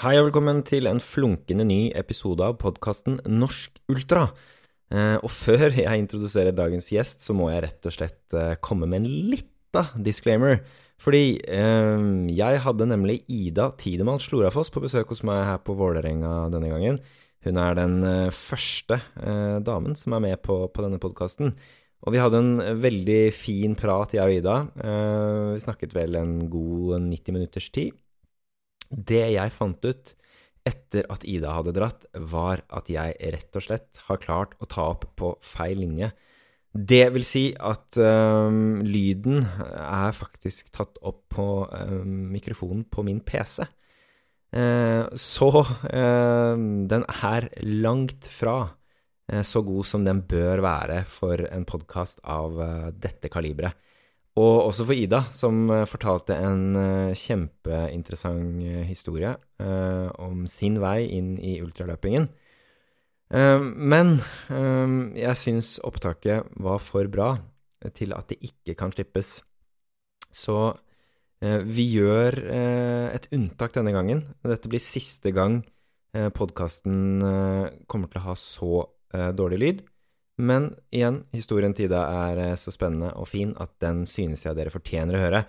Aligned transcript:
Hei 0.00 0.14
og 0.16 0.30
velkommen 0.30 0.62
til 0.64 0.86
en 0.88 0.96
flunkende 1.04 1.66
ny 1.68 1.90
episode 1.98 2.40
av 2.40 2.54
podkasten 2.62 3.18
Norsk 3.28 3.82
Ultra. 3.92 4.30
Eh, 4.88 5.18
og 5.20 5.28
før 5.28 5.76
jeg 5.76 6.00
introduserer 6.00 6.56
dagens 6.56 6.88
gjest, 6.88 7.20
så 7.20 7.36
må 7.36 7.50
jeg 7.50 7.66
rett 7.66 7.88
og 7.90 7.92
slett 7.92 8.32
eh, 8.38 8.54
komme 8.64 8.88
med 8.88 9.02
en 9.02 9.10
lita 9.34 9.82
disclaimer. 10.00 10.62
Fordi 10.96 11.36
eh, 11.44 12.06
jeg 12.32 12.64
hadde 12.64 12.88
nemlig 12.88 13.18
Ida 13.28 13.68
Tidemann 13.76 14.24
Slorafoss 14.24 14.72
på 14.72 14.80
besøk 14.86 15.12
hos 15.12 15.20
meg 15.20 15.44
her 15.50 15.60
på 15.68 15.76
Vålerenga 15.76 16.48
denne 16.54 16.72
gangen. 16.72 17.02
Hun 17.44 17.60
er 17.60 17.76
den 17.76 18.00
eh, 18.00 18.32
første 18.32 19.02
eh, 19.20 19.60
damen 19.68 20.00
som 20.00 20.16
er 20.16 20.28
med 20.30 20.40
på, 20.40 20.62
på 20.72 20.86
denne 20.86 21.02
podkasten. 21.02 21.52
Og 22.08 22.16
vi 22.16 22.24
hadde 22.24 22.40
en 22.40 22.54
veldig 22.80 23.24
fin 23.36 23.76
prat, 23.76 24.16
jeg 24.16 24.24
og 24.24 24.40
Ida. 24.40 24.60
Eh, 24.80 25.48
vi 25.58 25.66
snakket 25.68 25.92
vel 25.92 26.16
en 26.24 26.38
god 26.48 27.02
90 27.04 27.36
minutters 27.36 27.68
tid. 27.68 27.92
Det 28.90 29.22
jeg 29.32 29.54
fant 29.54 29.84
ut 29.86 30.14
etter 30.66 31.06
at 31.12 31.24
Ida 31.28 31.54
hadde 31.56 31.74
dratt, 31.76 32.04
var 32.12 32.64
at 32.68 32.90
jeg 32.92 33.16
rett 33.32 33.56
og 33.56 33.64
slett 33.64 34.02
har 34.08 34.20
klart 34.20 34.56
å 34.60 34.68
ta 34.68 34.90
opp 34.92 35.06
på 35.18 35.32
feil 35.44 35.80
linje. 35.80 36.10
Det 36.70 37.08
vil 37.10 37.24
si 37.26 37.44
at 37.56 37.98
um, 37.98 38.78
lyden 38.86 39.42
er 39.42 40.14
faktisk 40.14 40.70
tatt 40.74 41.00
opp 41.02 41.24
på 41.34 41.46
um, 41.66 42.28
mikrofonen 42.30 42.84
på 42.86 43.02
min 43.06 43.22
PC. 43.26 43.64
Uh, 44.54 45.06
så 45.18 45.50
uh, 45.62 46.54
den 46.90 47.06
er 47.06 47.48
langt 47.66 48.26
fra 48.30 48.58
uh, 48.70 49.42
så 49.46 49.64
god 49.66 49.86
som 49.86 50.06
den 50.06 50.22
bør 50.30 50.62
være 50.62 51.02
for 51.10 51.42
en 51.50 51.66
podkast 51.66 52.22
av 52.22 52.58
dette 52.94 53.32
kaliberet. 53.32 53.74
Og 54.38 54.68
også 54.68 54.86
for 54.86 54.94
Ida, 54.94 55.24
som 55.34 55.64
eh, 55.74 55.86
fortalte 55.90 56.36
en 56.38 56.76
uh, 56.76 57.14
kjempeinteressant 57.18 58.60
uh, 58.62 58.82
historie 58.86 59.34
om 59.60 60.46
sin 60.48 60.78
vei 60.80 61.04
inn 61.12 61.34
i 61.36 61.58
ultraløpingen. 61.60 62.30
men 63.92 64.14
jeg 64.48 65.36
syns 65.36 65.74
opptaket 65.84 66.46
var 66.64 66.78
for 66.80 67.04
bra 67.12 67.34
til 67.92 68.14
at 68.16 68.32
det 68.32 68.38
ikke 68.40 68.74
kan 68.74 68.90
slippes. 68.94 69.42
Så 70.32 70.72
vi 71.68 71.84
gjør 71.92 72.38
et 73.12 73.28
unntak 73.36 73.76
denne 73.76 73.92
gangen. 73.92 74.24
Dette 74.40 74.72
blir 74.72 74.80
siste 74.80 75.34
gang 75.36 75.60
podkasten 76.10 77.20
kommer 77.84 78.08
til 78.08 78.22
å 78.22 78.26
ha 78.30 78.36
så 78.40 78.82
dårlig 79.36 79.60
lyd. 79.60 79.84
Men 80.40 80.70
igjen, 80.94 81.24
historien 81.36 81.74
til 81.76 81.88
Ida 81.88 82.02
er 82.24 82.40
eh, 82.40 82.58
så 82.58 82.72
spennende 82.72 83.12
og 83.18 83.28
fin 83.28 83.52
at 83.60 83.74
den 83.82 84.04
synes 84.08 84.46
jeg 84.46 84.56
dere 84.56 84.72
fortjener 84.72 85.18
å 85.18 85.24
høre. 85.24 85.42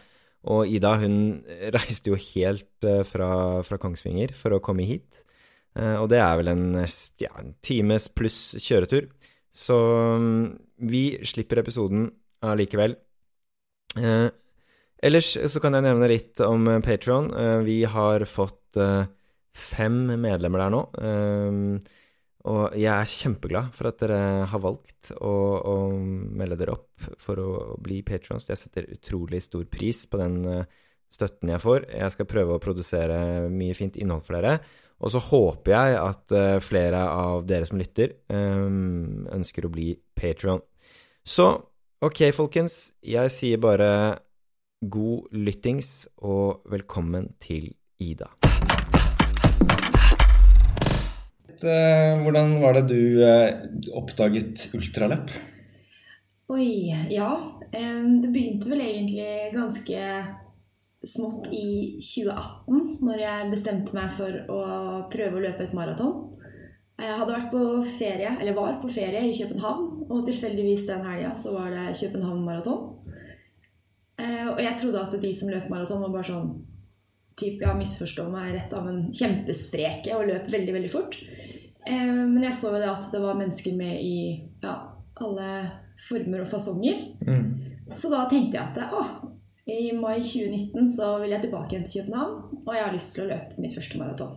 Og 0.51 0.71
Ida 0.73 0.95
hun 1.01 1.15
reiste 1.77 2.11
jo 2.11 2.19
helt 2.19 2.87
eh, 2.87 3.03
fra, 3.07 3.31
fra 3.65 3.79
Kongsvinger 3.81 4.35
for 4.37 4.57
å 4.57 4.63
komme 4.63 4.87
hit. 4.89 5.23
Eh, 5.77 5.95
og 5.95 6.09
det 6.11 6.19
er 6.23 6.41
vel 6.41 6.51
en, 6.51 6.65
ja, 7.21 7.31
en 7.39 7.55
times 7.63 8.09
pluss 8.11 8.41
kjøretur. 8.59 9.07
Så 9.51 9.77
mm, 10.19 10.43
vi 10.91 11.05
slipper 11.27 11.61
episoden 11.63 12.09
allikevel. 12.41 12.95
Ellers 15.03 15.33
så 15.51 15.59
kan 15.61 15.75
jeg 15.75 15.83
nevne 15.83 16.07
litt 16.07 16.39
om 16.45 16.63
Patron. 16.85 17.27
Vi 17.67 17.81
har 17.83 18.23
fått 18.29 18.79
fem 19.51 19.97
medlemmer 20.23 20.63
der 20.63 20.71
nå. 20.71 20.81
Og 22.49 22.73
jeg 22.73 22.89
er 22.89 23.09
kjempeglad 23.09 23.73
for 23.75 23.91
at 23.91 23.99
dere 24.01 24.45
har 24.49 24.61
valgt 24.63 25.11
å, 25.13 25.33
å 25.61 25.75
melde 25.93 26.57
dere 26.57 26.73
opp 26.73 27.09
for 27.21 27.41
å 27.41 27.49
bli 27.81 27.99
patrons. 28.05 28.49
Jeg 28.49 28.57
setter 28.57 28.89
utrolig 28.95 29.43
stor 29.45 29.67
pris 29.69 30.03
på 30.09 30.17
den 30.21 30.39
eh, 30.49 30.79
støtten 31.11 31.53
jeg 31.53 31.61
får. 31.61 31.85
Jeg 31.93 32.15
skal 32.15 32.29
prøve 32.31 32.57
å 32.57 32.63
produsere 32.63 33.19
mye 33.53 33.77
fint 33.77 33.99
innhold 34.01 34.25
for 34.25 34.39
dere. 34.39 34.57
Og 35.01 35.13
så 35.13 35.21
håper 35.21 35.75
jeg 35.75 36.01
at 36.01 36.35
eh, 36.37 36.57
flere 36.65 37.05
av 37.13 37.45
dere 37.49 37.69
som 37.69 37.81
lytter, 37.81 38.17
eh, 38.33 38.65
ønsker 39.37 39.67
å 39.67 39.73
bli 39.73 39.93
patron. 40.17 40.65
Så 41.21 41.51
ok, 42.01 42.25
folkens. 42.33 42.95
Jeg 43.05 43.33
sier 43.33 43.61
bare 43.61 43.91
god 44.81 45.29
lyttings 45.37 46.07
og 46.25 46.65
velkommen 46.73 47.35
til 47.41 47.69
Ida. 48.01 48.40
Eh, 51.63 52.21
hvordan 52.23 52.57
var 52.61 52.77
det 52.77 52.85
du 52.91 53.23
eh, 53.25 53.65
oppdaget 53.97 54.69
ultraløp? 54.77 55.33
Oi, 56.51 56.91
ja. 57.13 57.31
Det 57.71 58.29
begynte 58.33 58.71
vel 58.71 58.81
egentlig 58.83 59.53
ganske 59.53 59.99
smått 61.07 61.47
i 61.55 61.97
2018, 62.03 62.99
når 63.01 63.21
jeg 63.23 63.51
bestemte 63.53 63.95
meg 63.95 64.11
for 64.17 64.41
å 64.51 64.63
prøve 65.13 65.39
å 65.39 65.43
løpe 65.45 65.65
et 65.65 65.77
maraton. 65.77 66.27
Jeg 67.01 67.17
hadde 67.17 67.33
vært 67.33 67.53
på 67.53 67.61
ferie, 67.97 68.33
eller 68.37 68.57
var 68.57 68.75
på 68.81 68.91
ferie 68.93 69.23
i 69.25 69.33
København, 69.33 69.87
og 70.11 70.25
tilfeldigvis 70.27 70.85
den 70.89 71.05
helga 71.07 71.31
så 71.39 71.55
var 71.55 71.71
det 71.73 71.95
København 71.97 72.43
maraton. 72.45 72.83
Eh, 74.21 74.45
og 74.51 74.59
jeg 74.61 74.77
trodde 74.77 75.01
at 75.01 75.15
de 75.23 75.31
som 75.33 75.49
løp 75.49 75.71
maraton, 75.71 76.03
var 76.03 76.13
bare 76.13 76.29
sånn 76.29 76.51
typ, 77.41 77.63
ja, 77.63 77.73
misforstå 77.73 78.27
meg 78.29 78.51
rett 78.53 78.75
av 78.77 78.89
en 78.91 79.07
kjempespreke 79.15 80.13
og 80.17 80.27
løp 80.29 80.51
veldig, 80.53 80.75
veldig 80.77 80.91
fort. 80.93 81.17
Eh, 81.87 82.13
men 82.13 82.43
jeg 82.45 82.57
så 82.57 82.73
jo 82.75 82.81
det 82.81 82.89
at 82.91 83.07
det 83.13 83.21
var 83.23 83.39
mennesker 83.39 83.77
med 83.77 84.01
i 84.01 84.17
ja, 84.63 84.75
alle 85.21 85.51
former 86.09 86.45
og 86.45 86.51
fasonger. 86.51 87.05
Mm. 87.27 87.95
Så 87.97 88.11
da 88.11 88.25
tenkte 88.29 88.57
jeg 88.57 88.63
at 88.63 88.93
å, 88.93 89.03
i 89.71 89.91
mai 89.97 90.21
2019 90.21 90.91
så 90.95 91.13
vil 91.21 91.33
jeg 91.33 91.45
tilbake 91.45 91.75
igjen 91.75 91.87
til 91.87 92.01
København, 92.01 92.61
og 92.65 92.73
jeg 92.75 92.85
har 92.85 92.95
lyst 92.95 93.15
til 93.15 93.25
å 93.25 93.29
løpe 93.31 93.61
mitt 93.61 93.75
første 93.77 94.01
maraton. 94.01 94.35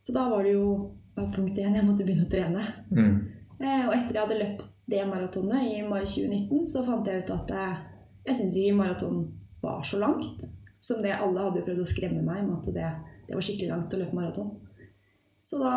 Så 0.00 0.14
da 0.16 0.26
var 0.32 0.46
det 0.46 0.54
jo 0.56 0.66
punkt 1.20 1.58
én 1.58 1.76
jeg 1.76 1.84
måtte 1.84 2.06
begynne 2.06 2.26
å 2.26 2.32
trene. 2.32 2.66
Mm. 2.90 3.16
Eh, 3.60 3.82
og 3.86 3.94
etter 3.94 4.16
jeg 4.16 4.24
hadde 4.24 4.40
løpt 4.40 4.68
det 4.90 5.02
maratonet 5.06 5.66
i 5.68 5.82
mai 5.86 6.02
2019, 6.02 6.64
så 6.72 6.84
fant 6.86 7.06
jeg 7.06 7.24
ut 7.24 7.34
at 7.34 7.52
jeg, 7.54 7.76
jeg 8.26 8.38
syns 8.38 8.56
ikke 8.58 8.78
maraton 8.78 9.20
var 9.60 9.84
så 9.86 10.00
langt 10.00 10.46
som 10.80 11.02
det 11.04 11.12
alle 11.12 11.44
hadde 11.44 11.62
prøvd 11.66 11.82
å 11.82 11.88
skremme 11.88 12.22
meg 12.24 12.46
med 12.46 12.56
at 12.56 12.70
det, 12.74 12.90
det 13.28 13.36
var 13.36 13.44
skikkelig 13.44 13.72
langt 13.74 13.94
å 13.94 14.00
løpe 14.00 14.16
maraton. 14.16 14.54
Så 15.40 15.60
da 15.60 15.74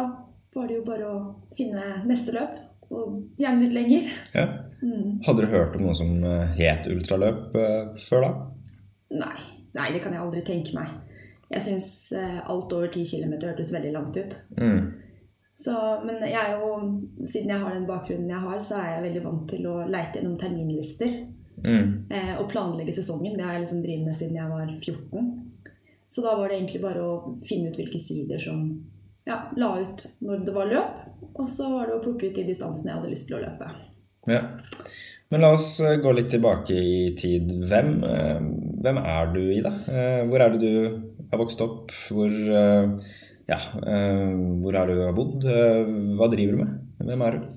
var 0.55 0.69
det 0.69 0.79
jo 0.79 0.85
bare 0.87 1.09
å 1.09 1.17
finne 1.57 2.03
neste 2.09 2.35
løp, 2.35 2.57
og 2.93 3.39
gjerne 3.41 3.65
litt 3.65 3.75
lenger. 3.77 4.09
Ja. 4.35 4.47
Mm. 4.83 5.21
Hadde 5.25 5.45
du 5.45 5.53
hørt 5.53 5.77
om 5.77 5.85
noe 5.87 5.95
som 5.97 6.11
eh, 6.27 6.57
het 6.59 6.89
ultraløp 6.91 7.55
uh, 7.55 7.93
før 8.03 8.25
da? 8.25 8.31
Nei. 9.23 9.37
Nei, 9.73 9.87
det 9.95 10.03
kan 10.03 10.13
jeg 10.13 10.21
aldri 10.21 10.43
tenke 10.45 10.75
meg. 10.77 10.91
Jeg 11.49 11.65
syns 11.65 11.87
uh, 12.13 12.43
alt 12.49 12.73
over 12.75 12.91
10 12.91 13.07
km 13.09 13.37
hørtes 13.39 13.71
veldig 13.73 13.93
langt 13.95 14.19
ut. 14.19 14.35
Mm. 14.59 14.91
Så, 15.63 15.73
men 16.05 16.21
jeg 16.25 16.37
er 16.39 16.59
jo, 16.59 16.69
siden 17.25 17.53
jeg 17.53 17.61
har 17.61 17.73
den 17.73 17.87
bakgrunnen 17.89 18.29
jeg 18.29 18.41
har, 18.43 18.59
så 18.65 18.81
er 18.81 18.95
jeg 18.95 19.05
veldig 19.07 19.23
vant 19.25 19.47
til 19.49 19.67
å 19.69 19.75
leite 19.85 20.19
gjennom 20.19 20.37
terminlister. 20.41 21.15
Mm. 21.63 22.09
Eh, 22.09 22.33
og 22.41 22.49
planlegge 22.51 22.95
sesongen. 22.95 23.37
Det 23.37 23.45
har 23.45 23.57
jeg 23.57 23.65
liksom 23.65 23.83
drevet 23.83 24.07
med 24.07 24.17
siden 24.17 24.39
jeg 24.39 24.49
var 24.49 24.71
14. 24.73 25.29
Så 26.09 26.23
da 26.25 26.33
var 26.37 26.49
det 26.49 26.57
egentlig 26.57 26.81
bare 26.83 27.03
å 27.05 27.13
finne 27.47 27.71
ut 27.71 27.77
hvilke 27.79 28.01
sider 28.01 28.41
som 28.41 28.65
ja, 29.29 29.39
la 29.57 29.71
ut 29.81 30.05
når 30.23 30.45
det 30.45 30.53
var 30.55 30.69
løp. 30.71 31.01
Og 31.39 31.49
så 31.49 31.69
var 31.71 31.87
det 31.87 31.97
å 31.97 32.03
plukke 32.03 32.29
ut 32.29 32.37
de 32.37 32.45
distansene 32.49 32.91
jeg 32.91 32.99
hadde 32.99 33.13
lyst 33.13 33.29
til 33.29 33.39
å 33.39 33.43
løpe. 33.43 33.69
Ja. 34.29 34.43
Men 35.33 35.41
la 35.41 35.53
oss 35.55 35.79
eh, 35.81 35.97
gå 35.97 36.11
litt 36.13 36.29
tilbake 36.29 36.75
i 36.77 36.97
tid. 37.17 37.49
Hvem, 37.65 37.93
eh, 38.05 38.43
hvem 38.85 38.99
er 39.01 39.31
du, 39.33 39.41
Ida? 39.55 39.71
Eh, 39.89 40.19
hvor 40.29 40.43
er 40.45 40.53
det 40.53 40.59
du 40.61 41.23
har 41.31 41.41
vokst 41.41 41.63
opp? 41.65 41.89
Hvor, 42.13 42.29
ja, 43.49 43.57
hvor 43.73 44.77
er 44.77 44.91
du 44.91 44.99
har 45.01 45.15
bodd? 45.17 45.41
Hva 45.41 46.27
driver 46.29 46.53
du 46.53 46.61
med? 46.61 46.75
Hvem 47.01 47.23
er 47.25 47.39
du? 47.39 47.47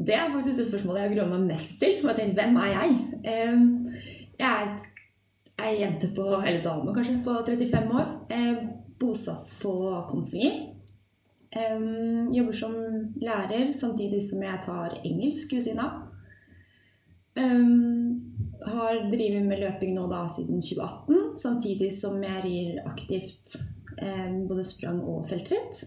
Det 0.00 0.16
er 0.16 0.32
faktisk 0.32 0.58
det 0.58 0.66
spørsmålet 0.72 1.04
jeg 1.04 1.12
grua 1.14 1.28
meg 1.30 1.46
mest 1.52 1.78
til. 1.78 1.94
For 2.00 2.10
jeg 2.10 2.18
tenkte, 2.18 2.42
hvem 2.42 2.58
er 2.64 2.72
jeg? 2.74 2.98
Jeg 4.40 4.50
er 4.50 5.68
ei 5.68 5.78
jente 5.84 6.10
på, 6.16 6.26
eller 6.40 6.60
dame 6.64 6.96
kanskje, 6.96 7.20
på 7.22 7.36
35 7.46 7.94
år. 8.00 8.10
Bosatt 8.98 9.54
på 9.62 9.76
Kongsvinger. 10.10 10.58
Um, 11.50 12.30
jobber 12.30 12.54
som 12.54 12.74
lærer 13.18 13.72
samtidig 13.74 14.20
som 14.22 14.42
jeg 14.44 14.62
tar 14.62 14.92
engelsk 15.02 15.50
ved 15.56 15.64
siden 15.66 15.82
av. 15.82 16.04
Um, 17.34 18.20
har 18.66 19.00
drevet 19.10 19.46
med 19.48 19.58
løping 19.58 19.96
nå 19.96 20.04
da 20.10 20.26
siden 20.30 20.60
2018, 20.62 21.38
samtidig 21.42 21.90
som 21.96 22.22
jeg 22.22 22.44
rir 22.44 22.78
aktivt 22.86 23.56
um, 23.98 24.44
både 24.46 24.66
sprang 24.68 25.00
og 25.02 25.26
feltritt. 25.30 25.82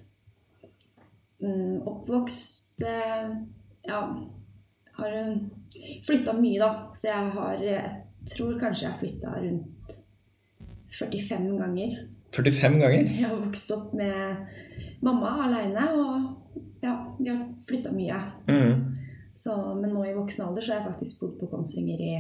oppvokst 1.94 2.84
uh, 2.84 3.32
Ja, 3.88 4.02
har 4.98 5.16
flytta 6.08 6.36
mye, 6.38 6.60
da. 6.60 6.70
Så 6.96 7.08
jeg 7.08 7.32
har 7.38 7.64
Jeg 7.64 8.36
tror 8.36 8.60
kanskje 8.60 8.86
jeg 8.86 8.92
har 8.92 9.00
flytta 9.00 9.32
rundt 9.40 9.96
45 11.00 11.58
ganger. 11.60 11.98
45 12.36 12.80
ganger? 12.80 13.10
Jeg 13.10 13.28
har 13.28 13.40
vokst 13.40 13.72
opp 13.76 13.94
med 13.98 14.46
mamma 15.04 15.36
aleine, 15.46 15.86
og 15.94 16.64
ja, 16.84 16.98
vi 17.20 17.30
har 17.30 17.46
flytta 17.68 17.92
mye. 17.92 18.20
Mm. 18.48 18.84
Så, 19.38 19.56
men 19.82 19.92
nå 19.92 20.06
i 20.08 20.16
voksen 20.16 20.46
alder 20.48 20.64
så 20.64 20.74
har 20.74 20.82
jeg 20.82 20.92
faktisk 20.92 21.24
bodd 21.24 21.40
på 21.42 21.50
Kongsvinger 21.52 22.04
i 22.04 22.14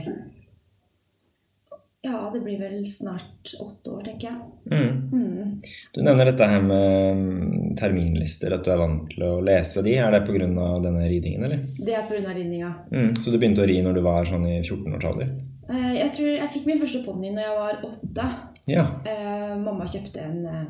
Ja, 2.04 2.18
det 2.34 2.42
blir 2.44 2.60
vel 2.60 2.82
snart 2.92 3.54
åtte 3.64 3.94
år, 3.94 4.02
tenker 4.04 4.28
jeg. 4.28 4.40
Mm. 4.68 4.98
Mm. 5.14 5.54
Du 5.96 6.02
nevner 6.04 6.28
dette 6.28 6.50
her 6.52 6.66
med 6.66 7.22
mm, 7.22 7.76
terminlister, 7.80 8.58
at 8.58 8.66
du 8.66 8.74
er 8.74 8.82
vant 8.82 9.06
til 9.14 9.24
å 9.24 9.38
lese 9.46 9.86
de. 9.86 9.96
Er 10.04 10.12
det 10.12 10.26
pga. 10.28 10.50
denne 10.84 11.08
ridingen, 11.08 11.48
eller? 11.48 11.64
Det 11.80 11.96
er 11.96 12.04
pga. 12.10 12.34
ridninga. 12.36 12.74
Mm, 12.92 13.14
så 13.16 13.32
du 13.32 13.40
begynte 13.40 13.64
å 13.64 13.70
ri 13.72 13.80
når 13.86 14.00
du 14.00 14.04
var 14.04 14.28
sånn 14.28 14.44
i 14.50 14.58
14-årsalder? 14.60 15.32
Eh, 15.72 15.94
jeg 16.02 16.12
tror 16.18 16.34
jeg 16.34 16.52
fikk 16.58 16.66
min 16.68 16.82
første 16.84 17.04
ponni 17.06 17.32
når 17.32 17.48
jeg 17.48 17.60
var 17.62 17.86
åtte. 17.88 18.28
Ja. 18.68 18.84
Eh, 19.08 19.54
mamma 19.60 19.88
kjøpte 19.88 20.28
en, 20.28 20.46
eh, 20.46 20.68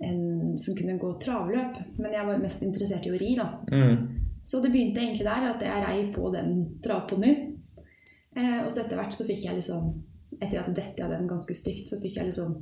en 0.00 0.58
som 0.58 0.76
kunne 0.76 0.98
gå 0.98 1.12
travløp, 1.22 1.78
men 2.00 2.14
jeg 2.14 2.26
var 2.26 2.42
mest 2.42 2.62
interessert 2.64 3.06
i 3.06 3.12
å 3.12 3.18
ri, 3.20 3.34
da. 3.36 3.48
Mm. 3.68 4.20
Så 4.48 4.62
det 4.64 4.72
begynte 4.72 5.02
egentlig 5.02 5.26
der, 5.26 5.48
at 5.50 5.64
jeg 5.64 5.82
rei 5.84 5.98
på 6.14 6.30
den 6.34 6.54
travponnien. 6.84 7.58
Eh, 8.36 8.60
og 8.62 8.70
så 8.72 8.84
etter 8.84 8.98
hvert 8.98 9.16
så 9.16 9.26
fikk 9.28 9.44
jeg 9.48 9.58
liksom 9.58 9.90
Etter 10.40 10.60
at 10.60 10.68
dette 10.72 11.02
hadde 11.02 11.16
den 11.18 11.26
ganske 11.28 11.52
stygt, 11.58 11.90
så 11.90 11.96
fikk 12.00 12.14
jeg 12.16 12.28
liksom 12.28 12.52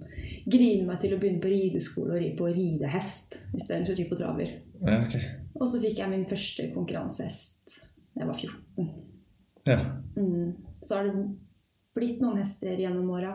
grine 0.51 0.87
meg 0.89 1.03
til 1.03 1.13
å 1.15 1.19
begynne 1.21 1.43
på 1.43 1.51
rideskole 1.53 2.15
og 2.17 2.23
ri 2.23 2.31
på 2.35 2.49
ridehest 2.49 3.37
istedenfor 3.53 3.93
å 3.93 3.99
ri 3.99 4.07
på 4.09 4.17
traver. 4.19 4.55
ja, 4.81 4.97
okay. 5.05 5.29
Og 5.53 5.69
så 5.69 5.79
fikk 5.83 6.01
jeg 6.01 6.11
min 6.11 6.25
første 6.31 6.71
konkurransehest 6.73 7.77
da 8.17 8.25
jeg 8.25 8.31
var 8.31 8.41
14. 8.41 8.89
Ja. 9.69 9.79
Mm. 10.17 10.57
Så 10.81 10.97
har 10.97 11.07
det 11.07 11.29
blitt 11.95 12.25
noen 12.25 12.41
hester 12.41 12.81
gjennom 12.81 13.13
åra. 13.15 13.35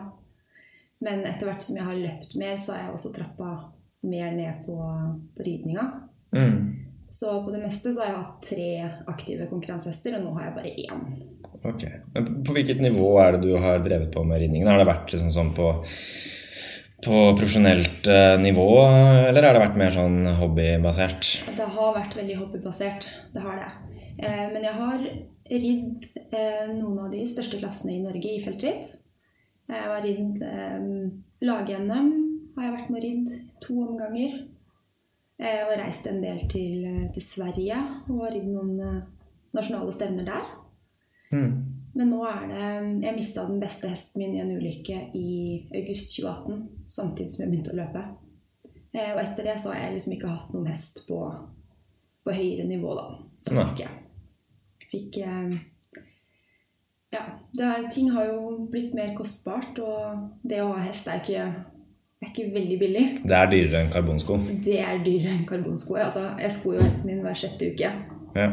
Men 1.04 1.24
etter 1.30 1.48
hvert 1.48 1.64
som 1.64 1.78
jeg 1.78 1.86
har 1.86 2.02
løpt 2.02 2.36
mer, 2.40 2.58
så 2.60 2.74
har 2.74 2.84
jeg 2.84 2.98
også 2.98 3.14
trappa 3.14 3.52
mer 4.04 4.32
ned 4.36 4.64
på, 4.66 4.78
på 5.36 5.46
ridninga. 5.46 5.86
Mm. 6.34 6.58
Så 7.14 7.36
på 7.44 7.52
det 7.54 7.60
meste 7.62 7.92
så 7.94 8.02
har 8.02 8.08
jeg 8.10 8.20
hatt 8.20 8.46
tre 8.48 8.68
aktive 9.12 9.46
konkurransehester, 9.46 10.16
og 10.18 10.24
nå 10.24 10.32
har 10.34 10.48
jeg 10.48 10.54
bare 10.56 10.72
én. 10.82 11.02
Ok. 11.64 11.84
Men 12.14 12.30
på 12.44 12.56
hvilket 12.56 12.80
nivå 12.82 13.12
er 13.22 13.36
det 13.36 13.44
du 13.46 13.52
har 13.62 13.84
drevet 13.84 14.10
på 14.12 14.24
med 14.26 14.42
ridningen? 14.42 14.66
Har 14.68 14.80
det 14.80 14.88
vært 14.88 15.14
liksom 15.14 15.30
sånn 15.32 15.52
på, 15.56 15.68
på 17.06 17.20
profesjonelt 17.38 18.10
eh, 18.10 18.34
nivå, 18.42 18.66
eller 19.28 19.46
har 19.46 19.54
det 19.54 19.62
vært 19.62 19.78
mer 19.84 19.94
sånn 19.94 20.18
hobbybasert? 20.40 21.30
Det 21.54 21.70
har 21.76 21.94
vært 22.00 22.18
veldig 22.18 22.40
hobbybasert. 22.42 23.08
Det 23.36 23.46
har 23.46 23.62
det. 23.62 23.70
Eh, 24.18 24.44
men 24.50 24.66
jeg 24.66 24.76
har 24.80 25.06
ridd 25.54 26.10
eh, 26.32 26.66
noen 26.74 27.00
av 27.06 27.14
de 27.14 27.24
største 27.28 27.62
klassene 27.62 27.96
i 27.96 28.02
Norge 28.02 28.34
i 28.34 28.42
feltritt. 28.44 28.94
Jeg 29.70 29.88
har 29.88 30.04
ridd 30.04 30.42
eh, 30.44 30.86
lag-NM, 31.44 32.12
har 32.56 32.68
jeg 32.68 32.76
vært 32.76 32.90
med 32.92 32.98
og 33.00 33.06
ridd 33.06 33.32
to 33.64 33.78
omganger. 33.84 34.42
Eh, 35.40 35.62
og 35.66 35.74
reist 35.80 36.06
en 36.06 36.22
del 36.22 36.44
til, 36.52 36.84
eh, 36.86 37.06
til 37.14 37.24
Sverige 37.24 37.78
og 38.06 38.28
ridd 38.30 38.46
noen 38.46 38.76
eh, 38.78 39.00
nasjonale 39.56 39.94
stevner 39.94 40.28
der. 40.28 40.52
Mm. 41.34 41.74
Men 41.94 42.10
nå 42.10 42.20
er 42.26 42.46
det 42.50 43.06
Jeg 43.06 43.16
mista 43.16 43.44
den 43.46 43.60
beste 43.62 43.88
hesten 43.90 44.22
min 44.22 44.36
i 44.36 44.42
en 44.42 44.54
ulykke 44.56 45.00
i 45.14 45.28
august 45.74 46.14
2018, 46.16 46.62
samtidig 46.86 47.32
som 47.32 47.44
jeg 47.44 47.50
begynte 47.52 47.74
å 47.74 47.78
løpe. 47.78 48.04
Eh, 48.94 49.12
og 49.14 49.20
etter 49.22 49.50
det 49.50 49.58
så 49.60 49.72
har 49.72 49.84
jeg 49.84 49.96
liksom 49.96 50.16
ikke 50.16 50.32
hatt 50.32 50.54
noen 50.54 50.70
hest 50.70 51.04
på, 51.08 51.20
på 52.24 52.34
høyere 52.34 52.66
nivå, 52.68 52.94
da. 52.98 53.06
da 53.50 53.68
ja. 53.80 53.92
Fikk 54.90 55.22
eh, 55.22 55.54
Ja. 57.14 57.24
Det 57.54 57.62
er, 57.62 57.84
ting 57.90 58.10
har 58.10 58.26
jo 58.26 58.66
blitt 58.70 58.94
mer 58.94 59.12
kostbart, 59.14 59.78
og 59.78 60.40
det 60.42 60.58
å 60.62 60.72
ha 60.72 60.80
hest 60.82 61.06
er 61.06 61.20
ikke, 61.22 61.44
er 62.24 62.30
ikke 62.32 62.46
veldig 62.54 62.78
billig. 62.80 63.04
Det 63.24 63.36
er 63.38 63.50
dyrere 63.52 63.80
enn 63.84 63.92
karbonsko. 63.94 64.38
Det 64.64 64.78
er 64.80 64.98
dyrere 65.04 65.34
enn 65.38 65.46
karbonsko. 65.48 65.96
Altså, 66.00 66.24
jeg 66.40 66.50
skoer 66.56 66.80
jo 66.80 66.86
hesten 66.88 67.06
min 67.12 67.22
hver 67.24 67.34
sjette 67.38 67.70
uke 67.72 67.90
Ja. 68.34 68.48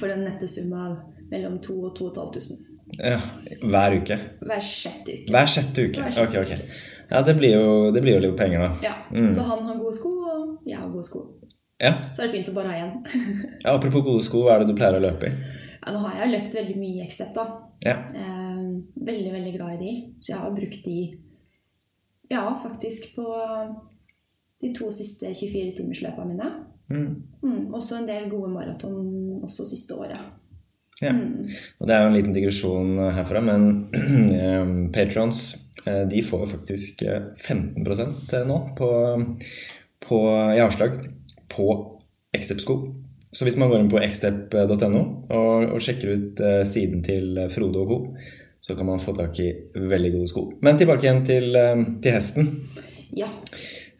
for 0.00 0.08
en 0.10 0.24
nette 0.26 0.48
sum 0.48 0.72
av 0.72 0.96
mellom 1.30 1.58
2000 1.62 1.84
og 1.86 1.94
2500. 1.96 2.66
ja. 2.98 3.18
Hver 3.62 3.98
uke. 4.00 4.16
Hver 4.42 4.60
sjette 4.66 5.12
uke. 5.20 5.30
Hver 5.30 5.46
sjette 5.46 5.84
uke. 5.88 6.00
Hver 6.02 6.10
sjette 6.16 6.40
Ok, 6.40 6.40
ok. 6.42 6.88
Ja, 7.10 7.22
det 7.26 7.36
blir 7.38 7.52
jo, 7.56 7.90
det 7.94 8.02
blir 8.02 8.14
jo 8.18 8.20
litt 8.28 8.36
penger, 8.38 8.58
da. 8.66 8.70
Ja, 8.82 8.94
Mm. 9.10 9.26
Så 9.34 9.42
han 9.42 9.64
har 9.66 9.76
gode 9.78 9.94
sko, 9.94 10.10
og 10.30 10.58
jeg 10.66 10.78
har 10.78 10.88
gode 10.88 11.02
sko. 11.04 11.24
Ja. 11.82 11.94
Så 12.12 12.22
er 12.22 12.26
det 12.28 12.34
fint 12.36 12.48
å 12.50 12.54
bare 12.54 12.68
ha 12.68 12.84
én. 12.86 12.92
ja. 13.64 13.72
Apropos 13.74 14.02
gode 14.04 14.22
sko, 14.22 14.44
hva 14.44 14.54
er 14.54 14.58
det 14.64 14.68
du 14.68 14.74
pleier 14.78 14.98
å 14.98 15.02
løpe 15.02 15.26
i? 15.26 15.32
Ja, 15.86 15.92
nå 15.92 15.98
har 16.04 16.20
jeg 16.20 16.30
løpt 16.36 16.54
veldig 16.54 16.76
mye 16.78 17.00
i 17.00 17.06
X-Step, 17.08 17.32
da. 17.34 17.46
Ja. 17.86 17.96
Eh, 18.14 18.60
veldig, 19.06 19.32
veldig 19.32 19.54
glad 19.56 19.72
i 19.74 19.78
de. 19.80 19.92
Så 20.20 20.34
jeg 20.34 20.38
har 20.42 20.50
brukt 20.54 20.84
de 20.84 20.98
ja, 22.30 22.44
faktisk 22.62 23.14
på 23.16 23.26
de 24.60 24.72
to 24.76 24.90
siste 24.94 25.32
24-timersløpene 25.34 26.28
mine. 26.28 26.50
Mm. 26.90 27.08
Mm, 27.42 27.74
også 27.74 28.00
en 28.00 28.08
del 28.08 28.28
gode 28.30 28.50
maraton 28.52 29.42
også 29.46 29.66
siste 29.68 29.94
året. 29.94 30.18
ja. 31.02 31.12
Mm. 31.12 31.48
Og 31.80 31.88
det 31.88 31.94
er 31.94 32.02
jo 32.02 32.08
en 32.10 32.16
liten 32.16 32.34
digresjon 32.36 32.98
herfra, 33.16 33.40
men 33.40 33.68
eh, 34.42 34.72
patrons 34.92 35.40
eh, 35.86 36.02
de 36.10 36.22
får 36.22 36.46
faktisk 36.50 37.02
eh, 37.02 37.30
15% 37.40 38.34
nå 38.46 38.58
på, 38.76 38.90
på, 40.06 40.18
i 40.56 40.60
avslag 40.60 40.98
på 41.48 41.70
Xtep-sko. 42.36 42.76
Så 43.32 43.46
hvis 43.46 43.56
man 43.56 43.70
går 43.70 43.84
inn 43.84 43.90
på 43.90 44.02
xtep.no 44.02 45.00
og, 45.30 45.70
og 45.70 45.80
sjekker 45.82 46.14
ut 46.18 46.44
eh, 46.44 46.62
siden 46.68 47.02
til 47.06 47.38
Frode 47.54 47.80
og 47.80 47.90
co., 47.90 47.98
så 48.60 48.76
kan 48.76 48.86
man 48.86 49.00
få 49.00 49.14
tak 49.16 49.38
i 49.40 49.50
veldig 49.74 50.12
gode 50.18 50.28
sko. 50.30 50.42
Men 50.62 50.78
tilbake 50.78 51.06
igjen 51.06 51.24
til, 51.26 51.56
eh, 51.56 51.84
til 52.02 52.12
hesten. 52.12 52.50
Ja. 53.16 53.28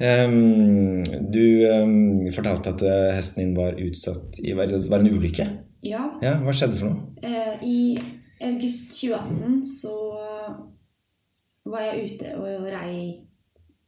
Um, 0.01 1.03
du 1.33 1.43
um, 1.69 2.21
fortalte 2.33 2.71
at 2.73 2.83
eh, 2.89 3.11
hesten 3.17 3.43
din 3.43 3.57
var 3.57 3.75
utsatt 3.77 4.39
i 4.41 4.55
var 4.57 4.71
var 4.89 5.03
en 5.03 5.11
ulykke. 5.13 5.47
ja. 5.85 6.07
Ja, 6.23 6.39
hva 6.41 6.55
skjedde 6.57 6.79
for 6.81 6.89
noe? 6.95 7.11
Eh, 7.23 7.65
I 7.65 7.99
august 8.41 8.95
2018 9.01 9.65
så 9.69 9.97
var 11.71 11.85
jeg 11.91 12.07
ute 12.15 12.31
og 12.41 12.65
rei 12.73 12.95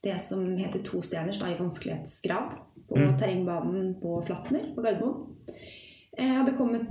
det 0.04 0.18
som 0.20 0.44
heter 0.58 0.82
tostjerners 0.84 1.40
i 1.40 1.56
vanskelighetsgrad 1.58 2.58
på 2.88 2.98
Mm. 2.98 3.18
terrengbanen 3.18 3.94
på 4.02 4.18
Flatner 4.26 4.74
på 4.74 4.82
Gardermoen. 4.82 5.36
Jeg 6.18 6.28
hadde 6.36 6.56
kommet 6.58 6.86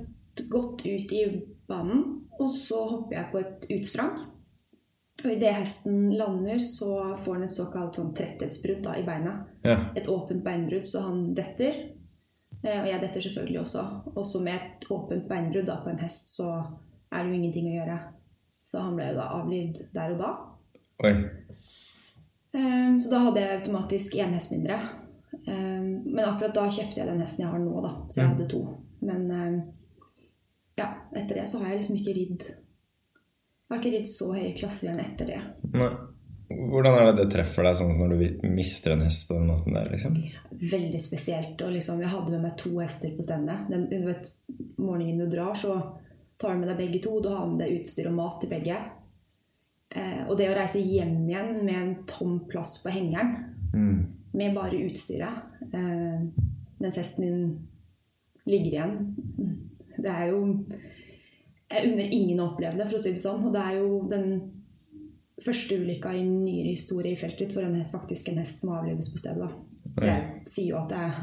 godt 0.50 0.82
ut 0.86 1.12
i 1.14 1.26
banen, 1.72 2.04
og 2.40 2.52
så 2.54 2.84
hopper 2.90 3.18
jeg 3.18 3.32
på 3.32 3.42
et 3.42 3.66
utsprang. 3.78 4.20
Og 5.22 5.30
idet 5.30 5.54
hesten 5.54 6.12
lander, 6.18 6.60
så 6.66 7.18
får 7.22 7.36
han 7.38 7.44
et 7.46 7.54
såkalt 7.54 7.98
sånn 8.00 8.14
tretthetsbrudd 8.18 8.88
i 8.96 9.04
beina. 9.06 9.36
Ja. 9.66 9.78
Et 9.96 10.08
åpent 10.10 10.42
beinbrudd, 10.46 10.88
så 10.90 11.04
han 11.06 11.34
detter. 11.38 11.76
Eh, 12.64 12.80
Og 12.82 12.88
jeg 12.90 13.02
detter 13.02 13.22
selvfølgelig 13.22 13.60
også. 13.62 13.84
Også 14.16 14.42
med 14.44 14.56
et 14.56 14.88
åpent 14.90 15.28
beinbrudd 15.30 15.68
da, 15.70 15.78
på 15.84 15.92
en 15.92 16.02
hest, 16.02 16.34
så 16.36 16.50
er 17.12 17.22
det 17.24 17.30
jo 17.30 17.38
ingenting 17.38 17.70
å 17.70 17.76
gjøre. 17.76 18.00
Så 18.66 18.82
han 18.82 18.98
ble 18.98 19.12
jo 19.12 19.20
da 19.20 19.28
avlivd 19.38 19.84
der 19.94 20.16
og 20.16 20.20
da. 20.22 20.32
Oi. 21.06 21.14
Um, 22.54 23.00
Så 23.00 23.12
da 23.14 23.22
hadde 23.28 23.42
jeg 23.42 23.60
automatisk 23.60 24.16
én 24.20 24.34
hest 24.36 24.52
mindre. 24.52 24.80
Um, 25.48 26.02
Men 26.06 26.26
akkurat 26.26 26.56
da 26.56 26.66
kjøpte 26.70 27.00
jeg 27.02 27.08
den 27.08 27.22
hesten 27.22 27.46
jeg 27.46 27.52
har 27.52 27.62
nå, 27.62 27.82
da. 27.86 27.94
Så 28.10 28.22
jeg 28.22 28.26
ja. 28.26 28.34
hadde 28.34 28.50
to. 28.50 28.64
Men 29.02 29.32
eh, 29.32 29.62
ja, 30.82 30.90
etter 31.16 31.42
det 31.42 31.48
så 31.50 31.62
har 31.62 31.72
jeg 31.72 31.82
liksom 31.84 32.00
ikke 32.02 32.16
ridd 32.18 32.44
Jeg 32.50 33.72
har 33.72 33.80
ikke 33.82 33.94
ridd 33.94 34.10
så 34.12 34.32
høye 34.36 34.56
klasser 34.58 34.90
igjen 34.90 35.04
etter 35.06 35.30
det. 35.32 35.42
Nei. 35.78 35.92
Hvordan 36.52 36.98
er 37.00 37.06
det 37.08 37.14
det 37.22 37.30
treffer 37.32 37.64
deg 37.64 37.78
sånn 37.80 37.94
som 37.96 38.02
når 38.04 38.18
du 38.20 38.48
mister 38.52 38.92
en 38.92 39.06
hest 39.06 39.24
på 39.30 39.38
den 39.38 39.48
måten 39.48 39.72
der, 39.78 39.88
liksom? 39.94 40.18
Veldig 40.60 41.00
spesielt. 41.00 41.62
Og 41.64 41.72
liksom, 41.78 42.02
jeg 42.04 42.12
hadde 42.12 42.34
med 42.34 42.44
meg 42.44 42.58
to 42.60 42.74
hester 42.82 43.14
på 43.16 43.24
stevnet. 43.24 43.70
Den, 43.72 43.86
du 43.88 44.02
vet, 44.10 44.28
morgenen 44.76 45.22
du 45.24 45.30
drar, 45.32 45.56
så 45.56 45.78
tar 46.42 46.58
du 46.58 46.60
med 46.66 46.68
deg 46.74 46.82
begge 46.82 47.00
to. 47.06 47.14
Du 47.24 47.30
har 47.32 47.48
med 47.48 47.64
deg 47.64 47.78
utstyr 47.80 48.10
og 48.12 48.18
mat 48.20 48.42
til 48.44 48.52
begge. 48.52 48.82
Eh, 49.96 50.22
og 50.28 50.36
det 50.42 50.50
å 50.52 50.58
reise 50.60 50.84
hjem 50.84 51.16
igjen 51.30 51.54
med 51.64 51.78
en 51.78 51.96
tom 52.12 52.42
plass 52.52 52.78
på 52.84 52.92
hengeren, 52.98 53.38
Mm. 53.72 54.04
med 54.34 54.54
bare 54.56 54.84
utstyret, 54.90 55.46
eh, 55.72 56.22
mens 56.84 56.98
hesten 57.00 57.24
din 57.24 57.68
ligger 58.46 58.72
igjen 58.74 58.98
Det 59.98 60.12
er 60.12 60.32
jo 60.32 60.42
Jeg 61.72 61.88
unner 61.88 62.08
ingen 62.12 62.40
å 62.44 62.50
oppleve 62.52 62.76
det, 62.76 62.88
for 62.90 63.00
å 63.00 63.04
si 63.04 63.14
det 63.16 63.22
sånn. 63.22 63.46
Og 63.48 63.54
det 63.56 63.62
er 63.64 63.78
jo 63.80 64.02
den 64.12 64.26
første 65.42 65.78
ulykka 65.80 66.12
i 66.14 66.26
nyere 66.28 66.74
historie 66.74 67.16
i 67.16 67.20
feltet 67.20 67.54
hvor 67.56 67.64
en, 67.64 67.78
faktisk 67.94 68.28
en 68.30 68.42
hest 68.42 68.66
må 68.68 68.76
avlives 68.76 69.12
på 69.14 69.22
stedet. 69.22 69.48
Da. 69.48 69.88
Så 69.96 70.04
jeg 70.10 70.52
sier 70.52 70.74
jo 70.74 70.82
at 70.82 70.92
det 70.92 71.00
er, 71.00 71.16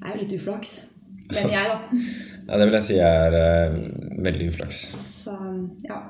er 0.00 0.14
jo 0.14 0.22
litt 0.22 0.34
uflaks. 0.38 0.72
Men 1.32 1.52
jeg, 1.52 1.68
da. 1.68 1.78
Ja, 2.48 2.56
det 2.58 2.64
vil 2.66 2.74
jeg 2.74 2.86
si 2.88 2.96
er 2.98 3.36
uh, 3.36 3.76
veldig 4.26 4.48
uflaks. 4.50 4.80
Så 5.20 5.36
ja. 5.86 6.00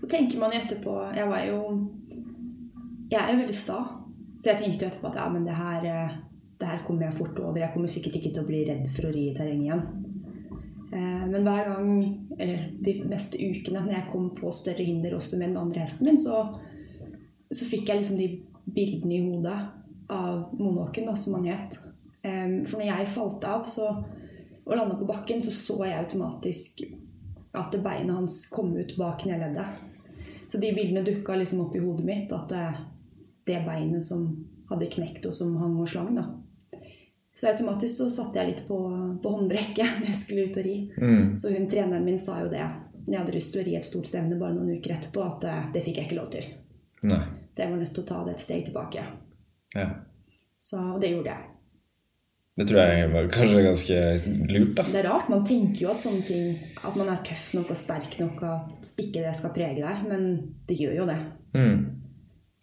Og 0.00 0.06
tenker 0.08 0.40
man 0.40 0.54
jo 0.54 0.60
etterpå 0.62 0.92
Jeg 1.12 1.26
var 1.28 1.42
jo 1.44 1.58
Jeg 3.10 3.18
er 3.20 3.32
jo 3.34 3.40
veldig 3.42 3.56
sta. 3.58 3.80
Så 4.40 4.52
jeg 4.52 4.62
tenkte 4.62 4.86
jo 4.86 4.90
etterpå 4.90 5.10
at 5.10 5.18
ja, 5.20 5.26
men 5.32 5.44
det 5.46 5.56
her, 5.56 5.84
eh, 5.88 6.16
det 6.60 6.68
her 6.68 6.82
kommer 6.86 7.06
jeg 7.06 7.16
fort 7.16 7.38
over. 7.40 7.60
Jeg 7.60 7.72
kommer 7.72 7.92
sikkert 7.92 8.18
ikke 8.18 8.32
til 8.34 8.42
å 8.42 8.48
bli 8.48 8.64
redd 8.68 8.90
for 8.92 9.08
å 9.08 9.12
ri 9.14 9.30
i 9.30 9.36
terrenget 9.36 9.68
igjen. 9.68 9.84
Eh, 10.92 11.24
Men 11.26 11.42
hver 11.42 11.68
gang, 11.68 11.88
eller 12.38 12.68
de 12.84 12.94
neste 13.10 13.38
ukene, 13.38 13.82
når 13.82 13.92
jeg 13.92 14.08
kom 14.12 14.30
på 14.36 14.52
større 14.54 14.84
hinder 14.84 15.16
også 15.16 15.38
med 15.38 15.48
den 15.48 15.56
andre 15.60 15.86
hesten 15.86 16.06
min, 16.06 16.20
så, 16.20 16.44
så 17.52 17.66
fikk 17.66 17.88
jeg 17.88 18.02
liksom 18.02 18.20
de 18.20 18.28
bildene 18.74 19.14
i 19.14 19.24
hodet 19.26 19.58
av 20.10 20.54
Monåken, 20.58 21.10
som 21.16 21.34
han 21.38 21.50
het. 21.50 21.78
For 22.22 22.78
når 22.78 22.88
jeg 22.88 23.10
falt 23.14 23.44
av 23.46 23.66
så, 23.70 23.90
og 24.66 24.74
landa 24.74 24.96
på 24.98 25.06
bakken, 25.06 25.42
så 25.42 25.52
så 25.54 25.76
jeg 25.86 25.98
automatisk 25.98 26.82
at 27.56 27.76
beinet 27.82 28.14
hans 28.14 28.40
kom 28.50 28.72
ut 28.76 28.96
bak 28.98 29.22
kneleddet. 29.22 29.66
Så 30.48 30.58
de 30.62 30.72
bildene 30.74 31.04
dukka 31.06 31.36
liksom 31.38 31.64
opp 31.66 31.76
i 31.76 31.82
hodet 31.82 32.06
mitt. 32.06 32.32
At 32.34 32.50
det, 32.50 32.66
det 33.46 33.62
beinet 33.66 34.04
som 34.06 34.26
hadde 34.70 34.90
knekt 34.90 35.26
og 35.26 35.34
som 35.34 35.56
hang 35.60 35.78
og 35.80 35.88
slang. 35.90 36.14
da. 36.18 36.26
Så 37.36 37.50
automatisk 37.50 37.98
så 37.98 38.08
satte 38.10 38.40
jeg 38.40 38.52
litt 38.52 38.62
på, 38.68 38.78
på 39.22 39.32
håndbrekket 39.34 39.96
når 40.00 40.12
jeg 40.12 40.20
skulle 40.22 40.46
ut 40.48 40.60
og 40.60 40.68
ri. 40.68 40.76
Mm. 40.96 41.24
Så 41.36 41.52
hun 41.52 41.68
treneren 41.72 42.06
min 42.06 42.20
sa 42.20 42.40
jo 42.44 42.52
det 42.52 42.64
når 43.06 43.12
jeg 43.12 43.20
hadde 43.22 43.34
lyst 43.36 43.52
til 43.54 43.62
å 43.62 43.66
ri 43.66 43.74
et 43.78 43.86
stort 43.86 44.08
stevne 44.10 44.38
bare 44.40 44.56
noen 44.56 44.78
uker 44.80 44.96
etterpå, 44.96 45.22
at 45.22 45.44
eh, 45.46 45.66
det 45.76 45.82
fikk 45.84 46.00
jeg 46.00 46.08
ikke 46.08 46.18
lov 46.18 46.30
til. 46.32 46.48
Nei. 47.06 47.20
Det 47.56 47.68
var 47.70 47.78
nødt 47.78 47.92
til 47.94 48.02
å 48.02 48.08
ta 48.08 48.22
det 48.26 48.32
et 48.34 48.42
steg 48.42 48.64
tilbake. 48.66 49.04
Ja. 49.76 49.90
Så 50.58 50.80
og 50.96 50.98
det 51.04 51.12
gjorde 51.12 51.36
jeg. 51.36 51.52
Det 52.56 52.64
tror 52.70 52.80
jeg 52.80 53.08
var 53.12 53.26
kanskje 53.28 53.62
ganske 53.66 53.96
lurt, 54.48 54.72
da. 54.78 54.86
Det 54.88 55.00
er 55.02 55.06
rart. 55.10 55.28
Man 55.28 55.44
tenker 55.46 55.82
jo 55.82 55.90
at 55.92 56.00
sånne 56.00 56.22
ting 56.24 56.46
At 56.88 56.94
man 56.96 57.10
er 57.12 57.18
tøff 57.26 57.50
nok 57.52 57.74
og 57.74 57.76
sterk 57.76 58.16
nok, 58.22 58.40
at 58.48 58.90
ikke 58.96 59.26
det 59.26 59.34
skal 59.36 59.52
prege 59.52 59.82
deg. 59.82 60.06
Men 60.08 60.24
det 60.68 60.78
gjør 60.80 61.02
jo 61.02 61.08
det. 61.10 61.18
Mm. 61.52 61.82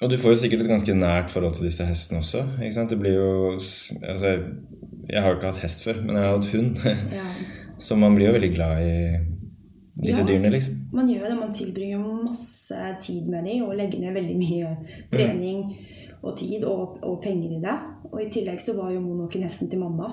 Og 0.02 0.10
du 0.10 0.18
får 0.18 0.34
jo 0.34 0.40
sikkert 0.42 0.62
et 0.62 0.68
ganske 0.74 0.94
nært 0.98 1.30
forhold 1.32 1.54
til 1.56 1.64
disse 1.68 1.86
hestene 1.86 2.20
også. 2.20 2.42
ikke 2.62 2.74
sant? 2.76 2.90
Det 2.90 3.00
blir 3.00 3.14
jo 3.14 3.52
Altså, 3.54 4.34
jeg 5.10 5.22
har 5.22 5.30
jo 5.30 5.36
ikke 5.38 5.52
hatt 5.52 5.62
hest 5.64 5.84
før, 5.84 6.02
men 6.02 6.16
jeg 6.16 6.24
har 6.26 6.36
hatt 6.38 6.50
hund. 6.56 6.78
Ja. 7.14 7.28
Så 7.84 7.96
man 7.96 8.16
blir 8.16 8.28
jo 8.28 8.34
veldig 8.34 8.52
glad 8.56 8.84
i 8.86 8.98
disse 10.04 10.22
Ja. 10.22 10.28
dyrene, 10.28 10.50
liksom. 10.50 10.76
Man 10.94 11.10
gjør 11.10 11.30
det. 11.30 11.38
Man 11.40 11.54
tilbringer 11.54 12.24
masse 12.26 12.76
tid 13.02 13.26
med 13.30 13.44
dem 13.46 13.64
og 13.64 13.76
legger 13.78 14.00
ned 14.00 14.14
veldig 14.14 14.38
mye 14.38 14.76
trening 15.12 15.64
og 16.24 16.38
tid 16.38 16.64
og, 16.64 17.00
og 17.04 17.22
penger 17.24 17.58
i 17.58 17.62
det. 17.64 17.78
Og 18.12 18.22
i 18.24 18.30
tillegg 18.32 18.62
så 18.62 18.76
var 18.82 18.92
jo 18.94 19.00
monoken 19.02 19.44
hesten 19.44 19.70
til 19.70 19.80
mamma. 19.80 20.10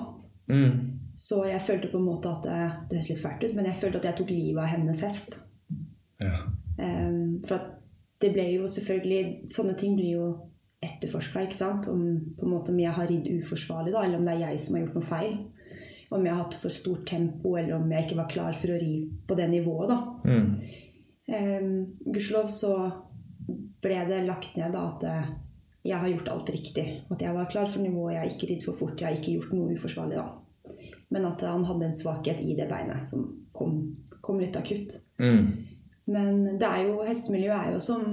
Mm. 0.47 0.99
Så 1.15 1.43
jeg 1.47 1.61
følte 1.61 1.87
på 1.91 1.97
en 1.97 2.05
måte 2.05 2.29
at 2.29 2.43
det, 2.43 2.71
det 2.89 2.97
høres 2.97 3.09
litt 3.09 3.21
fælt 3.23 3.43
ut, 3.49 3.55
men 3.55 3.65
jeg 3.65 3.75
følte 3.81 3.97
at 4.01 4.05
jeg 4.05 4.17
tok 4.17 4.29
livet 4.29 4.63
av 4.63 4.67
hennes 4.71 5.01
hest. 5.05 5.39
Ja. 6.21 6.33
Um, 6.79 7.41
for 7.47 7.55
at 7.55 7.69
det 8.21 8.31
ble 8.35 8.47
jo 8.53 8.69
selvfølgelig 8.69 9.51
Sånne 9.53 9.75
ting 9.79 9.97
blir 9.97 10.15
jo 10.15 10.27
etterforska, 10.81 11.43
ikke 11.45 11.57
sant? 11.57 11.89
Om, 11.91 12.05
på 12.37 12.47
en 12.47 12.53
måte 12.55 12.73
om 12.73 12.79
jeg 12.81 12.93
har 12.95 13.09
ridd 13.09 13.27
uforsvarlig, 13.29 13.93
da, 13.93 14.05
eller 14.05 14.17
om 14.17 14.25
det 14.25 14.33
er 14.33 14.47
jeg 14.47 14.61
som 14.63 14.77
har 14.77 14.85
gjort 14.85 14.97
noe 14.97 15.09
feil. 15.11 15.35
Om 16.11 16.25
jeg 16.25 16.33
har 16.33 16.41
hatt 16.41 16.57
for 16.59 16.73
stort 16.73 17.05
tempo, 17.07 17.53
eller 17.59 17.77
om 17.77 17.91
jeg 17.93 18.07
ikke 18.07 18.17
var 18.17 18.31
klar 18.31 18.57
for 18.57 18.73
å 18.73 18.79
ri 18.81 18.95
på 19.29 19.37
det 19.37 19.47
nivået, 19.51 19.93
da. 19.93 19.99
Mm. 20.25 20.49
Um, 21.31 21.69
Gudskjelov 22.07 22.49
så 22.51 22.73
ble 23.81 24.01
det 24.09 24.23
lagt 24.25 24.57
ned 24.57 24.73
da 24.75 24.81
at 24.89 25.05
eh, 25.07 25.29
jeg 25.87 25.97
har 25.97 26.11
gjort 26.11 26.31
alt 26.33 26.51
riktig. 26.53 26.85
At 27.13 27.21
jeg 27.23 27.35
var 27.35 27.49
klar 27.49 27.69
for 27.71 27.81
nivået, 27.81 28.15
jeg 28.15 28.21
har 28.21 28.33
ikke 28.33 28.49
ridd 28.51 28.65
for 28.67 28.77
fort, 28.77 28.99
jeg 29.01 29.07
har 29.07 29.17
ikke 29.17 29.37
gjort 29.37 29.53
noe 29.55 29.77
uforsvarlig 29.77 30.19
da. 30.19 30.27
Men 31.11 31.27
at 31.27 31.43
han 31.45 31.65
hadde 31.67 31.87
en 31.89 31.97
svakhet 31.97 32.41
i 32.43 32.55
det 32.57 32.67
beinet 32.69 33.07
som 33.07 33.25
kom, 33.55 33.79
kom 34.21 34.39
litt 34.41 34.57
akutt. 34.57 34.99
Mm. 35.21 35.70
Men 36.09 36.57
det 36.59 36.67
er 36.67 36.87
jo, 36.87 37.01
hestemiljøet 37.05 37.57
er 37.57 37.75
jo 37.75 37.81
som 37.83 38.05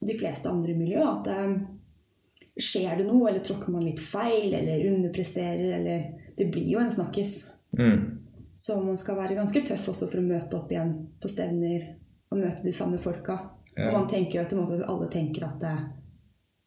de 0.00 0.16
fleste 0.18 0.48
andre 0.48 0.74
miljø, 0.76 1.02
at 1.04 1.26
det 1.28 2.62
skjer 2.64 3.00
det 3.00 3.06
noe, 3.08 3.28
eller 3.28 3.44
tråkker 3.44 3.72
man 3.72 3.84
litt 3.84 4.00
feil, 4.02 4.52
eller 4.54 4.86
underpresterer, 4.92 5.76
eller 5.80 6.08
Det 6.40 6.46
blir 6.48 6.70
jo 6.72 6.80
en 6.80 6.90
snakkis. 6.90 7.50
Mm. 7.76 8.18
Så 8.56 8.78
man 8.80 8.96
skal 8.96 9.18
være 9.18 9.36
ganske 9.36 9.60
tøff 9.66 9.90
også 9.92 10.06
for 10.08 10.20
å 10.20 10.24
møte 10.24 10.56
opp 10.56 10.70
igjen 10.72 10.94
på 11.20 11.28
stevner 11.28 11.82
og 12.30 12.40
møte 12.40 12.64
de 12.64 12.72
samme 12.72 12.96
folka. 13.02 13.36
Ja. 13.74 13.90
Og 13.90 13.98
man 13.98 14.08
tenker 14.08 14.38
jo 14.38 14.44
automatisk 14.46 14.82
at 14.82 14.90
alle 14.92 15.08
tenker 15.12 15.46
at 15.46 15.60
det, 15.60 15.74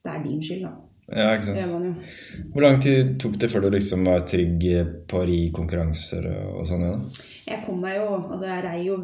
det 0.05 0.13
er 0.13 0.23
din 0.23 0.43
skyld, 0.45 0.63
da. 0.67 0.71
ja, 1.09 1.27
ikke 1.33 1.47
sant. 1.49 1.87
jo. 1.87 1.91
Hvor 2.53 2.65
lang 2.67 2.79
tid 2.85 3.15
tok 3.21 3.39
det 3.41 3.49
før 3.49 3.65
du 3.65 3.69
liksom 3.75 4.05
var 4.07 4.25
trygg 4.29 4.65
på 5.09 5.19
å 5.19 5.25
ri 5.27 5.39
konkurranser 5.55 6.29
og, 6.31 6.47
og 6.61 6.69
sånn? 6.69 6.85
Ja. 6.85 6.95
Jeg 7.49 7.65
kom 7.65 7.81
meg 7.83 7.97
jo 7.99 8.09
Altså, 8.19 8.45
jeg 8.47 8.65
rei 8.67 8.77
jo 8.87 8.99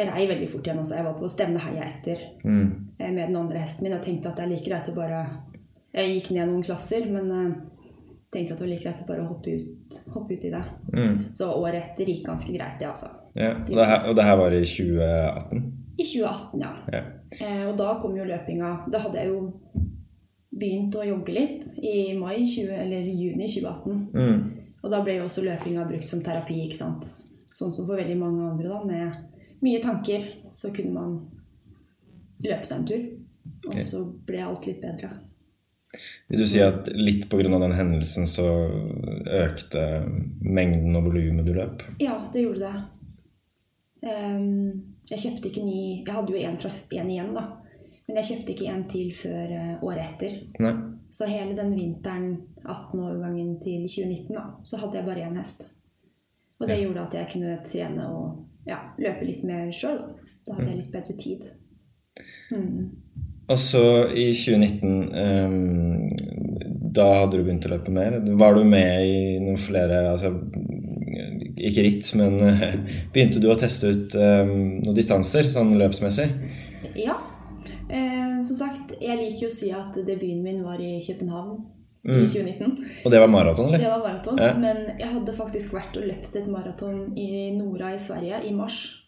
Jeg 0.00 0.08
rei 0.08 0.26
veldig 0.30 0.48
fort 0.48 0.66
igjen 0.68 0.78
også. 0.80 0.96
Jeg 0.96 1.04
var 1.06 1.16
på 1.20 1.28
stevneheia 1.28 1.84
etter 1.86 2.22
Mm. 2.44 2.70
eh, 2.98 3.10
med 3.12 3.28
den 3.28 3.36
andre 3.36 3.58
hesten 3.60 3.84
min. 3.84 3.92
Jeg 3.98 4.02
tenkte 4.06 4.30
at 4.30 4.36
det 4.40 4.44
er 4.46 4.48
like 4.54 4.64
greit 4.70 4.88
å 4.88 4.94
bare 4.96 5.20
Jeg 5.92 6.14
gikk 6.22 6.30
ned 6.36 6.48
noen 6.48 6.62
klasser, 6.62 7.04
men 7.10 7.30
eh, 7.34 7.54
tenkte 8.32 8.52
at 8.54 8.58
det 8.60 8.64
var 8.66 8.70
like 8.70 8.84
greit 8.84 9.00
å 9.02 9.06
bare 9.08 9.24
hoppe 9.26 9.54
ut, 9.56 9.96
hoppe 10.14 10.36
ut 10.36 10.44
i 10.46 10.50
det. 10.54 10.62
Mm. 10.94 11.16
Så 11.34 11.48
året 11.50 11.82
etter 11.82 12.06
gikk 12.06 12.24
ganske 12.28 12.52
greit, 12.54 12.78
det, 12.78 12.86
altså. 12.86 13.08
Ja. 13.34 13.56
Og, 13.68 13.74
det 13.76 13.86
her, 13.86 14.08
og 14.08 14.14
det 14.16 14.24
her 14.24 14.36
var 14.38 14.52
i 14.54 14.62
2018? 14.64 15.64
I 15.98 16.04
2018, 16.04 16.60
ja. 16.62 16.70
Ja. 16.94 17.02
Eh, 17.40 17.64
og 17.68 17.76
da 17.78 17.96
kom 18.00 18.16
jo 18.16 18.24
løpinga 18.24 18.70
Da 18.90 18.98
hadde 18.98 19.18
jeg 19.20 19.28
jo 19.28 19.52
begynt 20.60 20.94
å 20.98 21.04
jogge 21.06 21.34
litt 21.34 21.78
i 21.82 22.12
mai 22.18 22.40
20, 22.46 22.70
eller 22.74 23.06
juni 23.10 23.46
2018. 23.48 24.00
Mm. 24.14 24.40
Og 24.82 24.90
da 24.90 25.02
ble 25.04 25.18
jo 25.18 25.26
også 25.28 25.44
løpinga 25.46 25.84
brukt 25.88 26.06
som 26.08 26.22
terapi, 26.24 26.56
ikke 26.66 26.78
sant. 26.78 27.10
Sånn 27.54 27.70
som 27.74 27.86
for 27.86 27.98
veldig 27.98 28.16
mange 28.18 28.46
andre, 28.50 28.68
da, 28.68 28.80
med 28.84 29.12
mye 29.64 29.80
tanker, 29.82 30.28
så 30.56 30.72
kunne 30.74 30.94
man 30.94 31.18
løpe 32.44 32.64
seg 32.66 32.78
en 32.78 32.86
tur. 32.88 33.08
Og 33.64 33.72
okay. 33.72 33.84
så 33.84 34.04
ble 34.26 34.44
alt 34.44 34.68
litt 34.68 34.80
bedre. 34.82 35.10
Vil 36.30 36.44
du 36.44 36.46
si 36.46 36.60
at 36.62 36.86
litt 36.94 37.26
pga. 37.30 37.48
den 37.58 37.74
hendelsen 37.74 38.28
så 38.30 38.46
økte 39.26 39.82
mengden 40.40 40.96
og 40.96 41.08
volumet 41.08 41.46
du 41.46 41.54
løp? 41.56 41.82
Ja, 41.98 42.20
det 42.32 42.44
gjorde 42.44 42.68
det. 42.68 42.82
Um, 44.00 44.94
jeg 45.10 45.18
kjøpte 45.20 45.50
ikke 45.50 45.62
ny 45.66 45.80
Jeg 46.06 46.14
hadde 46.14 46.32
jo 46.32 46.38
en 46.40 46.60
fra 46.62 46.70
en 46.70 47.10
igjen, 47.10 47.34
da. 47.36 47.42
Men 48.06 48.20
jeg 48.20 48.28
kjøpte 48.30 48.54
ikke 48.54 48.70
en 48.72 48.86
til 48.90 49.10
før 49.14 49.52
eh, 49.54 49.74
året 49.86 50.06
etter. 50.06 50.38
Nei. 50.62 50.72
Så 51.14 51.26
hele 51.30 51.54
den 51.58 51.76
vinteren, 51.76 52.32
18-årgangen 52.64 53.52
til 53.62 53.84
2019, 53.86 54.34
da, 54.34 54.44
så 54.66 54.80
hadde 54.82 54.98
jeg 54.98 55.06
bare 55.06 55.26
én 55.28 55.38
hest. 55.38 55.66
Og 56.58 56.66
det 56.66 56.78
Ja. 56.78 56.86
gjorde 56.86 57.04
at 57.06 57.14
jeg 57.14 57.28
kunne 57.32 57.58
trene 57.66 58.08
og 58.10 58.49
ja, 58.68 58.80
løpe 59.00 59.26
litt 59.26 59.44
mer 59.46 59.70
sjøl. 59.74 60.00
Da 60.46 60.56
hadde 60.56 60.70
jeg 60.70 60.80
litt 60.80 60.92
bedre 60.94 61.16
tid. 61.20 61.46
Mm. 62.50 62.90
Og 63.50 63.58
så 63.58 63.82
i 64.14 64.30
2019 64.36 65.14
ehm, 65.16 66.08
Da 66.94 67.06
hadde 67.22 67.38
du 67.38 67.44
begynt 67.46 67.66
å 67.66 67.72
løpe 67.72 67.94
mer. 67.94 68.18
Var 68.42 68.56
du 68.56 68.66
med 68.66 69.06
i 69.06 69.38
noen 69.42 69.58
flere 69.60 70.02
altså, 70.12 70.32
Ikke 71.56 71.84
ritt, 71.86 72.10
men 72.18 72.38
begynte 73.14 73.42
du 73.42 73.48
å 73.50 73.58
teste 73.58 73.94
ut 73.94 74.16
ehm, 74.18 74.54
noen 74.84 74.98
distanser 74.98 75.50
sånn 75.52 75.74
løpsmessig? 75.80 76.28
Ja. 76.98 77.18
Eh, 77.90 78.40
som 78.46 78.56
sagt, 78.56 78.94
jeg 79.02 79.18
liker 79.18 79.46
jo 79.46 79.50
å 79.50 79.54
si 79.54 79.70
at 79.74 79.98
debuten 79.98 80.44
min 80.44 80.62
var 80.66 80.82
i 80.82 80.98
København 81.06 81.58
i 82.04 82.08
Mm. 82.08 82.26
2019. 82.26 82.84
Og 83.04 83.10
det 83.12 83.20
var 83.20 83.26
maraton, 83.26 83.66
eller? 83.66 83.78
Det 83.78 83.88
var 83.90 83.98
maraton. 83.98 84.38
Ja. 84.38 84.54
Men 84.54 84.76
jeg 84.98 85.08
hadde 85.08 85.32
faktisk 85.36 85.72
vært 85.74 85.96
og 85.96 86.02
løpt 86.08 86.36
et 86.36 86.46
maraton 86.48 87.16
i 87.18 87.50
Nora 87.58 87.94
i 87.94 87.98
Sverige 87.98 88.42
i 88.48 88.52
mars. 88.54 88.99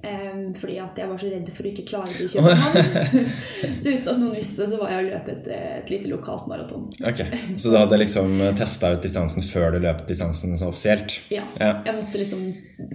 Em, 0.00 0.54
fordi 0.56 0.78
at 0.80 0.96
jeg 0.96 1.08
var 1.10 1.18
så 1.20 1.28
redd 1.28 1.48
for 1.52 1.66
å 1.66 1.70
ikke 1.70 1.82
klare 1.90 2.12
det 2.16 2.24
i 2.24 2.28
København. 2.32 3.26
så 3.82 3.90
uten 3.92 4.06
at 4.08 4.20
noen 4.22 4.32
visste 4.32 4.62
det, 4.62 4.68
så 4.72 4.78
var 4.80 4.94
jeg 4.94 5.04
og 5.04 5.10
løp 5.10 5.26
et, 5.28 5.48
et 5.52 5.90
lite 5.92 6.08
lokalt 6.08 6.46
maraton. 6.48 6.86
Ok, 7.04 7.20
Så 7.60 7.68
du 7.72 7.76
hadde 7.76 7.98
liksom 8.00 8.32
testa 8.56 8.94
ut 8.94 9.04
distansen 9.04 9.44
før 9.44 9.76
du 9.76 9.82
løp 9.84 10.06
distansen 10.08 10.56
så 10.56 10.70
offisielt? 10.72 11.18
Ja. 11.28 11.44
Ja. 11.60 11.74
Jeg 11.84 11.98
måtte 11.98 12.22
liksom 12.22 12.46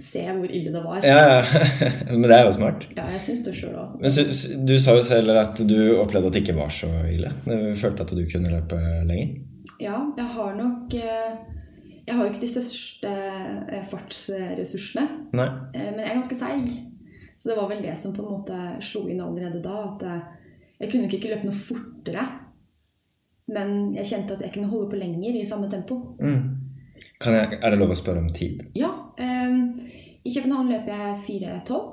se 0.02 0.24
hvor 0.26 0.50
ille 0.50 0.72
det 0.74 0.82
var. 0.82 1.06
Ja, 1.06 1.20
ja. 1.22 1.62
Men 2.10 2.26
det 2.26 2.40
er 2.40 2.48
jo 2.48 2.56
smart. 2.58 2.88
Ja, 2.98 3.06
jeg 3.14 3.22
syns 3.28 3.44
det 3.46 3.54
sjøl 3.60 3.76
òg. 3.78 3.94
Men 4.02 4.66
du 4.66 4.74
sa 4.82 4.96
jo 4.98 5.06
selv 5.06 5.30
at 5.38 5.62
du 5.62 5.76
opplevde 6.02 6.32
at 6.32 6.38
det 6.40 6.42
ikke 6.42 6.58
var 6.58 6.74
så 6.74 6.90
ille. 7.06 7.30
Du 7.46 7.54
følte 7.78 8.02
at 8.02 8.16
du 8.18 8.24
kunne 8.32 8.50
løpe 8.50 8.80
lenger. 9.06 9.36
Ja, 9.78 10.00
jeg 10.16 10.26
har 10.34 10.54
nok 10.56 10.94
eh, 10.96 11.32
Jeg 12.06 12.14
har 12.14 12.22
jo 12.24 12.32
ikke 12.32 12.42
de 12.46 12.50
største 12.50 13.10
eh, 13.14 13.86
fartsressursene. 13.90 15.06
Nei. 15.36 15.48
Eh, 15.74 15.88
Men 15.94 16.02
jeg 16.02 16.10
er 16.10 16.20
ganske 16.20 16.38
seig. 16.42 16.68
Så 17.38 17.50
det 17.50 17.56
var 17.58 17.68
vel 17.70 17.82
det 17.84 17.96
som 18.00 18.14
på 18.16 18.24
en 18.24 18.32
måte 18.36 18.58
slo 18.84 19.06
inn 19.12 19.20
allerede 19.20 19.62
da. 19.64 19.76
At 19.92 20.04
eh, 20.06 20.22
jeg 20.80 20.92
kunne 20.92 21.08
ikke 21.10 21.32
løpe 21.32 21.48
noe 21.48 21.64
fortere. 21.68 22.26
Men 23.52 23.92
jeg 23.94 24.08
kjente 24.10 24.34
at 24.34 24.42
jeg 24.42 24.54
kunne 24.56 24.70
holde 24.72 24.90
på 24.90 24.98
lenger 25.00 25.36
i 25.38 25.46
samme 25.46 25.68
tempo. 25.70 26.00
Mm. 26.20 26.40
Kan 27.22 27.36
jeg, 27.36 27.60
er 27.60 27.70
det 27.70 27.78
lov 27.78 27.92
å 27.92 27.98
spørre 27.98 28.24
om 28.24 28.32
tid? 28.34 28.64
Ja. 28.78 28.90
eh, 29.20 29.60
I 30.26 30.32
København 30.34 30.72
løp 30.72 30.88
jeg 30.90 31.20
4.12. 31.28 31.92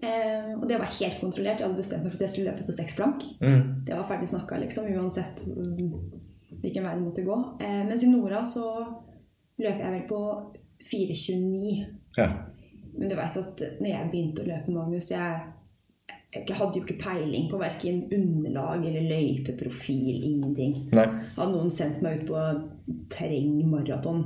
Eh, 0.00 0.52
og 0.56 0.64
det 0.68 0.78
var 0.80 0.92
helt 1.00 1.18
kontrollert. 1.20 1.60
Jeg 1.60 1.66
hadde 1.66 1.80
bestemt 1.80 2.04
meg 2.06 2.12
for 2.14 2.20
at 2.20 2.26
jeg 2.28 2.32
skulle 2.34 2.52
løpe 2.52 2.68
på 2.68 2.76
seks 2.76 2.96
blank. 2.96 3.26
Mm. 3.42 3.64
Det 3.88 3.96
var 3.96 4.06
ferdig 4.08 4.30
snakka, 4.30 4.60
liksom, 4.62 4.86
uansett 4.96 5.42
mm, 5.44 5.90
hvilken 6.62 6.86
vei 6.86 6.94
det 6.94 7.04
måtte 7.04 7.26
gå. 7.26 7.36
Eh, 7.60 7.82
mens 7.88 8.04
i 8.06 8.12
Nora 8.12 8.40
så 8.48 8.64
løper 9.60 9.82
jeg 9.84 9.92
vel 9.98 10.06
på 10.08 10.22
4.29. 10.88 11.74
Ja. 12.16 12.30
Men 12.98 13.08
du 13.10 13.16
vet 13.16 13.40
at 13.40 13.64
når 13.80 13.90
jeg 13.90 14.10
begynte 14.12 14.44
å 14.44 14.48
løpe, 14.48 14.74
Magnus 14.74 15.10
jeg, 15.12 15.40
jeg 16.34 16.54
hadde 16.54 16.78
jo 16.78 16.84
ikke 16.84 17.00
peiling 17.00 17.48
på 17.50 17.58
verken 17.58 18.04
underlag 18.14 18.84
eller 18.86 19.08
løypeprofil. 19.10 20.22
Ingenting. 20.30 20.76
Nei. 20.94 21.06
Hadde 21.36 21.52
noen 21.54 21.72
sendt 21.74 22.02
meg 22.04 22.20
ut 22.20 22.30
på 22.30 22.44
terrengmaraton, 23.10 24.24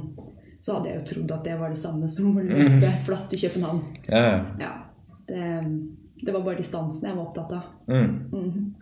så 0.61 0.79
hadde 0.79 0.91
jeg 0.91 1.01
jo 1.01 1.09
trodd 1.13 1.37
at 1.39 1.49
det 1.49 1.59
var 1.61 1.73
det 1.73 1.81
samme 1.81 2.09
som 2.13 2.37
å 2.37 2.45
løpe 2.45 2.93
flatt 3.09 3.37
i 3.37 3.41
København. 3.43 3.83
Ja, 4.09 4.23
ja. 4.25 4.39
Ja, 4.61 4.73
det, 5.29 5.51
det 6.25 6.33
var 6.33 6.45
bare 6.45 6.61
distansen 6.61 7.09
jeg 7.09 7.19
var 7.19 7.29
opptatt 7.29 7.53
av. 7.57 7.71
Mm. 7.89 8.17
Mhm. 8.33 8.73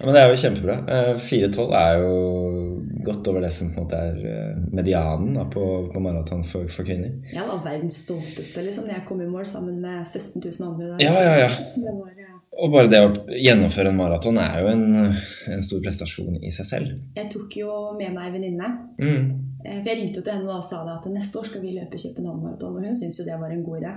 Ja, 0.00 0.06
Men 0.06 0.14
det 0.14 0.20
er 0.22 0.30
jo 0.32 0.36
kjempebra. 0.40 0.74
Eh, 0.88 1.14
4.12 1.20 1.74
er 1.76 1.98
jo 2.00 2.12
godt 3.04 3.28
over 3.28 3.44
det 3.44 3.50
som 3.52 3.68
på 3.68 3.82
en 3.82 3.84
måte 3.84 3.98
er 4.00 4.22
eh, 4.30 4.62
medianen 4.72 5.34
da, 5.36 5.44
på, 5.52 5.64
på 5.92 6.00
maraton 6.00 6.44
for, 6.48 6.68
for 6.72 6.88
kvinner. 6.88 7.18
Jeg 7.28 7.44
var 7.44 7.60
verdens 7.66 7.98
stolteste 8.06 8.64
liksom, 8.64 8.88
jeg 8.88 9.04
kom 9.08 9.20
i 9.20 9.28
mål 9.28 9.44
sammen 9.48 9.76
med 9.82 10.06
17 10.08 10.40
000 10.40 10.70
andre 10.70 10.94
der. 10.94 11.04
Ja, 11.04 11.12
ja, 11.20 11.34
ja. 11.42 11.50
Var, 11.84 12.14
eh, 12.16 12.38
Og 12.64 12.72
bare 12.72 12.88
det 12.92 13.02
å 13.04 13.12
gjennomføre 13.36 13.92
en 13.92 14.00
maraton 14.00 14.40
er 14.40 14.56
jo 14.62 14.72
en, 14.72 14.86
en, 15.52 15.66
stor 15.68 15.84
prestasjon 15.84 16.40
i 16.40 16.52
seg 16.54 16.70
selv. 16.70 16.96
Jeg 17.20 17.28
tok 17.34 17.60
jo 17.60 17.76
med 17.98 18.16
meg 18.16 18.32
venninne. 18.38 18.72
Mm. 18.96 19.28
Eh, 19.66 19.82
for 19.82 19.92
Jeg 19.92 20.00
ringte 20.00 20.22
jo 20.22 20.24
til 20.30 20.38
henne 20.38 20.56
og 20.56 20.64
sa 20.64 20.80
da 20.86 20.96
at 20.96 21.12
neste 21.12 21.42
år 21.42 21.50
skal 21.52 21.66
vi 21.66 21.76
løpe 21.76 22.00
København-maraton. 22.00 22.80
Og 22.80 22.88
hun 22.88 22.96
syntes 22.96 23.20
jo 23.20 23.28
det 23.28 23.36
var 23.36 23.52
en 23.52 23.66
god 23.68 23.84
idé. 23.84 23.92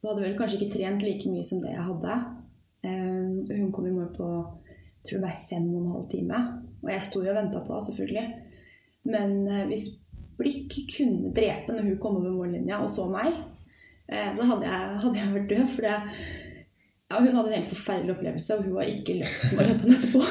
Hun 0.00 0.12
hadde 0.12 0.28
vel 0.28 0.36
kanskje 0.36 0.60
ikke 0.60 0.74
trent 0.76 1.02
like 1.04 1.32
mye 1.32 1.48
som 1.48 1.64
det 1.64 1.72
jeg 1.72 1.88
hadde. 1.88 2.20
Eh, 2.84 3.56
Hun 3.56 3.72
kom 3.72 3.88
i 3.88 3.96
mål 3.96 4.12
på 4.16 4.28
tror 5.06 5.18
det 5.18 5.24
var 5.24 5.40
fem 5.50 5.66
og 5.74 5.80
en 5.82 5.92
halv 5.94 6.06
time. 6.12 6.40
Og 6.82 6.90
jeg 6.92 7.02
sto 7.06 7.22
jo 7.24 7.30
og 7.32 7.38
venta 7.40 7.62
på 7.64 7.72
henne, 7.72 7.86
selvfølgelig. 7.88 8.26
Men 9.14 9.34
eh, 9.48 9.66
hvis 9.70 9.86
blikk 10.40 10.76
kunne 10.96 11.32
drepe 11.36 11.72
når 11.74 11.82
hun 11.88 11.98
kom 12.00 12.16
over 12.20 12.32
mållinja 12.36 12.78
og 12.84 12.90
så 12.92 13.06
meg, 13.12 13.32
eh, 14.08 14.30
så 14.36 14.46
hadde 14.48 14.68
jeg, 14.68 15.00
hadde 15.04 15.18
jeg 15.22 15.34
vært 15.36 15.50
død. 15.54 15.66
For 15.74 15.86
det, 15.88 15.96
ja, 17.10 17.20
hun 17.20 17.34
hadde 17.38 17.50
en 17.52 17.58
helt 17.58 17.72
forferdelig 17.74 18.14
opplevelse, 18.16 18.56
og 18.58 18.64
hun 18.68 18.76
har 18.80 18.92
ikke 18.92 19.18
løpt 19.20 19.56
maraton 19.58 19.96
etterpå. 19.96 20.24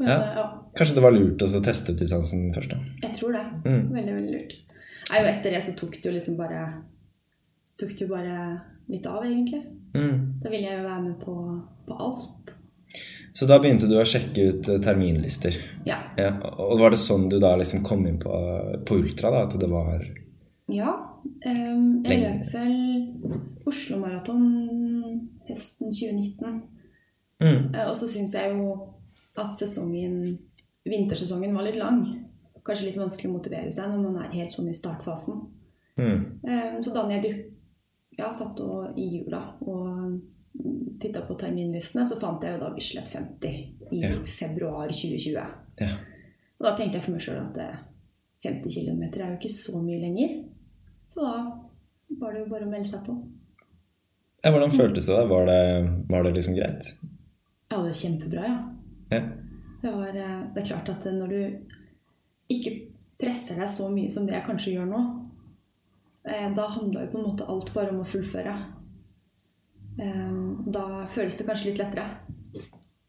Men, 0.00 0.08
Ja. 0.08 0.14
eh, 0.16 0.36
ja. 0.36 0.44
Kanskje 0.76 0.94
det 0.96 1.02
var 1.04 1.12
lurt 1.12 1.42
å 1.44 1.48
teste 1.64 1.92
distansen 1.98 2.46
først, 2.54 2.70
da. 2.72 2.78
Jeg 3.02 3.16
tror 3.18 3.34
det. 3.36 3.42
Mm. 3.66 3.82
Veldig, 3.92 4.14
veldig 4.16 4.32
lurt. 4.36 4.54
Nei, 5.10 5.18
og 5.24 5.28
etter 5.32 5.52
det 5.56 5.60
så 5.66 5.74
tok 5.76 5.96
det 5.98 6.06
jo 6.06 6.12
liksom 6.14 6.36
bare 6.38 6.60
Tok 7.80 7.90
det 7.96 8.04
jo 8.04 8.10
bare 8.12 8.36
litt 8.90 9.06
av, 9.06 9.24
egentlig. 9.24 9.62
Mm. 9.94 10.40
Da 10.42 10.50
ville 10.52 10.66
jeg 10.68 10.78
jo 10.80 10.86
være 10.86 11.02
med 11.04 11.20
på, 11.24 11.36
på 11.86 11.98
alt. 12.06 12.54
Så 13.32 13.46
da 13.46 13.60
begynte 13.62 13.86
du 13.90 13.94
å 13.98 14.06
sjekke 14.06 14.48
ut 14.50 14.68
eh, 14.68 14.80
terminlister. 14.82 15.56
Ja. 15.86 16.00
Ja, 16.18 16.32
og 16.58 16.80
var 16.82 16.94
det 16.94 17.00
sånn 17.02 17.28
du 17.30 17.38
da 17.42 17.54
liksom 17.58 17.84
kom 17.86 18.02
inn 18.10 18.18
på, 18.22 18.34
på 18.86 18.98
ultra, 19.02 19.30
da? 19.30 19.46
At 19.46 19.58
det 19.60 19.70
var 19.70 20.02
ja 20.70 20.96
Um, 21.44 22.00
jeg 22.04 22.22
løp 22.22 22.46
vel 22.54 23.66
Oslo 23.68 23.98
Maraton 24.00 24.44
høsten 25.48 25.92
2019. 25.92 26.62
mm. 27.42 27.74
Eh, 27.74 27.84
og 27.84 27.92
så 27.98 28.08
syns 28.08 28.34
jeg 28.34 28.54
jo 28.56 28.70
at 29.40 29.52
sesongen, 29.56 30.38
vintersesongen 30.88 31.54
var 31.56 31.66
litt 31.68 31.76
lang. 31.80 32.02
Kanskje 32.64 32.88
litt 32.90 33.00
vanskelig 33.00 33.30
å 33.30 33.36
motivere 33.36 33.72
seg 33.72 33.92
når 33.92 34.02
man 34.06 34.18
er 34.24 34.34
helt 34.38 34.56
sånn 34.56 34.70
i 34.70 34.76
startfasen. 34.76 35.42
Mm. 36.00 36.20
Um, 36.44 36.80
så 36.84 36.94
da 36.94 37.04
når 37.04 37.18
jeg 37.18 37.22
du- 37.22 37.49
ja, 38.20 38.28
satt 38.34 38.60
og, 38.64 38.98
i 39.00 39.06
jula 39.16 39.40
og 39.64 40.20
titta 41.00 41.22
på 41.24 41.36
terminlistene, 41.40 42.04
så 42.06 42.18
fant 42.20 42.42
jeg 42.44 42.56
jo 42.56 42.62
da 42.64 42.70
Bislett 42.74 43.08
50 43.08 43.50
i 43.94 44.00
Ja. 44.02 44.12
februar 44.28 44.90
2020. 44.92 45.44
Ja. 45.80 45.92
Og 46.60 46.66
da 46.66 46.72
tenkte 46.76 46.98
jeg 46.98 47.04
for 47.06 47.14
meg 47.16 47.22
sjøl 47.24 47.38
at 47.40 47.60
eh, 47.64 47.78
50 48.44 48.74
km 48.74 49.02
er 49.08 49.30
jo 49.30 49.38
ikke 49.38 49.52
så 49.54 49.80
mye 49.82 50.00
lenger. 50.02 50.34
Så 51.12 51.22
da 51.24 51.32
var 52.20 52.32
det 52.34 52.42
jo 52.44 52.50
bare 52.50 52.66
å 52.66 52.70
melde 52.72 52.88
seg 52.90 53.06
på. 53.06 53.14
ja. 54.44 54.50
Hvordan 54.52 54.72
føltes 54.72 55.06
det 55.06 55.16
da? 55.16 55.24
Var 55.30 55.46
det, 55.46 55.62
var 56.10 56.22
det 56.24 56.34
liksom 56.36 56.54
greit? 56.58 56.92
Ja, 57.70 57.76
det 57.78 57.84
var 57.86 57.98
kjempebra, 58.02 58.44
ja. 58.50 58.58
Ja. 59.10 59.20
Det, 59.82 59.90
var, 59.94 60.08
eh, 60.08 60.38
det 60.54 60.62
er 60.62 60.68
klart 60.74 60.88
at 60.92 61.04
når 61.14 61.28
du 61.28 61.40
ikke 62.50 62.72
presser 63.20 63.60
deg 63.60 63.70
så 63.70 63.88
mye 63.92 64.10
som 64.12 64.26
det 64.26 64.34
jeg 64.34 64.44
kanskje 64.46 64.72
gjør 64.74 64.88
nå, 64.90 65.00
eh, 65.00 65.29
da 66.24 66.66
handler 66.76 67.06
jo 67.06 67.12
på 67.14 67.18
en 67.18 67.26
måte 67.30 67.46
alt 67.48 67.72
bare 67.74 67.90
om 67.94 68.02
å 68.02 68.08
fullføre. 68.08 68.54
Eh, 70.00 70.36
Da 70.70 71.06
føles 71.14 71.38
det 71.38 71.46
kanskje 71.48 71.70
litt 71.70 71.80
lettere. 71.80 72.04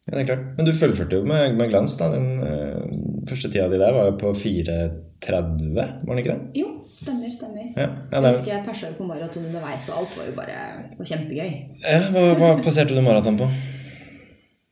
Ja, 0.07 0.15
det 0.15 0.21
er 0.21 0.27
klart. 0.31 0.45
Men 0.57 0.65
du 0.65 0.71
fullførte 0.73 1.19
jo 1.19 1.25
med, 1.27 1.55
med 1.59 1.69
glans, 1.69 1.93
da. 1.99 2.07
Den 2.09 2.41
uh, 2.41 3.25
første 3.29 3.51
tida 3.51 3.67
di 3.69 3.77
der 3.79 3.93
var 3.93 4.07
jo 4.09 4.15
på 4.17 4.31
4.30, 4.33 5.75
var 5.77 5.91
den 6.07 6.21
ikke 6.23 6.33
det? 6.33 6.61
Jo, 6.61 6.71
stemmer, 6.97 7.29
stemmer. 7.31 7.67
Ja. 7.77 7.85
ja, 8.11 8.21
Jeg 8.21 8.31
husker 8.33 8.53
jeg 8.55 8.65
persa 8.65 8.89
på 8.97 9.05
maraton 9.07 9.45
underveis, 9.45 9.89
og 9.91 10.01
alt 10.01 10.17
var 10.17 10.31
jo 10.31 10.35
bare 10.39 10.57
var 10.97 11.11
kjempegøy. 11.11 11.51
ja 11.85 11.99
hva, 12.15 12.23
hva 12.39 12.49
passerte 12.65 12.97
du 12.97 13.03
maraton 13.05 13.37
på? 13.39 13.49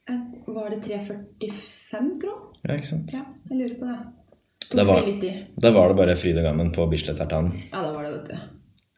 Eh, 0.10 0.23
Var 0.49 0.73
det 0.73 0.80
3.45, 0.88 2.10
tro? 2.23 2.34
Ja, 2.65 2.73
ikke 2.80 2.89
sant? 2.89 3.13
Ja, 3.13 3.21
jeg 3.52 3.62
lurer 3.62 3.78
på 3.84 3.91
det. 3.91 3.99
Det 4.69 4.77
Tok 4.84 4.88
var- 4.88 5.05
litt 5.08 5.23
i. 5.25 5.32
Da 5.58 5.71
var 5.73 5.88
det 5.89 5.97
bare 5.97 6.15
fryd 6.19 6.38
og 6.38 6.43
gammen 6.45 6.71
på 6.75 6.86
Bislett 6.91 7.17
Tartan. 7.17 7.51
Ja, 7.71 7.82
det 7.82 7.93
var 7.95 8.03
det, 8.05 8.12
vet 8.17 8.29
du. 8.29 8.36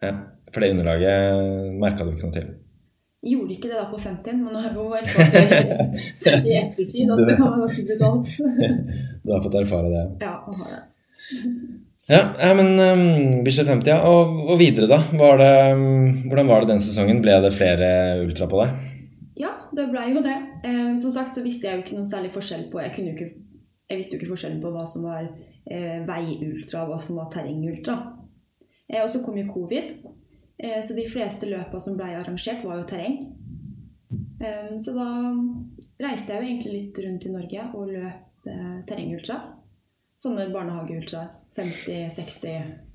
Ja. 0.08 0.14
For 0.52 0.60
det 0.60 0.72
underlaget 0.74 1.78
merka 1.80 2.04
du 2.04 2.12
ikke 2.12 2.28
noe 2.28 2.36
til. 2.36 2.50
Gjorde 3.22 3.54
ikke 3.54 3.70
det 3.70 3.78
da 3.78 3.86
på 3.92 4.00
50, 4.02 4.34
men 4.42 4.52
nå 4.56 4.62
har 4.64 4.74
jo 4.74 4.88
erfart 4.98 5.36
i, 5.38 6.50
i 6.50 6.56
ettertid 6.58 7.12
at 7.14 7.22
det 7.28 7.36
kan 7.38 7.52
være 7.54 7.68
ganske 7.68 7.86
brutalt. 7.88 8.32
Du 9.24 9.32
har 9.32 9.44
fått 9.46 9.56
erfare 9.62 9.92
det. 9.94 10.04
Ja, 10.26 10.32
å 10.42 10.56
ha 10.58 10.72
det. 10.72 10.82
Ja, 12.10 12.54
men 12.58 12.72
um, 12.82 13.44
Bislett 13.46 13.70
50, 13.70 13.88
ja. 13.94 14.00
Og, 14.10 14.40
og 14.50 14.58
videre, 14.60 14.88
da? 14.90 15.04
Var 15.14 15.38
det, 15.38 15.52
um, 15.78 16.24
hvordan 16.32 16.50
var 16.50 16.66
det 16.66 16.72
den 16.74 16.82
sesongen? 16.84 17.22
Ble 17.22 17.38
det 17.46 17.54
flere 17.54 17.92
ultra 18.26 18.48
på 18.50 18.64
deg? 18.64 18.90
Ja, 19.46 19.54
det 19.78 19.86
blei 19.94 20.10
jo 20.16 20.24
det. 20.26 20.36
Eh, 20.66 20.98
som 21.02 21.14
sagt 21.14 21.38
så 21.38 21.46
visste 21.46 21.70
jeg 21.70 21.78
jo 21.78 21.84
ikke 21.86 21.96
noen 22.00 22.10
særlig 22.10 22.34
forskjell 22.34 22.66
på 22.74 22.82
Jeg, 22.82 22.92
ikke, 23.14 23.30
jeg 23.90 23.98
visste 24.02 24.18
jo 24.18 24.20
ikke 24.20 24.34
forskjellen 24.34 24.60
på 24.66 24.74
hva 24.74 24.84
som 24.90 25.06
var 25.06 25.30
eh, 25.66 26.02
veiultra 26.08 26.86
og 26.86 26.94
hva 26.94 27.00
som 27.04 27.20
var 27.22 27.30
terrengultra. 27.34 27.98
Eh, 28.88 29.02
og 29.04 29.10
så 29.12 29.24
kom 29.26 29.38
jo 29.40 29.50
covid, 29.52 29.94
eh, 30.58 30.80
så 30.84 30.98
de 30.98 31.08
fleste 31.10 31.50
løpa 31.50 31.80
som 31.80 31.98
blei 32.00 32.14
arrangert, 32.18 32.66
var 32.66 32.82
jo 32.82 32.90
terreng. 32.90 33.20
Eh, 34.42 34.78
så 34.82 34.96
da 34.98 35.08
reiste 36.02 36.34
jeg 36.34 36.42
jo 36.42 36.50
egentlig 36.50 36.74
litt 36.78 37.04
rundt 37.06 37.28
i 37.28 37.34
Norge 37.34 37.68
og 37.74 37.92
løp 37.92 38.50
eh, 38.50 38.80
terrengultra. 38.90 39.42
Sånne 40.22 40.50
barnehageultra. 40.54 41.28
50, 41.58 42.08
60, 42.16 42.91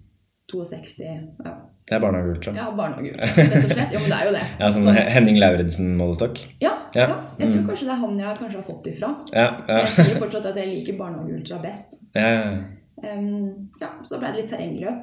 62 0.52 1.02
Ja, 1.44 1.52
Det 1.88 1.94
er 1.96 2.00
barnehageultra. 2.02 2.52
Ja. 2.54 2.64
ja 2.64 2.76
barnehageultra, 2.76 3.26
rett 3.26 3.64
og 3.64 3.70
slett. 3.72 3.92
Jo, 3.94 4.00
men 4.00 4.10
det 4.10 4.16
er 4.18 4.24
jo 4.28 4.32
det. 4.36 4.44
sånn 4.74 4.86
Sånn- 4.86 5.10
Henning 5.16 5.38
Lauritzen-målestokk. 5.42 6.40
Ja, 6.62 6.72
Ja. 6.94 7.06
ja. 7.08 7.16
Jeg 7.38 7.52
tror 7.52 7.60
Mm. 7.62 7.68
kanskje 7.68 7.86
det 7.86 7.94
er 7.94 8.00
han 8.02 8.18
jeg 8.18 8.38
kanskje 8.38 8.56
har 8.56 8.66
fått 8.70 8.86
ifra. 8.92 9.10
Ja, 9.34 9.46
ja. 9.68 9.78
Jeg 9.84 9.88
sier 9.96 10.20
fortsatt 10.22 10.46
at 10.46 10.56
jeg 10.56 10.68
liker 10.74 10.98
barnehageultra 10.98 11.62
best. 11.62 12.02
ja, 12.14 12.28
ja. 12.32 12.56
Um, 13.04 13.68
ja, 13.80 13.88
så 14.02 14.18
ble 14.18 14.30
det 14.32 14.36
litt 14.40 14.50
terrengløp. 14.50 15.02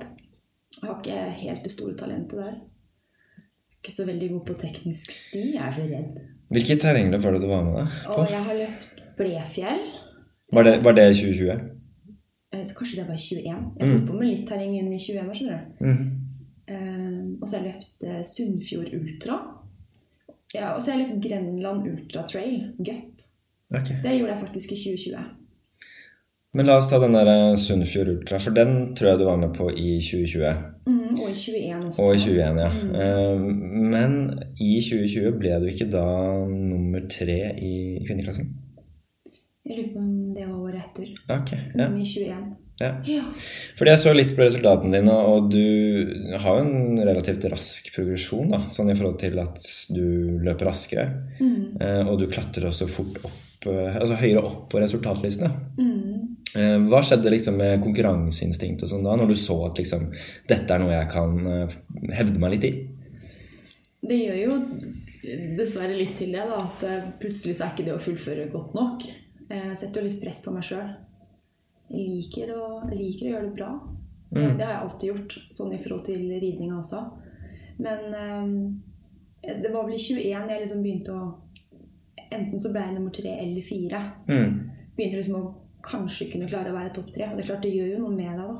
Jeg 0.81 0.89
har 0.89 0.95
ikke 0.97 1.17
helt 1.43 1.63
det 1.63 1.71
store 1.71 1.93
talentet 1.93 2.39
der. 2.39 2.55
Ikke 3.83 3.91
så 3.93 4.05
veldig 4.07 4.29
god 4.31 4.45
på 4.47 4.55
teknisk 4.63 5.11
sti. 5.11 5.43
Jeg 5.53 5.61
er 5.61 5.71
så 5.75 5.83
redd. 5.91 6.17
Hvilket 6.49 6.81
terrengløp 6.81 7.21
var 7.21 7.31
det 7.35 7.41
du 7.43 7.47
var 7.51 7.61
med 7.67 7.75
da? 7.75 7.85
Og 8.09 8.15
på? 8.15 8.31
jeg 8.31 8.43
har 8.47 8.53
løpt 8.55 9.03
Blefjell. 9.17 9.83
Var 10.53 10.63
det, 10.63 10.73
var 10.83 10.91
det 10.97 11.05
2020? 11.15 11.59
Eh, 12.53 12.63
Så 12.65 12.75
kanskje 12.77 12.95
det 13.01 13.07
var 13.07 13.15
i 13.15 13.17
21. 13.17 13.43
Jeg 13.79 13.87
Mm. 13.87 13.91
holdt 13.91 14.07
på 14.07 14.13
med 14.19 14.27
litt 14.29 14.47
terreng 14.47 14.75
inn 14.77 14.93
i 14.93 14.97
21 14.99 15.29
år, 15.29 15.33
skjønner 15.33 15.59
du. 15.79 15.85
Mm. 15.85 16.19
Um, 16.69 17.37
og 17.41 17.47
så 17.47 17.57
har 17.57 17.65
jeg 17.65 17.73
løpt 17.73 18.03
eh, 18.07 18.23
Sunnfjord 18.23 18.93
Ultra. 18.93 19.37
Ja, 20.55 20.73
og 20.75 20.81
så 20.81 20.91
har 20.91 20.99
jeg 20.99 21.07
løpt 21.09 21.23
Grenland 21.27 21.87
Ultra 21.87 22.23
Trail. 22.27 22.73
Gøtt. 22.79 23.25
Okay. 23.73 23.95
Det 24.03 24.19
gjorde 24.19 24.33
jeg 24.33 24.39
faktisk 24.47 24.71
i 24.71 24.75
2020. 24.75 25.23
Men 26.55 26.65
la 26.67 26.75
oss 26.77 26.89
ta 26.89 26.99
den 27.01 27.13
der 27.17 27.55
Sunnfjord 27.57 28.07
Ultra, 28.07 28.37
for 28.37 28.51
den 28.53 28.95
tror 28.95 29.07
jeg 29.09 29.19
du 29.19 29.25
var 29.25 29.37
med 29.41 29.55
på 29.55 29.69
i 29.73 29.99
2020. 29.99 30.53
Mm, 30.85 31.19
og 31.19 31.29
i 31.29 31.33
21 31.33 31.87
også. 31.87 32.01
Og 32.03 32.15
i 32.15 32.19
21, 32.19 32.59
ja. 32.59 32.69
Mm. 32.69 33.39
Men 33.89 34.43
i 34.61 34.79
2020 34.81 35.31
ble 35.39 35.59
du 35.59 35.65
ikke 35.71 35.89
da 35.91 36.03
nummer 36.47 36.99
tre 37.09 37.39
i 37.57 37.73
kvinneklassen? 38.05 38.53
Jeg 39.63 39.77
lurer 39.77 39.93
på 39.93 39.99
om 40.03 40.33
det 40.35 40.43
var 40.49 40.59
året 40.59 40.83
etter. 40.89 41.13
Ok, 41.31 41.51
ja. 41.79 41.87
I 41.87 42.03
21. 42.03 42.27
ja. 42.81 42.89
Ja. 43.07 43.21
Fordi 43.77 43.91
jeg 43.93 44.01
så 44.01 44.11
litt 44.15 44.33
på 44.35 44.41
resultatene 44.43 44.97
dine, 44.97 45.13
og 45.29 45.45
du 45.53 46.33
har 46.41 46.57
jo 46.57 46.63
en 46.65 46.97
relativt 47.05 47.45
rask 47.53 47.87
progresjon, 47.95 48.49
da, 48.51 48.63
sånn 48.73 48.89
i 48.91 48.95
forhold 48.97 49.19
til 49.21 49.39
at 49.39 49.61
du 49.93 50.03
løper 50.43 50.67
raskere, 50.67 51.05
Mm. 51.39 51.77
eh, 51.79 52.01
og 52.09 52.19
du 52.19 52.27
klatrer 52.27 52.67
også 52.67 52.89
fort 52.89 53.21
opp, 53.23 53.67
eh, 53.71 53.95
altså 54.01 54.17
høyere 54.19 54.43
opp 54.43 54.69
på 54.73 54.81
resultatlistene. 54.83 55.51
Mm. 55.77 56.35
Eh, 56.57 56.77
Hva 56.89 56.99
skjedde 57.01 57.31
liksom 57.31 57.55
med 57.57 57.79
konkurranseinstinktet 57.85 58.83
og 58.83 58.89
sånn 58.89 59.03
da, 59.07 59.15
når 59.15 59.27
du 59.31 59.35
så 59.35 59.55
at 59.69 59.77
liksom, 59.79 60.11
dette 60.49 60.69
er 60.75 60.79
noe 60.83 60.91
jeg 60.91 61.09
kan 61.09 61.39
hevde 62.11 62.39
meg 62.39 62.51
litt 62.57 62.67
i? 62.67 62.73
Det 64.03 64.19
gjør 64.19 64.39
jo 64.43 64.59
dessverre 65.57 65.95
litt 65.95 66.17
til 66.19 66.33
det, 66.35 66.43
da, 66.49 66.65
at 66.67 67.19
plutselig 67.21 67.55
så 67.55 67.65
er 67.69 67.71
ikke 67.77 67.85
det 67.87 67.95
å 67.95 68.01
fullføre 68.03 68.49
godt 68.51 68.73
nok. 68.75 69.05
Eh, 69.53 69.67
Jeg 69.69 69.77
setter 69.83 70.01
jo 70.01 70.07
litt 70.09 70.21
press 70.23 70.41
på 70.45 70.53
meg 70.55 70.65
sjøl. 70.65 70.87
Jeg, 71.93 72.07
liker 72.09 72.53
å- 72.57 72.89
liker 72.89 73.27
å 73.27 73.33
gjøre 73.35 73.47
det 73.49 73.55
bra. 73.59 73.71
Mm. 74.33 74.57
Det 74.57 74.65
har 74.65 74.73
jeg 74.73 74.81
alltid 74.81 75.09
gjort, 75.11 75.33
sånn 75.53 75.73
i 75.75 75.81
forhold 75.83 76.05
til 76.07 76.23
ridninga 76.41 76.79
også. 76.79 77.01
Men 77.83 77.99
um, 78.17 78.53
det 79.43 79.69
var 79.73 79.85
vel 79.85 79.93
i 79.93 80.01
21 80.01 80.49
jeg 80.49 80.61
liksom 80.63 80.81
begynte 80.85 81.13
å 81.13 81.33
Enten 82.33 82.57
så 82.59 82.71
ble 82.73 82.81
jeg 82.81 82.93
nummer 82.95 83.11
tre 83.13 83.29
eller 83.43 83.61
fire. 83.61 83.99
Mm. 84.25 84.53
Begynte 84.97 85.19
liksom 85.19 85.35
å 85.37 85.51
kanskje 85.85 86.31
kunne 86.31 86.47
klare 86.49 86.71
å 86.71 86.73
være 86.73 86.93
topp 86.95 87.11
tre. 87.13 87.27
Og 87.29 87.35
det 87.37 87.43
er 87.43 87.49
klart, 87.51 87.61
det 87.61 87.73
gjør 87.75 87.91
jo 87.91 87.99
noe 87.99 88.15
med 88.15 88.39
deg, 88.39 88.47
da. 88.47 88.55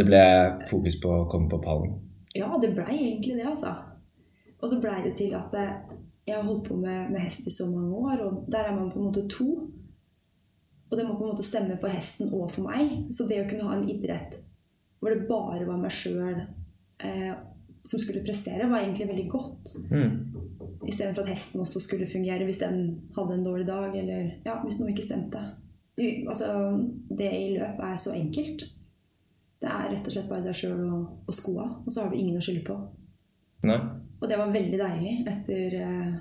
Det 0.00 0.06
ble 0.08 0.22
fokus 0.70 0.96
på 1.02 1.10
å 1.12 1.26
komme 1.28 1.50
på 1.52 1.58
pallen. 1.60 1.92
Ja, 2.34 2.48
det 2.62 2.70
blei 2.74 2.96
egentlig 2.96 3.36
det, 3.36 3.44
altså. 3.50 3.74
Og 4.62 4.70
så 4.72 4.80
blei 4.80 4.96
det 5.04 5.12
til 5.18 5.34
at 5.36 5.52
eh, 5.60 5.74
jeg 6.26 6.36
har 6.36 6.44
holdt 6.46 6.68
på 6.68 6.76
med, 6.80 7.10
med 7.12 7.20
hest 7.20 7.46
i 7.46 7.52
så 7.52 7.66
mange 7.68 7.96
år, 7.96 8.22
og 8.24 8.44
der 8.52 8.68
er 8.68 8.76
man 8.76 8.90
på 8.92 9.00
en 9.00 9.08
måte 9.10 9.26
to. 9.28 9.48
Og 10.90 10.98
det 10.98 11.06
må 11.06 11.16
på 11.16 11.24
en 11.24 11.32
måte 11.34 11.44
stemme 11.44 11.76
for 11.80 11.92
hesten 11.92 12.32
og 12.32 12.52
for 12.54 12.64
meg. 12.68 13.10
Så 13.12 13.26
det 13.28 13.42
å 13.42 13.48
kunne 13.48 13.66
ha 13.68 13.76
en 13.76 13.88
idrett 13.90 14.38
hvor 15.02 15.12
det 15.12 15.26
bare 15.28 15.66
var 15.68 15.80
meg 15.82 15.92
sjøl, 15.92 16.38
eh, 17.04 17.32
som 17.84 18.00
skulle 18.00 18.22
prestere, 18.24 18.70
var 18.70 18.80
egentlig 18.80 19.10
veldig 19.10 19.24
godt. 19.28 19.74
Mm. 19.90 20.14
Istedenfor 20.88 21.26
at 21.26 21.34
hesten 21.34 21.60
også 21.60 21.82
skulle 21.84 22.08
fungere 22.08 22.46
hvis 22.48 22.62
den 22.62 22.78
hadde 23.16 23.34
en 23.36 23.44
dårlig 23.44 23.66
dag, 23.68 23.92
eller 24.00 24.30
ja, 24.46 24.54
hvis 24.62 24.78
noe 24.80 24.94
ikke 24.94 25.04
stemte. 25.04 25.42
Altså, 26.00 26.48
det 27.18 27.28
i 27.36 27.52
løp 27.58 27.84
er 27.84 28.00
så 28.00 28.14
enkelt. 28.16 28.64
Det 29.60 29.68
er 29.74 29.92
rett 29.92 30.08
og 30.08 30.16
slett 30.16 30.32
bare 30.32 30.46
deg 30.46 30.56
sjøl 30.56 30.80
og, 30.86 31.04
og 31.28 31.36
skoa, 31.36 31.68
og 31.84 31.92
så 31.92 32.06
har 32.06 32.14
du 32.14 32.16
ingen 32.16 32.40
å 32.40 32.46
skylde 32.46 32.64
på. 32.70 32.78
Nei. 33.68 33.78
Og 34.24 34.30
det 34.30 34.38
var 34.40 34.52
veldig 34.54 34.78
deilig 34.80 35.10
etter 35.28 35.74
eh, 35.84 36.12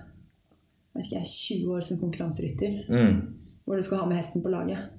ikke, 1.00 1.22
jeg, 1.22 1.30
20 1.64 1.70
år 1.78 1.86
som 1.88 2.00
konkurranserytter, 2.02 2.82
Mm. 2.92 3.22
hvor 3.64 3.80
du 3.80 3.82
skal 3.88 4.02
ha 4.02 4.08
med 4.10 4.18
hesten 4.20 4.44
på 4.44 4.52
laget. 4.52 4.90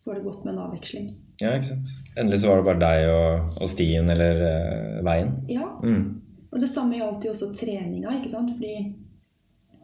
Så 0.00 0.10
var 0.10 0.16
det 0.18 0.24
godt 0.24 0.44
med 0.46 0.54
en 0.54 0.62
avveksling. 0.64 1.10
Ja, 1.42 1.52
ikke 1.58 1.68
sant. 1.74 1.90
Endelig 2.16 2.40
så 2.40 2.48
var 2.48 2.56
det 2.62 2.64
bare 2.70 2.80
deg 2.80 3.10
og, 3.12 3.58
og 3.60 3.68
stien 3.68 4.08
eller 4.10 4.40
uh, 4.40 5.04
veien. 5.04 5.34
Ja, 5.48 5.66
Mm. 5.84 6.20
og 6.52 6.60
det 6.60 6.68
samme 6.72 6.96
gjaldt 6.96 7.24
jo 7.28 7.30
også 7.34 7.50
treninga, 7.54 8.16
ikke 8.16 8.32
sant? 8.32 8.50
Fordi 8.56 8.72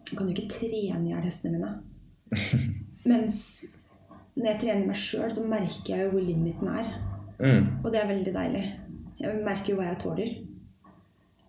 jeg 0.09 0.17
kan 0.19 0.27
jo 0.29 0.35
ikke 0.35 0.49
trene 0.57 1.05
i 1.05 1.13
hjel 1.13 1.23
hestene 1.29 1.59
mine. 1.59 1.75
Mens 3.13 3.65
når 4.37 4.51
jeg 4.55 4.61
trener 4.65 4.87
meg 4.89 4.97
sjøl, 5.01 5.31
så 5.33 5.45
merker 5.49 5.93
jeg 5.95 6.05
jo 6.07 6.11
hvor 6.17 6.25
limiten 6.25 6.69
er. 6.69 6.91
Mm. 7.41 7.69
Og 7.85 7.93
det 7.93 8.01
er 8.03 8.09
veldig 8.11 8.35
deilig. 8.35 8.65
Jeg 9.21 9.45
merker 9.45 9.73
jo 9.73 9.79
hva 9.81 9.91
jeg 9.93 10.01
tåler. 10.03 10.35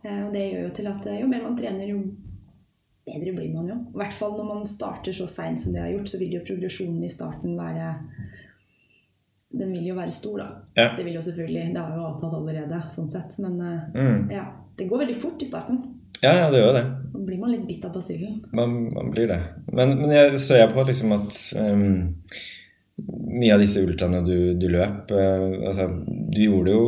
Eh, 0.04 0.22
Og 0.28 0.34
det 0.34 0.46
gjør 0.52 0.64
jo 0.68 0.74
til 0.78 0.88
at 0.92 1.08
eh, 1.08 1.20
jo 1.22 1.28
mer 1.32 1.44
man 1.44 1.58
trener, 1.58 1.88
jo 1.90 2.02
bedre 3.08 3.34
blir 3.38 3.54
man 3.56 3.70
jo. 3.72 3.76
I 3.94 3.98
hvert 4.02 4.14
fall 4.14 4.34
når 4.38 4.48
man 4.54 4.66
starter 4.68 5.14
så 5.16 5.28
seint 5.32 5.62
som 5.64 5.74
det 5.74 5.82
har 5.82 5.94
gjort, 5.94 6.10
så 6.12 6.20
vil 6.20 6.34
jo 6.38 6.46
progresjonen 6.48 7.04
i 7.08 7.10
starten 7.14 7.56
være 7.60 7.94
Den 9.58 9.72
vil 9.72 9.86
jo 9.88 9.96
være 9.96 10.12
stor, 10.12 10.38
da. 10.42 10.48
Ja. 10.76 10.90
Det 10.98 11.06
vil 11.06 11.16
jo 11.16 11.22
selvfølgelig 11.24 11.74
Det 11.74 11.82
har 11.82 11.92
jeg 11.94 12.00
jo 12.02 12.08
avtalt 12.10 12.34
allerede, 12.36 12.82
sånn 12.92 13.10
sett. 13.12 13.38
Men 13.40 13.62
eh, 13.62 13.80
Mm. 13.96 14.32
ja, 14.32 14.44
det 14.78 14.90
går 14.90 15.00
veldig 15.06 15.16
fort 15.22 15.42
i 15.42 15.46
starten. 15.48 15.80
Ja, 16.22 16.34
ja, 16.36 16.52
det 16.52 16.60
gjør 16.60 16.74
det. 16.74 16.84
Da 17.14 17.20
blir 17.26 17.38
man 17.40 17.52
litt 17.52 17.68
bitt 17.68 17.86
av 17.86 17.94
basillen. 17.94 18.42
Man, 18.52 18.94
man 18.94 19.12
blir 19.14 19.28
det. 19.30 19.40
Men, 19.72 19.96
men 20.02 20.12
jeg 20.12 20.40
ser 20.42 20.58
jeg 20.64 20.74
på 20.74 20.84
liksom 20.88 21.12
at 21.14 21.38
um, 21.62 22.16
mye 23.38 23.54
av 23.54 23.62
disse 23.62 23.84
ultraene 23.86 24.24
du, 24.26 24.54
du 24.58 24.68
løp 24.74 25.12
uh, 25.14 25.68
altså, 25.70 25.86
Du 26.34 26.40
gjorde 26.42 26.66
det 26.66 26.74
jo 26.74 26.88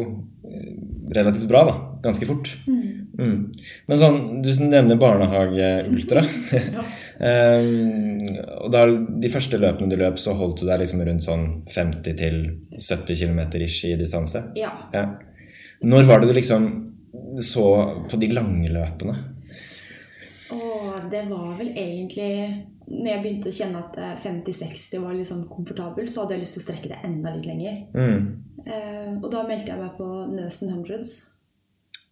relativt 1.13 1.47
bra, 1.49 1.63
da. 1.69 1.75
Ganske 2.03 2.25
fort. 2.25 2.51
Mm. 2.67 2.98
Men 3.19 3.99
sånn, 3.99 4.19
du 4.43 4.49
nevner 4.65 4.99
barnehageultra. 5.01 6.25
Ja. 6.79 6.87
Ehm, 7.19 8.15
og 8.63 8.69
da, 8.71 8.85
de 8.87 9.27
første 9.27 9.57
løpene 9.59 9.91
du 9.91 9.97
løp, 9.99 10.15
så 10.23 10.31
holdt 10.39 10.61
du 10.61 10.69
deg 10.69 10.79
liksom 10.79 11.01
rundt 11.03 11.25
sånn 11.25 11.41
50 11.67 12.13
70 12.79 13.17
km 13.19 13.41
ish 13.59 13.89
i 13.89 13.97
distanse. 13.99 14.45
ja. 14.55 14.71
Ja. 14.95 15.03
Når 15.83 16.07
var 16.07 16.19
det 16.19 16.27
du 16.27 16.33
liksom 16.33 16.69
så 17.43 17.65
på 18.11 18.17
de 18.17 18.31
lange 18.31 18.71
løpene? 18.71 19.15
Åh, 20.51 20.95
det 21.11 21.21
var 21.29 21.57
vel 21.59 21.69
egentlig 21.77 22.65
Når 22.89 23.09
jeg 23.11 23.21
begynte 23.21 23.51
å 23.51 23.53
kjenne 23.53 23.81
at 23.83 23.97
eh, 24.01 24.15
50-60 24.23 25.03
var 25.03 25.13
litt 25.13 25.29
sånn 25.29 25.43
komfortabel, 25.45 26.07
så 26.09 26.23
hadde 26.23 26.35
jeg 26.35 26.41
lyst 26.41 26.55
til 26.57 26.63
å 26.63 26.65
strekke 26.65 26.89
det 26.89 26.97
enda 27.05 27.35
litt 27.35 27.45
lenger. 27.45 27.75
Mm. 27.93 28.23
Uh, 28.65 29.11
og 29.19 29.27
da 29.29 29.43
meldte 29.45 29.69
jeg 29.69 29.77
meg 29.77 29.91
på 29.99 30.07
Nøsen 30.33 30.71
Hundreds. 30.73 31.11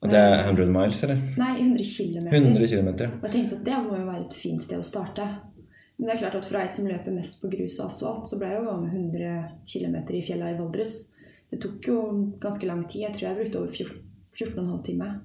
Og 0.02 0.12
det 0.12 0.20
er 0.22 0.44
100 0.44 0.70
miles, 0.70 1.04
eller? 1.04 1.22
Nei, 1.42 1.54
100 1.58 1.86
km. 1.90 2.28
100 2.30 2.68
km. 2.70 2.90
Og 3.18 3.28
jeg 3.28 3.34
tenkte 3.34 3.58
at 3.58 3.64
det 3.66 3.78
må 3.86 3.98
jo 3.98 4.06
være 4.06 4.26
et 4.28 4.36
fint 4.38 4.64
sted 4.64 4.82
å 4.82 4.86
starte. 4.86 5.26
Men 5.98 6.06
det 6.06 6.14
er 6.14 6.20
klart 6.22 6.38
at 6.38 6.46
for 6.46 6.60
ei 6.60 6.68
som 6.70 6.86
løper 6.86 7.16
mest 7.16 7.40
på 7.42 7.50
grus 7.50 7.80
og 7.80 7.88
asfalt, 7.88 8.30
så 8.30 8.38
ble 8.38 8.52
jeg 8.52 8.62
jo 8.62 8.76
100 8.78 9.32
km 9.66 9.96
i 10.14 10.26
fjella 10.28 10.52
i 10.54 10.60
Valdres. 10.60 11.00
Det 11.50 11.58
tok 11.64 11.90
jo 11.90 11.98
ganske 12.44 12.70
lang 12.70 12.84
tid. 12.86 13.08
Jeg 13.08 13.16
tror 13.18 13.28
jeg 13.30 13.40
brukte 13.40 13.64
over 13.64 13.74
14 13.74 14.04
14,5 14.38 14.84
timer. 14.86 15.18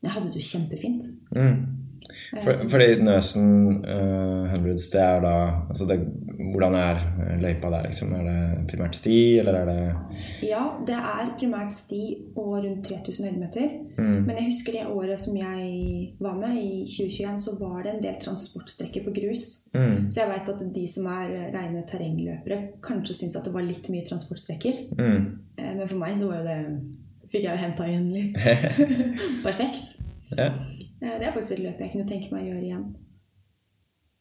Men 0.00 0.08
jeg 0.08 0.14
hadde 0.14 0.30
det 0.32 0.40
jo 0.40 0.50
kjempefint. 0.50 1.02
Mm. 1.36 1.56
For, 2.44 2.66
fordi 2.68 3.00
Nøsen 3.02 3.46
uh, 3.84 4.50
Hundreds, 4.50 4.90
det 4.92 5.00
er 5.00 5.20
da 5.24 5.34
altså 5.68 5.86
det, 5.88 5.98
Hvordan 6.54 6.74
er 6.76 6.98
eh, 7.24 7.36
løypa 7.40 7.70
der, 7.72 7.86
liksom? 7.86 8.12
Er 8.14 8.26
det 8.28 8.66
primært 8.68 8.96
sti, 8.98 9.38
eller 9.40 9.56
er 9.60 9.70
det 9.70 9.78
Ja, 10.44 10.62
det 10.86 10.96
er 10.98 11.30
primært 11.38 11.72
sti 11.74 12.02
og 12.36 12.50
rundt 12.64 12.84
3000 12.86 13.28
høydemeter. 13.28 13.68
mm. 13.98 14.20
Men 14.26 14.36
jeg 14.36 14.44
husker 14.50 14.76
det 14.76 14.86
året 14.86 15.20
som 15.20 15.36
jeg 15.36 16.12
var 16.20 16.36
med, 16.38 16.58
i 16.60 16.84
2021, 16.86 17.38
så 17.46 17.56
var 17.60 17.82
det 17.82 17.94
en 17.94 18.02
del 18.04 18.20
transportstrekker 18.22 19.04
på 19.04 19.14
grus. 19.16 19.46
Mm. 19.74 20.10
Så 20.10 20.20
jeg 20.20 20.30
veit 20.30 20.52
at 20.54 20.64
de 20.74 20.86
som 20.90 21.06
er 21.06 21.32
rene 21.56 21.82
terrengløpere, 21.90 22.60
kanskje 22.84 23.18
syns 23.22 23.36
at 23.40 23.48
det 23.48 23.54
var 23.54 23.66
litt 23.66 23.88
mye 23.90 24.06
transportstrekker. 24.08 24.84
Mm. 24.98 25.26
Eh, 25.58 25.72
Men 25.78 25.88
for 25.88 25.98
meg 25.98 26.18
så 26.18 26.30
var 26.30 26.42
jo 26.42 26.50
det 26.50 26.60
Fikk 27.34 27.48
jeg 27.48 27.56
jo 27.56 27.62
henta 27.64 27.86
igjen 27.88 28.10
litt. 28.14 28.36
Perfekt. 29.46 29.96
Ja. 30.38 30.52
Eh, 31.04 31.18
Det 31.20 31.26
er 31.28 31.32
faktisk 31.36 31.58
et 31.58 31.64
løp 31.66 31.80
jeg 31.84 31.92
kunne 31.92 32.08
tenke 32.08 32.32
meg 32.32 32.46
å 32.46 32.50
gjøre 32.54 32.64
igjen. 32.64 32.84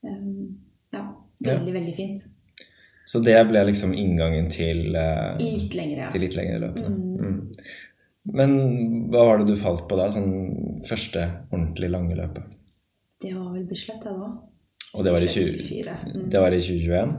Um, 0.03 0.57
ja. 0.93 1.03
Veldig, 1.43 1.73
veldig 1.73 1.95
fint. 1.95 2.25
Så 3.07 3.19
det 3.23 3.35
ble 3.49 3.65
liksom 3.67 3.93
inngangen 3.95 4.49
til, 4.51 4.95
eh, 4.95 5.37
Litt 5.39 5.73
lengre, 5.75 6.05
ja. 6.05 6.11
til 6.11 6.21
litt 6.23 6.35
lengre 6.39 6.59
løpene. 6.59 6.91
Mm. 6.91 7.17
Mm. 7.19 7.51
Men 8.33 8.53
hva 9.11 9.25
var 9.27 9.41
det 9.41 9.47
du 9.51 9.57
falt 9.59 9.83
på 9.89 9.97
da? 9.99 10.05
Sånn 10.15 10.83
første 10.87 11.25
ordentlig 11.51 11.89
lange 11.91 12.15
løpet? 12.15 12.43
Det 13.23 13.33
var 13.35 13.51
vel 13.53 13.65
Bislett, 13.67 14.03
det 14.03 14.13
da. 14.19 14.29
Og 14.93 15.03
det 15.03 15.11
var 15.11 15.23
i, 15.25 15.27
20, 15.27 15.97
Mm. 16.13 16.29
det 16.29 16.39
var 16.39 16.53
i 16.53 16.59
2021? 16.61 17.13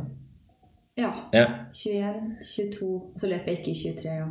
Ja. 0.96 1.10
Ja. 1.34 1.46
21, 1.72 2.36
22 2.40 2.86
Og 2.86 3.18
så 3.18 3.28
løp 3.28 3.46
jeg 3.46 3.58
ikke 3.58 3.72
i 3.72 3.80
23, 3.82 4.14
ja. 4.14 4.28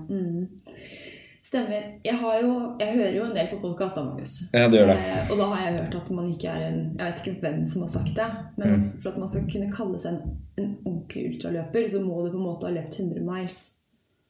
Mm. 1.43 1.47
Stemmer. 1.49 1.82
Jeg, 2.06 2.15
har 2.17 2.38
jo, 2.39 2.51
jeg 2.79 2.93
hører 2.95 3.15
jo 3.17 3.23
en 3.27 3.36
del 3.36 3.47
på 3.51 3.58
podkast, 3.62 3.97
Magnus. 3.99 4.34
ja, 4.53 4.67
det 4.71 4.79
gjør 4.79 4.88
det. 4.93 4.95
Eh, 5.03 5.32
og 5.32 5.38
da 5.41 5.47
har 5.51 5.65
jeg 5.65 5.73
hørt 5.82 5.95
at 5.99 6.12
man 6.15 6.29
ikke 6.32 6.47
er 6.47 6.67
en 6.69 6.77
Jeg 6.99 7.06
vet 7.12 7.27
ikke 7.27 7.41
hvem 7.43 7.65
som 7.67 7.82
har 7.84 7.89
sagt 7.89 8.15
det, 8.15 8.29
men 8.58 8.69
Mm. 8.77 8.86
for 9.03 9.10
at 9.12 9.17
man 9.19 9.27
skal 9.27 9.51
kunne 9.51 9.71
kalle 9.75 9.99
seg 9.99 10.13
en, 10.13 10.38
en 10.58 10.77
ordentlig 10.86 11.25
ultraløper, 11.34 11.88
så 11.89 11.99
må 12.06 12.21
du 12.25 12.32
på 12.32 12.38
en 12.39 12.47
måte 12.47 12.65
ha 12.67 12.71
løpt 12.71 12.99
100 12.99 13.21
miles. 13.27 13.60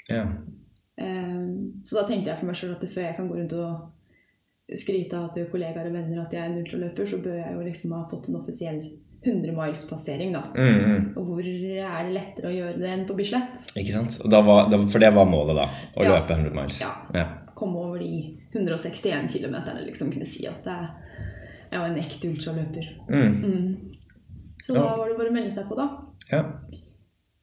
Ja. 0.09 0.23
Eh, 0.97 1.45
så 1.85 1.99
da 1.99 2.07
tenkte 2.07 2.31
jeg 2.31 2.39
for 2.39 2.45
meg 2.49 2.55
sjøl 2.55 2.75
at 2.75 2.89
før 2.89 3.01
jeg 3.07 3.15
kan 3.15 3.29
gå 3.29 3.35
rundt 3.37 3.53
og 3.53 4.77
skryte 4.79 5.13
av 5.19 5.33
til 5.35 5.45
kollegaer 5.51 5.85
og 5.89 5.93
venner 5.93 6.25
at 6.25 6.33
jeg 6.33 6.41
er 6.41 6.49
en 6.49 6.59
ultraløper, 6.63 7.05
så 7.05 7.21
bør 7.21 7.35
jeg 7.37 7.53
jo 7.53 7.61
liksom 7.61 7.91
ha 7.93 8.03
fått 8.09 8.29
en 8.29 8.35
offisiell 8.41 8.81
100 9.25 9.53
miles-passering, 9.55 10.33
da. 10.35 10.41
Mm, 10.55 10.79
mm. 10.83 11.05
Og 11.17 11.25
hvor 11.29 11.45
er 11.47 12.03
det 12.07 12.13
lettere 12.17 12.49
å 12.49 12.53
gjøre 12.53 12.79
det 12.81 12.89
enn 12.91 13.05
på 13.07 13.15
Bislett? 13.17 13.71
Ikke 13.79 13.93
sant? 13.95 14.17
Var, 14.25 14.75
for 14.91 14.99
det 15.03 15.13
var 15.15 15.25
målet, 15.29 15.55
da? 15.55 15.67
Å 15.95 16.03
Ja. 16.03 16.17
løpe 16.17 16.35
100 16.35 16.53
miles? 16.57 16.81
Ja. 16.81 16.91
ja. 17.15 17.25
Komme 17.55 17.79
over 17.79 17.99
de 17.99 18.37
161 18.53 19.29
km, 19.31 19.55
liksom 19.85 20.11
kunne 20.11 20.25
si 20.27 20.45
at 20.49 20.65
jeg 20.67 21.79
var 21.79 21.87
en 21.87 21.97
ekte 22.01 22.29
ultraløper. 22.29 22.89
Mm. 23.09 23.33
Mm. 23.43 23.93
Så 24.63 24.73
da 24.75 24.83
var 24.97 25.09
det 25.09 25.17
bare 25.17 25.31
å 25.31 25.35
melde 25.35 25.51
seg 25.51 25.67
på, 25.69 25.75
da. 25.79 25.87
ja. 26.31 26.43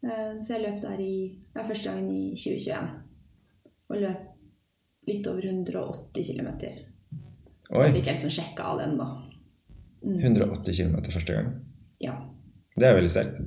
Eh, 0.02 0.36
Så 0.40 0.54
jeg 0.56 0.62
løp 0.64 0.78
der 0.82 1.00
i 1.00 1.14
ja, 1.54 1.62
første 1.66 1.90
gangen 1.90 2.10
i 2.10 2.30
2021. 2.34 2.86
Og 3.90 3.96
løp 4.00 5.08
litt 5.08 5.26
over 5.26 5.42
180 5.44 6.24
km. 6.24 6.50
Da 7.70 7.88
fikk 7.92 8.06
jeg 8.06 8.16
liksom 8.16 8.30
sjekka 8.32 8.62
av 8.72 8.78
den, 8.80 8.96
da. 8.98 9.08
180 10.02 10.72
km 10.78 10.96
første 11.12 11.34
gang. 11.36 11.50
Ja. 12.00 12.16
Det 12.76 12.86
er 12.86 12.96
veldig 12.96 13.12
sterkt. 13.12 13.42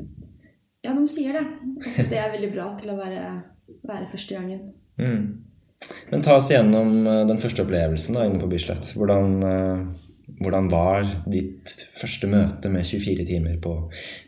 ja, 0.84 0.94
de 0.94 1.08
sier 1.10 1.40
det. 1.40 1.46
Det 2.12 2.20
er 2.20 2.34
veldig 2.36 2.52
bra 2.54 2.68
til 2.80 2.94
å 2.94 3.00
være, 3.00 3.24
være 3.88 4.12
første 4.12 4.38
gangen. 4.38 4.72
Mm. 5.00 5.44
Men 6.12 6.24
ta 6.24 6.38
oss 6.38 6.52
gjennom 6.52 7.08
eh, 7.08 7.26
den 7.28 7.42
første 7.42 7.64
opplevelsen 7.66 8.18
da, 8.18 8.26
inne 8.28 8.42
på 8.42 8.50
Bislett. 8.52 8.94
Hvordan, 8.98 9.38
eh, 9.48 10.34
hvordan 10.42 10.70
var 10.72 11.08
ditt 11.32 11.74
første 12.00 12.30
møte 12.32 12.72
med 12.72 12.88
24 12.88 13.28
timer 13.30 13.60
på 13.64 13.76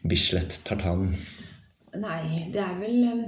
Bislett 0.07 0.59
Tartan? 0.67 1.11
Nei, 1.95 2.47
det 2.51 2.59
er 2.59 2.75
vel 2.81 2.97
eh, 3.07 3.25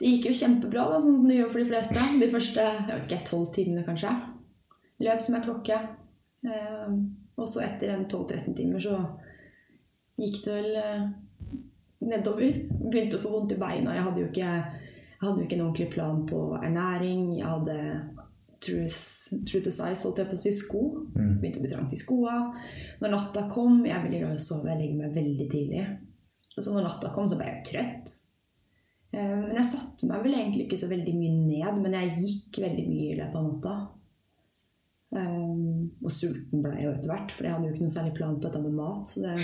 Det 0.00 0.10
gikk 0.10 0.30
jo 0.30 0.38
kjempebra, 0.42 0.88
da, 0.92 1.00
sånn 1.00 1.20
som 1.22 1.28
det 1.30 1.38
gjør 1.38 1.52
for 1.52 1.62
de 1.62 1.68
fleste. 1.70 2.06
De 2.20 2.30
første 2.32 2.70
ikke, 2.98 3.20
tolv 3.28 3.52
timene, 3.56 3.86
kanskje. 3.86 4.12
Løp 5.04 5.22
som 5.22 5.38
ei 5.38 5.44
klokke. 5.44 5.78
Og 7.40 7.46
så 7.48 7.62
etter 7.64 7.94
en 7.94 8.02
12-13 8.04 8.52
timer 8.58 8.82
så 8.82 8.98
gikk 10.20 10.40
det 10.44 10.56
vel 10.56 10.76
eh, 10.80 11.06
nedover. 12.04 12.58
Begynte 12.84 13.18
å 13.18 13.24
få 13.24 13.32
vondt 13.34 13.54
i 13.56 13.60
beina. 13.60 13.94
Jeg 13.96 14.06
hadde 14.06 14.22
jo 14.22 14.30
ikke, 14.30 14.50
hadde 15.22 15.38
jo 15.40 15.46
ikke 15.46 15.58
en 15.58 15.64
ordentlig 15.66 15.88
plan 15.94 16.24
på 16.28 16.42
ernæring. 16.60 17.26
Jeg 17.38 17.50
hadde 17.50 17.78
true, 18.64 18.88
true 19.48 19.62
to 19.64 19.72
size, 19.74 20.02
holdt 20.04 20.22
jeg 20.22 20.30
på 20.30 20.38
å 20.38 20.42
si, 20.44 20.54
sko. 20.56 20.82
Mm. 21.14 21.32
Begynte 21.42 21.60
å 21.60 21.64
bli 21.66 21.72
trangt 21.72 21.96
i 21.96 22.00
skoa. 22.00 22.36
Når 23.02 23.14
natta 23.16 23.46
kom 23.52 23.82
Jeg 23.84 23.96
er 23.96 24.04
veldig 24.06 24.20
glad 24.24 24.36
i 24.36 24.42
å 24.42 24.44
sove. 24.48 24.70
Jeg 24.72 24.82
legger 24.82 25.00
meg 25.02 25.16
veldig 25.18 25.48
tidlig. 25.52 25.86
Så 26.54 26.70
når 26.70 26.86
natta 26.86 27.10
kom, 27.14 27.26
så 27.28 27.38
ble 27.40 27.50
jeg 27.50 27.66
trøtt. 27.72 28.14
Eh, 29.14 29.34
Men 29.42 29.58
jeg 29.58 29.72
satte 29.72 30.08
meg 30.10 30.22
vel 30.24 30.38
egentlig 30.38 30.68
ikke 30.68 30.80
så 30.84 30.90
veldig 30.90 31.14
mye 31.18 31.34
ned, 31.34 31.82
men 31.82 31.98
jeg 31.98 32.16
gikk 32.22 32.62
veldig 32.64 32.86
mye 32.88 33.10
i 33.10 33.18
løpet 33.18 33.40
av 33.40 33.46
natta. 33.50 33.76
Um, 35.14 35.90
og 36.02 36.10
sulten 36.10 36.62
ble 36.64 36.72
jeg 36.74 36.88
jo 36.88 36.92
etter 36.96 37.10
hvert, 37.12 37.32
for 37.36 37.46
jeg 37.46 37.54
hadde 37.54 37.68
jo 37.68 37.72
ikke 37.76 37.84
noe 37.86 37.94
særlig 37.94 38.14
plan 38.16 38.32
på 38.34 38.48
dette 38.48 38.62
med 38.64 38.72
mat. 38.74 39.10
Så 39.12 39.20
det, 39.22 39.34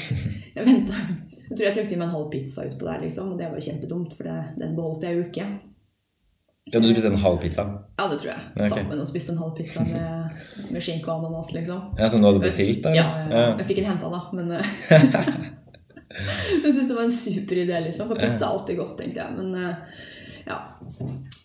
jeg 0.56 0.66
ventet. 0.66 1.10
Jeg 1.46 1.52
tror 1.56 1.66
jeg 1.68 1.76
trykte 1.76 1.94
i 1.94 1.98
meg 2.00 2.08
en 2.08 2.14
halv 2.16 2.30
pizza 2.32 2.64
utpå 2.66 2.88
der, 2.88 3.02
liksom, 3.04 3.28
og 3.34 3.38
det 3.38 3.50
var 3.52 3.62
kjempedumt, 3.66 4.16
for 4.18 4.26
det, 4.30 4.38
den 4.58 4.74
beholdt 4.78 5.06
jeg 5.06 5.18
jo 5.18 5.26
ikke. 5.28 5.46
Ja, 6.70 6.78
du 6.78 6.86
spiste 6.90 7.08
en 7.10 7.22
halv 7.22 7.38
pizza? 7.42 7.62
Ja, 7.98 8.04
det 8.10 8.18
tror 8.20 8.30
jeg. 8.32 8.42
Ja, 8.56 8.66
ok. 8.66 8.74
Satt 8.74 8.90
med 8.90 9.00
og 9.02 9.08
spiste 9.08 9.32
en 9.32 9.40
halv 9.40 9.54
pizza 9.58 9.86
med, 9.86 10.42
med 10.74 10.84
skinke 10.84 11.10
og 11.10 11.22
ananas, 11.24 11.54
liksom. 11.56 11.80
Ja, 11.98 12.10
Som 12.12 12.22
du 12.22 12.28
hadde 12.28 12.42
bestilt? 12.44 12.82
da? 12.84 12.92
Ja, 12.94 13.06
jeg 13.58 13.66
fikk 13.70 13.80
den 13.80 13.88
henta, 13.90 14.10
da, 14.12 14.20
men 14.36 14.52
eh, 14.58 14.74
Jeg 16.10 16.72
syntes 16.74 16.88
det 16.90 16.96
var 16.98 17.06
en 17.06 17.14
super 17.14 17.62
idé, 17.62 17.80
liksom. 17.86 18.10
For 18.10 18.18
pizza 18.18 18.44
er 18.44 18.50
alltid 18.50 18.78
godt, 18.82 18.96
tenkte 18.98 19.22
jeg. 19.22 19.38
Men 19.38 19.54
eh, 19.54 20.06
ja. 20.50 20.58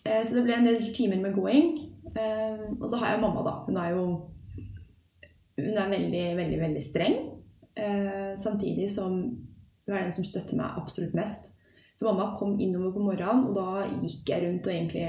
Eh, 0.04 0.22
Så 0.26 0.34
det 0.38 0.44
ble 0.46 0.58
en 0.58 0.66
del 0.68 0.88
timer 0.94 1.22
med 1.22 1.34
gåing. 1.38 1.74
Eh, 2.16 2.64
Og 2.80 2.88
så 2.88 3.00
har 3.00 3.12
jeg 3.14 3.20
mamma, 3.22 3.42
da. 3.46 3.54
Hun 3.66 3.76
er 3.76 3.90
jo 3.94 4.04
Hun 5.56 5.78
er 5.78 5.88
veldig, 5.88 6.24
veldig, 6.36 6.60
veldig 6.60 6.82
streng. 6.84 7.16
Eh, 7.76 8.34
Samtidig 8.36 8.90
som 8.90 9.12
hun 9.86 9.94
er 9.94 10.02
den 10.02 10.12
som 10.12 10.24
støtter 10.26 10.58
meg 10.58 10.76
absolutt 10.80 11.14
mest. 11.14 11.52
Så 11.96 12.04
mamma 12.08 12.34
kom 12.36 12.58
innover 12.60 12.92
på 12.92 13.04
morgenen, 13.06 13.46
og 13.46 13.54
da 13.54 13.86
gikk 14.02 14.28
jeg 14.28 14.42
rundt 14.42 14.66
og 14.66 14.72
egentlig 14.74 15.06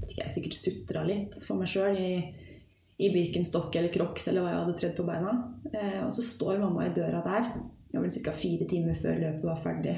vet 0.00 0.10
ikke, 0.10 0.22
jeg 0.22 0.32
sikkert 0.34 0.56
sutra 0.58 1.02
litt 1.06 1.36
for 1.44 1.60
meg 1.60 1.68
sjøl 1.70 1.98
i, 2.00 2.10
i 2.98 3.10
Birkenstock 3.14 3.76
eller 3.76 3.92
Crocs 3.94 4.26
eller 4.28 4.42
hva 4.42 4.54
jeg 4.54 4.62
hadde 4.62 4.76
tredd 4.80 4.96
på 4.96 5.06
beina. 5.06 5.34
Eh, 5.70 6.00
og 6.06 6.10
så 6.16 6.24
står 6.24 6.58
mamma 6.62 6.88
i 6.88 6.94
døra 6.96 7.22
der. 7.26 7.50
Vel 7.96 8.10
ca. 8.10 8.32
fire 8.36 8.66
timer 8.68 8.98
før 9.00 9.20
løpet 9.20 9.46
var 9.46 9.62
ferdig. 9.62 9.96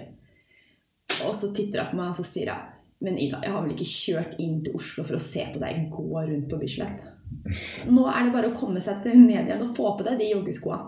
Og 1.27 1.33
så 1.35 1.53
titter 1.55 1.87
hun 1.87 1.95
på 1.95 2.01
meg 2.03 2.13
og 2.13 2.19
så 2.19 2.27
sier 2.29 2.53
hun 2.53 2.75
Men 3.05 3.19
Ida, 3.23 3.39
jeg 3.45 3.53
har 3.55 3.63
vel 3.63 3.75
ikke 3.77 3.87
kjørt 3.93 4.33
inn 4.43 4.57
til 4.67 4.75
Oslo 4.75 5.05
for 5.07 5.15
å 5.19 5.23
se 5.23 5.45
på 5.53 5.61
deg 5.63 5.85
gå 5.93 6.07
rundt 6.19 6.49
på 6.51 6.59
Bislett? 6.59 7.05
Nå 7.95 8.07
er 8.11 8.25
det 8.27 8.33
bare 8.35 8.51
å 8.51 8.57
komme 8.59 8.81
seg 8.83 9.05
ned 9.07 9.47
igjen 9.47 9.63
og 9.69 9.77
få 9.77 9.93
på 9.99 10.07
deg 10.09 10.19
de 10.19 10.33
joggeskoa. 10.33 10.81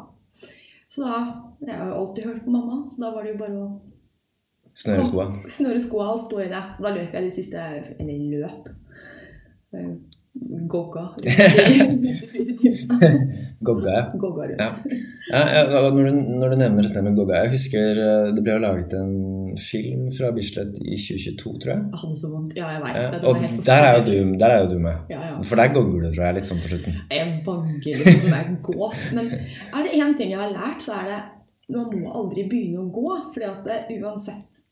Så 0.91 1.05
da 1.07 1.21
Jeg 1.63 1.77
har 1.77 1.91
jo 1.93 1.99
alltid 2.01 2.25
hørt 2.27 2.45
på 2.47 2.51
mamma, 2.55 2.81
så 2.89 3.05
da 3.05 3.11
var 3.15 3.23
det 3.27 3.35
jo 3.37 3.41
bare 3.45 3.59
å 3.63 3.71
Snøreskoa? 4.81 5.25
snøre 5.51 5.81
skoa 5.83 6.13
og 6.15 6.21
stå 6.23 6.39
i 6.45 6.49
det. 6.51 6.61
Så 6.75 6.85
da 6.87 6.93
løp 6.95 7.13
jeg 7.15 7.27
de 7.27 7.31
siste 7.35 7.59
Eller 8.01 8.23
løp. 8.33 8.69
eh, 9.75 9.91
Gogga 10.71 11.09
rundt 11.19 11.25
de 12.01 12.09
siste 12.09 12.29
fire 12.31 12.55
timene. 12.59 13.09
Gogga, 13.67 13.95
ja. 13.97 14.03
Gogga 14.23 14.47
rundt. 14.47 14.61
Ja. 14.63 15.01
Ja, 15.31 15.41
ja, 15.75 15.81
når, 15.91 16.07
du, 16.07 16.21
når 16.39 16.55
du 16.55 16.57
nevner 16.63 16.87
dette 16.87 17.03
med 17.07 17.15
Gogga 17.19 17.43
Jeg 17.45 17.53
husker 17.57 17.99
eh, 18.03 18.31
det 18.35 18.43
ble 18.47 18.55
jo 18.57 18.63
laget 18.63 18.95
en 18.99 19.13
film 19.59 20.11
fra 20.15 20.31
Bislett 20.37 20.77
i 20.83 20.97
2022, 21.01 21.53
tror 21.63 21.73
jeg. 21.73 21.83
Jeg 21.83 22.01
hadde 22.03 22.19
så 22.21 22.31
vondt. 22.33 22.55
Ja, 22.59 22.69
jeg 22.75 22.83
vet 22.85 22.99
det. 23.15 23.21
Og 23.25 23.41
er 23.41 23.57
der 23.67 23.87
er, 23.87 23.99
jo 23.99 24.05
du, 24.07 24.39
der 24.39 24.55
er 24.55 24.63
jo 24.65 24.71
du 24.71 24.79
med. 24.85 25.11
Ja, 25.11 25.21
ja. 25.31 25.35
For 25.47 25.61
der 25.61 25.75
gogler 25.75 26.07
du, 26.07 26.15
tror 26.15 26.27
jeg, 26.27 26.39
litt 26.39 26.51
sånn 26.51 26.63
på 26.63 26.71
slutten. 26.73 27.01
Jeg 27.11 27.35
vagger 27.47 28.03
litt 28.05 28.23
som 28.25 28.39
en 28.39 28.57
gås. 28.69 29.03
Men 29.19 29.33
er 29.35 29.87
det 29.87 29.99
én 29.99 30.17
ting 30.19 30.35
jeg 30.35 30.41
har 30.41 30.55
lært, 30.55 30.85
så 30.85 30.97
er 31.01 31.11
det 31.11 31.21
man 31.71 31.91
må 31.95 32.15
aldri 32.21 32.47
begynne 32.51 32.85
å 32.85 32.91
gå. 32.95 33.11
fordi 33.35 33.47
at 33.47 33.67
det, 33.67 33.99
uansett 34.01 34.63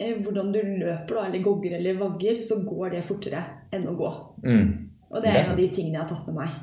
eh, 0.00 0.14
hvordan 0.20 0.52
du 0.54 0.60
løper, 0.62 1.14
da, 1.14 1.26
eller 1.28 1.44
gogger 1.44 1.78
eller 1.78 1.98
vagger, 2.00 2.40
så 2.44 2.60
går 2.66 2.96
det 2.96 3.06
fortere 3.06 3.42
enn 3.72 3.88
å 3.88 3.96
gå. 3.98 4.12
Mm. 4.44 4.70
Og 5.10 5.18
det 5.20 5.28
Det 5.28 5.32
er 5.32 5.40
er 5.40 5.44
en 5.44 5.56
av 5.56 5.60
de 5.60 5.68
tingene 5.68 5.98
jeg 5.98 6.04
har 6.04 6.12
tatt 6.12 6.30
med 6.30 6.38
meg. 6.40 6.54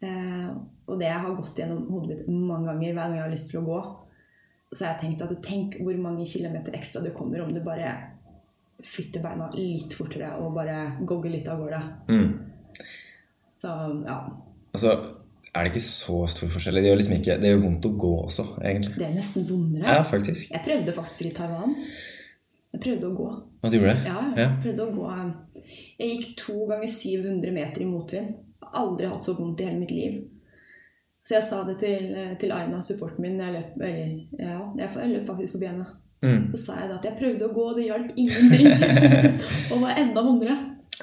Eh, 0.00 0.52
og 0.90 0.98
det 0.98 1.10
har 1.10 1.34
gått 1.36 1.58
gjennom 1.58 1.86
hodet 1.90 2.16
mitt 2.16 2.28
mange 2.28 2.70
ganger 2.70 2.94
hver 2.94 3.02
gang 3.02 3.18
jeg 3.18 3.26
har 3.26 3.34
lyst 3.34 3.50
til 3.50 3.60
å 3.60 3.66
gå. 3.66 3.80
Så 4.72 4.84
jeg 4.86 5.00
tenkte 5.00 5.26
at 5.26 5.40
tenk 5.42 5.78
hvor 5.82 5.96
mange 5.98 6.26
kilometer 6.30 6.76
ekstra 6.78 7.02
du 7.02 7.10
kommer 7.14 7.42
om 7.42 7.50
du 7.54 7.60
bare 7.64 7.90
flytter 8.86 9.20
beina 9.24 9.48
litt 9.52 9.92
fortere 9.98 10.30
og 10.40 10.54
bare 10.54 10.76
gogger 11.04 11.32
litt 11.34 11.48
av 11.50 11.58
gårde. 11.60 11.80
Mm. 12.08 12.28
Så 13.60 13.72
ja. 14.06 14.20
Altså, 14.72 14.94
er 15.50 15.66
det 15.66 15.72
ikke 15.72 15.82
så 15.84 16.20
stor 16.30 16.52
forskjell? 16.54 16.78
Det 16.78 16.86
gjør 16.86 17.00
liksom 17.00 17.16
ikke 17.18 17.36
Det 17.42 17.50
gjør 17.50 17.62
vondt 17.64 17.88
å 17.90 17.92
gå 18.06 18.12
også, 18.22 18.46
egentlig. 18.62 18.94
Det 19.00 19.06
er 19.08 19.16
nesten 19.18 19.46
vondere. 19.50 19.98
Ja, 19.98 20.06
faktisk. 20.06 20.50
Jeg 20.54 20.64
prøvde 20.64 20.94
faktisk 20.96 21.26
i 21.26 21.34
Taiwan. 21.36 21.74
Jeg 22.70 22.82
prøvde 22.86 23.08
å 23.10 23.16
gå. 23.18 23.28
Hva 23.60 23.70
du 23.72 23.76
gjorde 23.80 23.96
det? 23.96 24.06
Ja, 24.06 24.20
Ja. 24.36 24.46
jeg 24.46 24.60
prøvde 24.62 24.86
å 24.86 24.94
gå. 24.94 25.08
Jeg 25.98 26.12
gikk 26.14 26.36
to 26.38 26.66
ganger 26.70 26.86
700 26.94 27.52
meter 27.52 27.82
i 27.82 27.88
motvind. 27.90 28.34
Aldri 28.70 29.08
hatt 29.10 29.26
så 29.26 29.34
vondt 29.34 29.60
i 29.60 29.66
hele 29.66 29.80
mitt 29.82 29.90
liv. 29.90 30.20
Så 31.30 31.36
jeg 31.36 31.46
sa 31.46 31.60
det 31.62 31.76
til, 31.78 32.06
til 32.42 32.50
Aina, 32.50 32.80
supporten 32.82 33.22
min, 33.22 33.36
jeg 33.38 33.52
løp, 33.54 33.82
eller, 33.86 34.14
ja, 34.34 34.56
jeg 34.82 35.12
løp 35.12 35.28
faktisk 35.28 35.54
forbi 35.54 35.68
henne. 35.68 35.84
Mm. 36.26 36.48
Så 36.56 36.64
sa 36.64 36.78
jeg 36.80 36.88
da 36.90 36.96
at 36.96 37.06
jeg 37.06 37.18
prøvde 37.20 37.46
å 37.46 37.52
gå, 37.54 37.66
og 37.70 37.78
det 37.78 37.84
hjalp 37.86 38.18
ingenting. 38.18 38.66
og 39.70 39.84
var 39.84 40.00
enda 40.02 40.24
vondere. 40.26 40.56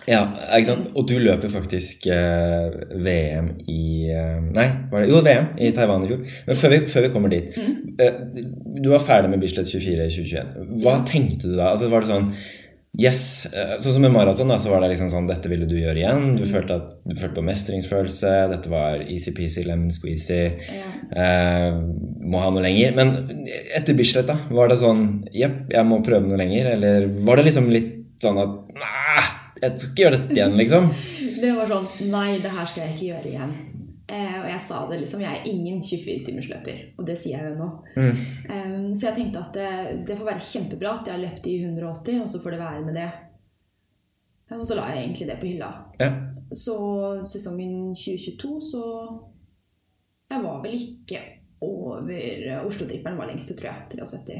Ja, 0.04 0.20
ikke 0.58 0.74
sant? 0.74 0.92
Og 1.00 1.08
du 1.08 1.16
løper 1.24 1.54
faktisk 1.54 2.10
eh, 2.12 2.76
VM 3.08 3.48
i 3.72 3.86
eh, 4.12 4.44
Nei, 4.52 4.68
var 4.92 5.06
det? 5.06 5.08
jo, 5.14 5.24
VM 5.24 5.48
i 5.64 5.72
Taiwan 5.80 6.04
i 6.04 6.12
fjor. 6.12 6.28
Men 6.52 6.60
før 6.60 6.76
vi, 6.76 6.84
før 6.92 7.08
vi 7.08 7.14
kommer 7.16 7.34
dit 7.34 7.58
eh, 7.58 8.20
Du 8.84 8.92
var 8.92 9.08
ferdig 9.08 9.32
med 9.32 9.42
Bislett 9.42 9.72
24 9.72 9.96
i 9.96 10.14
2021. 10.20 10.78
Hva 10.84 11.00
tenkte 11.08 11.48
du 11.48 11.56
da? 11.56 11.72
Altså, 11.72 11.88
var 11.90 12.04
det 12.04 12.12
sånn 12.12 12.34
Yes. 12.98 13.46
eh, 13.52 13.76
Sånn 13.84 13.94
som 13.98 14.02
med 14.02 14.14
maraton, 14.16 14.50
så 14.60 14.72
var 14.72 14.82
det 14.82 14.94
liksom 14.94 15.12
sånn 15.12 15.28
Dette 15.30 15.50
ville 15.52 15.68
du 15.70 15.76
gjøre 15.78 16.00
igjen. 16.00 16.32
Du 16.40 16.46
følte, 16.50 16.78
at, 16.80 16.96
du 17.06 17.14
følte 17.18 17.38
på 17.38 17.46
mestringsfølelse. 17.46 18.32
Dette 18.54 18.72
var 18.74 19.04
easy-peasy, 19.04 19.66
lemon 19.68 19.92
squeezy. 19.94 20.40
Ja. 20.72 20.88
Eh, 21.14 21.78
må 22.28 22.42
ha 22.42 22.50
noe 22.54 22.64
lenger. 22.66 22.96
Men 22.98 23.46
etter 23.76 23.98
Bislett, 23.98 24.30
da? 24.32 24.40
Var 24.50 24.72
det 24.74 24.80
sånn 24.82 25.04
Jepp, 25.36 25.68
jeg 25.76 25.90
må 25.90 26.02
prøve 26.06 26.26
noe 26.26 26.40
lenger? 26.42 26.72
Eller 26.74 27.08
var 27.28 27.38
det 27.42 27.50
liksom 27.52 27.70
litt 27.74 27.94
sånn 28.24 28.40
at 28.42 28.56
Nei, 28.78 29.24
jeg 29.62 29.78
skal 29.78 29.92
ikke 29.92 30.04
gjøre 30.06 30.18
dette 30.24 30.38
igjen, 30.40 30.58
liksom? 30.58 30.92
Det 31.42 31.52
var 31.54 31.70
sånn 31.70 32.10
Nei, 32.10 32.40
det 32.42 32.50
her 32.50 32.66
skal 32.66 32.88
jeg 32.88 32.96
ikke 32.96 33.10
gjøre 33.12 33.30
igjen. 33.36 33.52
Eh, 34.08 34.36
og 34.40 34.46
jeg 34.48 34.62
sa 34.64 34.82
det 34.88 35.02
liksom. 35.02 35.22
Jeg 35.22 35.36
er 35.42 35.48
ingen 35.52 35.82
24-timersløper, 35.84 36.78
og 36.98 37.08
det 37.10 37.18
sier 37.20 37.42
jeg 37.42 37.52
jo 37.52 37.58
nå. 37.60 37.70
Mm. 37.98 38.20
Um, 38.54 38.86
så 38.96 39.10
jeg 39.10 39.18
tenkte 39.18 39.42
at 39.44 39.58
det, 39.58 39.72
det 40.08 40.16
får 40.18 40.30
være 40.30 40.46
kjempebra 40.48 40.94
at 41.00 41.10
jeg 41.10 41.16
har 41.18 41.24
løpt 41.26 41.50
i 41.52 41.56
180, 41.66 42.22
og 42.24 42.30
så 42.32 42.40
får 42.44 42.56
det 42.56 42.60
være 42.62 42.86
med 42.86 42.96
det. 43.02 43.08
Eh, 44.52 44.58
Og 44.58 44.66
så 44.66 44.78
la 44.78 44.86
jeg 44.94 45.04
egentlig 45.04 45.28
det 45.28 45.40
på 45.42 45.50
hylla. 45.50 45.72
Ja. 46.00 46.12
Så 46.56 46.76
sesongen 47.28 47.90
2022 48.00 48.62
så 48.64 48.84
Jeg 50.32 50.44
var 50.44 50.62
vel 50.64 50.76
ikke 50.76 51.20
over 51.64 52.64
Oslo-trippelen 52.68 53.18
var 53.18 53.28
lengste, 53.28 53.56
tror 53.60 53.72
jeg. 53.72 53.84
73. 53.98 54.38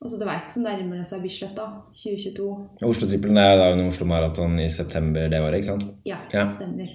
Og 0.00 0.10
så 0.10 0.18
du 0.20 0.24
veit, 0.28 0.50
så 0.52 0.60
nærmer 0.62 1.00
det 1.00 1.06
seg 1.08 1.22
Bislett, 1.24 1.56
da. 1.56 1.66
2022. 1.90 2.48
Oslo-trippelen 2.86 3.40
er 3.42 3.56
da 3.58 3.72
under 3.72 3.88
Oslo 3.90 4.06
Maraton 4.06 4.54
i 4.62 4.68
september 4.70 5.26
det 5.32 5.40
året, 5.42 5.58
ikke 5.58 5.72
sant? 5.72 5.86
Ja, 6.06 6.20
Ja. 6.32 6.44
stemmer. 6.48 6.92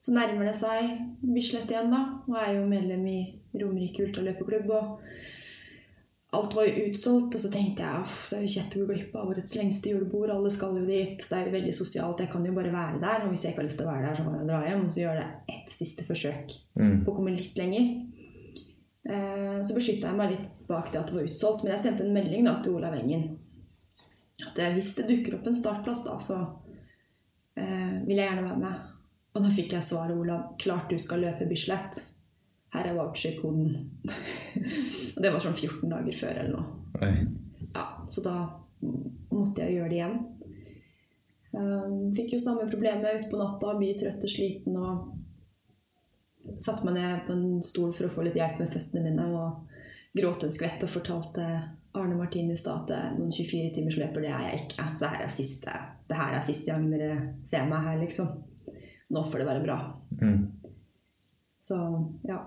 Så 0.00 0.14
nærmer 0.16 0.48
det 0.48 0.56
seg 0.56 0.94
Bislett 1.20 1.68
igjen, 1.70 1.90
da. 1.92 2.00
Og 2.26 2.36
jeg 2.38 2.48
er 2.48 2.56
jo 2.60 2.68
medlem 2.70 3.04
i 3.10 3.18
Romerike 3.60 4.06
ultraløperklubb. 4.06 4.70
Og 4.72 6.38
alt 6.38 6.54
var 6.56 6.64
jo 6.70 6.86
utsolgt. 6.88 7.34
Og 7.36 7.42
så 7.42 7.50
tenkte 7.52 7.82
jeg 7.84 8.04
at 8.04 8.30
det 8.30 8.38
er 8.38 8.44
jo 8.46 8.52
kjett 8.54 8.76
å 8.78 8.80
gå 8.80 8.86
glipp 8.94 9.16
av 9.20 9.32
årets 9.34 9.56
lengste 9.58 9.90
julebord. 9.92 10.30
Alle 10.32 10.52
skal 10.54 10.78
jo 10.80 10.86
dit. 10.88 11.20
Det 11.20 11.36
er 11.36 11.50
jo 11.50 11.52
veldig 11.56 11.74
sosialt. 11.76 12.22
Jeg 12.24 12.30
kan 12.32 12.46
jo 12.48 12.54
bare 12.56 12.72
være 12.72 13.02
der. 13.02 13.26
Og 13.26 13.34
hvis 13.34 13.44
jeg 13.44 13.52
ikke 13.52 13.60
har 13.60 13.68
lyst 13.68 13.80
til 13.82 13.88
å 13.88 13.90
være 13.92 14.06
der, 14.08 14.16
så 14.16 14.24
kan 14.24 14.38
jeg 14.38 14.48
dra 14.48 14.60
hjem. 14.68 14.86
Og 14.86 14.94
så 14.94 15.02
gjør 15.02 15.20
det 15.20 15.28
ett 15.56 15.74
siste 15.76 16.06
forsøk 16.08 16.56
Mm. 16.80 17.04
på 17.04 17.12
å 17.12 17.16
komme 17.16 17.36
litt 17.36 17.58
lenger. 17.58 18.06
Eh, 19.10 19.60
Så 19.62 19.74
beskytta 19.76 20.08
jeg 20.08 20.16
meg 20.16 20.30
litt 20.30 20.66
bak 20.68 20.92
det 20.92 21.00
at 21.00 21.06
det 21.08 21.14
var 21.14 21.28
utsolgt. 21.28 21.64
Men 21.64 21.72
jeg 21.72 21.80
sendte 21.80 22.06
en 22.06 22.14
melding 22.14 22.44
da 22.46 22.62
til 22.62 22.74
Olav 22.78 22.94
Engen. 22.94 23.36
At 24.46 24.56
hvis 24.72 24.94
det 24.96 25.08
dukker 25.08 25.34
opp 25.36 25.46
en 25.46 25.54
startplass, 25.54 26.04
da, 26.06 26.16
så 26.16 26.38
eh, 27.56 28.00
vil 28.06 28.16
jeg 28.16 28.28
gjerne 28.30 28.48
være 28.48 28.58
med. 28.62 28.89
Og 29.34 29.44
da 29.44 29.50
fikk 29.54 29.74
jeg 29.76 29.86
svaret, 29.86 30.16
Olav. 30.18 30.54
Klart 30.58 30.90
du 30.90 30.98
skal 30.98 31.22
løpe 31.24 31.46
Bislett. 31.50 32.00
Her 32.74 32.86
er 32.90 32.96
voucher-koden. 32.98 33.76
og 35.14 35.22
det 35.22 35.30
var 35.30 35.42
sånn 35.42 35.58
14 35.58 35.90
dager 35.90 36.18
før 36.18 36.42
eller 36.42 36.52
noe. 36.54 36.82
Oi. 37.00 37.14
Ja, 37.74 37.86
så 38.10 38.22
da 38.26 38.36
måtte 39.30 39.64
jeg 39.64 39.78
gjøre 39.78 39.90
det 39.90 39.98
igjen. 40.00 40.20
Um, 41.50 42.12
fikk 42.14 42.36
jo 42.36 42.42
samme 42.42 42.68
problemet 42.70 43.24
utpå 43.24 43.38
natta, 43.38 43.74
mye 43.78 43.96
trøtt 43.98 44.26
og 44.26 44.34
sliten. 44.34 44.78
og 44.78 46.60
Satte 46.62 46.86
meg 46.86 46.96
ned 46.98 47.26
på 47.26 47.34
en 47.34 47.60
stol 47.66 47.94
for 47.94 48.06
å 48.06 48.14
få 48.14 48.26
litt 48.26 48.38
hjelp 48.38 48.62
med 48.62 48.74
føttene 48.74 49.06
mine. 49.06 49.26
Og 49.30 50.18
gråt 50.18 50.46
en 50.46 50.54
skvett 50.54 50.82
og 50.86 50.94
fortalte 50.94 51.46
Arne 51.98 52.18
Martinus 52.18 52.62
da 52.66 52.76
at 52.80 52.92
eh, 52.94 53.08
noen 53.18 53.32
24 53.34 53.74
timers 53.74 53.98
løper, 53.98 54.22
det 54.22 54.30
er 54.30 54.46
jeg 54.46 54.62
ikke. 54.64 54.86
Så 54.98 55.10
her 55.10 55.24
er 55.24 55.34
siste, 55.34 55.74
det 56.10 56.18
her 56.18 56.36
er 56.36 56.46
siste 56.46 56.70
gang 56.70 56.86
dere 56.92 57.10
ser 57.50 57.66
meg 57.70 57.86
her, 57.86 57.98
liksom. 58.02 58.30
Nå 59.10 59.24
får 59.30 59.42
det 59.42 59.48
være 59.48 59.64
bra. 59.64 59.78
Mm. 60.20 60.40
Så 61.64 61.78
ja. 62.28 62.38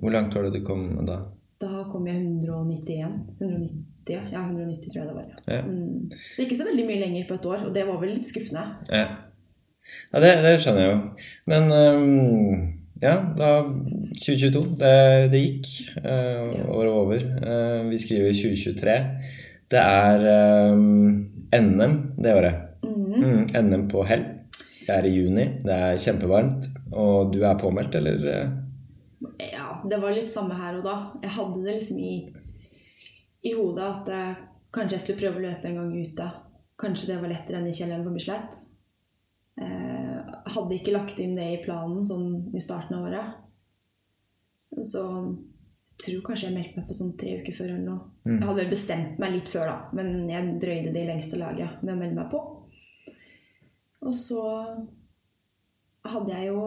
Hvor 0.00 0.14
langt 0.14 0.34
var 0.34 0.46
det 0.46 0.54
du 0.58 0.64
kom 0.66 0.88
da? 1.06 1.20
Da 1.62 1.84
kom 1.90 2.06
jeg 2.08 2.20
191. 2.20 3.12
190, 3.40 4.32
ja, 4.32 4.42
190 4.44 4.90
tror 4.90 5.00
jeg 5.00 5.08
det 5.08 5.16
var. 5.16 5.28
Ja. 5.28 5.54
Ja. 5.56 5.62
Mm. 5.64 6.10
Så 6.12 6.44
ikke 6.44 6.58
så 6.58 6.66
veldig 6.68 6.86
mye 6.88 7.02
lenger 7.02 7.28
på 7.28 7.38
et 7.38 7.46
år, 7.52 7.68
og 7.68 7.74
det 7.74 7.86
var 7.88 8.00
vel 8.02 8.12
litt 8.16 8.28
skuffende. 8.28 8.66
Ja, 8.92 9.06
ja 10.12 10.22
det, 10.24 10.32
det 10.44 10.58
skjønner 10.62 10.84
jeg 10.84 10.92
jo. 10.92 10.98
Men 11.52 11.72
um, 11.72 12.66
ja, 13.02 13.16
da 13.38 13.50
2022. 14.20 14.62
Det, 14.80 14.92
det 15.32 15.42
gikk. 15.42 15.72
Uh, 16.00 16.68
året 16.76 16.92
var 16.92 17.00
over. 17.00 17.26
Uh, 17.40 17.90
vi 17.90 18.00
skriver 18.00 18.36
2023. 18.36 19.00
Det 19.72 19.82
er 19.82 20.28
um, 20.72 21.26
NM 21.52 21.98
det 22.20 22.36
året. 22.36 22.62
Mm. 22.86 23.16
Mm, 23.16 23.44
NM 23.64 23.88
på 23.92 24.04
hell. 24.06 24.24
Det 24.86 24.94
er 24.94 25.06
i 25.08 25.14
juni. 25.16 25.46
Det 25.64 25.74
er 25.74 25.98
kjempevarmt. 25.98 26.68
Og 26.94 27.32
du 27.34 27.40
er 27.44 27.58
påmeldt, 27.58 27.94
eller? 27.98 28.26
eh? 28.32 28.50
Ja, 29.52 29.80
det 29.88 29.98
var 30.02 30.14
litt 30.14 30.30
samme 30.30 30.54
her 30.58 30.78
og 30.78 30.84
da. 30.86 30.96
Jeg 31.24 31.34
hadde 31.36 31.62
det 31.64 31.78
liksom 31.78 31.98
i, 31.98 32.12
i 33.48 33.54
hodet 33.56 33.86
at 33.86 34.12
eh, 34.14 34.44
kanskje 34.76 34.98
jeg 34.98 35.04
skulle 35.06 35.22
prøve 35.24 35.40
å 35.40 35.46
løpe 35.48 35.70
en 35.70 35.80
gang 35.80 35.90
ute. 35.96 36.28
kanskje 36.76 37.08
det 37.08 37.20
var 37.22 37.32
lettere 37.32 37.58
enn 37.58 37.68
i 37.70 37.74
kjelleren 37.74 38.04
på 38.04 38.12
Bislett. 38.14 38.58
Eh, 39.56 40.32
hadde 40.52 40.76
ikke 40.76 40.92
lagt 40.92 41.18
inn 41.24 41.34
det 41.38 41.46
i 41.54 41.60
planen 41.64 42.04
sånn 42.04 42.52
i 42.54 42.60
starten 42.60 42.98
av 42.98 43.06
året. 43.08 43.42
Så 44.84 45.02
jeg 45.96 46.02
tror 46.04 46.24
kanskje 46.26 46.50
jeg 46.50 46.56
meldte 46.58 46.80
meg 46.82 46.88
på 46.90 46.98
sånn 46.98 47.14
tre 47.16 47.38
uker 47.40 47.56
før 47.56 47.70
eller 47.72 47.86
noe. 47.86 48.10
Mm. 48.26 48.34
Jeg 48.34 48.44
hadde 48.50 48.60
vel 48.60 48.74
bestemt 48.74 49.18
meg 49.22 49.32
litt 49.32 49.48
før, 49.48 49.70
da, 49.70 49.76
men 49.96 50.28
jeg 50.28 50.58
drøyde 50.60 50.92
det 50.92 51.02
i 51.06 51.08
lengste 51.08 51.40
laget 51.40 51.80
med 51.80 51.94
å 51.94 51.98
melde 52.02 52.18
meg 52.20 52.28
på. 52.34 52.42
Og 54.06 54.14
så 54.14 54.42
hadde 56.06 56.34
jeg 56.34 56.48
jo 56.52 56.60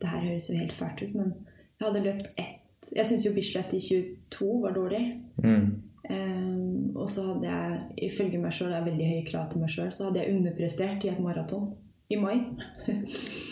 Det 0.00 0.08
her 0.08 0.24
høres 0.28 0.50
jo 0.50 0.58
helt 0.58 0.76
fælt 0.76 1.02
ut, 1.02 1.14
men 1.14 1.32
jeg 1.78 1.88
hadde 1.88 2.04
løpt 2.04 2.30
ett 2.40 2.92
Jeg 2.96 3.06
syns 3.08 3.26
jo 3.26 3.34
Bislett 3.34 3.74
i 3.74 3.80
22 3.82 4.48
var 4.62 4.74
dårlig. 4.76 5.02
Mm. 5.42 5.82
Um, 6.10 6.96
og 6.96 7.10
så 7.10 7.24
hadde 7.26 7.48
jeg, 7.48 7.80
ifølge 8.06 8.38
meg 8.38 8.54
sjøl, 8.54 8.70
veldig 8.70 9.08
høye 9.08 9.24
krav 9.26 9.48
til 9.50 9.64
meg 9.64 9.72
sjøl, 9.74 9.90
så 9.92 10.06
hadde 10.06 10.22
jeg 10.22 10.36
underprestert 10.36 11.04
i 11.04 11.10
et 11.10 11.18
maraton 11.20 11.72
i 12.14 12.18
mai. 12.20 12.36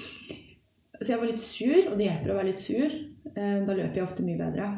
så 1.03 1.09
jeg 1.09 1.19
var 1.19 1.27
litt 1.33 1.43
sur, 1.43 1.81
og 1.91 1.99
det 1.99 2.07
hjelper 2.07 2.31
å 2.31 2.39
være 2.39 2.51
litt 2.53 2.63
sur. 2.63 2.95
Eh, 3.33 3.59
da 3.67 3.75
løper 3.75 3.99
jeg 3.99 4.07
ofte 4.07 4.29
mye 4.29 4.39
bedre. 4.39 4.71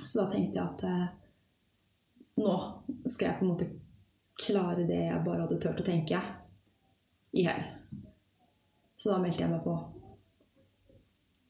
Så 0.00 0.22
da 0.22 0.26
tenkte 0.32 0.56
jeg 0.56 0.64
at 0.64 0.86
uh, 0.88 1.06
nå 2.40 2.56
skal 3.10 3.28
jeg 3.28 3.38
på 3.38 3.44
en 3.44 3.52
måte 3.52 3.70
klare 4.38 4.88
det 4.88 5.02
jeg 5.04 5.24
bare 5.26 5.44
hadde 5.44 5.60
turt 5.60 5.84
å 5.84 5.86
tenke 5.86 6.22
i 7.38 7.46
hjel. 7.46 7.66
Så 8.98 9.12
da 9.12 9.20
meldte 9.22 9.44
jeg 9.44 9.52
meg 9.52 9.62
på. 9.64 9.76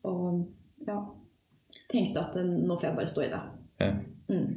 Og 0.09 0.45
ja 0.87 0.99
Tenkte 1.89 2.21
at 2.21 2.37
eh, 2.37 2.45
nå 2.45 2.77
får 2.77 2.89
jeg 2.89 2.97
bare 2.97 3.11
stå 3.11 3.23
i 3.25 3.31
det. 3.33 3.41
Ja. 3.81 3.93
Mm. 4.29 4.49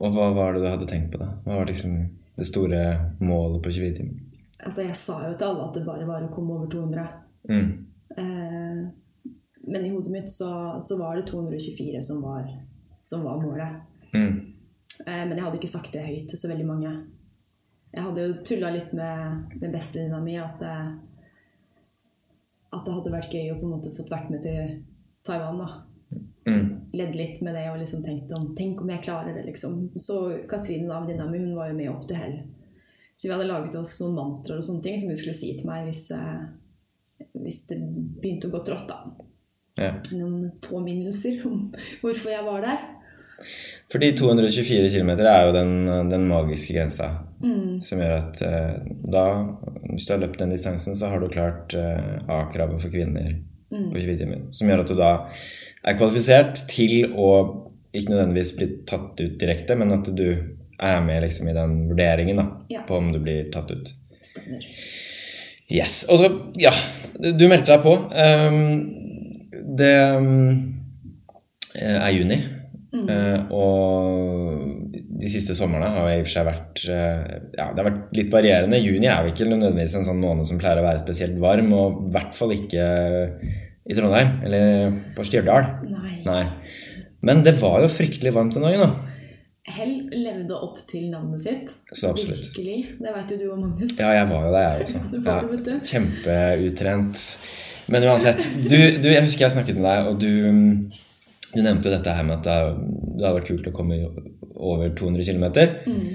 Og 0.00 0.14
hva 0.14 0.30
var 0.34 0.54
det 0.54 0.62
du 0.64 0.66
hadde 0.66 0.88
tenkt 0.90 1.12
på, 1.12 1.20
da? 1.20 1.28
Hva 1.44 1.60
var 1.60 1.68
liksom 1.68 1.94
det 2.38 2.46
store 2.48 2.80
målet 3.20 3.60
på 3.62 3.72
24 3.76 3.96
timer? 3.98 4.16
Altså, 4.60 4.84
jeg 4.86 4.96
sa 4.98 5.18
jo 5.26 5.36
til 5.36 5.46
alle 5.46 5.66
at 5.68 5.76
det 5.76 5.84
bare 5.86 6.08
var 6.08 6.24
å 6.24 6.32
komme 6.32 6.56
over 6.56 6.70
200. 6.72 7.04
Mm. 7.50 7.68
Eh, 8.16 8.80
men 9.70 9.86
i 9.86 9.92
hodet 9.92 10.14
mitt 10.14 10.32
så, 10.32 10.50
så 10.82 10.98
var 11.00 11.18
det 11.20 11.28
224 11.30 12.02
som 12.04 12.22
var, 12.24 12.48
som 13.06 13.24
var 13.28 13.40
målet. 13.42 13.78
Mm. 14.14 14.34
Eh, 15.06 15.22
men 15.28 15.36
jeg 15.36 15.44
hadde 15.44 15.60
ikke 15.60 15.74
sagt 15.76 15.94
det 15.94 16.06
høyt 16.06 16.30
til 16.32 16.40
så 16.40 16.50
veldig 16.50 16.66
mange. 16.66 16.94
Jeg 17.90 18.06
hadde 18.06 18.24
jo 18.24 18.34
tulla 18.46 18.70
litt 18.70 18.92
med, 18.94 19.54
med 19.58 19.72
bestevenninna 19.74 20.20
mi 20.22 20.36
at, 20.38 20.60
at 22.70 22.84
det 22.86 22.94
hadde 22.94 23.14
vært 23.14 23.34
gøy 23.34 23.50
å 23.50 23.58
på 23.58 23.66
en 23.66 23.72
måte 23.74 23.94
fått 23.96 24.12
vært 24.12 24.30
med 24.30 24.44
til 24.46 24.76
Taiwan. 25.26 25.58
da. 25.58 26.20
Mm. 26.46 26.68
Ledd 26.96 27.16
litt 27.18 27.42
med 27.44 27.54
det 27.54 27.66
og 27.70 27.78
liksom 27.78 28.02
tenkt 28.02 28.30
om 28.34 28.48
Tenk 28.58 28.80
om 28.82 28.90
jeg 28.90 29.04
klarer 29.04 29.34
det, 29.36 29.44
liksom. 29.48 29.90
Så 30.02 30.22
Katrine, 30.50 30.88
da, 30.90 31.00
venninna 31.02 31.26
mi, 31.30 31.42
hun 31.42 31.58
var 31.58 31.70
jo 31.70 31.78
med 31.78 31.90
opp 31.90 32.06
til 32.08 32.18
hell. 32.18 32.36
Så 33.16 33.28
vi 33.28 33.34
hadde 33.34 33.48
laget 33.50 33.76
oss 33.76 33.98
noen 34.00 34.16
mantraer 34.16 34.62
og 34.62 34.64
sånne 34.64 34.84
ting 34.86 34.96
som 35.00 35.10
hun 35.10 35.18
skulle 35.20 35.36
si 35.36 35.50
til 35.58 35.66
meg 35.68 35.90
hvis, 35.90 36.06
eh, 36.16 37.26
hvis 37.42 37.64
det 37.68 37.76
begynte 38.22 38.48
å 38.48 38.54
gå 38.54 38.62
trått. 38.70 38.86
da. 38.88 39.26
Ja. 39.80 39.90
Noen 40.14 40.52
påminnelser 40.62 41.42
om 41.48 41.68
hvorfor 42.00 42.32
jeg 42.32 42.46
var 42.46 42.64
der. 42.64 42.86
Fordi 43.92 44.12
224 44.16 44.88
km 44.92 45.12
er 45.24 45.46
jo 45.46 45.52
den, 45.56 45.74
den 46.10 46.26
magiske 46.28 46.76
grensa 46.76 47.10
Mm. 47.40 47.80
som 47.80 47.98
gjør 48.02 48.14
at 48.18 48.40
eh, 48.44 48.74
da, 49.12 49.24
hvis 49.88 50.04
du 50.06 50.12
har 50.12 50.20
løpt 50.20 50.38
den 50.42 50.50
distansen, 50.52 50.94
så 50.94 51.08
har 51.08 51.20
du 51.22 51.28
klart 51.32 51.72
eh, 51.74 52.18
A-kravet 52.28 52.80
for 52.82 52.92
kvinner 52.92 53.38
Mm. 53.70 53.92
på 53.92 54.00
24 54.00 54.16
timer. 54.18 54.38
Som 54.50 54.66
gjør 54.66 54.80
at 54.82 54.88
du 54.90 54.96
da 54.98 55.10
er 55.86 55.94
kvalifisert 55.94 56.56
til 56.72 57.12
å 57.14 57.26
ikke 57.94 58.10
nødvendigvis 58.10 58.56
bli 58.56 58.66
tatt 58.86 59.20
ut 59.20 59.36
direkte, 59.38 59.76
men 59.78 59.92
at 59.94 60.10
du 60.10 60.24
er 60.80 61.00
med 61.06 61.22
liksom 61.22 61.48
i 61.48 61.54
den 61.54 61.76
vurderingen 61.88 62.36
da, 62.42 62.46
Ja. 62.68 62.82
på 62.88 62.96
om 62.98 63.12
du 63.12 63.20
blir 63.22 63.46
tatt 63.54 63.70
ut. 63.70 63.92
Stemmer. 64.26 64.66
Yes. 65.70 66.00
Og 66.10 66.18
så, 66.18 66.30
ja, 66.58 66.72
du 67.14 67.46
meldte 67.46 67.76
deg 67.76 67.82
på. 67.84 67.94
Um, 68.10 68.90
det 69.78 69.94
um, 70.16 70.82
er 71.78 72.10
juni. 72.10 72.40
Mm. 72.90 73.06
uh, 73.06 73.52
og 73.54 74.79
de 75.20 75.30
siste 75.32 75.54
somrene 75.58 75.88
har 75.92 76.08
i 76.10 76.20
og 76.20 76.26
for 76.26 76.34
seg 76.34 76.46
vært 76.48 76.84
eh, 76.88 77.34
Ja, 77.58 77.66
det 77.72 77.82
har 77.82 77.88
vært 77.90 78.16
litt 78.16 78.32
varierende. 78.32 78.80
Juni 78.80 79.08
er 79.10 79.26
jo 79.26 79.34
ikke 79.34 79.48
nødvendigvis 79.50 79.98
en 80.00 80.08
sånn 80.08 80.22
måned 80.22 80.48
som 80.48 80.60
pleier 80.60 80.80
å 80.80 80.86
være 80.86 81.02
spesielt 81.02 81.38
varm, 81.42 81.72
og 81.76 82.06
i 82.06 82.14
hvert 82.16 82.36
fall 82.36 82.54
ikke 82.56 82.86
i 83.90 83.96
Trondheim 83.96 84.40
eller 84.46 84.96
på 85.16 85.26
Stjørdal. 85.26 85.70
Nei. 85.90 86.16
Nei. 86.26 86.42
Men 87.26 87.44
det 87.44 87.56
var 87.60 87.82
jo 87.84 87.92
fryktelig 87.92 88.32
varmt 88.36 88.56
den 88.56 88.64
dagen, 88.64 88.84
da. 88.86 89.10
Hell 89.70 89.92
levde 90.14 90.56
opp 90.56 90.78
til 90.88 91.10
navnet 91.12 91.42
sitt. 91.44 91.74
Så 91.92 92.10
absolutt. 92.14 92.46
Virkelig. 92.48 92.96
Det 92.98 93.12
vet 93.14 93.34
jo 93.34 93.36
du 93.42 93.46
og 93.52 93.60
Magnus. 93.60 93.98
Ja, 94.00 94.14
jeg 94.16 94.30
var 94.30 94.46
jo 94.46 94.54
der, 94.54 94.70
jeg 94.70 94.86
også. 94.86 95.02
Det 95.12 95.74
Ja. 95.74 95.76
Kjempeutrent. 95.90 97.26
Men 97.90 98.06
uansett, 98.06 98.40
du, 98.64 98.76
du, 99.02 99.08
jeg 99.10 99.26
husker 99.26 99.46
jeg 99.46 99.54
snakket 99.56 99.78
med 99.78 99.86
deg, 99.90 100.08
og 100.08 100.20
du, 100.22 101.00
du 101.54 101.62
nevnte 101.62 101.88
jo 101.88 101.96
dette 101.96 102.14
her 102.14 102.26
med 102.26 102.38
at 102.38 102.46
det, 102.46 103.24
hadde 103.24 103.34
vært 103.38 103.50
kult 103.50 103.68
å 103.70 103.74
komme 103.74 103.98
over 104.54 104.92
200 104.96 105.26
km. 105.26 105.46
Mm. 105.86 106.06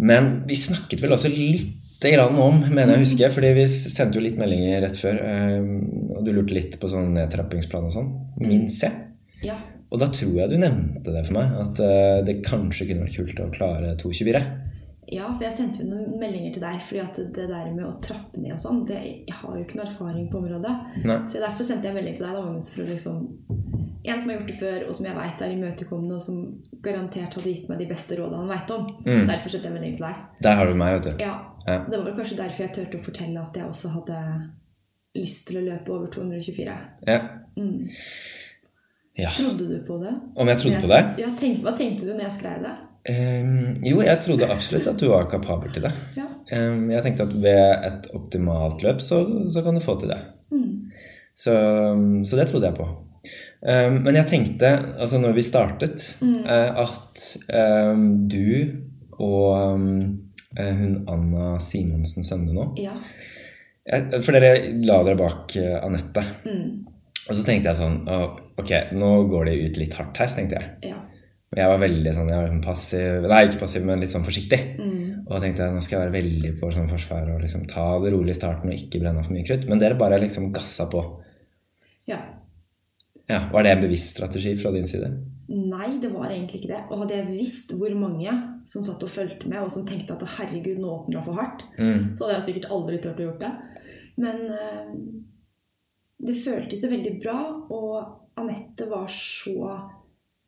Men 0.00 0.30
vi 0.48 0.56
snakket 0.56 1.02
vel 1.02 1.16
også 1.16 1.30
litt 1.32 1.76
grann 2.00 2.38
om, 2.40 2.62
mener 2.64 2.94
jeg 2.94 3.00
å 3.00 3.04
huske, 3.04 3.28
fordi 3.34 3.50
vi 3.58 3.66
sendte 3.68 4.16
jo 4.16 4.24
litt 4.24 4.38
meldinger 4.40 4.80
rett 4.86 4.96
før, 4.96 5.18
eh, 5.20 5.58
og 6.16 6.24
du 6.24 6.32
lurte 6.32 6.56
litt 6.56 6.78
på 6.80 6.88
sånn 6.88 7.12
nedtrappingsplan 7.12 7.90
og 7.90 7.92
sånn, 7.92 8.08
minst 8.40 8.86
jeg. 8.86 8.96
Ja. 9.44 9.58
Og 9.90 10.00
da 10.00 10.08
tror 10.14 10.32
jeg 10.38 10.52
du 10.52 10.56
nevnte 10.62 11.12
det 11.12 11.26
for 11.26 11.36
meg, 11.36 11.52
at 11.60 11.82
eh, 11.84 12.22
det 12.24 12.40
kanskje 12.46 12.88
kunne 12.88 13.04
vært 13.04 13.20
kult 13.20 13.44
å 13.44 13.50
klare 13.52 13.92
224. 14.00 14.42
ja, 15.10 15.26
for 15.26 15.44
jeg 15.44 15.56
sendte 15.56 15.82
jo 15.82 15.88
noen 15.90 16.18
meldinger 16.20 16.54
til 16.54 16.62
deg, 16.64 16.80
fordi 16.86 17.00
at 17.02 17.18
det 17.36 17.46
der 17.50 17.70
med 17.74 17.84
å 17.86 17.92
trappe 18.04 18.40
ned 18.40 18.54
og 18.54 18.60
sånn, 18.62 18.84
det, 18.88 18.98
jeg 19.26 19.36
har 19.40 19.56
jo 19.56 19.64
ikke 19.64 19.80
noe 19.80 19.88
erfaring 19.88 20.28
på 20.30 20.38
området. 20.38 20.74
Nei. 21.04 21.16
Så 21.32 21.42
derfor 21.42 21.66
sendte 21.66 21.90
jeg 21.90 21.96
melding 21.96 22.16
til 22.18 22.26
deg, 22.28 22.38
da, 22.38 22.70
for 22.74 22.84
å 22.84 22.90
liksom 22.90 23.22
En 24.00 24.16
som 24.16 24.30
har 24.30 24.38
gjort 24.38 24.46
det 24.48 24.56
før, 24.56 24.84
og 24.88 24.94
som 24.96 25.06
jeg 25.10 25.16
veit 25.18 25.42
er 25.44 25.50
imøtekommende, 25.52 26.16
og 26.16 26.22
som 26.24 26.36
garantert 26.80 27.34
hadde 27.36 27.50
gitt 27.50 27.66
meg 27.68 27.82
de 27.82 27.88
beste 27.90 28.16
rådene 28.16 28.38
han 28.40 28.48
veit 28.48 28.70
om. 28.72 28.86
Mm. 29.04 29.26
Derfor 29.28 29.52
sendte 29.52 29.68
jeg 29.68 29.74
melding 29.74 29.98
til 29.98 30.06
deg. 30.06 30.22
Der 30.46 30.56
har 30.56 30.70
du 30.70 30.78
meg, 30.80 30.94
vet 30.96 31.10
du. 31.10 31.20
Ja, 31.20 31.34
Ja. 31.66 31.84
Det 31.84 31.98
var 32.00 32.14
kanskje 32.16 32.38
derfor 32.38 32.64
jeg 32.64 32.72
turte 32.72 32.98
å 32.98 33.04
fortelle 33.04 33.42
at 33.42 33.58
jeg 33.60 33.68
også 33.68 33.90
hadde 33.92 34.16
lyst 35.20 35.48
til 35.50 35.60
å 35.60 35.64
løpe 35.66 35.92
over 35.92 36.08
224. 36.14 36.76
Ja. 37.10 37.18
Mm. 37.58 37.90
ja. 39.20 39.32
Trodde 39.36 39.66
du 39.68 39.76
på 39.86 39.98
det? 40.00 40.14
Om 40.34 40.48
jeg 40.48 40.62
trodde 40.62 40.80
på 40.80 40.92
det? 40.94 41.02
Ja, 41.20 41.32
tenk, 41.40 41.60
hva 41.66 41.74
tenkte 41.76 42.08
du 42.08 42.14
når 42.14 42.30
jeg 42.30 42.36
skrev 42.38 42.64
det? 42.64 42.76
Ehm, 43.08 43.78
jo, 43.86 44.02
jeg 44.04 44.20
trodde 44.20 44.48
absolutt 44.52 44.86
at 44.90 44.98
du 45.00 45.06
var 45.08 45.28
kapabel 45.30 45.72
til 45.72 45.82
det. 45.86 45.92
Ja. 46.18 46.26
Um, 46.52 46.90
jeg 46.92 47.02
tenkte 47.06 47.22
at 47.28 47.32
ved 47.42 47.86
et 47.86 48.08
optimalt 48.14 48.82
løp 48.84 49.00
så, 49.00 49.22
så 49.48 49.62
kan 49.64 49.74
du 49.78 49.80
få 49.80 49.94
til 50.00 50.10
det. 50.12 50.18
Mm. 50.52 50.90
Så, 51.34 51.54
så 52.28 52.36
det 52.36 52.48
trodde 52.50 52.66
jeg 52.68 52.76
på. 52.76 52.88
Um, 53.60 54.00
men 54.04 54.16
jeg 54.16 54.26
tenkte, 54.28 54.70
altså 55.00 55.20
når 55.20 55.32
vi 55.36 55.42
startet, 55.46 56.06
Mm. 56.20 56.44
uh, 56.44 56.84
at 56.84 57.24
du 58.32 58.76
og 59.20 59.80
eh, 60.56 60.74
hun 60.76 60.94
Anna 61.12 61.58
Simonsen 61.60 62.24
Sønde 62.24 62.54
nå 62.56 62.70
Ja. 62.80 62.94
jeg, 63.86 64.22
For 64.24 64.32
dere 64.32 64.70
la 64.80 65.02
dere 65.04 65.18
bak 65.20 65.52
uh, 65.60 65.76
Anette. 65.84 66.24
Mm. 66.46 66.86
Og 67.28 67.36
så 67.36 67.44
tenkte 67.44 67.68
jeg 67.68 67.76
sånn 67.76 67.98
«Å, 68.08 68.16
Ok, 68.60 68.72
nå 68.96 69.10
går 69.30 69.44
det 69.50 69.58
ut 69.66 69.76
litt 69.80 69.94
hardt 69.96 70.16
her, 70.20 70.32
tenkte 70.36 70.56
jeg. 70.56 70.90
Ja. 70.90 70.96
Jeg 71.56 71.66
var 71.66 71.80
veldig 71.82 72.10
sånn, 72.14 72.28
jeg 72.30 72.38
var 72.38 72.50
sånn 72.52 72.62
passiv 72.62 73.24
Nei, 73.26 73.40
ikke 73.48 73.58
passiv, 73.64 73.82
men 73.88 73.98
litt 74.04 74.12
sånn 74.12 74.22
forsiktig. 74.26 74.58
Mm. 74.78 75.24
Og 75.26 75.32
da 75.34 75.40
tenkte 75.42 75.64
jeg 75.66 75.74
nå 75.74 75.80
skal 75.82 75.96
jeg 75.98 76.04
være 76.04 76.18
veldig 76.22 76.52
på 76.60 76.68
sånn 76.74 76.90
forsvar 76.90 77.32
og 77.34 77.40
liksom 77.42 77.64
ta 77.70 77.86
det 78.04 78.12
rolig 78.14 78.36
i 78.36 78.38
starten 78.38 78.70
og 78.70 78.76
ikke 78.76 79.00
brenne 79.02 79.24
for 79.26 79.34
mye 79.34 79.46
krutt. 79.48 79.66
Men 79.70 79.82
dere 79.82 79.98
bare 79.98 80.20
liksom 80.22 80.52
gassa 80.54 80.86
på. 80.92 81.02
ja. 82.10 82.20
Ja, 83.30 83.44
Var 83.52 83.62
det 83.62 83.70
en 83.70 83.82
bevisst 83.84 84.16
strategi 84.16 84.56
fra 84.58 84.72
din 84.74 84.86
side? 84.90 85.06
Nei, 85.48 85.98
det 86.02 86.08
var 86.10 86.30
egentlig 86.32 86.64
ikke 86.64 86.72
det. 86.72 86.80
Og 86.90 86.98
hadde 87.04 87.14
jeg 87.14 87.28
visst 87.36 87.70
hvor 87.78 87.92
mange 87.94 88.32
som 88.66 88.82
satt 88.82 89.02
og 89.06 89.10
fulgte 89.10 89.46
med, 89.46 89.60
og 89.62 89.70
som 89.70 89.84
tenkte 89.86 90.16
at 90.16 90.24
herregud, 90.38 90.80
nå 90.82 90.88
åpner 90.96 91.20
det 91.20 91.24
for 91.28 91.38
hardt, 91.38 91.62
Mm. 91.78 92.16
så 92.18 92.24
hadde 92.26 92.34
jeg 92.40 92.46
sikkert 92.48 92.70
aldri 92.74 92.98
turt 92.98 93.20
å 93.22 93.26
gjort 93.28 93.44
det. 93.44 93.52
Men 94.18 94.36
eh, 94.50 94.90
det 96.26 96.34
føltes 96.42 96.82
jo 96.82 96.90
veldig 96.90 97.14
bra, 97.22 97.38
og 97.70 98.40
Anette 98.42 98.88
var 98.90 99.06
så 99.06 99.78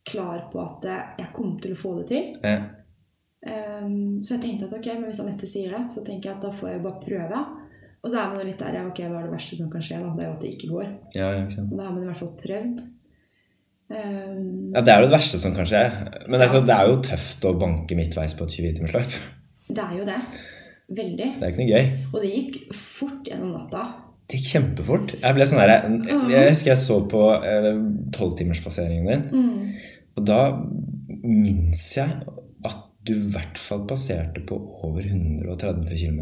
klar 0.08 0.46
på 0.52 0.62
at 0.62 0.86
eh, 0.88 1.10
jeg 1.22 1.32
kom 1.36 1.56
til 1.62 1.74
å 1.74 1.80
få 1.80 1.96
det 2.00 2.06
til. 2.12 2.30
Ja. 2.42 2.60
Um, 3.42 4.22
så 4.22 4.36
jeg 4.36 4.44
tenkte 4.44 4.68
at 4.68 4.76
ok, 4.76 4.88
men 4.94 5.08
hvis 5.08 5.20
Anette 5.22 5.48
sier 5.50 5.74
det, 5.74 5.82
så 5.94 6.04
tenker 6.06 6.30
jeg 6.30 6.36
at 6.36 6.44
da 6.46 6.52
får 6.54 6.72
jeg 6.72 6.82
bare 6.84 7.02
prøve. 7.02 7.42
Og 8.02 8.10
så 8.10 8.18
er 8.18 8.30
man 8.30 8.40
jo 8.42 8.46
litt 8.48 8.62
der 8.62 8.78
ja, 8.78 8.82
ok, 8.86 9.00
hva 9.06 9.20
er 9.20 9.28
det 9.28 9.34
verste 9.34 9.58
som 9.58 9.70
kan 9.70 9.84
skje? 9.84 9.98
da? 10.02 10.10
Det 10.14 10.24
er 10.24 10.28
jo 10.28 10.34
at 10.34 10.44
det 10.44 10.52
ikke 10.56 10.70
går. 10.72 10.88
Ja, 11.18 11.30
ikke 11.42 11.66
da 11.70 11.86
har 11.86 11.94
man 11.94 12.02
i 12.02 12.08
hvert 12.10 12.22
fall 12.22 12.32
prøvd. 12.38 12.84
Um, 13.92 14.72
ja, 14.72 14.80
Det 14.80 14.92
er 14.92 15.02
jo 15.02 15.08
det 15.08 15.14
verste 15.14 15.42
som 15.42 15.54
kan 15.54 15.68
skje. 15.68 15.82
Men 16.26 16.40
altså, 16.40 16.62
det 16.66 16.74
er 16.74 16.90
jo 16.90 17.02
tøft 17.04 17.46
å 17.46 17.54
banke 17.60 17.98
midtveis 17.98 18.34
på 18.38 18.46
et 18.48 18.56
20-timersløp. 18.58 19.18
Det 19.72 19.84
er 19.84 19.98
jo 19.98 20.06
det. 20.08 20.20
Veldig. 20.92 21.28
Det 21.38 21.46
er 21.46 21.52
ikke 21.52 21.62
noe 21.62 21.72
gøy. 21.72 21.92
Og 22.12 22.16
det 22.22 22.32
gikk 22.32 22.58
fort 22.76 23.28
gjennom 23.30 23.54
natta. 23.54 23.84
Det 24.28 24.38
gikk 24.38 24.50
kjempefort. 24.54 25.14
Jeg 25.20 25.34
ble 25.36 25.46
sånn 25.48 25.60
der, 25.60 25.72
jeg 26.30 26.48
husker 26.52 26.70
jeg 26.72 26.78
så 26.80 27.00
på 27.10 27.22
tolvtimerspasseringen 28.16 29.06
din, 29.10 29.24
Mm. 29.32 29.72
og 30.16 30.26
da 30.26 30.38
minnes 31.22 31.82
jeg 31.96 32.22
at 32.64 32.78
du 33.04 33.12
i 33.14 33.30
hvert 33.34 33.58
fall 33.58 33.86
passerte 33.86 34.40
på 34.46 34.56
over 34.84 35.02
130 35.02 35.96
km. 35.98 36.20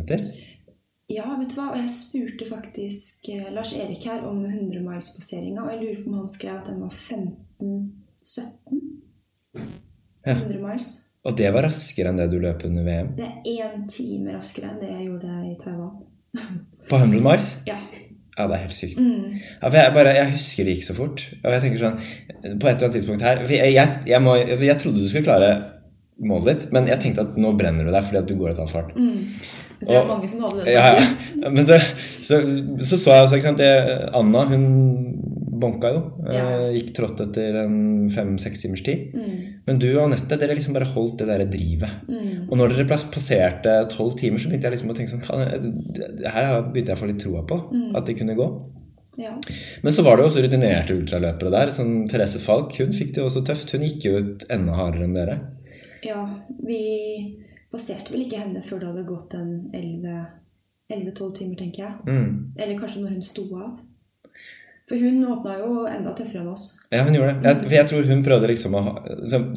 Ja, 1.10 1.26
vet 1.38 1.50
du 1.50 1.56
hva? 1.58 1.72
Og 1.74 1.78
jeg 1.80 1.90
spurte 1.90 2.46
faktisk 2.46 3.28
eh, 3.34 3.48
Lars 3.52 3.72
Erik 3.74 4.04
her 4.06 4.22
om 4.28 4.44
100-milspasseringa, 4.46 5.64
og 5.64 5.70
jeg 5.72 5.80
lurer 5.82 6.02
på 6.04 6.10
om 6.12 6.18
han 6.20 6.28
skrev 6.30 6.58
at 6.60 6.66
den 6.70 6.80
var 6.80 6.94
15-17? 6.94 8.80
Ja. 10.26 10.34
100 10.36 10.60
miles. 10.62 10.90
Og 11.24 11.36
det 11.36 11.50
var 11.52 11.66
raskere 11.66 12.08
enn 12.12 12.20
det 12.20 12.30
du 12.32 12.38
løp 12.40 12.62
under 12.64 12.84
VM. 12.86 13.10
Det 13.18 13.26
er 13.26 13.66
én 13.66 13.82
time 13.92 14.32
raskere 14.36 14.70
enn 14.70 14.80
det 14.80 14.88
jeg 14.92 15.08
gjorde 15.08 15.34
i 15.50 15.56
Taiwan. 15.64 15.98
På 16.90 16.98
100 16.98 17.22
miles? 17.22 17.54
Ja. 17.68 17.78
Ja, 18.38 18.46
det 18.48 18.56
er 18.56 18.62
helt 18.62 18.74
sykt. 18.74 19.00
Mm. 19.02 19.36
Ja, 19.60 19.68
for 19.68 19.76
jeg, 19.76 19.92
bare, 19.94 20.12
jeg 20.16 20.32
husker 20.32 20.64
det 20.64 20.76
gikk 20.76 20.86
så 20.86 20.96
fort. 20.96 21.24
Og 21.42 21.52
jeg 21.52 21.62
tenker 21.64 21.82
sånn 21.82 21.98
På 22.00 22.70
et 22.70 22.72
eller 22.72 22.86
annet 22.86 22.94
tidspunkt 22.96 23.24
her 23.26 23.42
jeg, 23.44 23.74
jeg, 23.74 23.96
jeg, 24.08 24.20
må, 24.24 24.36
jeg 24.40 24.76
trodde 24.80 25.02
du 25.02 25.08
skulle 25.10 25.26
klare 25.26 25.50
målet 26.20 26.50
ditt, 26.50 26.72
men 26.74 26.88
jeg 26.88 27.00
tenkte 27.00 27.24
at 27.24 27.36
nå 27.40 27.54
brenner 27.56 27.86
du 27.86 27.92
deg 27.94 28.04
fordi 28.04 28.20
at 28.20 28.28
du 28.28 28.34
går 28.36 28.52
et 28.52 28.58
halvt 28.60 28.74
fart. 28.74 28.90
Mm. 28.96 29.28
Så 29.80 29.88
det 29.88 29.96
er 29.96 30.08
mange 30.08 30.28
som 30.28 30.42
hadde 30.44 30.64
det. 30.66 30.74
Ja, 30.74 30.88
ja. 30.98 31.52
Men 31.56 31.68
så 31.68 31.78
så, 32.20 32.40
så, 32.84 32.98
så 33.00 33.38
jeg 33.40 33.54
det, 33.56 33.70
Anna, 34.16 34.42
hun 34.50 34.66
bonka 35.60 35.90
jo. 35.94 36.00
eh, 36.26 36.34
Ja. 36.36 36.70
Gikk 36.74 36.92
trått 36.96 37.20
etter 37.20 37.56
en 37.64 38.08
fem-seks 38.10 38.62
timers 38.62 38.82
tid. 38.86 39.12
Mm. 39.14 39.36
Men 39.66 39.78
du 39.78 39.86
og 39.98 40.06
Anette, 40.08 40.38
dere 40.40 40.54
liksom 40.58 40.74
bare 40.74 40.88
holdt 40.94 41.18
det 41.18 41.28
derre 41.28 41.46
drivet. 41.50 42.02
Mm. 42.08 42.48
Og 42.50 42.56
når 42.58 42.74
dere 42.74 42.88
passerte 43.12 43.76
tolv 43.92 44.16
timer, 44.18 44.38
så 44.38 44.48
begynte 44.50 44.68
jeg 44.70 44.78
liksom 44.78 44.90
å 44.90 44.96
tenke 44.96 45.12
sånn 45.14 45.24
Her 46.32 46.62
begynte 46.72 46.90
jeg 46.92 46.96
å 46.98 47.00
få 47.04 47.06
litt 47.12 47.20
troa 47.22 47.42
på 47.46 47.60
Mm. 47.72 47.96
at 47.96 48.06
det 48.06 48.16
kunne 48.18 48.34
gå. 48.36 48.48
Ja. 49.18 49.34
Men 49.82 49.92
så 49.92 50.02
var 50.02 50.16
det 50.16 50.22
jo 50.24 50.28
også 50.30 50.42
rutinerte 50.46 50.94
ultraløpere 50.96 51.50
der. 51.50 51.66
Sånn 51.76 52.08
Therese 52.08 52.40
Falk 52.40 52.72
hun 52.78 52.92
fikk 52.96 53.12
det 53.14 53.20
jo 53.20 53.26
også 53.28 53.44
tøft. 53.44 53.70
Hun 53.72 53.82
gikk 53.82 54.04
jo 54.06 54.16
ut 54.18 54.44
enda 54.48 54.72
hardere 54.72 55.04
enn 55.04 55.14
dere. 55.14 55.38
ja, 56.02 56.22
vi 56.66 57.36
passerte 57.70 58.10
vel 58.12 58.22
ikke 58.24 58.38
henne 58.40 58.62
før 58.64 58.80
det 58.80 58.88
hadde 58.88 59.04
gått 59.06 59.34
en 59.34 59.70
11-12 59.74 61.34
timer, 61.36 61.56
tenker 61.60 61.84
jeg. 61.84 61.94
Mm. 62.06 62.52
Eller 62.58 62.78
kanskje 62.80 63.02
når 63.04 63.12
hun 63.18 63.22
sto 63.22 63.44
av. 63.60 63.78
For 64.90 64.98
hun 64.98 65.20
åpna 65.22 65.52
jo 65.60 65.84
enda 65.86 66.10
tøffere 66.18 66.40
enn 66.42 66.48
oss. 66.50 66.64
Ja, 66.90 67.04
hun 67.06 67.14
gjorde 67.14 67.36
det. 67.36 67.46
Jeg, 67.46 67.58
for 67.60 67.74
jeg 67.76 67.88
tror 67.92 68.08
hun 68.08 68.24
prøvde 68.26 68.48
liksom 68.50 68.72
å 68.74 68.80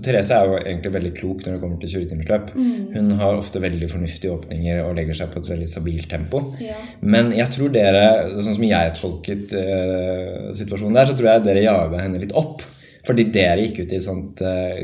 Therese 0.06 0.36
er 0.38 0.46
jo 0.52 0.60
egentlig 0.60 0.92
veldig 0.94 1.12
klok 1.18 1.40
når 1.42 1.56
det 1.56 1.62
kommer 1.64 1.80
til 1.82 1.94
20-timersløp. 1.96 2.52
Mm. 2.54 2.84
Hun 2.94 3.10
har 3.18 3.40
ofte 3.40 3.62
veldig 3.64 3.90
fornuftige 3.90 4.36
åpninger 4.36 4.84
og 4.84 4.94
legger 5.00 5.18
seg 5.18 5.32
på 5.34 5.42
et 5.42 5.50
veldig 5.56 5.72
stabilt 5.72 6.06
tempo. 6.12 6.44
Ja. 6.62 6.78
Men 7.02 7.34
jeg 7.34 7.50
tror 7.56 7.74
dere, 7.74 8.06
sånn 8.36 8.60
som 8.60 8.68
jeg 8.68 8.94
tolket 9.00 9.58
eh, 9.58 10.54
situasjonen 10.62 11.02
der, 11.02 11.10
så 11.10 11.18
tror 11.18 11.32
jeg 11.32 11.46
dere 11.50 11.66
jaga 11.66 12.06
henne 12.06 12.22
litt 12.22 12.38
opp. 12.38 12.62
Fordi 13.04 13.26
dere 13.36 13.66
gikk 13.66 13.82
ut 13.84 13.92
i 13.92 14.00
sånt 14.00 14.42
eh, 14.42 14.78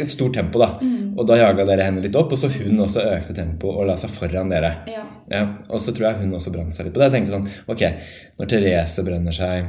et 0.00 0.08
stort 0.10 0.34
tempo, 0.34 0.58
da. 0.58 0.72
Mm. 0.82 1.12
Og 1.18 1.26
da 1.28 1.36
jaga 1.38 1.64
dere 1.68 1.84
henne 1.86 2.02
litt 2.02 2.16
opp, 2.18 2.32
og 2.34 2.38
så 2.40 2.48
hun 2.50 2.80
også 2.82 3.04
økte 3.12 3.36
tempoet 3.36 3.76
og 3.78 3.86
la 3.86 3.94
seg 4.00 4.10
foran 4.10 4.50
dere. 4.50 4.72
ja. 4.90 5.04
Ja, 5.28 5.40
og 5.74 5.80
så 5.82 5.90
tror 5.90 6.04
jeg 6.12 6.20
hun 6.20 6.34
også 6.38 6.52
brant 6.54 6.70
seg 6.74 6.86
litt 6.86 6.94
på 6.94 7.00
det. 7.02 7.06
Jeg 7.08 7.14
tenkte 7.16 7.32
sånn, 7.32 7.48
ok, 7.66 7.80
når 8.38 8.46
Therese 8.52 9.02
brenner 9.02 9.34
seg 9.34 9.64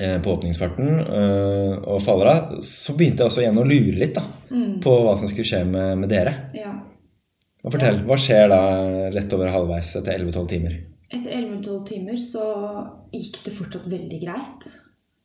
eh, 0.00 0.18
på 0.22 0.34
åpningsfarten 0.36 0.92
eh, 1.00 1.72
og 1.90 1.98
faller 2.04 2.30
av, 2.30 2.52
så 2.62 2.94
begynte 2.94 3.24
jeg 3.24 3.32
også 3.32 3.42
igjen 3.42 3.58
å 3.58 3.64
lure 3.66 3.96
litt 3.98 4.14
da, 4.14 4.22
Mm. 4.50 4.80
på 4.82 4.90
hva 5.04 5.16
som 5.18 5.28
skulle 5.30 5.46
skje 5.46 5.64
med, 5.66 5.98
med 6.04 6.08
dere. 6.10 6.36
ja. 6.58 6.70
Og 7.64 7.74
fortell, 7.74 7.98
hva 8.08 8.16
skjer 8.16 8.46
da 8.48 8.60
lett 9.12 9.32
over 9.36 9.50
halvveis 9.52 9.90
etter 9.98 10.14
11-12 10.16 10.46
timer? 10.48 10.78
Etter 11.12 11.34
11-12 11.36 11.82
timer 11.90 12.16
så 12.24 12.44
gikk 13.12 13.42
det 13.44 13.52
fortsatt 13.52 13.84
veldig 13.90 14.20
greit. 14.22 14.70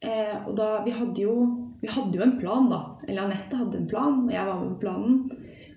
Eh, 0.05 0.35
og 0.47 0.53
da, 0.57 0.83
vi 0.85 0.93
hadde, 0.93 1.21
jo, 1.21 1.33
vi 1.81 1.89
hadde 1.89 2.19
jo 2.19 2.23
en 2.25 2.37
plan, 2.39 2.69
da. 2.69 2.81
Eller 3.07 3.25
Anette 3.25 3.57
hadde 3.57 3.79
en 3.79 3.89
plan, 3.89 4.21
og 4.27 4.33
jeg 4.33 4.47
var 4.47 4.61
med 4.61 4.75
på 4.75 4.83
planen. 4.83 5.17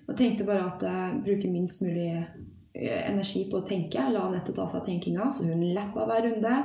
Og 0.09 0.17
tenkte 0.17 0.45
bare 0.45 0.67
at 0.69 0.85
jeg 0.85 1.21
bruker 1.25 1.53
minst 1.53 1.81
mulig 1.85 2.09
eh, 2.13 3.01
energi 3.09 3.45
på 3.49 3.61
å 3.61 3.65
tenke. 3.65 4.05
La 4.13 4.27
Anette 4.27 4.53
ta 4.57 4.67
seg 4.69 4.85
tenkinga, 4.85 5.31
så 5.33 5.47
hun 5.47 5.63
lappa 5.73 6.05
hver 6.09 6.27
runde. 6.27 6.57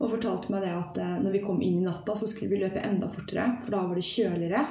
Og 0.00 0.12
fortalte 0.14 0.52
meg 0.52 0.64
det 0.64 0.74
at 0.76 1.00
eh, 1.00 1.16
når 1.24 1.36
vi 1.38 1.44
kom 1.44 1.62
inn 1.64 1.80
i 1.80 1.86
natta, 1.86 2.16
så 2.16 2.28
skulle 2.28 2.52
vi 2.54 2.60
løpe 2.64 2.84
enda 2.84 3.08
fortere. 3.12 3.46
For 3.64 3.76
da 3.76 3.84
var 3.86 3.96
det 3.96 4.06
kjøligere. 4.08 4.64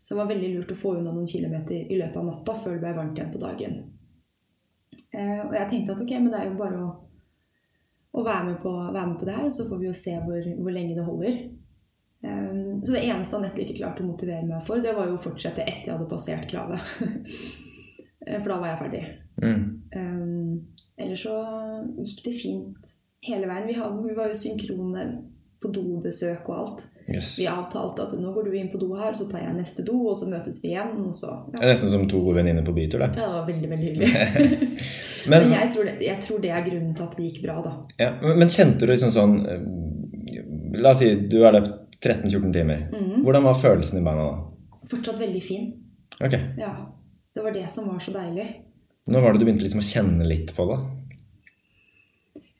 Så 0.00 0.14
det 0.14 0.22
var 0.22 0.30
veldig 0.32 0.50
lurt 0.56 0.74
å 0.74 0.80
få 0.80 0.96
unna 0.96 1.12
noen 1.14 1.28
kilometer 1.30 1.86
i 1.86 1.98
løpet 2.00 2.18
av 2.18 2.26
natta 2.26 2.56
før 2.64 2.76
det 2.76 2.82
ble 2.82 2.96
varmt 2.96 3.18
igjen 3.18 3.30
på 3.34 3.42
dagen. 3.42 3.78
Eh, 5.10 5.40
og 5.44 5.54
jeg 5.54 5.70
tenkte 5.70 5.94
at 5.94 6.02
ok, 6.02 6.16
men 6.18 6.32
det 6.32 6.40
er 6.40 6.50
jo 6.50 6.58
bare 6.58 6.82
å 6.82 6.90
å 8.10 8.22
være 8.26 8.46
med, 8.48 8.56
på, 8.62 8.70
være 8.74 9.06
med 9.06 9.18
på 9.20 9.26
det 9.28 9.36
her, 9.36 9.50
så 9.54 9.66
får 9.68 9.80
vi 9.80 9.86
jo 9.86 9.96
se 9.96 10.16
hvor, 10.24 10.46
hvor 10.58 10.74
lenge 10.74 10.96
det 10.96 11.06
holder. 11.06 11.36
Um, 12.20 12.82
så 12.84 12.92
det 12.92 13.06
eneste 13.08 13.38
Anette 13.38 13.62
ikke 13.64 13.78
klarte 13.78 14.04
å 14.04 14.10
motivere 14.10 14.44
meg 14.44 14.64
for, 14.66 14.82
det 14.84 14.92
var 14.96 15.08
jo 15.08 15.16
å 15.16 15.24
fortsette 15.24 15.64
etter 15.64 15.88
jeg 15.88 15.94
hadde 15.96 16.10
passert 16.10 16.48
kravet. 16.50 16.94
Eh, 18.28 18.36
for 18.42 18.52
da 18.52 18.56
var 18.60 18.68
jeg 18.68 18.80
ferdig. 18.82 18.98
Mm. 19.40 19.60
Um, 19.96 20.50
ellers 21.00 21.22
så 21.24 21.36
gikk 22.04 22.18
det 22.26 22.34
fint 22.36 22.90
hele 23.24 23.48
veien. 23.48 23.64
Vi, 23.64 23.76
hadde, 23.78 24.02
vi 24.04 24.16
var 24.18 24.28
jo 24.28 24.36
synkrone 24.36 25.04
på 25.60 25.70
dobesøk 25.72 26.48
og 26.52 26.58
alt. 26.58 26.84
Yes. 27.08 27.30
Vi 27.40 27.46
avtalte 27.50 28.04
at 28.04 28.12
nå 28.20 28.34
går 28.36 28.50
du 28.50 28.58
inn 28.60 28.68
på 28.72 28.78
do 28.80 28.90
her, 28.96 29.16
så 29.16 29.24
tar 29.28 29.42
jeg 29.46 29.56
neste 29.56 29.84
do, 29.88 29.96
og 30.08 30.16
så 30.20 30.28
møtes 30.30 30.60
vi 30.62 30.74
igjen. 30.74 30.92
Og 31.00 31.16
så, 31.16 31.32
Det 31.52 31.64
er 31.64 31.72
nesten 31.72 31.92
som 31.92 32.06
to 32.12 32.20
venninner 32.36 32.64
på 32.64 32.76
bytur, 32.76 33.02
da. 33.02 33.08
ja, 33.08 33.24
det 33.24 33.32
var 33.38 33.48
veldig, 33.48 33.70
veldig 33.72 33.88
hyggelig. 33.88 34.12
Men, 35.30 35.48
Men 35.48 35.56
jeg 35.56 35.72
tror, 35.74 35.88
det, 35.88 35.96
jeg 36.04 36.24
tror 36.24 36.44
det 36.44 36.52
er 36.56 36.68
grunnen 36.68 36.94
til 36.96 37.04
at 37.08 37.16
det 37.18 37.26
gikk 37.26 37.42
bra, 37.44 37.56
da. 37.64 37.72
ja, 38.00 38.06
men 38.22 38.38
men 38.40 38.48
kjente 38.52 38.86
du 38.86 38.92
liksom 38.92 39.10
sånn 39.12 39.34
eh, 39.44 39.66
La 40.80 40.94
oss 40.94 41.02
si 41.02 41.10
du 41.28 41.42
har 41.42 41.52
løpt 41.52 41.74
13-14 42.00 42.52
timer. 42.54 42.86
Mm. 42.92 43.20
Hvordan 43.24 43.44
var 43.44 43.60
følelsen 43.60 44.00
i 44.00 44.04
beina 44.04 44.24
da? 44.24 44.80
Fortsatt 44.90 45.20
veldig 45.20 45.42
fin. 45.44 45.68
Ok, 46.20 46.34
Ja. 46.58 46.72
Det 47.34 47.44
var 47.44 47.54
det 47.54 47.68
som 47.70 47.86
var 47.88 48.00
så 48.02 48.10
deilig. 48.10 48.46
Når 49.06 49.22
var 49.22 49.32
det 49.32 49.40
du 49.40 49.44
begynte 49.46 49.62
liksom 49.62 49.80
å 49.80 49.86
kjenne 49.86 50.26
litt 50.26 50.50
på 50.56 50.64
det? 50.66 50.78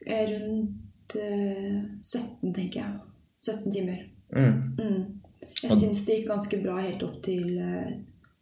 Eh, 0.06 0.28
Rundt 0.30 1.16
uh, 1.18 1.80
17, 2.00 2.52
tenker 2.54 2.78
jeg. 2.80 2.92
17 3.42 3.72
timer. 3.74 4.04
Mm. 4.36 4.76
Mm. 4.78 5.02
Jeg 5.62 5.76
syns 5.76 6.04
det 6.06 6.20
gikk 6.20 6.30
ganske 6.30 6.60
bra 6.62 6.78
helt 6.80 7.02
opp 7.02 7.18
til, 7.24 7.58
eh, 7.58 7.90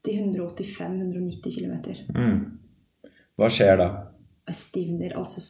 til 0.04 0.20
185-190 0.36 1.56
km. 1.56 1.74
Mm. 2.14 3.08
Hva 3.38 3.48
skjer 3.52 3.80
da? 3.80 3.88
Jeg 4.48 4.58
stivner 4.58 5.16
altså 5.18 5.42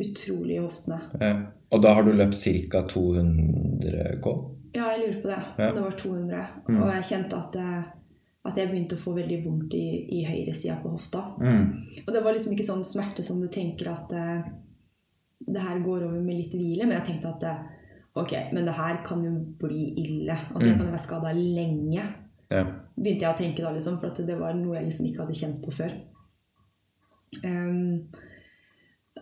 utrolig 0.00 0.56
i 0.56 0.62
hoftene. 0.62 1.00
Ja. 1.20 1.34
Og 1.72 1.82
da 1.84 1.94
har 1.96 2.06
du 2.06 2.12
løpt 2.14 2.38
ca. 2.38 2.84
200 2.88 4.20
K? 4.22 4.32
Ja, 4.74 4.86
jeg 4.92 5.00
lurer 5.02 5.18
på 5.22 5.28
det. 5.28 5.40
Ja. 5.58 5.72
Det 5.76 5.82
var 5.84 5.96
200. 6.00 6.46
Mm. 6.68 6.78
Og 6.82 6.88
jeg 6.94 7.04
kjente 7.10 7.36
at, 7.36 7.56
at 8.48 8.56
jeg 8.56 8.70
begynte 8.70 8.96
å 8.96 9.02
få 9.02 9.12
veldig 9.18 9.38
vondt 9.44 9.74
i, 9.76 9.84
i 10.18 10.22
høyresida 10.24 10.78
på 10.82 10.94
hofta. 10.94 11.26
Mm. 11.40 11.66
Og 12.06 12.12
det 12.14 12.22
var 12.24 12.32
liksom 12.36 12.54
ikke 12.56 12.66
sånn 12.70 12.84
smerte 12.88 13.22
som 13.26 13.40
du 13.42 13.48
tenker 13.52 13.90
at 13.92 14.12
eh, 14.16 14.48
det 15.42 15.60
her 15.60 15.82
går 15.84 16.06
over 16.08 16.20
med 16.22 16.38
litt 16.38 16.54
hvile, 16.56 16.86
men 16.86 16.96
jeg 17.00 17.06
tenkte 17.10 17.34
at 17.34 17.44
eh, 17.50 17.62
ok, 18.22 18.32
men 18.54 18.64
det 18.68 18.76
her 18.78 19.02
kan 19.04 19.22
jo 19.26 19.34
bli 19.60 19.84
ille. 20.06 20.38
Altså 20.54 20.68
jeg 20.68 20.74
Mm. 20.74 20.78
kan 20.78 20.86
jo 20.86 20.94
være 20.96 21.06
skada 21.08 21.32
lenge. 21.36 22.04
Ja. 22.52 22.64
Begynte 22.96 23.24
jeg 23.26 23.34
å 23.34 23.38
tenke 23.38 23.62
da, 23.64 23.70
liksom, 23.76 24.00
for 24.00 24.08
at 24.12 24.24
det 24.26 24.38
var 24.40 24.54
noe 24.54 24.76
jeg 24.78 24.88
liksom 24.90 25.06
ikke 25.08 25.22
hadde 25.26 25.38
kjent 25.42 25.60
på 25.64 25.72
før. 25.72 25.92
Ehm, 27.44 28.08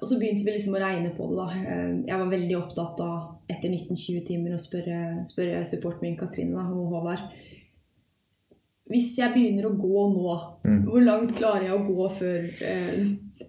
og 0.01 0.09
så 0.09 0.17
begynte 0.19 0.45
vi 0.47 0.55
liksom 0.55 0.75
å 0.75 0.81
regne 0.81 1.11
på 1.17 1.27
det, 1.29 1.37
da. 1.37 1.47
Ehm, 1.75 1.97
jeg 2.09 2.19
var 2.23 2.31
veldig 2.33 2.57
opptatt 2.57 3.01
av 3.05 3.53
etter 3.53 3.69
19-20 3.69 4.25
timer 4.27 4.55
å 4.57 4.61
spørre, 4.63 4.99
spørre 5.29 5.65
supporten 5.69 6.07
min 6.09 6.17
Katrine 6.17 6.57
da, 6.57 6.65
og 6.73 6.95
Håvard 6.95 7.31
Hvis 8.91 9.13
jeg 9.21 9.31
begynner 9.35 9.69
å 9.69 9.77
gå 9.79 10.07
nå, 10.15 10.37
Mm. 10.65 10.81
hvor 10.89 11.05
langt 11.05 11.37
klarer 11.37 11.63
jeg 11.69 11.77
å 11.77 11.87
gå 11.87 12.09
før, 12.19 12.49
eh, 12.61 13.05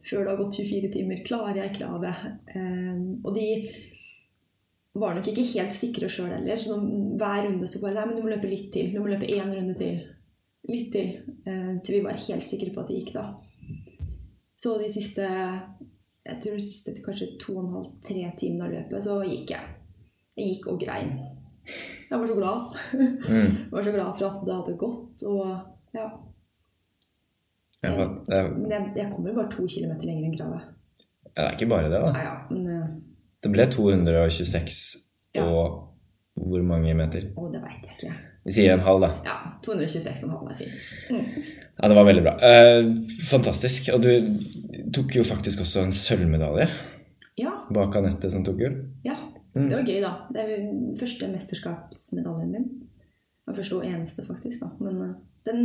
før 0.05 0.19
det 0.23 0.29
har 0.29 0.37
gått 0.37 0.57
24 0.59 0.91
timer? 0.93 1.23
Klarer 1.25 1.55
jeg 1.63 1.75
kravet? 1.79 2.15
Eh, 2.55 2.99
og 3.25 3.33
de 3.33 3.47
var 4.95 5.15
nok 5.15 5.25
ikke 5.31 5.47
helt 5.55 5.73
sikre 5.73 6.07
sjøl 6.07 6.29
heller. 6.29 6.57
Så 6.57 6.77
hver 7.17 7.47
runde 7.47 7.67
så 7.67 7.81
bare 7.81 7.95
Nei, 7.95 8.05
men 8.05 8.15
du 8.15 8.21
må 8.21 8.29
løpe 8.35 8.49
litt 8.49 8.71
til. 8.71 8.91
Du 8.93 8.99
må 8.99 9.07
løpe 9.09 9.27
én 9.27 9.49
runde 9.55 9.75
til. 9.77 10.01
Litt 10.69 10.91
til. 10.91 11.17
Eh, 11.47 11.79
til 11.83 11.95
vi 11.95 12.03
var 12.05 12.13
helt 12.13 12.43
sikre 12.45 12.71
på 12.73 12.81
at 12.81 12.87
det 12.87 12.99
gikk, 13.01 13.13
da. 13.13 13.33
Så 14.55 14.77
de 14.77 14.89
siste 14.89 15.25
Jeg 16.27 16.37
tror 16.43 16.57
det 16.57 16.63
siste 16.63 16.93
kanskje 17.01 17.27
to 17.41 17.55
og 17.57 17.63
en 17.63 17.71
halv, 17.75 17.91
tre 18.05 18.25
timene 18.37 18.67
av 18.67 18.73
løpet, 18.75 19.03
så 19.03 19.15
gikk 19.25 19.53
jeg. 19.55 19.69
Jeg 20.37 20.51
gikk 20.51 20.67
og 20.71 20.79
grein. 20.83 21.15
Jeg 22.11 22.19
var 22.19 22.27
så 22.29 22.35
glad. 22.37 22.75
Mm. 22.93 23.55
Jeg 23.65 23.71
var 23.71 23.83
så 23.87 23.91
glad 23.95 24.11
for 24.19 24.27
at 24.27 24.43
det 24.47 24.55
hadde 24.59 24.75
gått. 24.81 25.23
Og 25.29 25.41
ja. 25.97 26.07
Jeg, 27.81 27.93
jeg, 28.29 28.49
Men 28.57 28.71
jeg, 28.71 28.91
jeg 28.99 29.07
kommer 29.13 29.33
bare 29.33 29.49
to 29.53 29.65
kilometer 29.65 30.05
lenger 30.05 30.27
enn 30.27 30.35
kravet. 30.37 30.67
ja, 31.31 31.31
det 31.39 31.45
er 31.47 31.55
ikke 31.57 31.69
bare 31.71 31.89
det, 31.89 32.01
da. 32.03 32.11
Nei, 32.13 32.25
ja, 32.27 32.33
men 32.51 32.67
eh, 32.75 32.89
Det 33.41 33.51
ble 33.55 33.65
226 33.73 34.81
Ja. 35.33 35.45
Og 36.41 36.49
hvor 36.51 36.63
mange 36.65 36.93
meter? 36.97 37.29
Å, 37.37 37.47
det 37.53 37.61
veit 37.63 37.87
jeg 37.87 37.97
ikke. 37.97 38.13
Vi 38.49 38.53
sier 38.55 38.73
en 38.73 38.81
halv, 38.81 39.03
da. 39.03 39.09
Ja, 39.27 39.35
226,5 39.61 40.47
er 40.49 40.55
fint. 40.57 40.85
Mm. 41.13 41.25
Ja, 41.77 41.89
det 41.91 41.97
var 41.97 42.07
veldig 42.07 42.23
bra. 42.25 42.31
Eh, 42.41 42.87
fantastisk. 43.29 43.91
Og 43.93 44.01
du 44.01 44.09
tok 44.97 45.13
jo 45.19 45.23
faktisk 45.25 45.61
også 45.61 45.83
en 45.85 45.93
sølvmedalje 45.93 46.65
Ja, 47.39 47.51
bak 47.73 47.95
Anette 47.99 48.31
som 48.33 48.43
tok 48.45 48.57
gull. 48.63 48.79
ja. 49.07 49.17
Mm. 49.51 49.65
Det 49.67 49.75
var 49.75 49.83
gøy, 49.83 49.97
da. 49.99 50.09
Det 50.31 50.43
er 50.47 50.61
første 50.99 51.27
mesterskapsmedaljen 51.27 52.51
min. 52.53 52.67
Den 53.49 53.55
første 53.57 53.75
og 53.75 53.83
eneste, 53.83 54.23
faktisk. 54.23 54.61
da. 54.63 54.69
Men 54.79 55.01
eh, 55.03 55.15
Den 55.43 55.61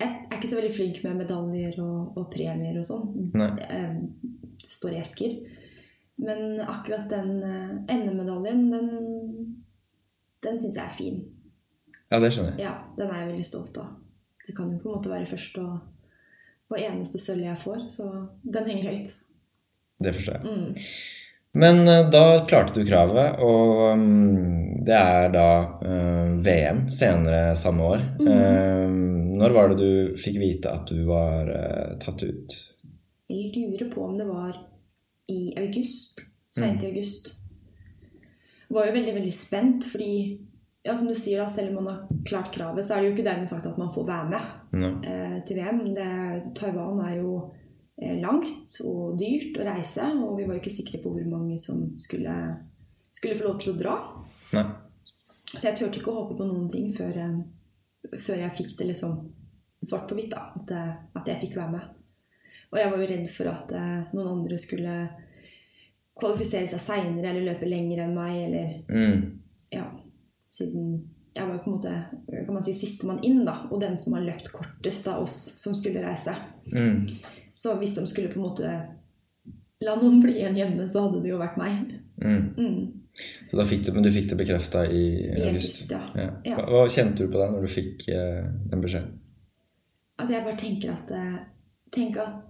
Jeg 0.00 0.08
er 0.08 0.36
ikke 0.38 0.48
så 0.48 0.56
veldig 0.60 0.74
flink 0.76 1.02
med 1.04 1.18
medaljer 1.20 1.76
og, 1.84 2.16
og 2.16 2.30
premier 2.32 2.78
og 2.80 2.86
sånn. 2.88 3.30
Nei. 3.36 3.50
Eh, 3.66 3.98
Det 4.62 4.70
står 4.72 4.96
i 4.96 5.00
esker. 5.02 5.34
Men 6.24 6.60
akkurat 6.64 7.10
den 7.12 7.34
endemedaljen, 7.92 8.62
den, 8.72 8.88
den 10.46 10.58
syns 10.62 10.78
jeg 10.78 10.86
er 10.86 10.96
fin. 10.96 11.20
Ja, 12.06 12.20
det 12.22 12.32
skjønner 12.32 12.54
jeg. 12.54 12.64
Ja, 12.68 12.74
den 12.96 13.10
er 13.10 13.22
jeg 13.22 13.30
veldig 13.32 13.46
stolt 13.48 13.78
av. 13.82 13.92
Det 14.46 14.54
kan 14.56 14.70
jo 14.70 14.80
på 14.80 14.90
en 14.90 14.98
måte 15.00 15.10
være 15.12 15.28
første 15.28 15.62
og, 15.66 15.78
og 16.70 16.80
eneste 16.80 17.20
sølv 17.20 17.48
jeg 17.48 17.62
får, 17.62 17.86
så 17.98 18.08
den 18.46 18.68
henger 18.70 18.90
høyt. 18.92 19.14
Det 20.02 20.12
forstår 20.14 20.38
jeg. 20.38 20.44
Mm. 20.46 20.90
Men 21.56 21.88
eh, 21.88 22.10
da 22.12 22.44
klarte 22.48 22.76
du 22.76 22.86
kravet, 22.86 23.40
og 23.40 23.98
mm, 23.98 24.84
det 24.86 24.96
er 24.96 25.30
da 25.32 25.48
eh, 25.88 26.34
VM 26.44 26.86
senere 26.92 27.56
samme 27.56 27.90
år. 27.94 28.06
Mhm. 28.20 28.32
Eh, 28.32 29.02
når 29.36 29.52
var 29.52 29.72
det 29.72 29.76
du 29.80 30.16
fikk 30.20 30.38
vite 30.40 30.70
at 30.72 30.88
du 30.88 31.02
var 31.04 31.50
tatt 32.00 32.22
ut? 32.24 32.54
Jeg 33.28 33.50
lurer 33.52 33.90
på 33.92 34.04
om 34.06 34.14
det 34.16 34.24
var 34.30 34.54
i 35.28 35.52
august. 35.60 36.22
Seint 36.56 36.80
i 36.80 36.88
august. 36.88 37.34
Var 38.68 38.88
jo 38.88 38.94
veldig, 38.96 39.14
veldig 39.14 39.32
spent, 39.34 39.86
fordi 39.90 40.12
ja, 40.86 40.94
som 40.94 41.08
du 41.10 41.14
sier 41.18 41.42
da, 41.42 41.48
selv 41.50 41.72
om 41.72 41.84
man 41.84 41.92
har 41.92 42.24
klart 42.26 42.52
kravet, 42.54 42.86
så 42.86 42.94
er 42.94 43.02
det 43.02 43.10
jo 43.10 43.14
ikke 43.16 43.26
dermed 43.26 43.50
sagt 43.50 43.66
at 43.66 43.78
man 43.78 43.92
får 43.94 44.06
være 44.06 44.30
med 44.30 45.06
eh, 45.10 45.36
til 45.46 45.58
VM. 45.58 45.80
Det, 45.96 46.10
Taiwan 46.58 47.02
er 47.08 47.16
jo 47.18 47.32
eh, 47.98 48.16
langt 48.22 48.78
og 48.86 49.16
dyrt 49.18 49.58
å 49.58 49.66
reise, 49.66 50.06
og 50.22 50.38
vi 50.38 50.46
var 50.46 50.56
jo 50.56 50.62
ikke 50.62 50.76
sikre 50.76 51.02
på 51.02 51.14
hvor 51.14 51.30
mange 51.30 51.58
som 51.62 51.82
skulle, 52.02 52.34
skulle 53.10 53.38
få 53.38 53.48
lov 53.48 53.62
til 53.62 53.74
å 53.74 53.78
dra. 53.80 53.96
Nei. 54.54 54.66
Så 55.52 55.68
jeg 55.68 55.78
turte 55.78 56.00
ikke 56.00 56.10
å 56.12 56.20
håpe 56.22 56.38
på 56.38 56.46
noen 56.46 56.70
ting 56.70 56.90
før, 56.94 57.18
eh, 57.22 58.16
før 58.22 58.42
jeg 58.42 58.56
fikk 58.58 58.78
det 58.78 58.90
liksom 58.92 59.18
svart 59.86 60.08
på 60.10 60.18
hvitt, 60.18 60.32
da. 60.34 60.50
At, 60.58 60.70
eh, 60.74 60.94
at 61.18 61.30
jeg 61.30 61.42
fikk 61.44 61.56
være 61.58 61.74
med. 61.76 61.92
Og 62.72 62.80
jeg 62.80 62.90
var 62.90 63.02
jo 63.02 63.10
redd 63.10 63.28
for 63.30 63.50
at 63.52 63.72
eh, 63.78 64.14
noen 64.14 64.32
andre 64.32 64.58
skulle 64.58 64.96
kvalifisere 66.20 66.68
seg 66.70 66.80
seinere 66.80 67.30
eller 67.30 67.44
løpe 67.52 67.68
lenger 67.68 68.04
enn 68.06 68.14
meg, 68.16 68.36
eller 68.48 68.68
Mm. 68.88 69.40
ja, 69.72 69.84
siden 70.48 70.86
jeg 71.36 71.48
var 71.48 71.58
på 71.60 71.68
en 71.68 71.74
måte 71.76 71.94
kan 72.46 72.54
man 72.54 72.62
si, 72.64 72.72
sistemann 72.72 73.18
inn, 73.22 73.42
da, 73.44 73.66
og 73.70 73.80
den 73.82 73.96
som 74.00 74.14
har 74.16 74.22
løpt 74.24 74.48
kortest 74.54 75.08
av 75.12 75.22
oss 75.26 75.34
som 75.60 75.74
skulle 75.76 76.00
reise. 76.00 76.32
Mm. 76.72 77.10
Så 77.54 77.74
hvis 77.78 77.94
de 77.98 78.06
skulle 78.08 78.28
på 78.32 78.40
en 78.40 78.46
måte 78.46 78.70
la 79.84 79.96
noen 80.00 80.22
bli 80.22 80.38
igjen 80.38 80.56
hjemme, 80.56 80.86
så 80.88 81.02
hadde 81.04 81.20
det 81.22 81.34
jo 81.34 81.38
vært 81.42 81.58
meg. 81.60 81.90
Mm. 82.22 82.54
Mm. 82.56 83.02
Så 83.50 83.56
da 83.60 83.64
fikk 83.68 83.84
du, 83.84 83.92
men 83.92 84.02
du 84.04 84.10
fikk 84.12 84.30
det 84.32 84.38
bekrefta 84.40 84.86
i, 84.88 85.02
i 85.20 85.36
I 85.36 85.44
august? 85.50 85.92
august, 85.92 85.92
ja. 85.92 86.00
Ja. 86.22 86.30
Ja. 86.44 86.56
Hva, 86.56 86.64
hva 86.72 86.88
kjente 86.88 87.24
du 87.26 87.32
på 87.32 87.40
deg 87.42 87.52
når 87.52 87.64
du 87.68 87.72
fikk 87.74 88.08
eh, 88.12 88.42
den 88.72 88.80
beskjeden? 88.84 89.12
Altså, 90.16 90.32
jeg 90.38 90.44
bare 90.48 90.56
tenker 90.60 90.92
at 90.96 91.10
eh, 91.12 91.36
Tenk 91.92 92.16
at 92.18 92.40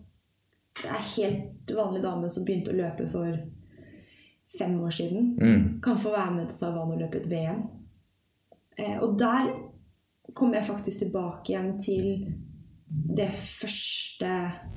det 0.82 0.88
er 0.90 1.04
helt 1.16 1.70
vanlig 1.76 2.00
dame 2.02 2.28
som 2.32 2.44
begynte 2.46 2.72
å 2.72 2.76
løpe 2.78 3.04
for 3.12 3.34
fem 4.58 4.80
år 4.80 4.90
siden, 4.90 5.36
Mm. 5.40 5.80
kan 5.82 5.96
få 5.98 6.10
være 6.10 6.34
med 6.34 6.48
til 6.48 6.58
Taiwan 6.58 6.92
og 6.92 6.98
løpe 6.98 7.16
et 7.20 7.30
VM. 7.30 7.62
Eh, 8.78 8.98
og 9.02 9.18
der 9.18 9.52
kom 10.34 10.54
jeg 10.54 10.64
faktisk 10.66 10.98
tilbake 10.98 11.52
igjen 11.52 11.78
til 11.80 12.34
det 13.16 13.30
første 13.60 14.30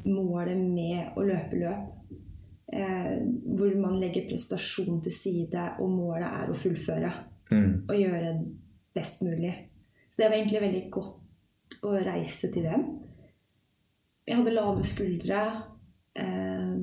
målet 0.05 0.57
med 0.57 1.13
å 1.17 1.21
løpe 1.21 1.55
løp. 1.59 1.87
Eh, 2.73 3.17
hvor 3.57 3.75
man 3.81 3.99
legger 3.99 4.27
prestasjon 4.29 5.01
til 5.03 5.11
side, 5.11 5.69
og 5.79 5.89
målet 5.89 6.27
er 6.27 6.47
å 6.51 6.55
fullføre 6.55 7.11
Mm. 7.51 7.85
og 7.89 7.95
gjøre 7.95 8.45
best 8.95 9.23
mulig. 9.23 9.55
Så 10.11 10.21
det 10.21 10.29
var 10.29 10.37
egentlig 10.37 10.61
veldig 10.61 10.91
godt 10.91 11.79
å 11.83 12.05
reise 12.05 12.51
til 12.53 12.63
dem. 12.63 12.99
Jeg 14.27 14.35
hadde 14.37 14.53
lave 14.53 14.83
skuldre. 14.83 15.63
Eh, 16.15 16.75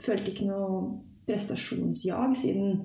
følte 0.00 0.30
ikke 0.30 0.46
noe 0.46 1.00
prestasjonsjag, 1.28 2.34
siden 2.36 2.80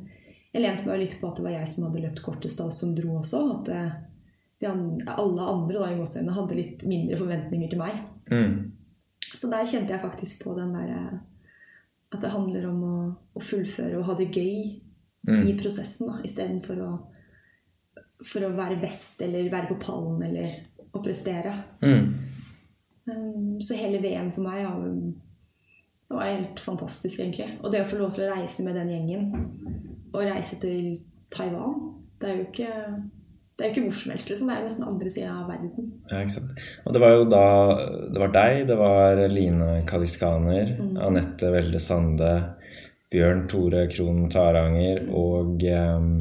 jeg 0.54 0.62
lente 0.62 0.86
meg 0.86 1.02
litt 1.02 1.18
på 1.20 1.32
at 1.32 1.40
det 1.40 1.48
var 1.48 1.56
jeg 1.56 1.70
som 1.72 1.88
hadde 1.88 2.04
løpt 2.04 2.22
kortest 2.26 2.62
av 2.62 2.70
oss 2.70 2.84
som 2.84 2.94
dro 2.94 3.18
også. 3.24 3.42
At 3.56 3.74
eh, 3.74 3.92
de 4.62 4.70
andre, 4.70 5.18
alle 5.18 5.50
andre 5.50 5.80
da, 5.80 5.90
i 5.90 5.98
gåseøynene 5.98 6.38
hadde 6.38 6.60
litt 6.60 6.86
mindre 6.88 7.18
forventninger 7.24 7.72
til 7.72 7.82
meg. 7.82 8.00
Mm. 8.30 8.56
Så 9.34 9.50
der 9.50 9.66
kjente 9.66 9.96
jeg 9.96 10.04
faktisk 10.04 10.44
på 10.46 10.54
den 10.60 10.76
der 10.78 10.92
eh, 10.94 11.14
At 12.14 12.22
det 12.22 12.30
handler 12.30 12.68
om 12.70 12.82
å, 12.86 12.98
å 13.34 13.42
fullføre 13.42 13.98
og 13.98 14.06
ha 14.12 14.16
det 14.20 14.30
gøy 14.30 14.56
i 15.24 15.32
Mm. 15.32 15.58
prosessen, 15.58 16.10
da, 16.10 16.18
istedenfor 16.28 16.80
å, 16.84 16.90
for 18.28 18.44
å 18.44 18.56
være 18.58 18.76
best 18.82 19.22
eller 19.24 19.48
være 19.52 19.70
på 19.70 19.78
pallen 19.80 20.20
eller 20.28 20.58
å 20.92 21.02
prestere. 21.04 21.54
Mm. 21.80 22.10
Um, 23.08 23.62
så 23.64 23.78
hele 23.80 24.02
VM 24.04 24.34
for 24.36 24.44
meg 24.44 24.66
var, 24.68 24.84
det 26.14 26.20
var 26.22 26.30
helt 26.30 26.60
fantastisk, 26.62 27.20
egentlig. 27.20 27.50
Og 27.64 27.72
det 27.74 27.82
å 27.84 27.90
få 27.90 27.98
lov 28.00 28.14
til 28.16 28.28
å 28.28 28.36
reise 28.36 28.64
med 28.66 28.76
den 28.78 28.94
gjengen, 28.94 29.34
og 30.14 30.22
reise 30.30 30.60
til 30.62 31.00
Taiwan, 31.34 31.76
det 32.22 32.30
er 32.30 32.38
jo 32.40 32.46
ikke 32.52 32.72
det 33.54 33.66
er 33.66 33.70
jo 33.70 33.74
ikke 33.76 33.82
hvor 33.86 33.98
som 34.02 34.12
helst, 34.16 34.30
liksom. 34.32 34.48
Det 34.50 34.54
er 34.58 34.64
nesten 34.66 34.86
andre 34.90 35.10
sida 35.14 35.30
av 35.30 35.50
verden. 35.52 35.90
Ja, 36.10 36.22
ikke 36.24 36.34
sant. 36.34 36.54
Og 36.88 36.94
det 36.96 37.02
var 37.04 37.12
jo 37.14 37.26
da 37.30 37.42
Det 38.16 38.22
var 38.24 38.32
deg, 38.34 38.62
det 38.68 38.78
var 38.80 39.20
Line 39.30 39.68
Kaliskaner, 39.86 40.72
Mm. 40.80 40.98
Anette 41.06 41.52
Welde 41.54 41.80
Sande, 41.80 42.32
Bjørn 43.14 43.44
Tore 43.48 43.84
Krohn 43.94 44.24
Taranger 44.34 45.04
og 45.14 45.62
um, 45.70 46.16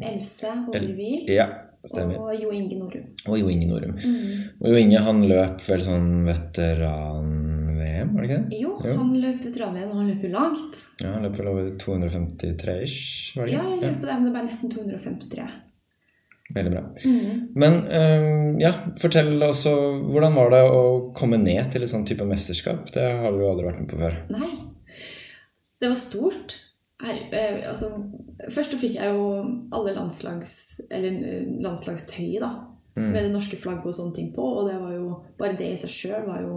Else 0.00 0.48
El- 0.72 1.26
Ja, 1.28 1.46
stemmer. 1.84 2.16
og 2.16 2.32
Jo 2.40 2.48
Inge 2.50 2.78
Norum. 2.80 3.04
Og 3.28 3.38
Jo 3.38 3.48
Inge 3.52 3.66
Norum. 3.68 3.92
Mm. 4.00 4.48
Og 4.62 4.68
Jo 4.72 4.80
Inge 4.80 5.04
han 5.04 5.20
løp 5.28 5.60
vel 5.68 5.84
sånn 5.84 6.08
veteran-VM, 8.00 8.14
var 8.16 8.22
det 8.22 8.28
ikke 8.30 8.42
det? 8.50 8.58
Jo, 8.60 8.70
Jo. 8.84 8.94
han 8.98 9.10
løp 9.22 9.42
veteran-VM, 9.44 9.90
og 9.90 9.96
han 10.00 10.10
løper 10.10 10.32
langt. 10.34 10.78
Ja, 11.02 11.12
han 11.14 11.22
løp 11.26 11.36
vel 11.38 11.48
over 11.52 11.70
253-ish, 11.82 13.36
var 13.36 13.46
det 13.46 13.52
Ja, 13.54 13.62
jeg 13.68 13.80
lurer 13.82 13.98
på 14.00 14.06
det, 14.08 14.14
men 14.20 14.24
det 14.24 14.32
ble 14.36 14.44
nesten 14.46 14.70
253. 14.72 15.48
Veldig 16.54 16.70
bra. 16.72 16.80
Mm. 17.06 17.42
Men 17.62 17.76
um, 17.86 18.56
ja, 18.58 18.72
fortell 18.98 19.36
også 19.46 19.70
hvordan 20.10 20.34
var 20.34 20.50
det 20.50 20.62
å 20.66 20.80
komme 21.14 21.38
ned 21.38 21.70
til 21.70 21.84
et 21.86 21.92
sånn 21.92 22.02
type 22.08 22.26
mesterskap? 22.26 22.88
Det 22.94 23.04
har 23.20 23.30
du 23.30 23.38
jo 23.44 23.50
aldri 23.52 23.68
vært 23.68 23.78
med 23.84 23.92
på 23.92 24.00
før. 24.00 24.16
Nei. 24.34 24.50
Det 25.80 25.88
var 25.92 25.96
stort. 26.00 26.56
Her, 27.00 27.16
eh, 27.32 27.62
altså, 27.70 27.86
først 28.52 28.74
fikk 28.82 28.98
jeg 28.98 29.14
jo 29.14 29.28
alle 29.72 29.94
landslags, 29.96 30.80
eller 30.90 31.22
eh, 31.22 31.46
landslagstøyet 31.64 32.40
da, 32.44 32.50
Mm. 32.98 33.12
med 33.14 33.22
det 33.22 33.30
norske 33.32 33.56
flagget 33.56 33.86
og 33.86 33.94
sånne 33.94 34.14
ting 34.16 34.32
på, 34.34 34.42
og 34.42 34.66
det 34.68 34.74
var 34.80 34.90
jo, 34.92 35.22
bare 35.38 35.54
det 35.56 35.68
i 35.72 35.76
seg 35.78 35.90
selv 35.94 36.26
var 36.26 36.40
jo, 36.42 36.56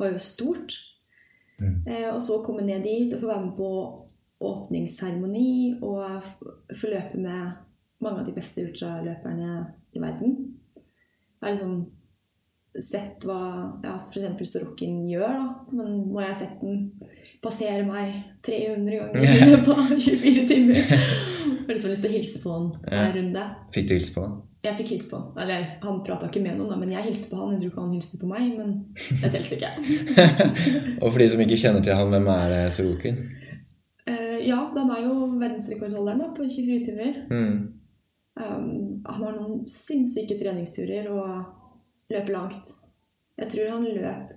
var 0.00 0.14
jo 0.14 0.18
stort. 0.24 0.76
Mm. 1.60 1.74
Eh, 1.86 2.08
og 2.14 2.22
så 2.24 2.40
komme 2.44 2.64
ned 2.64 2.82
dit 2.86 3.12
og 3.14 3.20
få 3.20 3.28
være 3.30 3.46
med 3.46 3.56
på 3.58 3.70
åpningsseremoni 4.40 5.78
og 5.84 6.22
få 6.80 6.88
løpe 6.92 7.20
med 7.20 7.50
mange 8.00 8.22
av 8.22 8.26
de 8.30 8.32
beste 8.36 8.64
ultraløperne 8.64 9.50
i 9.92 10.00
verden. 10.00 10.36
Jeg 11.40 11.42
har 11.46 11.52
liksom 11.56 11.74
sett 12.80 13.24
hva 13.26 13.40
ja, 13.84 13.96
f.eks. 14.12 14.52
Sorokin 14.52 15.02
gjør, 15.10 15.32
da. 15.34 15.46
Men 15.74 15.96
nå 16.06 16.20
har 16.20 16.28
jeg 16.30 16.38
sett 16.44 16.60
den 16.62 16.84
passere 17.42 17.82
meg 17.88 18.14
300 18.46 19.00
ganger 19.00 19.26
i 19.26 19.48
løpet 19.50 19.72
av 19.74 19.94
24 19.98 20.44
timer. 20.48 20.78
Jeg 20.80 21.66
har 21.66 21.74
liksom 21.74 21.92
lyst 21.92 22.04
til 22.06 22.10
å 22.12 22.14
hilse 22.14 22.42
på 22.44 22.54
han 22.54 22.70
Ja. 22.86 23.02
hver 23.02 23.16
runde. 23.18 23.44
Fikk 23.74 23.88
du 23.90 23.94
hilse 23.98 24.14
på 24.14 24.24
han? 24.24 24.38
Jeg 24.60 24.76
fikk 24.76 24.90
hilse 24.92 25.08
på 25.08 25.18
han. 25.18 25.28
Eller 25.40 25.68
han 25.80 26.00
prata 26.04 26.28
ikke 26.28 26.42
med 26.44 26.58
noen, 26.58 26.68
da, 26.68 26.76
men 26.76 26.92
jeg 26.92 27.06
hilste 27.06 27.30
på 27.30 27.38
han. 27.40 27.54
Jeg 27.54 27.62
tror 27.62 27.70
ikke 27.70 27.84
han 27.84 27.92
hilste 27.96 28.18
på 28.20 28.28
meg, 28.28 28.48
men 28.58 28.72
det 29.22 29.30
teller 29.32 29.54
ikke. 29.56 29.70
Og 31.02 31.06
for 31.06 31.22
de 31.22 31.28
som 31.32 31.44
ikke 31.44 31.60
kjenner 31.62 31.84
til 31.84 31.96
han, 31.96 32.10
hvem 32.12 32.28
er 32.34 32.56
eh, 32.58 32.72
Sorokin? 32.74 33.22
Uh, 34.04 34.36
ja, 34.44 34.58
han 34.74 34.92
er 34.92 35.06
jo 35.06 35.14
verdensrekordholderen 35.40 36.20
da, 36.20 36.28
på 36.36 36.44
24 36.44 36.80
timer. 36.90 37.22
Mm. 37.30 37.54
Um, 38.40 38.66
han 39.06 39.24
har 39.24 39.38
noen 39.38 39.64
sinnssyke 39.68 40.36
treningsturer 40.40 41.08
og 41.12 42.12
løper 42.12 42.36
langt. 42.36 42.76
Jeg 43.40 43.48
tror 43.54 43.72
han 43.72 43.88
løp 43.88 44.36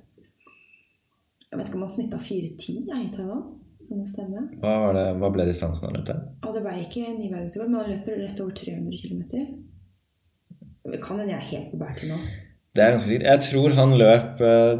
Jeg 1.51 1.59
vet 1.59 1.67
ikke 1.67 1.77
om 1.77 1.83
han 1.83 1.91
snitta 1.91 2.17
4,10 2.17 2.87
ja, 2.87 3.01
i 3.03 3.11
Taiwan. 3.13 3.43
Hva, 4.63 4.71
det, 4.95 5.03
hva 5.19 5.29
ble 5.35 5.43
distansen 5.51 5.89
han 5.89 5.99
løp 5.99 6.07
til? 6.07 6.23
Det 6.55 6.63
ble 6.63 6.79
ikke 6.85 7.11
ny 7.11 7.27
verdensrekord, 7.27 7.69
men 7.69 7.81
han 7.81 7.91
løper 7.91 8.21
rett 8.23 8.39
over 8.41 8.55
300 8.57 9.01
km. 9.03 9.21
Kan 11.03 11.19
hende 11.19 11.31
jeg 11.31 11.39
er 11.39 11.49
helt 11.51 11.71
på 11.71 11.77
bærtur 11.79 12.07
nå. 12.11 12.17
Det 12.75 12.81
er 12.83 12.89
ganske 12.95 13.07
sikkert. 13.07 13.27
Jeg 13.29 13.39
tror 13.45 13.73
han 13.77 13.91
løp 13.99 14.39
eh, 14.41 14.79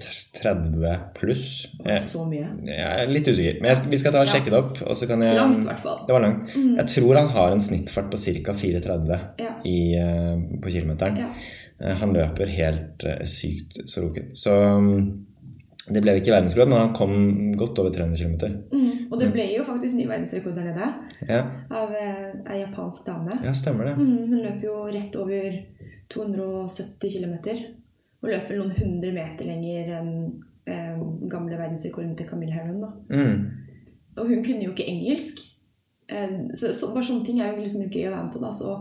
330 0.00 0.94
pluss. 1.14 1.44
Jeg, 1.84 2.00
Så 2.00 2.24
mye. 2.28 2.48
jeg 2.66 3.02
er 3.02 3.06
litt 3.12 3.28
usikker, 3.28 3.60
men 3.60 3.76
skal- 3.76 3.90
vi 3.92 3.96
skal 4.00 4.12
ta 4.12 4.20
og 4.20 4.26
sjekke 4.32 4.50
det 4.50 4.58
opp. 4.58 4.80
Og 4.86 4.96
så 4.96 5.06
kan 5.06 5.20
jeg, 5.22 5.34
Langt, 5.36 5.58
i 5.58 5.62
hvert 5.68 5.80
fall. 5.82 5.98
Det 6.06 6.12
var 6.16 6.20
langt. 6.24 6.56
Mm. 6.56 6.76
Jeg 6.78 6.86
tror 6.88 7.14
han 7.20 7.28
har 7.28 7.52
en 7.52 7.60
snittfart 7.60 8.10
på 8.10 8.16
ca. 8.18 8.52
4,30 8.52 9.20
Ja. 9.38 9.52
i, 9.64 9.94
eh, 9.94 10.36
på 10.62 10.70
kilometeren. 10.70 11.16
Ja. 11.16 11.28
Eh, 11.80 11.94
Han 11.96 12.12
løper 12.14 12.46
helt 12.46 13.04
sykt 13.26 13.26
sykt 13.88 14.00
roket. 14.02 14.32
Så 14.36 14.50
det 15.90 16.02
ble 16.04 16.12
ikke 16.20 16.30
verdensrekord, 16.30 16.68
men 16.70 16.78
han 16.78 16.92
kom 16.94 17.12
godt 17.58 17.78
over 17.82 17.90
300 17.90 18.16
km. 18.20 18.34
Mm. 18.70 19.08
Og 19.10 19.18
det 19.20 19.32
ble 19.34 19.48
jo 19.56 19.64
faktisk 19.66 19.96
ny 19.98 20.04
verdensrekord 20.06 20.54
der 20.54 20.68
nede 20.70 20.90
Ja, 21.28 21.40
av 21.74 21.90
eh, 21.98 22.28
ei 22.54 22.60
japansk 22.60 23.06
dame. 23.08 23.40
ja 23.42 23.52
stemmer 23.56 23.88
det. 23.90 23.96
Mm, 23.98 24.28
hun 24.30 24.38
løp 24.44 24.62
jo 24.62 24.76
rett 24.94 25.16
over 25.18 25.56
270 26.14 27.10
km. 27.16 27.34
Og 28.22 28.30
løp 28.30 28.50
vel 28.50 28.60
noen 28.62 28.76
hundre 28.78 29.10
meter 29.16 29.48
lenger 29.48 29.90
enn 29.98 30.12
eh, 30.70 31.00
gamle 31.32 31.58
verdensrekorden 31.58 32.14
til 32.18 32.28
Camille 32.30 32.54
Herron. 32.54 32.84
Mm. 33.10 33.40
Og 34.20 34.28
hun 34.28 34.44
kunne 34.44 34.62
jo 34.68 34.74
ikke 34.74 34.86
engelsk. 34.86 35.42
Eh, 36.08 36.36
så, 36.54 36.70
så 36.76 36.92
bare 36.94 37.08
sånne 37.08 37.26
ting 37.26 37.40
er 37.42 37.56
jo 37.56 37.64
liksom 37.64 37.88
gøy 37.88 38.06
å 38.06 38.14
være 38.14 38.24
med 38.28 38.34
på. 38.36 38.44
da, 38.44 38.52
Så 38.54 38.76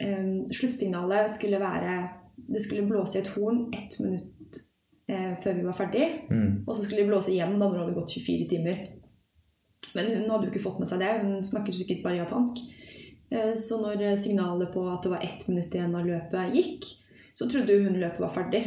eh, 0.00 0.30
sluttsignalet 0.52 1.32
skulle 1.38 1.62
være 1.62 1.96
Det 2.36 2.60
skulle 2.62 2.84
blåse 2.86 3.16
i 3.16 3.22
et 3.22 3.30
horn 3.32 3.70
ett 3.74 3.96
minutt 4.04 4.28
eh, 5.08 5.34
før 5.42 5.58
vi 5.58 5.66
var 5.66 5.78
ferdig. 5.78 6.06
Mm. 6.30 6.64
Og 6.66 6.72
så 6.74 6.84
skulle 6.84 7.02
de 7.02 7.10
blåse 7.10 7.34
hjem 7.34 7.56
da 7.58 7.66
når 7.66 7.76
det 7.76 7.84
hadde 7.84 7.98
gått 8.00 8.14
24 8.16 8.48
timer. 8.52 8.80
Men 9.96 10.10
hun 10.12 10.30
hadde 10.30 10.48
jo 10.48 10.52
ikke 10.52 10.64
fått 10.66 10.80
med 10.82 10.90
seg 10.90 11.00
det. 11.02 11.12
Hun 11.22 11.44
snakker 11.46 11.76
sikkert 11.76 12.02
bare 12.04 12.20
japansk. 12.20 12.58
Eh, 13.30 13.54
Så 13.54 13.80
når 13.82 14.16
signalet 14.22 14.72
på 14.74 14.84
at 14.92 15.02
det 15.06 15.14
var 15.14 15.24
ett 15.24 15.48
minutt 15.48 15.74
igjen 15.74 15.94
av 15.96 16.06
løpet 16.06 16.54
gikk, 16.56 16.90
så 17.36 17.48
trodde 17.50 17.80
hun 17.84 18.00
løpet 18.00 18.20
var 18.20 18.34
ferdig. 18.34 18.64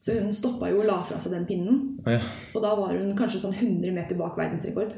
Så 0.00 0.20
hun 0.20 0.32
stoppa 0.34 0.68
jo 0.70 0.82
og 0.82 0.86
la 0.90 1.00
fra 1.08 1.18
seg 1.18 1.32
den 1.34 1.46
pinnen. 1.48 1.78
Oh, 2.04 2.12
ja. 2.12 2.20
Og 2.54 2.62
da 2.62 2.74
var 2.78 2.92
hun 2.94 3.14
kanskje 3.18 3.40
sånn 3.42 3.54
100 3.56 3.94
meter 3.96 4.18
bak 4.18 4.36
verdensrekord. 4.38 4.92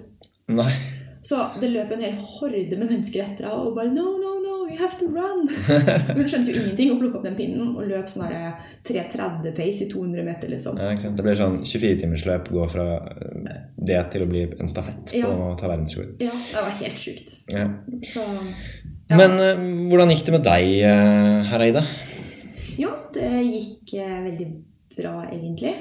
Nei. 0.53 0.71
Så 1.29 1.37
det 1.61 1.69
løp 1.75 1.91
en 1.93 2.01
hel 2.01 2.15
horde 2.25 2.79
med 2.79 2.87
mennesker 2.89 3.21
etter 3.25 3.45
henne 3.51 3.67
og 3.69 3.75
bare 3.77 3.91
No, 3.93 4.07
no, 4.17 4.31
no, 4.41 4.55
you 4.71 4.79
have 4.81 4.97
to 5.01 5.09
run! 5.13 5.43
Hun 6.17 6.29
skjønte 6.31 6.55
jo 6.55 6.63
ingenting 6.63 6.93
og 6.95 7.03
plukka 7.03 7.21
opp 7.21 7.27
den 7.29 7.37
pinnen 7.37 7.75
og 7.75 7.83
løp 7.91 8.09
sånn 8.09 8.31
her 8.31 8.55
3.30 8.89 9.53
pace 9.59 9.85
i 9.85 9.91
200 9.93 10.25
meter, 10.25 10.49
liksom. 10.55 10.81
Ja? 10.81 10.95
Det 10.97 11.27
blir 11.27 11.37
sånn 11.37 11.59
24-timersløp, 11.69 12.49
gå 12.55 12.65
fra 12.73 12.87
eh, 13.13 13.59
det 13.91 14.01
til 14.15 14.25
å 14.25 14.31
bli 14.31 14.47
en 14.57 14.73
stafett 14.73 15.13
på 15.13 15.21
Ja. 15.21 15.35
å 15.35 15.51
ta 15.61 15.69
verdensrekord. 15.69 16.17
Ja, 16.25 16.33
det 16.33 16.65
var 16.65 16.79
helt 16.81 17.03
sjukt. 17.05 17.37
Ja. 17.53 17.67
Så 18.09 18.25
ja. 18.25 19.17
Men 19.21 19.37
eh, 19.41 19.61
hvordan 19.93 20.15
gikk 20.15 20.25
det 20.31 20.37
med 20.39 20.49
deg, 20.49 20.73
eh, 20.89 21.53
Hereide? 21.53 21.85
Jo, 22.81 22.95
det 23.15 23.29
gikk 23.51 23.95
eh, 24.01 24.19
veldig 24.31 24.49
bra, 24.97 25.15
egentlig. 25.33 25.77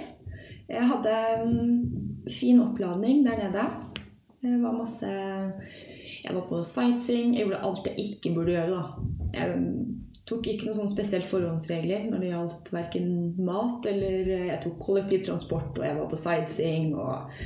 Jeg 0.68 0.84
hadde 0.84 1.16
mm, 1.48 2.28
fin 2.32 2.60
oppladning 2.60 3.22
der 3.24 3.40
nede. 3.40 3.64
Det 4.48 4.62
var 4.64 4.76
masse 4.78 5.08
Jeg 6.24 6.34
var 6.36 6.46
på 6.50 6.64
sightseeing. 6.64 7.36
Jeg 7.36 7.46
gjorde 7.48 7.64
alt 7.68 7.88
jeg 7.92 8.06
ikke 8.06 8.34
burde 8.36 8.56
gjøre, 8.56 8.76
da. 8.78 9.08
Jeg 9.38 9.62
tok 10.28 10.48
ikke 10.52 10.68
noen 10.68 10.76
sånn 10.82 10.92
spesielt 10.92 11.28
forhåndsregler 11.30 12.08
når 12.10 12.20
det 12.24 12.30
gjaldt 12.34 12.72
verken 12.76 13.10
mat 13.48 13.86
eller 13.88 14.28
eh, 14.34 14.46
Jeg 14.50 14.60
tok 14.66 14.80
kollektivtransport, 14.84 15.78
og 15.80 15.86
jeg 15.88 15.98
var 16.00 16.10
på 16.12 16.20
sightseeing 16.20 16.90
og 17.00 17.38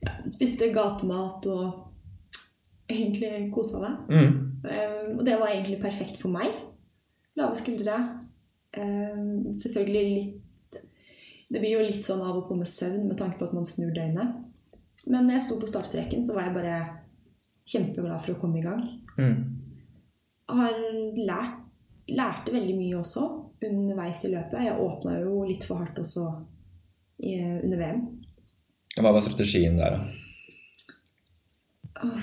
ja, 0.00 0.14
spiste 0.32 0.70
gatemat 0.72 1.44
og 1.52 1.64
egentlig 2.90 3.50
kosa 3.54 3.80
meg. 3.82 3.98
Mm. 4.08 4.38
Eh, 4.64 5.16
Og 5.18 5.24
det 5.26 5.36
var 5.40 5.52
egentlig 5.52 5.80
perfekt 5.82 6.16
for 6.22 6.32
meg. 6.32 6.54
Lave 7.36 7.56
skuldre. 7.60 7.98
Eh, 8.76 9.20
Selvfølgelig 9.60 10.06
litt 10.14 10.80
Det 11.50 11.58
blir 11.58 11.72
jo 11.74 11.82
litt 11.82 12.06
sånn 12.06 12.20
av 12.22 12.36
og 12.38 12.44
på 12.48 12.54
med 12.54 12.68
søvn 12.70 13.08
med 13.08 13.18
tanke 13.18 13.40
på 13.40 13.48
at 13.48 13.54
man 13.56 13.64
snur 13.66 13.90
døgnet. 13.90 14.36
Men 15.06 15.26
når 15.26 15.38
jeg 15.38 15.44
sto 15.46 15.58
på 15.60 15.68
startstreken, 15.70 16.24
så 16.26 16.34
var 16.36 16.48
jeg 16.48 16.56
bare 16.58 16.76
kjempeglad 17.70 18.24
for 18.24 18.34
å 18.34 18.40
komme 18.40 18.60
i 18.60 18.64
gang. 18.64 18.82
Mm. 19.16 19.36
Har 20.50 20.78
lært, 21.16 21.60
lærte 22.10 22.52
veldig 22.54 22.76
mye 22.78 22.98
også 23.00 23.26
underveis 23.64 24.24
i 24.26 24.32
løpet. 24.34 24.64
Jeg 24.66 24.80
åpna 24.82 25.18
jo 25.20 25.44
litt 25.48 25.64
for 25.68 25.82
hardt 25.82 25.98
også 26.02 26.26
i, 27.22 27.36
under 27.38 27.80
VM. 27.80 28.02
Hva 28.98 29.12
var 29.14 29.24
strategien 29.24 29.78
der, 29.78 29.96
da? 29.96 30.00
Oh. 32.00 32.22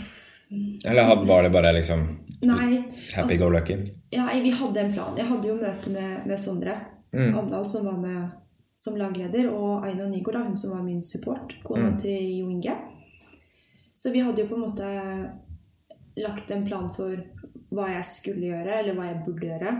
Eller 0.87 1.25
var 1.27 1.43
det 1.43 1.51
bare 1.53 1.73
liksom 1.75 2.05
Nei, 2.47 2.77
happy 3.13 3.33
Altså- 3.33 3.37
go 3.43 3.49
lucky? 3.49 3.75
ja, 4.11 4.29
vi 4.43 4.51
hadde 4.51 4.79
en 4.79 4.93
plan. 4.93 5.17
Jeg 5.17 5.25
hadde 5.27 5.47
jo 5.47 5.55
møte 5.55 5.89
med, 5.89 6.27
med 6.27 6.39
Sondre. 6.39 6.75
Mm. 7.13 7.37
Andal 7.37 7.67
som 7.67 7.85
var 7.85 7.97
med 7.97 8.29
som 8.77 8.95
lagleder, 8.99 9.47
og 9.49 9.83
Nygaard, 9.89 10.33
da, 10.37 10.43
hun 10.45 10.57
som 10.57 10.71
var 10.75 10.83
min 10.85 11.01
support, 11.03 11.55
kona 11.65 11.89
Mm. 11.91 11.97
til 11.99 12.37
Jo 12.37 12.49
Inge. 12.53 12.75
Så 13.93 14.11
vi 14.13 14.19
hadde 14.21 14.41
jo 14.43 14.47
på 14.47 14.55
en 14.55 14.65
måte 14.69 14.89
lagt 16.17 16.51
en 16.51 16.65
plan 16.67 16.91
for 16.95 17.17
hva 17.73 17.87
jeg 17.95 18.05
skulle 18.05 18.47
gjøre, 18.51 18.79
eller 18.79 18.93
hva 18.95 19.07
jeg 19.09 19.23
burde 19.25 19.47
gjøre. 19.49 19.71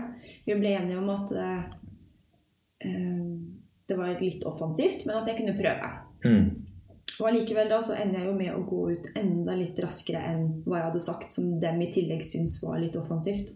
Vi 0.46 0.54
ble 0.58 0.72
enige 0.74 0.98
om 0.98 1.08
at 1.14 1.32
eh, 1.32 1.62
det 3.88 3.96
var 3.96 4.18
litt 4.20 4.44
offensivt, 4.46 5.06
men 5.06 5.16
at 5.22 5.28
jeg 5.30 5.38
kunne 5.40 5.56
prøve. 5.58 5.92
Mm. 6.24 6.64
Og 7.20 7.28
allikevel 7.30 7.70
da 7.72 7.78
så 7.82 7.96
ender 7.98 8.20
jeg 8.20 8.28
jo 8.28 8.34
med 8.36 8.52
å 8.54 8.66
gå 8.68 8.82
ut 8.92 9.06
enda 9.16 9.54
litt 9.58 9.78
raskere 9.82 10.20
enn 10.28 10.42
hva 10.66 10.76
jeg 10.82 10.88
hadde 10.90 11.00
sagt, 11.06 11.32
som 11.32 11.54
dem 11.62 11.80
i 11.82 11.88
tillegg 11.94 12.22
syns 12.26 12.58
var 12.62 12.78
litt 12.82 12.96
offensivt. 13.00 13.54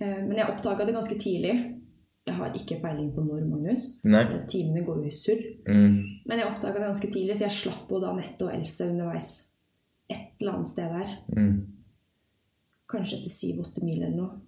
Eh, 0.00 0.20
Men 0.26 0.36
jeg 0.36 0.50
oppdaga 0.50 0.84
det 0.84 0.94
ganske 0.94 1.18
tidlig. 1.18 1.54
Jeg 2.24 2.34
har 2.38 2.54
ikke 2.56 2.78
peiling 2.80 3.10
på 3.12 3.20
når, 3.20 3.42
Magnus. 3.50 3.82
Nei. 4.08 4.22
Timene 4.48 4.84
går 4.86 5.02
jo 5.02 5.10
i 5.10 5.12
surr. 5.12 5.42
Mm. 5.68 5.98
Men 6.24 6.40
jeg 6.40 6.48
oppdaga 6.48 6.78
det 6.80 6.86
ganske 6.88 7.10
tidlig, 7.12 7.36
så 7.36 7.48
jeg 7.50 7.58
slapp 7.58 7.84
både 7.90 8.08
Anette 8.08 8.46
og 8.46 8.54
Else 8.54 8.88
underveis. 8.88 9.28
Et 10.08 10.30
eller 10.40 10.56
annet 10.56 10.72
sted 10.72 10.94
der. 10.94 11.12
Mm. 11.36 11.58
Kanskje 12.94 13.18
etter 13.18 13.32
syv-åtte 13.32 13.84
mil 13.84 14.00
eller 14.00 14.16
noe. 14.16 14.40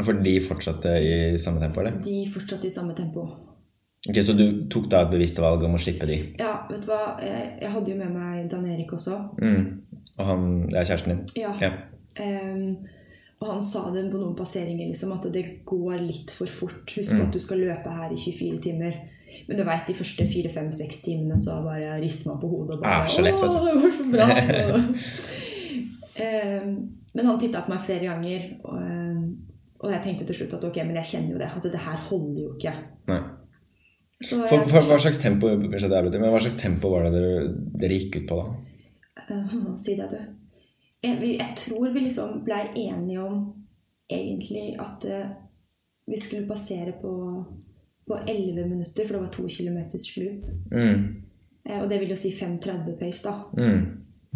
For 0.00 0.16
de 0.24 0.32
fortsatte 0.40 0.94
i 1.02 1.38
samme 1.40 1.60
tempo, 1.60 1.82
eller? 1.82 1.98
De 2.04 2.16
fortsatte 2.32 2.68
i 2.68 2.72
samme 2.72 2.96
tempo. 2.96 3.26
Ok, 4.08 4.22
Så 4.24 4.32
du 4.32 4.46
tok 4.72 4.86
da 4.88 5.02
et 5.04 5.12
bevisst 5.12 5.38
valg 5.42 5.64
om 5.66 5.76
å 5.76 5.80
slippe 5.80 6.08
de? 6.08 6.16
Ja, 6.40 6.54
vet 6.70 6.86
du 6.86 6.88
hva. 6.88 7.18
Jeg, 7.20 7.50
jeg 7.60 7.72
hadde 7.74 7.92
jo 7.92 7.98
med 7.98 8.14
meg 8.14 8.46
Dan 8.48 8.64
Erik 8.70 8.94
også. 8.96 9.18
Mm. 9.42 9.66
Og 10.16 10.24
han 10.24 10.46
er 10.72 10.88
kjæresten 10.88 11.12
din? 11.12 11.20
Ja. 11.42 11.52
Ja. 11.60 11.74
Ehm, 12.16 12.78
og 13.40 13.48
han 13.48 13.62
sa 13.64 13.86
det 13.94 14.02
på 14.12 14.18
noen 14.20 14.36
passeringer, 14.36 14.90
liksom, 14.90 15.12
at 15.16 15.28
det 15.32 15.64
går 15.64 16.02
litt 16.04 16.30
for 16.36 16.46
fort. 16.46 16.92
Husk 16.96 17.14
Mm. 17.16 17.22
at 17.26 17.32
du 17.32 17.38
skal 17.40 17.58
løpe 17.58 17.88
her 17.88 18.12
i 18.12 18.16
24 18.20 18.60
timer. 18.60 18.98
Men 19.48 19.56
du 19.56 19.64
veit, 19.64 19.86
de 19.86 19.94
første 19.94 20.26
4-5-6 20.26 21.02
timene 21.04 21.38
så 21.40 21.62
bare 21.64 22.00
rister 22.02 22.28
man 22.30 22.40
på 22.42 22.48
hodet 22.50 22.76
og 22.76 22.82
bare 22.82 23.06
Ah, 23.06 23.22
lett. 23.22 23.34
Å, 23.34 23.48
det 23.64 23.74
går 23.80 23.96
så 23.96 24.10
bra! 24.12 24.26
Ehm, 26.20 26.72
men 27.14 27.26
han 27.26 27.38
titta 27.40 27.62
på 27.64 27.72
meg 27.72 27.84
flere 27.86 28.04
ganger, 28.04 28.42
og, 28.64 28.74
ehm, 28.82 29.20
og 29.80 29.92
jeg 29.94 30.02
tenkte 30.04 30.26
til 30.28 30.36
slutt 30.36 30.56
at 30.58 30.64
ok, 30.68 30.80
men 30.84 30.98
jeg 31.00 31.08
kjenner 31.14 31.32
jo 31.32 31.38
det. 31.40 31.48
At 31.56 31.62
det 31.72 31.80
her 31.80 32.02
holder 32.10 32.42
jo 32.42 32.50
ikke. 32.58 32.74
Nei. 33.08 33.20
Så 34.20 34.42
For, 34.46 34.58
jeg, 34.58 34.68
for, 34.68 34.84
hva 34.84 34.98
slags 35.00 35.18
tempo 35.22 35.48
men 35.56 35.70
hva 35.72 36.40
slags 36.42 36.58
tempo 36.60 36.90
var 36.92 37.06
det 37.08 37.14
dere, 37.14 37.46
dere 37.80 37.96
gikk 37.96 38.18
ut 38.20 38.26
på 38.28 38.36
da? 38.36 38.50
Uh, 39.30 39.76
Si 39.80 39.94
det, 39.96 40.10
du. 40.12 40.18
Jeg, 41.02 41.16
jeg 41.38 41.54
tror 41.56 41.92
vi 41.94 42.04
liksom 42.04 42.42
blei 42.44 42.66
enige 42.76 43.22
om 43.22 43.40
egentlig 44.10 44.74
at 44.80 45.06
uh, 45.08 45.30
vi 46.10 46.18
skulle 46.20 46.48
passere 46.48 46.92
på, 47.00 47.44
på 48.06 48.18
11 48.28 48.68
minutter, 48.68 49.06
for 49.06 49.16
det 49.16 49.22
var 49.22 49.32
to 49.32 49.46
km 49.48 49.78
slup. 49.98 50.44
Mm. 50.72 51.04
Og 51.70 51.90
det 51.90 52.00
vil 52.00 52.10
jo 52.10 52.18
si 52.18 52.32
5.30 52.34 52.96
pace, 52.98 53.22
da. 53.28 53.34
Mm. 53.56 53.82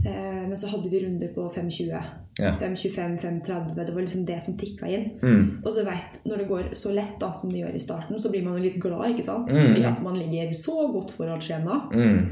Uh, 0.05 0.49
men 0.49 0.57
så 0.57 0.69
hadde 0.69 0.91
vi 0.91 1.03
runder 1.05 1.35
på 1.35 1.49
5.20. 1.57 2.05
Ja. 2.39 2.57
5.25, 2.61 3.21
5.30. 3.21 3.85
Det 3.85 3.95
var 3.95 4.01
liksom 4.01 4.27
det 4.27 4.43
som 4.43 4.57
tikka 4.59 4.89
inn. 4.91 5.11
Mm. 5.23 5.63
Og 5.65 5.75
du 5.75 5.85
vet, 5.87 6.21
når 6.25 6.37
det 6.37 6.49
går 6.49 6.73
så 6.79 6.93
lett 6.95 7.21
da, 7.21 7.33
som 7.35 7.53
det 7.53 7.61
gjør 7.63 7.77
i 7.77 7.83
starten, 7.83 8.19
så 8.19 8.31
blir 8.31 8.43
man 8.47 8.59
jo 8.59 8.65
litt 8.65 8.81
glad, 8.83 9.11
ikke 9.13 9.27
sant? 9.27 9.53
Mm. 9.53 9.69
Fordi 9.69 9.85
at 9.91 10.03
man 10.03 10.19
ligger 10.19 10.55
så 10.59 10.89
godt 10.93 11.15
foran 11.15 11.43
skjema. 11.45 11.81
Mm. 11.95 12.25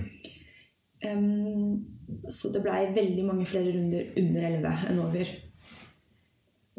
Så 2.28 2.52
det 2.54 2.62
blei 2.64 2.84
veldig 2.94 3.24
mange 3.26 3.46
flere 3.48 3.72
runder 3.74 4.12
under 4.20 4.46
11 4.48 4.86
enn 4.90 5.00
over. 5.02 5.32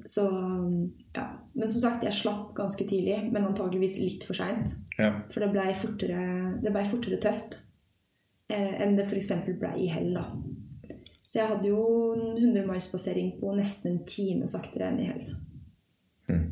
Så 0.06 0.26
ja. 1.14 1.28
Men 1.54 1.70
som 1.70 1.84
sagt, 1.84 2.04
jeg 2.04 2.18
slapp 2.18 2.56
ganske 2.58 2.86
tidlig, 2.90 3.20
men 3.32 3.46
antageligvis 3.46 4.00
litt 4.02 4.26
for 4.28 4.38
seint. 4.38 4.74
Ja. 4.98 5.12
For 5.32 5.44
det 5.44 5.52
blei 5.54 5.70
fortere, 5.78 6.24
det 6.64 6.74
ble 6.74 6.84
fortere 6.90 7.22
tøft 7.22 7.60
eh, 8.50 8.82
enn 8.82 8.98
det 8.98 9.06
f.eks. 9.06 9.32
blei 9.60 9.76
i 9.86 9.92
hell. 9.94 10.12
da. 10.18 10.26
Så 11.24 11.40
jeg 11.40 11.50
hadde 11.50 11.70
jo 11.70 11.84
en 12.18 12.36
100-milspassering 12.38 13.36
på 13.40 13.54
nesten 13.58 13.94
en 13.94 14.04
time 14.10 14.50
saktere 14.50 14.90
enn 14.90 15.00
i 15.02 15.08
hell. 15.12 15.24
Mm. 16.30 16.44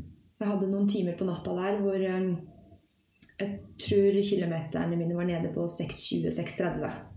Jeg 0.41 0.49
hadde 0.49 0.69
noen 0.71 0.87
timer 0.89 1.17
på 1.17 1.27
natta 1.27 1.53
der 1.57 1.81
hvor 1.81 1.97
eh, 1.97 2.31
jeg 3.41 3.57
tror 3.81 4.21
kilometerne 4.21 4.97
mine 4.97 5.17
var 5.17 5.25
nede 5.29 5.49
på 5.53 5.65
6.20-6.30. 5.65 7.10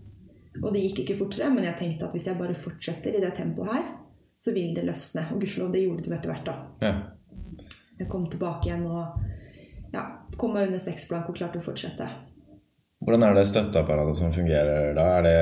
Og 0.63 0.71
det 0.73 0.85
gikk 0.85 1.03
ikke 1.03 1.17
fortere, 1.19 1.51
men 1.53 1.67
jeg 1.67 1.77
tenkte 1.79 2.07
at 2.07 2.15
hvis 2.15 2.27
jeg 2.29 2.39
bare 2.39 2.55
fortsetter 2.57 3.17
i 3.17 3.23
det 3.23 3.33
tempoet 3.37 3.73
her, 3.73 3.89
så 4.39 4.53
vil 4.55 4.75
det 4.75 4.85
løsne. 4.87 5.25
Og 5.33 5.41
gudskjelov, 5.41 5.73
det 5.73 5.83
gjorde 5.83 6.05
det 6.05 6.11
jo 6.11 6.17
etter 6.19 6.33
hvert, 6.33 6.47
da. 6.47 6.55
ja. 6.85 6.95
Jeg 7.95 8.09
kom 8.11 8.25
tilbake 8.27 8.67
igjen 8.67 8.83
og 8.91 9.93
ja, 9.93 10.01
kom 10.35 10.55
meg 10.55 10.67
under 10.67 10.81
seks 10.83 11.05
blank 11.07 11.29
og 11.31 11.37
klarte 11.37 11.61
å 11.61 11.63
fortsette. 11.63 12.07
Hvordan 13.05 13.23
er 13.23 13.37
det 13.37 13.45
støtteapparatet 13.47 14.19
som 14.19 14.33
fungerer 14.35 14.95
da? 14.97 15.05
Er 15.19 15.23
det, 15.23 15.37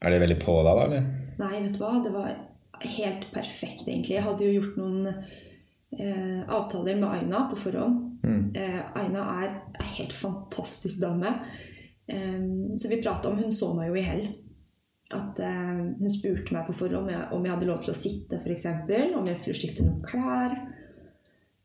er 0.00 0.14
det 0.14 0.22
veldig 0.22 0.38
på 0.40 0.54
deg 0.64 0.70
da, 0.78 0.86
eller? 0.86 1.10
Nei, 1.40 1.52
vet 1.64 1.76
du 1.76 1.82
hva, 1.82 1.92
det 2.04 2.12
var 2.14 2.30
helt 2.80 3.26
perfekt, 3.34 3.86
egentlig. 3.86 4.16
Jeg 4.16 4.24
hadde 4.24 4.46
jo 4.46 4.60
gjort 4.60 4.78
noen 4.80 5.08
eh, 5.10 6.40
avtaler 6.48 7.00
med 7.00 7.08
Aina 7.10 7.44
på 7.50 7.60
forhånd. 7.66 7.98
Mm. 8.24 8.42
Eh, 8.56 8.80
Aina 9.00 9.26
er 9.42 9.50
en 9.50 9.90
helt 9.98 10.16
fantastisk 10.16 11.02
dame. 11.02 11.34
Eh, 12.10 12.76
så 12.76 12.90
vi 12.90 13.02
prata 13.02 13.30
om 13.30 13.38
Hun 13.38 13.52
så 13.54 13.72
meg 13.76 13.90
jo 13.90 14.00
i 14.00 14.06
hell. 14.06 14.24
At 15.14 15.40
eh, 15.42 15.80
hun 15.98 16.12
spurte 16.12 16.54
meg 16.54 16.68
på 16.68 16.76
forhånd 16.82 17.04
om 17.04 17.08
jeg, 17.10 17.22
om 17.34 17.46
jeg 17.46 17.54
hadde 17.54 17.70
lov 17.70 17.80
til 17.84 17.94
å 17.94 17.98
sitte, 17.98 18.42
f.eks. 18.42 18.68
Om 19.18 19.30
jeg 19.30 19.40
skulle 19.40 19.58
skifte 19.58 19.86
noen 19.86 20.04
klær. 20.06 20.58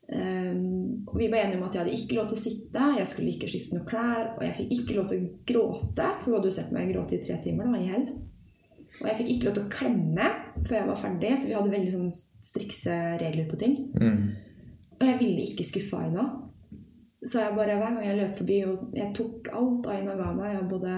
Um, 0.06 1.02
og 1.10 1.16
vi 1.18 1.26
var 1.26 1.40
enige 1.40 1.58
om 1.58 1.64
at 1.66 1.74
jeg 1.74 1.82
hadde 1.82 1.94
ikke 1.98 2.14
lov 2.14 2.28
til 2.30 2.36
å 2.36 2.42
sitte, 2.44 2.82
jeg 2.94 3.08
skulle 3.10 3.32
ikke 3.32 3.48
skifte 3.50 3.74
noen 3.74 3.88
klær, 3.88 4.28
og 4.36 4.44
jeg 4.44 4.54
fikk 4.54 4.74
ikke 4.76 4.98
lov 5.00 5.08
til 5.10 5.18
å 5.18 5.30
gråte, 5.50 6.10
for 6.20 6.28
hun 6.28 6.36
hadde 6.36 6.52
jo 6.52 6.56
sett 6.60 6.74
meg 6.76 6.92
gråte 6.92 7.16
i 7.16 7.24
tre 7.24 7.38
timer 7.42 7.72
da, 7.72 7.80
i 7.80 7.88
hell. 7.90 8.04
Og 9.00 9.08
jeg 9.10 9.18
fikk 9.18 9.32
ikke 9.32 9.48
lov 9.48 9.56
til 9.56 9.64
å 9.64 9.72
klemme 9.72 10.28
før 10.60 10.78
jeg 10.78 10.90
var 10.92 11.00
ferdig, 11.02 11.32
så 11.34 11.50
vi 11.50 11.56
hadde 11.58 11.74
veldig 11.74 11.94
sånn 11.96 12.12
strikse 12.46 12.98
regler 13.20 13.48
på 13.50 13.58
ting. 13.60 13.74
Mm. 13.98 14.20
Og 14.96 15.04
jeg 15.10 15.18
ville 15.20 15.48
ikke 15.50 15.66
skuffe 15.66 15.98
Aina. 16.00 16.28
Så 17.26 17.42
jeg 17.42 17.56
bare, 17.56 17.74
hver 17.80 17.96
gang 17.96 18.06
jeg 18.06 18.18
løp 18.20 18.38
forbi, 18.38 18.60
og 18.70 18.94
jeg 18.94 19.10
tok 19.16 19.48
alt 19.58 19.86
Aina 19.90 20.14
ga 20.18 20.30
meg, 20.36 20.52
jeg 20.54 20.68
både 20.70 20.96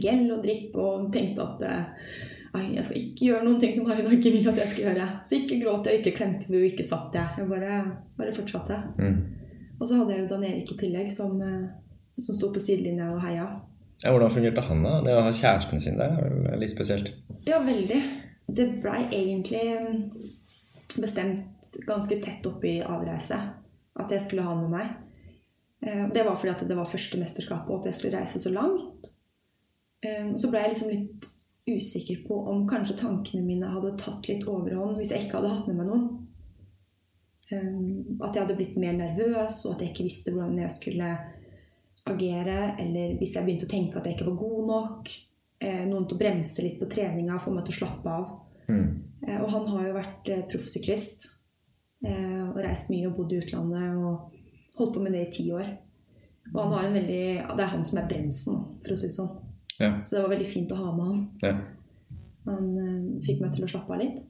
gel 0.00 0.26
og 0.32 0.42
drikk, 0.44 0.76
og 0.80 1.08
tenkte 1.12 1.44
at 1.44 1.64
eh, 1.68 2.68
jeg 2.74 2.84
skal 2.84 3.00
ikke 3.02 3.26
gjøre 3.26 3.44
noen 3.44 3.58
ting 3.60 3.74
som 3.76 3.90
Aina 3.92 4.12
ikke 4.16 4.32
vil 4.32 4.48
at 4.48 4.60
jeg 4.62 4.70
skal 4.72 4.86
gjøre. 4.86 5.08
Så 5.28 5.36
ikke 5.36 5.58
gråt 5.62 5.88
jeg, 5.88 6.00
ikke 6.00 6.14
klemte 6.16 6.48
vi, 6.48 6.62
og 6.62 6.70
ikke 6.70 6.86
satt 6.86 7.16
jeg. 7.16 7.42
Jeg 7.42 7.50
bare, 7.50 7.80
bare 8.18 8.36
fortsatte. 8.36 8.78
Mm. 8.96 9.18
Og 9.78 9.84
så 9.86 9.98
hadde 9.98 10.14
jeg 10.14 10.24
jo 10.24 10.30
Dan 10.32 10.46
Erik 10.48 10.72
i 10.72 10.78
tillegg, 10.80 11.10
som, 11.14 11.36
eh, 11.44 11.68
som 12.24 12.38
sto 12.38 12.50
på 12.54 12.62
sidelinja 12.62 13.10
og 13.12 13.20
heia. 13.22 13.48
Ja, 14.04 14.14
hvordan 14.14 14.30
fungerte 14.30 14.64
han, 14.64 14.82
da? 14.86 14.94
Det 15.04 15.14
å 15.18 15.26
ha 15.26 15.34
kjæresten 15.34 15.82
sin 15.82 15.98
der 15.98 16.16
er 16.22 16.58
litt 16.60 16.72
spesielt. 16.72 17.10
Ja, 17.48 17.58
veldig. 17.66 18.00
Det 18.48 18.68
blei 18.80 19.02
egentlig 19.10 19.64
mm, 19.82 20.02
bestemt 21.02 21.78
ganske 21.84 22.16
tett 22.22 22.46
opp 22.48 22.64
i 22.64 22.78
avreise 22.80 23.38
at 23.98 24.14
jeg 24.14 24.24
skulle 24.24 24.46
ha 24.46 24.54
han 24.54 24.64
med 24.64 24.72
meg. 24.72 24.96
Eh, 25.88 26.04
Det 26.12 26.24
var 26.26 26.36
fordi 26.36 26.50
at 26.52 26.66
det 26.68 26.76
var 26.76 26.84
første 26.90 27.18
mesterskapet, 27.20 27.70
og 27.70 27.80
at 27.80 27.86
jeg 27.90 27.94
skulle 27.98 28.18
reise 28.20 28.40
så 28.44 28.50
langt. 28.52 29.10
Eh, 30.04 30.34
Så 30.36 30.50
ble 30.50 30.60
jeg 30.60 30.74
liksom 30.74 30.90
litt 30.90 31.28
usikker 31.68 32.22
på 32.28 32.36
om 32.48 32.66
kanskje 32.68 32.96
tankene 32.96 33.42
mine 33.44 33.68
hadde 33.68 33.96
tatt 34.00 34.28
litt 34.28 34.46
overhånd 34.48 34.96
hvis 34.96 35.10
jeg 35.12 35.26
ikke 35.26 35.36
hadde 35.40 35.50
hatt 35.54 35.66
med 35.68 35.76
meg 35.76 35.86
noen. 35.90 36.06
Eh, 37.50 38.24
At 38.26 38.34
jeg 38.34 38.42
hadde 38.44 38.56
blitt 38.58 38.76
mer 38.76 38.92
nervøs, 38.92 39.64
og 39.66 39.74
at 39.74 39.80
jeg 39.82 39.92
ikke 39.94 40.04
visste 40.08 40.32
hvordan 40.32 40.58
jeg 40.60 40.72
skulle 40.76 41.10
agere. 42.08 42.74
Eller 42.80 43.16
hvis 43.18 43.34
jeg 43.36 43.44
begynte 43.44 43.66
å 43.68 43.72
tenke 43.72 43.96
at 44.00 44.06
jeg 44.06 44.16
ikke 44.16 44.30
var 44.30 44.36
god 44.44 44.66
nok. 44.66 45.08
eh, 45.60 45.84
Noen 45.86 46.06
til 46.08 46.16
å 46.16 46.20
bremse 46.20 46.62
litt 46.62 46.78
på 46.80 46.86
treninga, 46.88 47.38
få 47.42 47.50
meg 47.52 47.64
til 47.66 47.74
å 47.74 47.78
slappe 47.80 48.06
av. 48.06 48.28
Mm. 48.68 49.02
Eh, 49.26 49.40
Og 49.42 49.50
han 49.50 49.66
har 49.66 49.86
jo 49.88 49.94
vært 49.94 50.48
proffsyklist. 50.52 51.26
eh, 52.04 52.48
Og 52.48 52.56
reist 52.56 52.90
mye 52.90 53.06
og 53.08 53.16
bodd 53.16 53.32
i 53.32 53.40
utlandet 53.40 53.96
og 53.98 54.30
holdt 54.78 54.94
på 54.96 55.02
med 55.04 55.14
det 55.16 55.26
i 55.26 55.32
ti 55.38 55.48
år. 55.54 55.68
Og 56.54 56.62
han 56.62 56.72
har 56.72 56.86
en 56.88 56.96
veldig, 56.96 57.22
det 57.58 57.64
er 57.64 57.72
han 57.74 57.84
som 57.84 58.00
er 58.00 58.08
bremsen, 58.08 58.62
for 58.84 58.94
å 58.94 58.98
si 58.98 59.10
det 59.10 59.18
sånn. 59.18 59.34
Ja. 59.78 59.92
Så 60.02 60.16
det 60.16 60.24
var 60.24 60.32
veldig 60.32 60.48
fint 60.50 60.72
å 60.74 60.80
ha 60.80 60.94
med 60.94 61.10
han. 61.12 61.26
ja. 61.44 61.58
Han 62.48 62.68
eh, 62.80 63.24
fikk 63.26 63.42
meg 63.42 63.52
til 63.52 63.66
å 63.66 63.68
slappe 63.68 63.92
av 63.92 64.00
litt. 64.00 64.20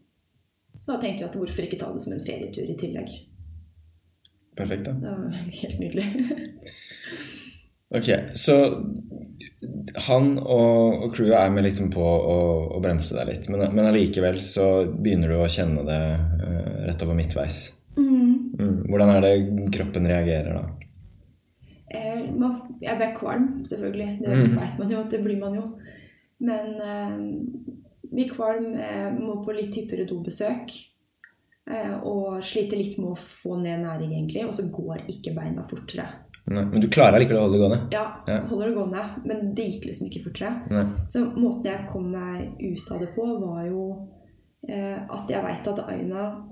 Da 0.89 0.97
tenkte 0.99 1.23
jeg 1.23 1.29
at 1.29 1.37
hvorfor 1.39 1.67
ikke 1.67 1.79
ta 1.79 1.91
det 1.95 2.03
som 2.03 2.15
en 2.17 2.25
ferietur 2.27 2.67
i 2.67 2.77
tillegg. 2.81 3.13
Perfekt, 4.59 4.89
da. 4.89 4.95
Det 4.99 5.13
var 5.13 5.37
helt 5.61 5.83
nydelig. 5.85 6.07
Ok, 7.95 8.09
så 8.37 8.55
han 10.09 10.35
og, 10.43 11.05
og 11.07 11.15
crewet 11.15 11.39
er 11.39 11.53
med 11.55 11.65
liksom 11.65 11.89
på 11.95 12.03
å, 12.05 12.39
å 12.77 12.81
bremse 12.85 13.17
deg 13.17 13.31
litt, 13.31 13.49
men, 13.53 13.65
men 13.73 13.89
allikevel 13.89 14.43
så 14.45 14.67
begynner 14.91 15.33
du 15.33 15.39
å 15.41 15.49
kjenne 15.53 15.87
det 15.87 16.03
uh, 16.19 16.75
rett 16.89 17.05
over 17.07 17.17
midtveis. 17.17 17.63
mm. 17.97 18.28
Mm. 18.59 18.87
Hvordan 18.89 19.09
er 19.17 19.21
det 19.23 19.73
kroppen 19.77 20.07
reagerer 20.11 20.55
da? 20.55 20.65
Eh, 21.91 22.25
man, 22.37 22.57
jeg 22.83 22.99
ble 22.99 23.07
kvalm, 23.17 23.49
selvfølgelig. 23.65 24.19
Det 24.21 24.29
Mm. 24.29 24.59
vet 24.59 24.79
man 24.79 24.91
jo, 24.91 25.03
det 25.11 25.23
blir 25.25 25.39
man 25.41 25.55
jo. 25.55 25.79
Men 26.41 26.81
eh, 26.81 27.17
blir 28.13 28.31
kvalm, 28.35 28.75
eh, 28.75 29.11
må 29.19 29.45
på 29.45 29.55
litt 29.57 29.75
hyppigere 29.75 30.07
dobesøk. 30.09 30.75
Eh, 31.71 31.95
og 32.03 32.43
sliter 32.43 32.77
litt 32.81 32.99
med 32.99 33.11
å 33.11 33.17
få 33.19 33.59
ned 33.63 33.81
næring, 33.85 34.13
egentlig. 34.13 34.45
Og 34.47 34.53
så 34.53 34.69
går 34.73 35.03
ikke 35.09 35.35
beina 35.37 35.63
fortere. 35.69 36.07
Nei, 36.49 36.63
men 36.65 36.81
du 36.81 36.89
klarer 36.89 37.21
likevel 37.21 37.37
å 37.37 37.45
holde 37.45 37.59
det 37.59 37.61
gående? 37.61 37.93
Ja, 37.93 38.05
Ja. 38.27 38.41
holder 38.49 38.67
det 38.71 38.75
gående, 38.77 39.03
men 39.27 39.55
det 39.55 39.65
gikk 39.67 39.85
liksom 39.87 40.09
ikke 40.09 40.25
fortere. 40.25 40.71
Nei. 40.71 40.85
Så 41.07 41.27
måten 41.37 41.65
jeg 41.65 41.87
kom 41.89 42.11
meg 42.11 42.55
ut 42.59 42.91
av 42.93 43.01
det 43.01 43.15
på, 43.15 43.27
var 43.41 43.67
jo 43.67 44.09
eh, 44.69 44.97
at 45.11 45.29
jeg 45.29 45.43
veit 45.45 45.69
at 45.69 45.85
Aina 45.89 46.49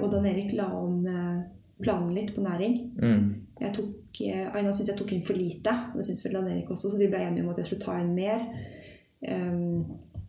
og 0.00 0.10
Dan 0.12 0.26
Erik 0.30 0.52
la 0.56 0.68
om 0.76 1.06
eh, 1.06 1.42
planen 1.82 2.14
litt 2.14 2.34
på 2.36 2.44
næring. 2.44 2.78
Mm. 3.00 3.26
Jeg 3.60 3.74
tok, 3.74 4.20
eh, 4.26 4.46
Aina 4.54 4.72
syntes 4.72 4.92
jeg 4.92 4.98
tok 4.98 5.12
inn 5.12 5.26
for 5.26 5.38
lite, 5.38 5.74
og 5.92 5.98
det 6.00 6.06
syntes 6.08 6.24
vel 6.26 6.38
Dan 6.38 6.48
Erik 6.52 6.70
også, 6.70 6.90
så 6.92 6.98
de 7.00 7.08
ble 7.10 7.22
enige 7.22 7.44
om 7.44 7.52
at 7.54 7.58
jeg 7.62 7.66
skulle 7.70 7.86
ta 7.86 7.98
inn 8.00 8.14
mer. 8.14 8.44
Um, 9.24 9.84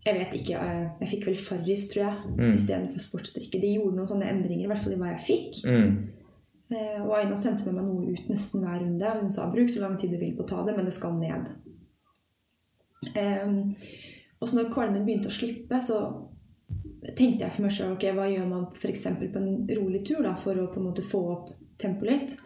jeg 0.06 0.20
vet 0.20 0.36
ikke, 0.40 0.60
eh, 0.62 0.90
jeg 1.02 1.10
fikk 1.10 1.26
vel 1.28 1.38
Farris, 1.38 1.88
tror 1.92 2.04
jeg, 2.04 2.18
Mm. 2.38 2.54
istedenfor 2.54 3.00
sportsdrikke. 3.00 3.62
De 3.62 3.74
gjorde 3.74 3.96
noen 3.96 4.08
sånne 4.08 4.30
endringer, 4.30 4.64
i 4.64 4.68
hvert 4.68 4.84
fall 4.84 4.94
i 4.94 5.00
hva 5.02 5.14
jeg 5.16 5.26
fikk. 5.28 5.66
Mm. 5.66 5.96
Eh, 6.72 7.02
og 7.04 7.18
Aina 7.18 7.36
sendte 7.36 7.66
med 7.66 7.76
meg 7.76 7.86
noe 7.86 8.14
ut 8.14 8.30
nesten 8.30 8.62
hver 8.62 8.80
runde. 8.82 9.22
Hun 9.22 9.32
sa 9.32 9.52
bruk 9.52 9.70
så 9.70 9.82
lang 9.82 9.98
tid 10.00 10.12
du 10.12 10.18
vil 10.18 10.36
på 10.36 10.44
å 10.44 10.48
ta 10.48 10.64
det, 10.66 10.76
men 10.76 10.86
det 10.86 10.94
skal 10.94 11.14
ned. 11.20 11.50
Um, 13.16 13.76
og 14.42 14.48
så 14.48 14.58
når 14.58 14.72
kvalmen 14.74 15.06
begynte 15.06 15.30
å 15.30 15.36
slippe, 15.36 15.78
så 15.82 16.25
tenkte 17.14 17.46
jeg 17.46 17.54
for 17.54 17.66
meg 17.66 17.74
sjøl 17.76 17.94
ok, 17.94 18.06
hva 18.18 18.28
gjør 18.32 18.50
man 18.50 18.68
f.eks. 18.74 19.08
på 19.22 19.42
en 19.42 19.50
rolig 19.78 20.02
tur 20.08 20.24
da, 20.26 20.36
for 20.40 20.58
å 20.58 20.70
på 20.72 20.82
en 20.82 20.88
måte 20.90 21.06
få 21.06 21.22
opp 21.34 21.50
tempoet 21.82 22.12
litt. 22.12 22.38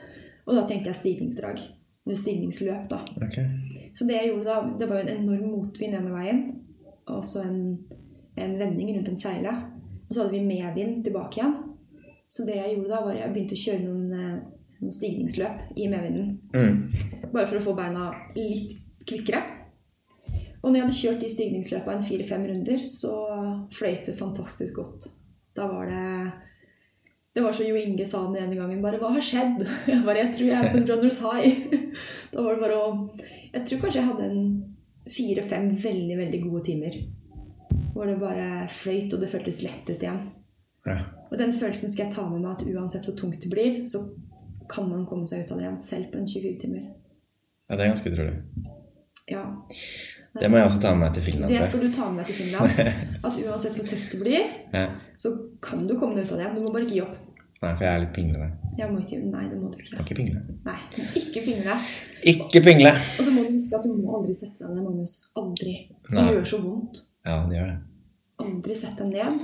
Og 0.47 0.57
da 0.57 0.65
tenkte 0.67 0.91
jeg 0.91 0.99
stigningsdrag. 0.99 1.61
Eller 2.07 2.17
stigningsløp, 2.17 2.87
da. 2.89 3.03
Okay. 3.21 3.45
Så 3.93 4.07
det 4.09 4.17
jeg 4.17 4.31
gjorde 4.31 4.49
da, 4.49 4.61
det 4.79 4.87
var 4.89 4.99
jo 4.99 5.05
en 5.05 5.15
enorm 5.19 5.51
motvind 5.53 5.97
ene 5.97 6.13
veien. 6.13 6.39
Og 7.09 7.21
så 7.25 7.43
en, 7.45 7.59
en 8.39 8.55
vending 8.59 8.95
rundt 8.95 9.11
en 9.11 9.21
seile. 9.21 9.53
Og 10.07 10.15
så 10.15 10.23
hadde 10.23 10.33
vi 10.33 10.45
medvind 10.47 11.03
tilbake 11.05 11.39
igjen. 11.39 11.55
Så 12.29 12.45
det 12.45 12.57
jeg 12.57 12.75
gjorde 12.75 12.93
da, 12.93 13.03
var 13.05 13.17
jeg 13.17 13.33
begynte 13.33 13.57
å 13.57 13.61
kjøre 13.63 13.85
noen, 13.85 14.09
eh, 14.13 14.65
noen 14.79 14.95
stigningsløp 14.95 15.77
i 15.77 15.87
medvinden. 15.89 16.35
Mm. 16.53 17.29
Bare 17.33 17.45
for 17.45 17.59
å 17.59 17.63
få 17.69 17.77
beina 17.77 18.09
litt 18.37 18.75
kvikkere. 19.09 19.41
Og 20.61 20.71
når 20.71 20.75
jeg 20.75 20.85
hadde 20.85 20.97
kjørt 20.99 21.23
de 21.23 21.31
stigningsløpa 21.31 21.93
en 21.95 22.05
fire-fem 22.05 22.45
runder, 22.49 22.83
så 22.87 23.13
fløyt 23.75 24.09
det 24.09 24.17
fantastisk 24.19 24.81
godt. 24.81 25.09
Da 25.55 25.67
var 25.71 25.89
det 25.91 26.31
Det 27.35 27.43
var 27.43 27.53
så 27.53 27.63
Jo 27.63 27.75
Inge 27.75 28.05
sa 28.05 28.25
den 28.25 28.43
ene 28.43 28.55
gangen 28.55 28.81
bare 28.81 28.97
'Hva 28.97 29.13
har 29.13 29.21
skjedd?' 29.21 29.67
Jeg 29.87 30.03
bare 30.05 30.17
'Jeg 30.17 30.33
tror 30.35 30.47
jeg 30.47 30.65
er 30.65 30.71
på 30.71 30.77
en 30.77 30.89
runners 30.89 31.21
high'. 31.21 31.91
Da 32.33 32.41
var 32.41 32.53
det 32.53 32.61
bare 32.61 32.79
å 32.79 33.09
Jeg 33.53 33.65
tror 33.65 33.79
kanskje 33.79 33.99
jeg 33.99 34.09
hadde 34.09 34.25
en 34.31 34.75
fire-fem 35.09 35.69
veldig, 35.83 36.17
veldig 36.17 36.41
gode 36.43 36.63
timer. 36.63 36.93
Hvor 37.93 38.05
det 38.05 38.19
bare 38.19 38.67
fløyt, 38.69 39.13
og 39.13 39.21
det 39.21 39.29
føltes 39.29 39.63
lett 39.63 39.89
ut 39.89 40.03
igjen. 40.03 40.19
Ja. 40.85 40.99
Og 41.31 41.37
den 41.37 41.53
følelsen 41.53 41.89
skal 41.89 42.05
jeg 42.05 42.13
ta 42.13 42.29
med 42.29 42.41
meg 42.41 42.51
at 42.51 42.67
uansett 42.67 43.05
hvor 43.05 43.15
tungt 43.17 43.41
det 43.41 43.49
blir, 43.49 43.87
så 43.87 44.03
kan 44.69 44.89
man 44.89 45.05
komme 45.05 45.25
seg 45.25 45.43
ut 45.43 45.51
av 45.51 45.57
det 45.57 45.65
igjen, 45.65 45.79
selv 45.79 46.11
på 46.11 46.17
en 46.17 46.27
24 46.27 46.59
timer. 46.61 46.83
ja, 47.69 47.75
det 47.75 47.83
er 47.83 47.91
ganske 47.91 48.11
utrolig. 48.11 48.35
Ja. 49.29 49.43
Det 50.37 50.49
må 50.51 50.59
jeg 50.59 50.67
også 50.69 50.81
ta 50.83 50.91
med 50.93 51.01
meg 51.07 51.15
til 51.17 51.23
Finland. 51.25 51.51
Det 51.53 51.63
skal 51.69 51.81
du 51.81 51.89
ta 51.95 52.09
med 52.13 52.21
deg 52.21 52.27
til 52.29 52.37
Finland. 52.43 52.91
At 53.25 53.39
uansett 53.45 53.79
hvor 53.79 53.87
tøft 53.89 54.11
det 54.13 54.19
blir, 54.21 54.45
Ja. 54.75 54.85
så 55.17 55.31
kan 55.65 55.87
du 55.89 55.95
komme 55.97 56.15
deg 56.19 56.27
ut 56.29 56.35
av 56.37 56.43
det. 56.43 56.51
Du 56.57 56.63
må 56.67 56.73
bare 56.75 56.85
ikke 56.85 56.99
gi 56.99 57.01
opp. 57.07 57.17
Nei, 57.59 57.71
for 57.75 57.83
jeg 57.83 57.91
er 57.91 58.03
litt 58.05 58.13
pinglete. 58.15 58.49
Nei, 58.79 59.47
det 59.49 59.57
må 59.59 59.67
du 59.73 59.79
ikke. 59.81 59.97
Må 59.97 60.03
ikke 60.05 60.15
pingle. 60.21 60.43
Nei, 60.63 60.77
ikke 61.19 61.41
pingle. 61.43 61.73
Ikke 62.31 62.61
pingle! 62.63 62.91
Og 63.19 63.25
så 63.27 63.33
må 63.35 63.43
du 63.43 63.57
huske 63.57 63.75
at 63.75 63.83
du 63.83 63.97
må 63.97 64.13
aldri 64.15 64.35
sette 64.37 64.63
deg 64.63 64.77
ned, 64.77 64.85
Magnus. 64.85 65.15
Aldri. 65.41 65.73
Det 66.07 66.15
Nei. 66.15 66.27
gjør 66.31 66.45
så 66.53 66.59
vondt. 66.63 67.01
Ja, 67.27 67.41
det 67.49 67.57
gjør 67.59 67.67
det. 67.73 67.79
Aldri 68.45 68.77
sett 68.79 69.01
deg 69.01 69.11
ned. 69.17 69.41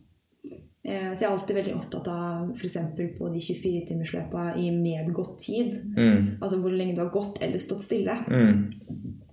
Eh, 0.85 1.13
Så 1.13 1.23
jeg 1.23 1.29
er 1.29 1.33
alltid 1.33 1.55
veldig 1.57 1.75
opptatt 1.79 2.07
av 2.13 2.49
f.eks. 2.53 2.77
på 3.17 3.29
de 3.33 3.39
24-timersløpa 3.41 4.45
i 4.61 4.69
medgått 4.71 5.39
tid. 5.41 5.73
Mm. 5.97 6.37
Altså 6.41 6.59
hvor 6.61 6.73
lenge 6.73 6.95
du 6.95 7.01
har 7.01 7.13
gått 7.13 7.41
eller 7.41 7.61
stått 7.61 7.81
stille. 7.81 8.13
Mm. 8.29 8.67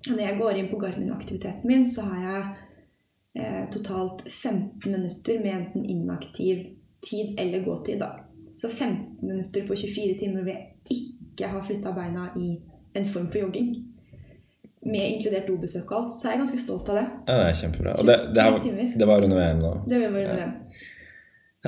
Når 0.08 0.22
jeg 0.24 0.38
går 0.38 0.58
inn 0.58 0.70
på 0.70 0.80
Garmin-aktiviteten 0.80 1.68
min, 1.68 1.84
så 1.90 2.06
har 2.08 2.22
jeg 2.24 3.42
eh, 3.42 3.64
totalt 3.74 4.24
15 4.30 4.88
minutter 4.90 5.42
med 5.42 5.58
enten 5.58 5.84
inaktiv 5.84 6.70
tid 7.04 7.36
eller 7.38 7.64
gåtid. 7.66 8.00
da. 8.00 8.14
Så 8.56 8.68
15 8.68 9.20
minutter 9.20 9.66
på 9.66 9.76
24 9.76 10.18
timer 10.18 10.42
hvor 10.42 10.52
jeg 10.54 10.68
ikke 10.96 11.48
har 11.52 11.66
flytta 11.66 11.92
beina 11.92 12.30
i 12.40 12.54
en 12.94 13.06
form 13.08 13.28
for 13.28 13.44
jogging. 13.44 13.74
Med 14.82 15.04
inkludert 15.12 15.46
dobesøk 15.46 15.92
og 15.92 15.98
alt. 15.98 16.16
Så 16.16 16.28
er 16.28 16.32
jeg 16.32 16.42
ganske 16.46 16.64
stolt 16.64 16.88
av 16.90 16.98
det. 16.98 17.04
Ja, 17.28 17.36
det 17.36 17.44
er 17.50 17.60
kjempebra. 17.60 17.92
Og 18.00 18.08
det, 18.08 18.16
det, 18.32 18.40
det, 18.40 18.64
23 18.64 18.88
det 18.98 19.08
var 19.12 19.28
under 19.28 19.38
VM 19.38 19.62
nå. 19.62 19.76
Det 19.86 20.00
var 20.00 20.08
under 20.08 20.24
VM. 20.32 20.40
Ja, 20.40 20.88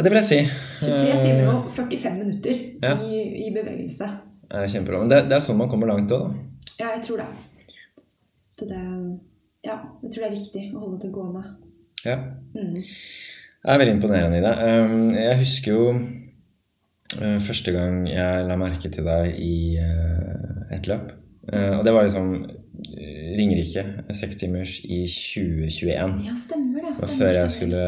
det 0.03 0.11
vil 0.11 0.19
jeg 0.19 0.27
si. 0.27 0.39
23 0.81 1.19
timer 1.23 1.51
og 1.53 1.69
45 1.77 2.15
minutter 2.19 2.57
Ja. 2.83 2.95
i, 3.07 3.21
i 3.47 3.51
bevegelse. 3.55 4.09
Det 4.51 4.63
er 4.63 4.67
kjempebra. 4.73 5.01
Men 5.05 5.11
det, 5.13 5.21
det 5.31 5.37
er 5.39 5.45
sånn 5.45 5.59
man 5.61 5.71
kommer 5.71 5.87
langt 5.91 6.11
òg, 6.13 6.25
da. 6.27 6.75
Ja, 6.81 6.89
jeg 6.97 7.05
tror 7.07 7.23
det. 7.23 7.29
Så 8.59 8.67
det 8.71 8.81
Ja, 9.65 9.79
jeg 10.03 10.11
tror 10.13 10.25
det 10.25 10.27
er 10.29 10.35
viktig 10.37 10.65
å 10.75 10.83
holde 10.83 10.99
det 11.05 11.13
gående. 11.15 11.45
Ja. 12.05 12.19
Mm. 12.53 12.75
Det 12.75 13.73
er 13.73 13.79
veldig 13.81 13.95
imponerende 13.97 14.39
i 14.39 14.45
det. 14.45 14.55
Um, 14.61 15.07
Jeg 15.17 15.39
husker 15.41 15.73
jo 15.73 15.85
uh, 15.95 17.39
første 17.47 17.73
gang 17.73 18.03
jeg 18.11 18.45
la 18.51 18.59
merke 18.61 18.91
til 18.93 19.07
deg 19.09 19.39
i 19.41 19.55
uh, 19.81 20.75
et 20.75 20.91
løp. 20.91 21.15
Og 21.45 21.83
det 21.85 21.93
var 21.93 22.07
liksom 22.07 22.29
Ringerike, 23.37 23.83
seks 24.17 24.39
timers 24.41 24.79
i 24.85 25.03
2021. 25.05 26.15
Ja, 26.25 26.33
stemmer 26.41 26.87
det. 26.87 26.93
Stemmer, 26.97 27.17
før 27.19 27.33
jeg 27.37 27.51
skulle 27.53 27.83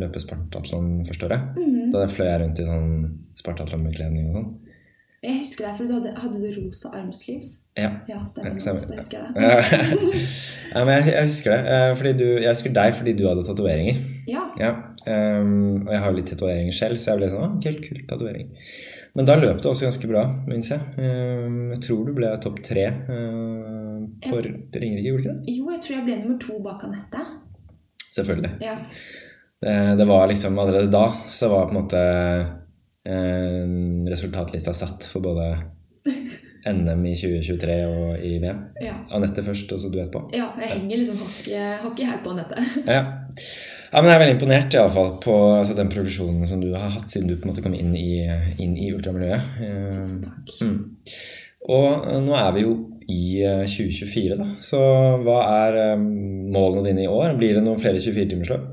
løpe 0.00 0.20
Spartatlon 0.22 1.04
første 1.08 1.28
året. 1.28 1.58
Mm. 1.58 1.90
Da 1.94 2.06
fløy 2.10 2.26
jeg 2.28 2.40
rundt 2.42 2.60
i 2.62 2.68
sånn 2.68 2.94
spartatlonbekledning 3.38 4.30
og 4.30 4.38
sånn. 4.38 4.52
Jeg 5.24 5.38
husker 5.40 5.64
det, 5.64 5.76
for 5.78 5.88
du 5.88 5.94
hadde, 5.96 6.10
hadde 6.20 6.40
du 6.42 6.48
rosa 6.58 6.90
armsleeves? 6.98 7.54
Ja. 7.80 7.90
Ja, 8.10 8.18
stemmer. 8.28 8.52
Ja, 8.52 8.60
stemmer. 8.60 8.82
Det 8.84 8.98
husker 9.00 9.22
jeg 9.22 9.30
ja, 10.74 10.82
men 10.84 10.92
jeg, 10.98 11.14
jeg 11.14 11.30
husker 11.30 11.54
det. 11.54 11.60
eh, 11.72 11.92
Fordi 11.96 12.12
du, 12.18 12.26
jeg 12.42 12.50
husker 12.50 12.74
deg 12.76 12.92
fordi 12.98 13.14
du 13.16 13.24
hadde 13.30 13.46
tatoveringer. 13.48 14.02
Ja. 14.30 14.44
Ja, 14.60 14.74
Um, 15.04 15.82
og 15.84 15.90
jeg 15.92 16.00
har 16.00 16.12
jo 16.12 16.16
litt 16.16 16.30
tatoveringer 16.32 16.72
selv, 16.72 16.96
så 16.96 17.10
jeg 17.10 17.18
ble 17.20 17.26
sånn, 17.28 17.42
ah, 17.44 17.56
helt 17.66 17.80
kult 17.84 18.06
tatovering. 18.08 18.46
Men 19.14 19.26
da 19.28 19.34
løp 19.36 19.58
det 19.60 19.68
også 19.68 19.84
ganske 19.84 20.08
bra, 20.08 20.22
minnes 20.48 20.70
jeg. 20.70 20.80
Um, 20.96 21.58
jeg 21.74 21.82
tror 21.84 22.06
du 22.08 22.14
ble 22.16 22.30
topp 22.40 22.62
tre 22.64 22.86
uh, 22.88 23.98
på 24.24 24.38
Ringerike, 24.40 25.04
gjorde 25.04 25.20
du 25.20 25.26
ikke 25.26 25.34
det? 25.34 25.56
Jo, 25.58 25.66
jeg 25.74 25.82
tror 25.84 25.96
jeg 25.98 26.06
ble 26.06 26.16
nummer 26.22 26.38
to 26.40 26.56
bak 26.64 26.86
Anette. 26.88 27.26
Selvfølgelig. 28.14 28.54
Ja. 28.64 28.78
Det, 29.62 29.76
det 29.98 30.06
var 30.08 30.26
liksom 30.28 30.58
allerede 30.58 30.90
da, 30.92 31.06
så 31.30 31.48
var 31.48 31.68
på 31.68 31.74
en 31.74 31.80
måte 31.82 32.00
eh, 33.08 34.08
resultatlista 34.10 34.74
satt 34.76 35.06
for 35.08 35.24
både 35.24 35.46
NM 36.64 37.04
i 37.06 37.14
2023 37.16 37.76
og 37.88 38.24
i 38.24 38.34
VM. 38.42 38.60
Ja. 38.80 38.96
Anette 39.16 39.44
først, 39.44 39.72
og 39.72 39.80
så 39.80 39.90
du 39.92 39.98
etterpå. 40.00 40.26
ja, 40.36 40.48
jeg 40.60 40.72
henger 40.72 41.00
liksom 41.00 41.20
hakket 41.20 42.00
i 42.00 42.08
her 42.08 42.20
på 42.24 42.34
Anette. 42.34 42.64
Ja. 42.96 43.02
ja, 43.92 44.00
men 44.00 44.10
jeg 44.10 44.16
er 44.16 44.22
veldig 44.24 44.36
imponert 44.38 44.74
i 44.74 44.80
alle 44.80 44.94
fall 44.94 45.14
på 45.22 45.36
altså, 45.60 45.76
den 45.78 45.92
progresjonen 45.92 46.48
som 46.50 46.60
du 46.64 46.72
har 46.74 46.92
hatt 46.96 47.12
siden 47.12 47.28
du 47.30 47.36
på 47.36 47.48
en 47.48 47.54
måte 47.54 47.64
kom 47.64 47.76
inn 47.76 47.94
i, 47.96 48.24
inn 48.58 48.76
i 48.80 48.90
ultramiljøet. 48.96 49.56
Eh, 49.60 49.88
Tusen 49.94 50.24
takk. 50.28 50.54
Mm. 50.64 50.76
Og 51.64 52.08
eh, 52.08 52.20
nå 52.24 52.36
er 52.36 52.50
vi 52.56 52.64
jo 52.66 52.74
i 53.04 53.24
eh, 53.44 53.64
2024, 53.68 54.38
da. 54.40 54.48
Så 54.64 54.80
hva 55.24 55.38
er 55.64 55.80
eh, 55.82 56.00
målene 56.00 56.88
dine 56.88 57.04
i 57.06 57.10
år? 57.10 57.36
Blir 57.38 57.56
det 57.58 57.64
noen 57.64 57.80
flere 57.80 58.00
24-timersløp? 58.00 58.70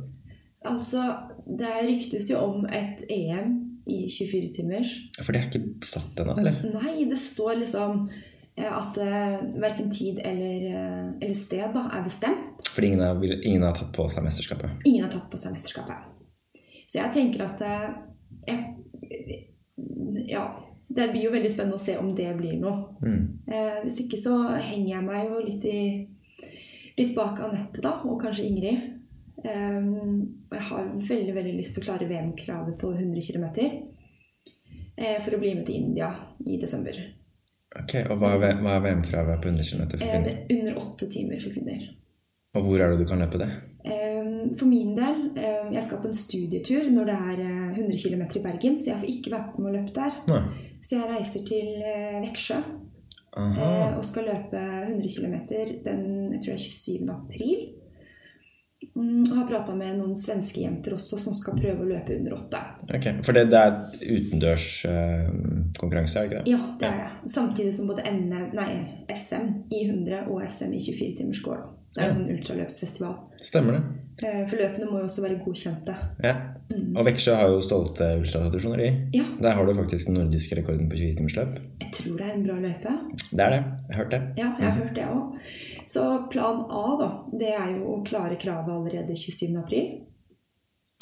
Altså, 0.68 1.04
det 1.46 1.72
ryktes 1.88 2.30
jo 2.30 2.38
om 2.38 2.66
et 2.70 3.02
EM 3.10 3.54
i 3.90 4.10
24 4.10 4.52
timers. 4.56 4.92
For 5.22 5.34
det 5.34 5.42
er 5.42 5.48
ikke 5.50 5.90
satt 5.90 6.20
ennå, 6.22 6.36
eller? 6.38 6.60
Nei, 6.76 7.08
det 7.10 7.18
står 7.18 7.58
liksom 7.64 8.04
eh, 8.06 8.70
at 8.70 9.00
uh, 9.02 9.42
verken 9.62 9.90
tid 9.94 10.22
eller, 10.22 10.68
uh, 10.70 11.08
eller 11.18 11.38
sted 11.38 11.74
da, 11.74 11.88
er 11.98 12.06
bestemt. 12.06 12.62
For 12.70 12.86
ingen 12.86 13.02
har, 13.02 13.18
ingen 13.42 13.66
har 13.66 13.74
tatt 13.78 13.90
på 13.96 14.06
seg 14.14 14.26
mesterskapet. 14.28 14.86
Ingen 14.86 15.08
har 15.08 15.14
tatt 15.16 15.32
på 15.32 15.42
seg 15.42 15.58
mesterskapet. 15.58 16.08
Så 16.86 17.00
jeg 17.00 17.16
tenker 17.18 17.48
at 17.50 17.66
uh, 17.66 17.88
jeg, 18.48 19.48
Ja. 20.30 20.50
Det 20.92 21.06
blir 21.08 21.22
jo 21.24 21.30
veldig 21.32 21.48
spennende 21.48 21.78
å 21.78 21.80
se 21.80 21.94
om 21.96 22.10
det 22.12 22.26
blir 22.36 22.58
noe. 22.60 22.98
Mm. 23.00 23.22
Uh, 23.48 23.78
hvis 23.86 24.02
ikke 24.04 24.18
så 24.20 24.34
henger 24.60 24.90
jeg 24.98 25.06
meg 25.06 25.30
jo 25.30 25.38
litt, 25.46 25.64
i, 25.64 26.50
litt 26.98 27.14
bak 27.16 27.40
Anette, 27.46 27.80
da, 27.80 27.94
og 28.04 28.20
kanskje 28.20 28.44
Ingrid. 28.50 28.90
Um, 29.42 30.46
og 30.52 30.58
jeg 30.58 30.66
har 30.70 30.92
veldig 31.08 31.34
veldig 31.36 31.56
lyst 31.58 31.74
til 31.76 31.82
å 31.84 31.88
klare 31.88 32.10
VM-kravet 32.10 32.76
på 32.82 32.92
100 32.94 33.24
km. 33.26 33.48
Uh, 35.02 35.18
for 35.24 35.34
å 35.34 35.42
bli 35.42 35.56
med 35.58 35.66
til 35.70 35.80
India 35.82 36.12
i 36.46 36.60
desember. 36.62 37.00
Ok, 37.80 37.96
Og 38.12 38.18
hva 38.20 38.34
er, 38.36 38.60
er 38.60 38.86
VM-kravet 38.86 39.42
på 39.42 39.50
100 39.54 39.64
km 39.70 39.84
for 39.90 40.04
Eh, 40.06 40.12
kvinner? 40.12 40.38
er 40.44 40.56
under 40.60 40.80
åtte 40.84 41.08
timer 41.10 41.40
for 41.40 41.56
kvinner. 41.56 41.90
Og 42.54 42.66
hvor 42.68 42.82
er 42.84 42.92
det 42.92 43.00
du 43.00 43.08
kan 43.08 43.22
løpe 43.24 43.40
det? 43.40 43.48
Um, 43.88 44.52
for 44.60 44.68
min 44.68 44.92
del, 44.98 45.22
um, 45.32 45.72
jeg 45.74 45.84
skal 45.88 46.02
på 46.04 46.10
en 46.12 46.18
studietur 46.18 46.90
når 46.92 47.08
det 47.08 47.16
er 47.32 47.40
eh, 47.46 47.80
100 47.80 47.98
km 48.04 48.24
i 48.28 48.44
Bergen, 48.44 48.78
så 48.78 48.92
jeg 48.92 49.00
får 49.00 49.14
ikke 49.16 49.32
være 49.32 49.58
med 49.58 49.70
å 49.72 49.76
løpe 49.78 49.96
der. 49.96 50.18
Nei. 50.30 50.42
Så 50.84 51.00
jeg 51.00 51.10
reiser 51.14 51.46
til 51.48 51.70
eh, 51.82 52.20
Veksjø 52.26 52.58
eh, 52.60 53.98
og 53.98 54.04
skal 54.06 54.28
løpe 54.28 54.62
100 54.92 55.16
km 55.16 55.36
den 55.86 56.04
jeg 56.36 56.42
tror 56.44 56.52
det 56.52 56.60
er 56.60 56.66
27. 56.68 57.10
april. 57.16 57.64
Mm, 58.96 59.24
og 59.24 59.36
har 59.38 59.46
prata 59.48 59.76
med 59.76 59.96
noen 60.02 60.18
svenske 60.20 60.66
jenter 60.66 60.98
også 60.98 61.20
som 61.24 61.36
skal 61.36 61.56
prøve 61.56 61.86
å 61.86 61.88
løpe 61.88 62.16
under 62.18 62.36
åtte. 62.36 62.60
Ok, 62.92 63.08
For 63.24 63.38
det, 63.38 63.46
det 63.54 63.62
er 63.62 63.78
utendørs 64.02 64.66
uh, 64.84 65.30
konkurranse, 65.80 66.20
er 66.20 66.28
det 66.28 66.32
ikke 66.32 66.42
det? 66.42 66.52
Ja, 66.52 66.64
det 66.82 66.90
er 66.90 66.98
det. 67.00 67.32
Samtidig 67.32 67.76
som 67.78 67.88
både 67.88 68.04
NM, 68.12 68.50
nei, 68.58 68.72
SM 69.08 69.48
i 69.72 69.86
100 69.86 70.26
og 70.28 70.44
SM 70.44 70.76
i 70.76 70.84
24 70.84 71.22
timers 71.22 71.44
går. 71.46 71.64
Det 71.92 72.00
er 72.00 72.08
en 72.08 72.16
sånn 72.16 72.30
ultraløpsfestival. 72.32 73.16
Stemmer 73.44 73.76
det. 73.76 73.82
Eh, 74.24 74.44
For 74.48 74.56
løpene 74.62 74.88
må 74.88 75.00
jo 75.02 75.08
også 75.10 75.24
være 75.26 75.40
godkjente. 75.44 75.96
Ja. 76.24 76.34
Mm. 76.72 76.94
Og 76.96 77.04
Veksjø 77.04 77.34
har 77.36 77.50
jo 77.52 77.58
stolte 77.66 78.06
ultratradisjoner 78.22 78.84
i. 78.86 78.92
Ja, 79.18 79.26
Der 79.44 79.58
har 79.58 79.66
du 79.68 79.74
faktisk 79.76 80.08
den 80.08 80.16
nordiske 80.22 80.56
rekorden 80.56 80.88
på 80.92 80.96
20-timersløp. 80.96 81.58
jeg 81.82 81.92
tror 81.98 82.18
det 82.18 82.28
er 82.30 82.34
en 82.38 82.46
bra 82.46 82.56
løype. 82.64 82.94
Det 83.32 83.44
er 83.44 83.50
det. 83.56 83.64
Jeg 83.90 83.96
har 83.96 84.04
hørt 84.04 84.12
det. 84.12 84.22
Ja, 84.38 84.52
jeg 84.60 84.70
har 84.70 84.78
hørt 84.78 84.96
det 84.96 85.08
òg. 85.10 85.42
Så 85.92 86.06
plan 86.32 86.64
A, 86.70 86.86
da, 87.02 87.10
det 87.42 87.52
er 87.58 87.74
jo 87.76 87.92
å 87.98 88.04
klare 88.08 88.38
kravet 88.40 88.72
allerede 88.72 89.18
27. 89.18 89.58
april. 89.60 89.92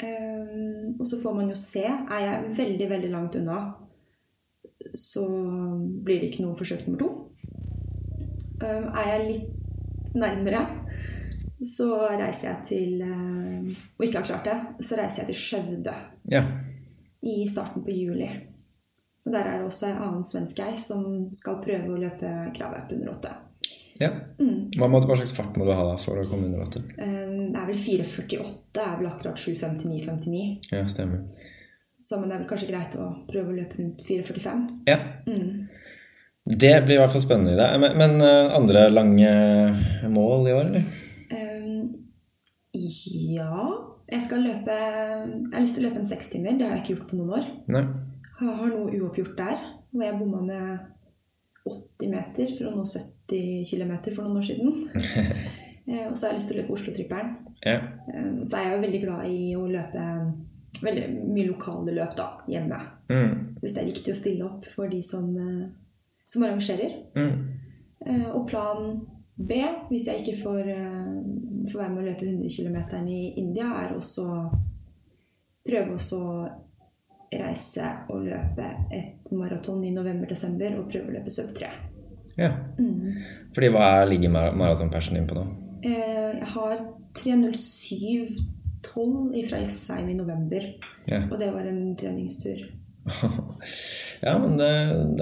Ehm, 0.02 0.96
og 0.98 1.06
så 1.06 1.20
får 1.22 1.34
man 1.36 1.48
jo 1.52 1.54
se. 1.54 1.84
Er 1.86 2.20
jeg 2.24 2.56
veldig, 2.56 2.90
veldig 2.90 3.10
langt 3.12 3.36
unna, 3.36 3.60
så 4.94 5.22
blir 6.02 6.20
det 6.20 6.32
ikke 6.32 6.46
noe 6.48 6.58
forsøk 6.58 6.86
nummer 6.88 6.98
to. 7.04 7.10
Um, 8.60 8.90
er 8.92 9.06
jeg 9.14 9.26
litt 9.30 9.59
nærmere, 10.14 10.62
så 11.66 11.90
reiser 12.16 12.48
jeg 12.48 12.64
til 12.64 13.02
ehm, 13.04 13.66
Og 13.98 14.04
ikke 14.06 14.18
har 14.22 14.26
klart 14.30 14.44
det, 14.48 14.86
så 14.86 14.96
reiser 14.96 15.22
jeg 15.22 15.26
til 15.26 15.36
Skjøvde 15.42 15.94
Ja. 16.32 16.44
i 17.22 17.46
starten 17.46 17.84
på 17.84 17.90
juli. 17.92 18.28
Og 19.26 19.32
Der 19.32 19.44
er 19.44 19.58
det 19.58 19.66
også 19.66 19.86
en 19.90 20.02
annen 20.02 20.24
svensk 20.24 20.58
ei 20.64 20.76
som 20.80 21.28
skal 21.36 21.60
prøve 21.64 21.88
å 21.92 22.00
løpe 22.00 22.30
kravet 22.56 22.92
under 22.96 23.12
åtte. 23.12 23.34
ja. 24.00 24.08
Mm. 24.40 24.70
Hva, 24.78 24.88
må, 24.88 25.00
hva 25.04 25.16
slags 25.18 25.34
fart 25.36 25.56
må 25.58 25.66
du 25.66 25.72
ha 25.76 25.84
da 25.84 25.96
for 26.00 26.16
å 26.16 26.24
komme 26.30 26.46
under 26.48 26.62
åtte? 26.64 26.80
Um, 26.96 27.52
Det 27.52 27.60
er 27.60 27.66
vel 27.66 27.76
4,48, 27.76 28.54
Det 28.72 28.82
er 28.86 28.96
vel 28.98 29.06
akkurat 29.10 29.36
7,59,59. 29.36 30.72
Ja, 30.72 30.86
stemmer. 30.88 31.26
Så 32.00 32.16
men 32.20 32.30
det 32.30 32.34
er 32.36 32.40
vel 32.40 32.48
kanskje 32.48 32.70
greit 32.70 32.94
å 32.96 33.10
prøve 33.28 33.50
å 33.52 33.56
løpe 33.58 33.76
rundt 33.76 34.00
4,45. 34.08 34.62
Ja. 34.88 34.96
Mm. 35.26 35.68
Det 36.50 36.72
blir 36.84 36.96
i 36.96 37.00
hvert 37.00 37.12
fall 37.14 37.22
spennende 37.24 37.54
i 37.54 37.58
det. 37.58 37.68
Men, 37.82 37.96
men 38.00 38.24
eh, 38.26 38.54
andre 38.56 38.86
lange 38.90 39.30
mål 40.10 40.48
i 40.48 40.54
år, 40.56 40.70
eller? 40.70 40.84
Um, 41.30 41.82
ja 42.74 43.66
Jeg 44.10 44.22
skal 44.24 44.42
løpe 44.42 44.74
Jeg 44.74 45.52
har 45.52 45.62
lyst 45.62 45.76
til 45.78 45.84
å 45.84 45.88
løpe 45.88 46.02
en 46.02 46.08
sekstimer. 46.08 46.56
Det 46.58 46.66
har 46.66 46.76
jeg 46.76 46.84
ikke 46.84 46.94
gjort 46.96 47.10
på 47.10 47.18
noen 47.20 47.34
år. 47.38 47.50
Nei. 47.70 47.84
Jeg 48.40 48.56
har 48.60 48.72
noe 48.72 48.94
uoppgjort 48.96 49.36
der, 49.38 49.64
hvor 49.92 50.06
jeg 50.06 50.18
bomma 50.18 50.40
med 50.46 50.78
80 51.68 52.10
meter 52.14 52.54
for 52.56 52.70
å 52.70 52.74
nå 52.74 52.86
70 52.88 53.66
km 53.68 53.92
for 54.14 54.22
noen 54.24 54.40
år 54.40 54.48
siden. 54.50 54.78
Eh, 55.90 56.04
Og 56.06 56.12
så 56.14 56.26
har 56.26 56.34
jeg 56.34 56.36
lyst 56.36 56.50
til 56.52 56.58
å 56.58 56.60
løpe 56.60 56.74
Oslo-trippelen. 56.76 57.30
Ja. 57.66 57.78
Um, 58.12 58.42
Så 58.46 58.58
er 58.58 58.66
jeg 58.66 58.74
jo 58.76 58.82
veldig 58.84 58.98
glad 59.02 59.30
i 59.32 59.38
å 59.58 59.62
løpe 59.66 60.02
veldig 60.84 61.06
mye 61.32 61.46
lokale 61.48 61.94
løp 61.96 62.12
da, 62.18 62.26
hjemme. 62.52 62.78
Mm. 63.10 63.32
Syns 63.58 63.74
det 63.74 63.80
er 63.82 63.88
viktig 63.88 64.12
å 64.12 64.18
stille 64.20 64.46
opp 64.46 64.68
for 64.74 64.92
de 64.92 65.00
som, 65.02 65.26
eh, 65.34 65.64
som 66.30 66.42
arrangerer. 66.46 66.92
Mm. 67.16 67.36
Eh, 68.06 68.28
Og 68.34 68.48
plan 68.48 69.00
B, 69.36 69.52
hvis 69.90 70.06
jeg 70.06 70.16
ikke 70.22 70.42
får, 70.42 70.58
eh, 70.68 71.14
får 71.72 71.78
være 71.82 71.92
med 71.94 72.02
å 72.02 72.06
løpe 72.08 72.24
100 72.28 72.50
km 72.56 72.76
i 73.08 73.20
India, 73.40 73.66
er 73.84 73.90
også 73.96 74.24
prøve 75.66 75.92
å 75.96 75.98
reise 77.32 77.86
og 78.10 78.18
løpe 78.26 78.66
et 78.92 79.32
maraton 79.38 79.84
i 79.86 79.90
november-desember 79.94 80.70
og 80.80 80.88
prøve 80.90 81.08
å 81.10 81.14
løpe 81.18 81.30
sub 81.30 81.50
3. 81.54 81.66
Ja. 82.38 82.50
Fordi 83.54 83.68
hva 83.70 83.80
er, 84.00 84.06
ligger 84.10 84.30
mar- 84.34 84.54
maratonpersen 84.56 85.14
din 85.18 85.26
på 85.28 85.34
nå? 85.38 85.44
Eh, 85.84 86.30
Jeg 86.40 86.48
har 86.54 86.74
3.07,12 87.14 89.48
fra 89.48 89.58
Jessheim 89.60 90.08
i 90.10 90.14
november, 90.14 90.60
Ja. 91.08 91.20
og 91.30 91.38
det 91.38 91.52
var 91.52 91.60
en 91.66 91.96
treningstur. 91.96 92.58
ja, 94.22 94.34
men 94.38 94.56
det, 94.60 94.68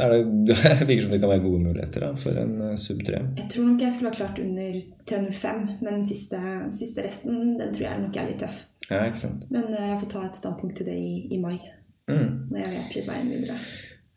er 0.03 0.13
det, 0.15 0.21
det 0.81 0.89
virker 0.89 1.03
som 1.07 1.13
det 1.15 1.21
kan 1.23 1.31
være 1.33 1.45
gode 1.45 1.61
muligheter 1.67 2.05
da, 2.07 2.13
for 2.19 2.39
en 2.43 2.55
eh, 2.71 2.77
sub 2.81 3.03
3. 3.07 3.21
Jeg 3.39 3.49
tror 3.55 3.69
nok 3.71 3.85
jeg 3.87 3.93
skulle 3.97 4.13
ha 4.13 4.19
klart 4.21 4.39
under 4.43 4.79
3.05, 5.13 5.67
men 5.87 6.05
siste, 6.09 6.41
siste 6.75 7.05
resten 7.07 7.59
den 7.61 7.75
tror 7.77 7.87
jeg 7.89 8.03
nok 8.07 8.17
er 8.19 8.31
litt 8.33 8.41
tøff. 8.43 8.63
Ja, 8.91 9.03
ikke 9.05 9.21
sant. 9.27 9.45
Men 9.53 9.69
eh, 9.75 9.91
jeg 9.93 10.01
får 10.05 10.11
ta 10.15 10.25
et 10.29 10.41
standpunkt 10.41 10.77
til 10.81 10.89
det 10.91 10.97
i, 10.99 11.13
i 11.37 11.43
mai, 11.43 11.59
Mm. 12.09 12.29
når 12.49 12.63
jeg 12.63 12.71
vet 12.73 12.95
litt 12.97 13.09
veien 13.11 13.27
videre. 13.29 13.57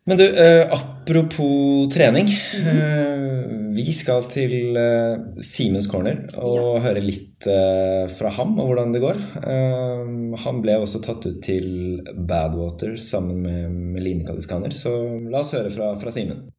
Men 0.04 0.18
du, 0.18 0.24
eh, 0.46 0.72
apropos 0.74 1.90
trening. 1.94 2.28
eh, 2.54 3.22
vi 3.70 3.92
skal 3.94 4.24
til 4.34 4.74
eh, 4.74 5.20
Simens 5.46 5.86
Corner 5.86 6.24
og 6.42 6.82
høre 6.82 7.04
litt 7.06 7.46
eh, 7.46 8.10
fra 8.10 8.32
ham 8.34 8.56
og 8.58 8.72
hvordan 8.72 8.96
det 8.96 9.02
går. 9.04 9.20
Eh, 9.46 10.10
han 10.42 10.64
ble 10.64 10.80
også 10.82 11.04
tatt 11.06 11.28
ut 11.30 11.38
til 11.46 12.02
Badwater 12.18 12.98
sammen 12.98 13.46
med, 13.46 13.78
Meline 13.94 14.26
Kadiskaner, 14.26 14.74
så 14.74 14.90
la 15.30 15.46
oss 15.46 15.54
høre 15.54 15.70
fra, 15.70 15.94
fra 16.02 16.16
Simen. 16.18 16.50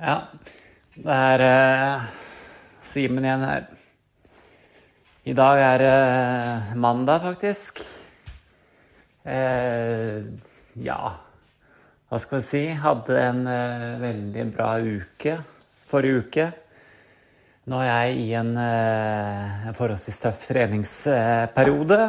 Ja, 0.00 0.16
det 0.96 1.22
er 1.28 1.44
uh, 1.44 2.10
Simen 2.88 3.28
igjen 3.28 3.44
her. 3.44 3.68
I 5.28 5.36
dag 5.36 5.60
er 5.60 5.82
det 5.84 6.78
mandag, 6.80 7.20
faktisk. 7.20 7.84
Eh, 9.24 10.20
ja, 10.80 11.00
hva 12.08 12.18
skal 12.18 12.40
vi 12.40 12.46
si? 12.46 12.66
Hadde 12.80 13.22
en 13.22 13.46
eh, 13.46 13.88
veldig 14.00 14.46
bra 14.54 14.74
uke 14.80 15.38
forrige 15.90 16.24
uke. 16.24 16.48
Nå 17.70 17.80
er 17.84 17.90
jeg 17.90 18.16
i 18.24 18.28
en, 18.38 18.54
eh, 18.58 19.70
forholdsvis 19.76 20.20
tøff 20.22 20.46
treningsperiode. 20.48 22.00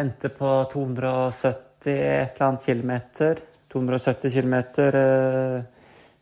Endte 0.00 0.30
på 0.34 0.50
270 0.72 1.90
et 1.90 2.34
eller 2.34 2.46
annet 2.48 2.64
kilometer. 2.64 3.42
270 3.70 4.32
km 4.34 4.54
eh, 4.86 5.62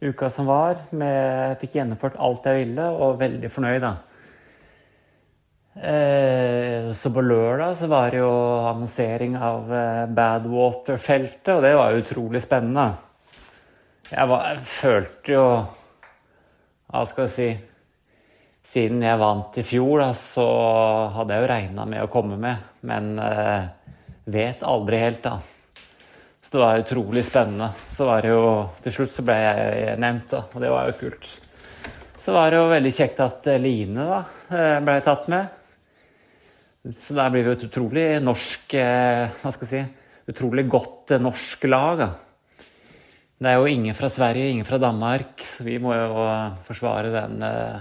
uka 0.09 0.29
som 0.31 0.49
var. 0.49 0.83
Med, 0.91 1.57
fikk 1.61 1.79
gjennomført 1.79 2.18
alt 2.20 2.49
jeg 2.49 2.66
ville, 2.66 2.89
og 2.89 3.20
veldig 3.20 3.51
fornøyd, 3.53 3.81
da. 3.85 3.95
Eh, 5.77 6.93
så 6.93 7.11
på 7.14 7.23
lørdag 7.23 7.77
så 7.77 7.87
var 7.87 8.11
det 8.11 8.19
jo 8.19 8.31
annonsering 8.66 9.37
av 9.37 9.69
eh, 9.71 10.07
Badwater-feltet, 10.11 11.53
og 11.55 11.62
det 11.62 11.75
var 11.79 11.99
utrolig 11.99 12.41
spennende. 12.43 12.89
Jeg, 14.09 14.25
var, 14.27 14.47
jeg 14.55 14.64
følte 14.64 15.35
jo 15.35 15.43
Hva 16.89 17.03
skal 17.05 17.27
jeg 17.27 17.33
si 17.35 17.49
Siden 18.69 19.03
jeg 19.05 19.21
vant 19.21 19.55
i 19.61 19.64
fjor, 19.64 20.01
da, 20.01 20.09
så 20.16 20.47
hadde 21.14 21.37
jeg 21.37 21.45
jo 21.45 21.51
regna 21.53 21.85
med 21.89 22.03
å 22.05 22.11
komme 22.12 22.37
med, 22.41 22.66
men 22.89 23.14
eh, 23.23 23.95
vet 24.29 24.64
aldri 24.66 24.99
helt, 25.01 25.23
da. 25.25 25.39
Så 26.43 26.53
det 26.53 26.61
var 26.61 26.83
utrolig 26.83 27.23
spennende. 27.25 27.71
Så 27.89 28.05
var 28.09 28.25
det 28.25 28.35
jo 28.35 28.43
Til 28.85 28.93
slutt 28.93 29.14
så 29.14 29.25
ble 29.25 29.39
jeg 29.41 29.95
nevnt, 30.05 30.29
da, 30.35 30.43
og 30.53 30.64
det 30.64 30.73
var 30.75 30.91
jo 30.91 30.99
kult. 31.01 31.31
Så 32.21 32.35
var 32.37 32.53
det 32.53 32.61
jo 32.61 32.69
veldig 32.69 32.93
kjekt 32.93 33.23
at 33.25 33.49
Line 33.62 34.05
da 34.11 34.21
ble 34.85 34.99
tatt 35.07 35.31
med. 35.33 35.58
Så 36.97 37.12
der 37.12 37.28
blir 37.28 37.45
vi 37.45 37.53
et 37.53 37.64
utrolig 37.66 38.07
norsk 38.24 38.72
eh, 38.80 39.28
Hva 39.43 39.53
skal 39.53 39.66
jeg 39.66 39.72
si 39.74 40.30
Utrolig 40.32 40.64
godt 40.68 41.12
eh, 41.12 41.20
norsk 41.20 41.66
lag. 41.68 42.01
Da. 42.01 42.09
Det 43.39 43.51
er 43.51 43.61
jo 43.61 43.68
ingen 43.68 43.97
fra 43.97 44.09
Sverige, 44.12 44.51
ingen 44.53 44.66
fra 44.68 44.80
Danmark, 44.80 45.41
så 45.45 45.64
vi 45.64 45.78
må 45.80 45.95
jo 45.95 46.24
forsvare 46.66 47.12
den 47.12 47.45
eh, 47.45 47.78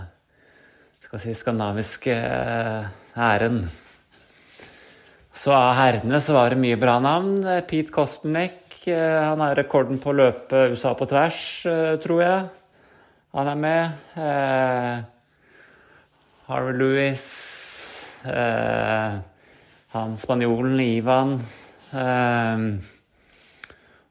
skal 1.04 1.24
si, 1.24 1.34
skandinaviske 1.36 2.16
æren. 3.16 3.60
Så 5.38 5.52
av 5.56 5.74
herrene 5.80 6.22
så 6.24 6.36
var 6.36 6.52
det 6.52 6.62
mye 6.62 6.80
bra 6.80 6.98
navn. 7.04 7.44
Pete 7.68 7.92
Kostenek, 7.96 8.80
han 8.88 9.44
har 9.44 9.60
rekorden 9.60 10.00
på 10.04 10.14
å 10.14 10.18
løpe 10.22 10.70
USA 10.72 10.96
på 10.96 11.08
tvers, 11.12 11.44
tror 12.04 12.24
jeg. 12.24 12.48
Han 13.36 13.52
er 13.52 13.62
med. 13.68 13.84
Harvey 16.48 16.80
Lewis. 16.80 17.57
Eh, 18.26 19.18
han 19.94 20.18
spanjolen 20.18 20.80
Ivan. 20.80 21.38
Eh, 21.92 22.66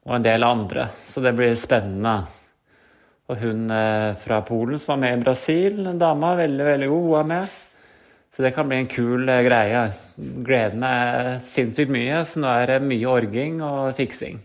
og 0.07 0.15
en 0.15 0.25
del 0.25 0.47
andre. 0.47 0.87
Så 1.09 1.21
det 1.21 1.35
blir 1.35 1.55
spennende. 1.59 2.17
Og 3.27 3.41
hun 3.43 3.69
eh, 3.73 4.15
fra 4.23 4.41
Polen 4.47 4.79
som 4.79 4.95
var 4.95 5.01
med 5.03 5.17
i 5.17 5.23
Brasil, 5.25 5.81
en 5.85 5.99
dame, 5.99 6.35
veldig, 6.39 6.67
veldig 6.71 6.91
god, 6.93 7.07
hun 7.07 7.19
er 7.19 7.31
med. 7.33 7.55
Så 8.35 8.43
det 8.45 8.53
kan 8.55 8.69
bli 8.69 8.77
en 8.83 8.91
kul 8.91 9.25
greie. 9.25 9.81
Gleder 10.17 10.77
meg 10.79 11.41
sinnssykt 11.47 11.91
mye, 11.91 12.21
så 12.23 12.43
nå 12.43 12.51
er 12.53 12.69
det 12.71 12.83
mye 12.85 13.09
orging 13.09 13.63
og 13.65 13.95
fiksing. 13.97 14.37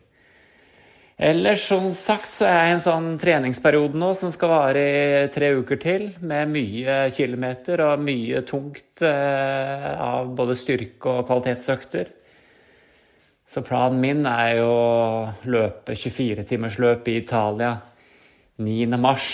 Ellers 1.20 1.66
som 1.68 1.90
sagt 1.94 2.38
så 2.38 2.46
er 2.48 2.56
jeg 2.56 2.70
i 2.70 2.74
en 2.76 2.82
sånn 2.86 3.08
treningsperiode 3.20 3.98
nå 4.00 4.12
som 4.18 4.32
skal 4.32 4.50
vare 4.52 4.82
i 4.82 5.28
tre 5.34 5.52
uker 5.58 5.78
til, 5.82 6.06
med 6.24 6.50
mye 6.54 6.96
kilometer 7.14 7.84
og 7.84 8.02
mye 8.02 8.40
tungt 8.48 9.04
eh, 9.04 9.90
av 9.92 10.32
både 10.38 10.56
styrke 10.58 11.12
og 11.12 11.26
kvalitetsøkter. 11.28 12.10
Så 13.52 13.60
planen 13.66 14.00
min 14.00 14.24
er 14.24 14.62
jo 14.62 14.70
å 14.72 15.50
løpe 15.52 15.92
24-timersløp 15.92 17.12
i 17.12 17.18
Italia 17.20 17.74
9. 18.64 18.96
mars. 18.96 19.28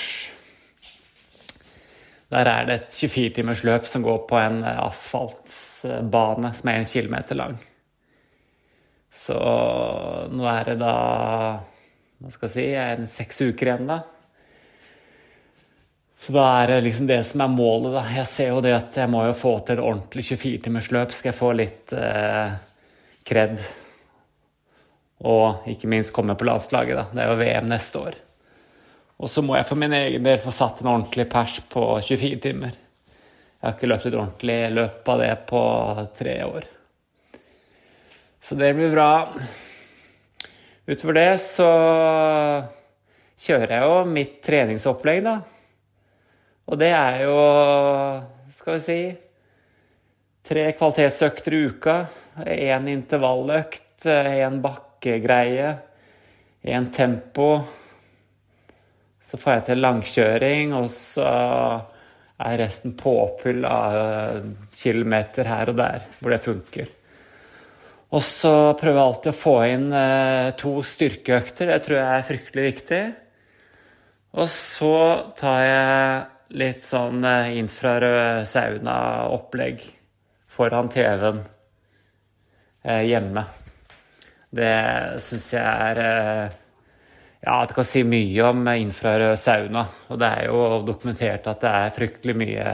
Der 2.34 2.50
er 2.50 2.66
det 2.66 2.74
et 2.80 2.98
24-timersløp 2.98 3.86
som 3.88 4.02
går 4.04 4.24
på 4.28 4.40
en 4.42 4.60
asfaltbane 4.66 6.50
som 6.58 6.72
er 6.74 6.82
en 6.82 6.90
kilometer 6.90 7.38
lang. 7.38 7.54
Så 9.28 9.38
nå 10.32 10.46
er 10.48 10.70
det 10.70 10.78
da 10.80 10.94
hva 12.18 12.30
skal 12.34 12.48
jeg 12.48 12.54
si, 12.54 12.68
en 12.74 13.04
seks 13.06 13.42
uker 13.44 13.68
igjen, 13.68 13.90
da. 13.90 14.00
Så 16.18 16.32
da 16.34 16.46
er 16.58 16.72
det 16.72 16.78
liksom 16.88 17.06
det 17.06 17.20
som 17.28 17.44
er 17.44 17.52
målet, 17.52 17.92
da. 17.94 18.02
Jeg 18.16 18.26
ser 18.26 18.48
jo 18.50 18.62
det 18.64 18.72
at 18.74 18.96
jeg 18.98 19.10
må 19.12 19.20
jo 19.28 19.36
få 19.38 19.52
til 19.62 19.78
et 19.78 19.84
ordentlig 19.84 20.24
24-timersløp. 20.32 21.12
Skal 21.14 21.30
jeg 21.30 21.38
få 21.38 21.50
litt 21.54 21.92
eh, 21.94 22.56
kred. 23.28 23.60
Og 25.30 25.68
ikke 25.70 25.90
minst 25.92 26.14
komme 26.16 26.34
på 26.38 26.48
landslaget, 26.48 26.98
da. 26.98 27.04
Det 27.12 27.22
er 27.22 27.30
jo 27.30 27.38
VM 27.44 27.70
neste 27.70 28.02
år. 28.02 28.18
Og 29.18 29.30
så 29.30 29.44
må 29.46 29.54
jeg 29.58 29.68
for 29.68 29.78
min 29.78 29.94
egen 29.94 30.26
del 30.26 30.42
få 30.42 30.54
satt 30.54 30.82
en 30.82 30.90
ordentlig 30.96 31.28
pers 31.30 31.60
på 31.70 31.84
24 32.00 32.40
timer. 32.48 32.74
Jeg 32.74 33.66
har 33.66 33.78
ikke 33.78 33.92
løpt 33.92 34.10
et 34.10 34.18
ordentlig 34.18 34.58
løp 34.74 35.14
av 35.14 35.22
det 35.22 35.32
på 35.46 35.62
tre 36.18 36.36
år. 36.46 36.68
Så 38.40 38.54
det 38.54 38.72
blir 38.74 38.90
bra. 38.94 39.28
Utover 40.88 41.18
det 41.18 41.30
så 41.44 41.68
kjører 43.44 43.74
jeg 43.74 43.88
jo 43.90 43.96
mitt 44.08 44.36
treningsopplegg, 44.46 45.24
da. 45.26 45.38
Og 46.68 46.78
det 46.80 46.92
er 46.92 47.22
jo, 47.26 47.38
skal 48.56 48.78
vi 48.78 48.84
si 48.86 49.00
Tre 50.48 50.62
kvalitetsøkter 50.72 51.52
i 51.52 51.58
uka. 51.68 51.94
Én 52.48 52.86
intervalløkt, 52.88 54.06
én 54.08 54.62
bakkegreie, 54.64 55.74
én 56.64 56.86
tempo. 56.88 57.50
Så 59.28 59.36
får 59.36 59.58
jeg 59.58 59.66
til 59.66 59.82
langkjøring, 59.84 60.72
og 60.78 60.88
så 60.94 61.28
er 61.28 62.60
resten 62.62 62.96
påfyll 62.96 63.66
av 63.68 64.40
kilometer 64.80 65.52
her 65.52 65.74
og 65.74 65.82
der 65.82 66.08
hvor 66.16 66.32
det 66.32 66.40
funker. 66.46 66.97
Og 68.08 68.22
så 68.24 68.52
prøver 68.80 68.96
jeg 68.96 69.04
alltid 69.04 69.30
å 69.34 69.36
få 69.36 69.54
inn 69.68 69.88
eh, 69.92 70.50
to 70.56 70.78
styrkeøkter. 70.80 71.68
Det 71.68 71.80
tror 71.84 71.98
jeg 71.98 72.08
er 72.14 72.28
fryktelig 72.30 72.64
viktig. 72.70 73.00
Og 74.38 74.48
så 74.52 74.94
tar 75.36 75.60
jeg 75.66 76.56
litt 76.62 76.84
sånn 76.84 77.26
eh, 77.28 77.58
infrarød 77.60 78.48
sauna-opplegg 78.48 79.84
foran 80.56 80.88
TV-en 80.92 81.42
eh, 82.88 83.04
hjemme. 83.10 83.44
Det 84.48 84.72
syns 85.26 85.52
jeg 85.52 85.68
er 85.68 86.56
Ja, 87.44 87.60
det 87.68 87.76
kan 87.76 87.86
si 87.86 88.00
mye 88.08 88.48
om 88.48 88.64
infrarød 88.72 89.36
sauna. 89.38 89.84
Og 90.08 90.16
det 90.18 90.32
er 90.32 90.48
jo 90.48 90.80
dokumentert 90.88 91.44
at 91.52 91.60
det 91.60 91.74
er 91.84 91.96
fryktelig 92.00 92.40
mye 92.40 92.72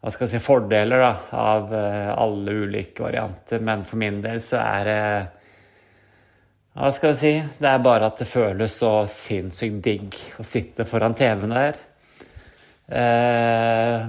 hva 0.00 0.08
skal 0.08 0.24
jeg 0.26 0.38
si, 0.38 0.44
fordeler 0.44 1.02
da, 1.02 1.10
av 1.36 1.74
eh, 1.76 2.08
alle 2.14 2.54
ulike 2.62 3.04
varianter, 3.04 3.60
men 3.60 3.84
for 3.84 4.00
min 4.00 4.22
del 4.24 4.40
så 4.44 4.62
er 4.62 4.88
det 4.88 5.02
Hva 6.80 6.88
skal 6.96 7.12
jeg 7.12 7.20
si? 7.20 7.32
Det 7.60 7.68
er 7.68 7.84
bare 7.84 8.08
at 8.08 8.22
det 8.22 8.28
føles 8.30 8.78
så 8.80 8.92
sinnssykt 9.10 9.80
digg 9.84 10.16
å 10.40 10.46
sitte 10.46 10.86
foran 10.88 11.16
TV-en 11.18 11.52
der. 11.52 11.80
Eh, 12.90 14.06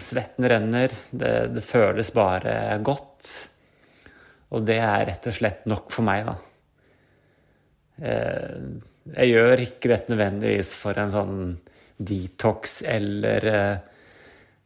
svetten 0.00 0.48
renner. 0.48 0.94
Det, 1.10 1.34
det, 1.54 1.64
føles 1.64 2.10
bare 2.16 2.54
godt. 2.82 3.30
Og 4.50 4.64
det 4.66 4.80
er 4.82 5.06
rett 5.12 5.28
og 5.30 5.36
slett 5.36 5.68
nok 5.70 5.92
for 5.94 6.08
meg, 6.08 6.26
da. 6.26 6.36
Eh, 8.00 8.58
jeg 9.14 9.32
gjør 9.34 9.64
ikke 9.68 9.92
dette 9.92 10.12
nødvendigvis 10.14 10.74
for 10.80 10.98
en 10.98 11.14
sånn 11.14 11.38
detox 12.00 12.80
eller 12.88 13.48
eh, 13.52 13.88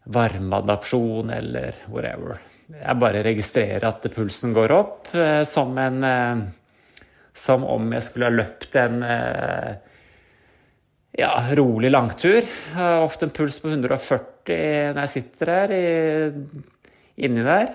varmeadapsjon 0.05 1.31
eller 1.33 1.79
whatever. 1.89 2.39
Jeg 2.69 3.01
bare 3.01 3.23
registrerer 3.25 3.85
at 3.89 4.05
pulsen 4.15 4.55
går 4.57 4.73
opp, 4.75 5.09
eh, 5.17 5.43
som 5.49 5.77
en 5.79 6.05
eh, 6.05 6.45
Som 7.35 7.65
om 7.67 7.89
jeg 7.91 8.03
skulle 8.07 8.29
ha 8.29 8.31
løpt 8.31 8.77
en 8.79 9.01
eh, 9.03 9.73
ja, 11.19 11.31
rolig 11.59 11.91
langtur. 11.91 12.45
Jeg 12.47 12.77
har 12.77 13.03
ofte 13.03 13.27
en 13.27 13.33
puls 13.35 13.59
på 13.59 13.73
140 13.73 14.93
når 14.95 15.01
jeg 15.01 15.11
sitter 15.11 15.51
der 15.51 15.75
inni 17.17 17.43
der. 17.43 17.73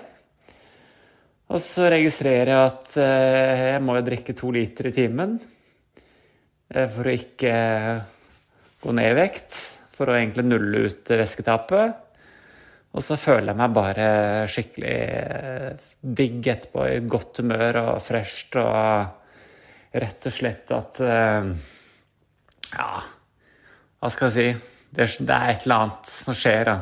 Og 1.52 1.60
så 1.60 1.90
registrerer 1.92 2.54
jeg 2.54 2.70
at 2.70 2.96
jeg 2.96 3.84
må 3.84 3.98
drikke 4.00 4.32
to 4.38 4.48
liter 4.54 4.88
i 4.88 4.94
timen 4.96 5.36
for 6.72 7.04
å 7.04 7.16
ikke 7.20 7.54
gå 8.80 8.96
ned 8.96 9.12
i 9.12 9.18
vekt. 9.20 9.64
For 9.98 10.08
å 10.08 10.16
egentlig 10.16 10.46
nulle 10.48 10.86
ut 10.88 11.12
væsketapet. 11.20 12.09
Og 12.90 13.04
så 13.06 13.16
føler 13.20 13.52
jeg 13.52 13.58
meg 13.60 13.74
bare 13.76 14.06
skikkelig 14.50 14.94
eh, 14.94 15.90
digg 16.00 16.46
etterpå, 16.50 16.86
i 16.90 17.02
godt 17.06 17.38
humør 17.42 17.78
og 17.84 18.02
fresht 18.02 18.56
og 18.58 20.00
rett 20.00 20.26
og 20.26 20.34
slett 20.34 20.72
at 20.74 21.02
eh, 21.06 21.52
Ja, 22.74 22.90
hva 24.00 24.10
skal 24.10 24.30
jeg 24.30 24.34
si? 24.34 24.74
Det 24.90 25.06
er 25.06 25.52
et 25.52 25.66
eller 25.66 25.84
annet 25.84 26.10
som 26.10 26.34
skjer, 26.34 26.66
da. 26.66 26.76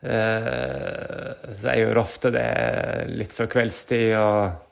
Eh, 0.00 1.52
så 1.52 1.74
jeg 1.74 1.84
gjør 1.84 2.00
ofte 2.00 2.32
det 2.32 2.48
litt 3.12 3.36
før 3.36 3.52
kveldstid 3.52 4.16
og 4.16 4.66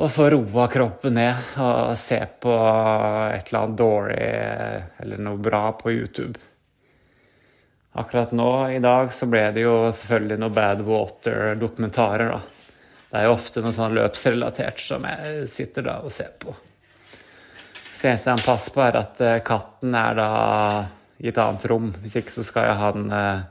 og 0.00 0.08
få 0.08 0.30
roa 0.32 0.64
kroppen 0.72 1.18
ned 1.18 1.56
og 1.60 1.90
se 2.00 2.16
på 2.40 2.52
et 2.54 3.50
eller 3.50 3.58
annet 3.58 3.76
dårlig 3.76 4.28
eller 5.02 5.20
noe 5.26 5.40
bra 5.44 5.64
på 5.76 5.92
YouTube. 5.92 6.40
Akkurat 7.92 8.32
nå 8.32 8.70
i 8.70 8.78
dag 8.78 9.10
så 9.12 9.26
ble 9.26 9.48
det 9.56 9.64
jo 9.64 9.74
selvfølgelig 9.90 10.38
noen 10.38 10.54
Bad 10.54 10.82
Water-dokumentarer, 10.86 12.36
da. 12.36 12.40
Det 13.10 13.18
er 13.18 13.26
jo 13.26 13.34
ofte 13.34 13.62
noe 13.64 13.74
sånn 13.74 13.96
løpsrelatert 13.96 14.82
som 14.84 15.06
jeg 15.08 15.46
sitter 15.50 15.88
da 15.88 15.96
og 16.06 16.12
ser 16.14 16.30
på. 16.38 16.54
Så 17.90 18.06
eneste 18.06 18.30
jeg 18.30 18.38
må 18.38 18.46
passe 18.46 18.70
på, 18.72 18.82
er 18.84 18.96
at 19.00 19.18
eh, 19.26 19.40
katten 19.44 19.96
er 19.98 20.14
da 20.16 20.28
i 21.20 21.28
et 21.32 21.40
annet 21.42 21.66
rom. 21.68 21.90
Hvis 22.04 22.14
ikke 22.20 22.32
så 22.32 22.44
skal 22.46 22.70
han 22.78 23.10
eh, 23.12 23.42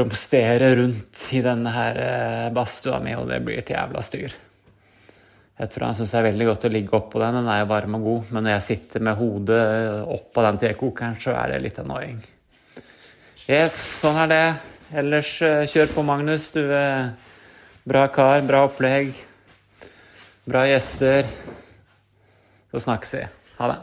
romstere 0.00 0.72
rundt 0.82 1.22
i 1.38 1.44
denne 1.46 1.72
her 1.72 2.02
eh, 2.02 2.48
badstua 2.52 2.98
mi, 3.00 3.14
og 3.14 3.30
det 3.30 3.38
blir 3.46 3.62
et 3.62 3.70
jævla 3.70 4.02
styr. 4.04 4.34
Jeg 5.60 5.70
tror 5.70 5.86
han 5.86 5.96
syns 5.96 6.10
det 6.10 6.18
er 6.18 6.28
veldig 6.32 6.50
godt 6.50 6.66
å 6.66 6.72
ligge 6.74 6.98
oppå 6.98 7.22
den, 7.22 7.38
den 7.38 7.48
er 7.52 7.62
jo 7.62 7.70
varm 7.70 7.96
og 8.00 8.04
god. 8.10 8.34
Men 8.34 8.48
når 8.48 8.56
jeg 8.56 8.66
sitter 8.72 9.06
med 9.06 9.18
hodet 9.22 9.62
oppå 10.18 10.44
den 10.50 10.60
tekokeren, 10.66 11.16
så 11.22 11.38
er 11.38 11.54
det 11.54 11.62
litt 11.68 11.80
annoying. 11.80 12.20
Yes, 13.48 13.76
sånn 14.00 14.18
er 14.20 14.28
det. 14.30 14.44
Ellers 15.00 15.30
eh, 15.46 15.64
kjør 15.70 15.94
på, 15.94 16.02
Magnus. 16.04 16.50
Du 16.52 16.60
er 16.60 17.12
bra 17.88 18.04
kar, 18.12 18.42
bra 18.46 18.66
opplegg. 18.66 19.14
Bra 20.50 20.66
gjester. 20.68 21.28
Så 22.70 22.82
snakkes 22.84 23.14
vi. 23.16 23.22
Ha 23.56 23.70
det. 23.70 23.78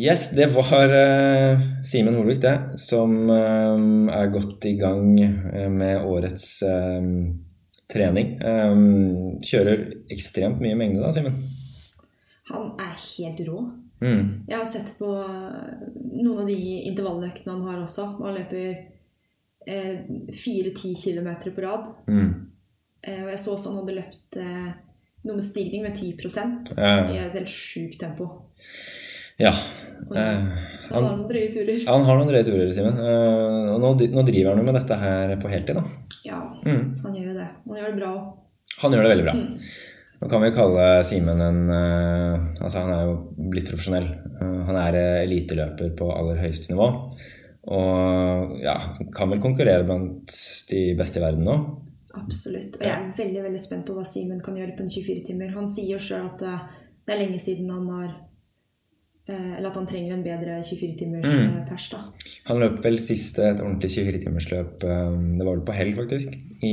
Yes, 0.00 0.28
det 0.36 0.46
var 0.54 0.94
uh, 0.94 1.64
Simen 1.84 2.14
Holvik, 2.14 2.38
det, 2.44 2.54
som 2.80 3.16
uh, 3.26 4.12
er 4.14 4.30
godt 4.32 4.64
i 4.70 4.76
gang 4.78 5.18
med 5.74 6.06
årets 6.06 6.46
trening. 7.90 8.36
Um, 8.38 9.40
kjører 9.44 9.88
ekstremt 10.14 10.62
mye 10.62 10.78
mengde 10.78 11.02
da, 11.02 11.10
Simen? 11.16 11.42
Han 12.52 12.72
er 12.78 12.94
helt 12.94 13.42
rå. 13.48 13.64
Mm. 14.00 14.46
Jeg 14.48 14.56
har 14.56 14.68
sett 14.68 14.94
på 14.98 15.08
noen 15.10 16.42
av 16.42 16.46
de 16.48 16.60
intervalløktene 16.88 17.56
han 17.56 17.66
har 17.68 17.82
også. 17.82 18.06
Han 18.20 18.38
løper 18.38 18.70
eh, 19.66 20.06
kilometer 20.36 21.52
på 21.56 21.64
rad. 21.64 21.90
Mm. 22.08 22.30
Eh, 23.02 23.22
og 23.24 23.30
jeg 23.34 23.42
så 23.42 23.56
også 23.56 23.72
han 23.72 23.82
hadde 23.82 23.98
løpt 23.98 24.40
eh, 24.40 24.70
noe 25.28 25.36
med 25.36 25.44
stigning 25.44 25.84
med 25.84 25.96
10 25.96 26.14
ja. 26.76 26.96
i 27.12 27.20
et 27.20 27.36
helt 27.36 27.52
sjukt 27.52 28.00
tempo. 28.00 28.30
Ja. 29.40 29.52
Og, 30.08 30.16
han 30.16 31.04
har 31.04 31.04
noen 31.06 31.28
drøye 31.28 31.52
turer. 31.52 31.76
Ja, 31.78 31.92
Han 31.92 32.04
har 32.08 32.18
noen 32.18 32.28
drøye 32.28 32.44
turer, 32.44 32.72
Simen. 32.76 32.98
og 32.98 33.78
nå, 33.80 33.92
nå, 34.16 34.24
driver 34.26 34.50
han 34.50 34.60
jo 34.60 34.66
med 34.66 34.76
dette 34.80 34.96
her 35.00 35.34
på 35.40 35.52
heltid, 35.52 35.78
da. 35.78 35.84
Ja, 36.26 36.40
mm. 36.64 36.82
han 37.04 37.14
gjør 37.16 37.30
jo 37.30 37.36
det. 37.36 37.48
Han 37.68 37.78
gjør 37.78 37.92
det 37.92 38.00
bra 38.00 38.10
òg. 38.16 38.28
Han 38.80 38.94
gjør 38.96 39.04
det 39.04 39.12
veldig 39.12 39.26
bra. 39.26 39.34
Mm. 39.36 39.70
Nå 40.20 40.28
kan 40.28 40.42
vi 40.44 40.52
kalle 40.52 40.86
Simen 41.08 41.40
en 41.40 41.60
uh, 41.72 42.48
Altså, 42.60 42.82
han 42.82 42.92
er 42.92 43.06
jo 43.08 43.14
blitt 43.52 43.70
profesjonell. 43.70 44.08
Uh, 44.36 44.62
han 44.68 44.78
er 44.80 44.98
eliteløper 45.24 45.94
på 45.96 46.10
aller 46.12 46.40
høyeste 46.42 46.74
nivå. 46.74 46.88
Og 47.70 48.56
ja, 48.60 48.76
kan 49.14 49.32
vel 49.32 49.40
konkurrere 49.42 49.84
blant 49.88 50.32
de 50.70 50.82
beste 50.98 51.20
i 51.20 51.24
verden 51.24 51.46
nå. 51.48 51.56
Absolutt. 52.16 52.80
Og 52.80 52.84
jeg 52.84 52.96
er 52.96 53.12
veldig 53.16 53.44
veldig 53.46 53.60
spent 53.62 53.86
på 53.88 53.94
hva 53.96 54.04
Simen 54.08 54.40
kan 54.44 54.56
gjøre 54.58 54.74
på 54.76 54.84
en 54.84 54.92
24 54.92 55.28
timer. 55.28 55.52
Han 55.56 55.68
sier 55.68 55.94
jo 55.94 56.00
sjøl 56.02 56.26
at 56.26 56.42
det 56.42 57.14
er 57.14 57.22
lenge 57.22 57.40
siden 57.42 57.70
han 57.72 57.86
har 57.92 58.10
eller 59.30 59.68
at 59.68 59.76
han 59.78 59.86
trenger 59.86 60.16
en 60.16 60.24
bedre 60.24 60.56
24-timers 60.66 61.26
mm. 61.28 61.52
pers. 61.68 61.84
da. 61.92 62.00
Han 62.48 62.58
løp 62.58 62.80
vel 62.82 62.96
siste 62.98 63.44
et 63.46 63.60
ordentlig 63.62 63.92
24-timersløp, 63.92 64.82
det 64.82 65.44
var 65.46 65.52
vel 65.52 65.62
på 65.68 65.76
helg, 65.76 65.94
faktisk, 66.00 66.34
i, 66.66 66.72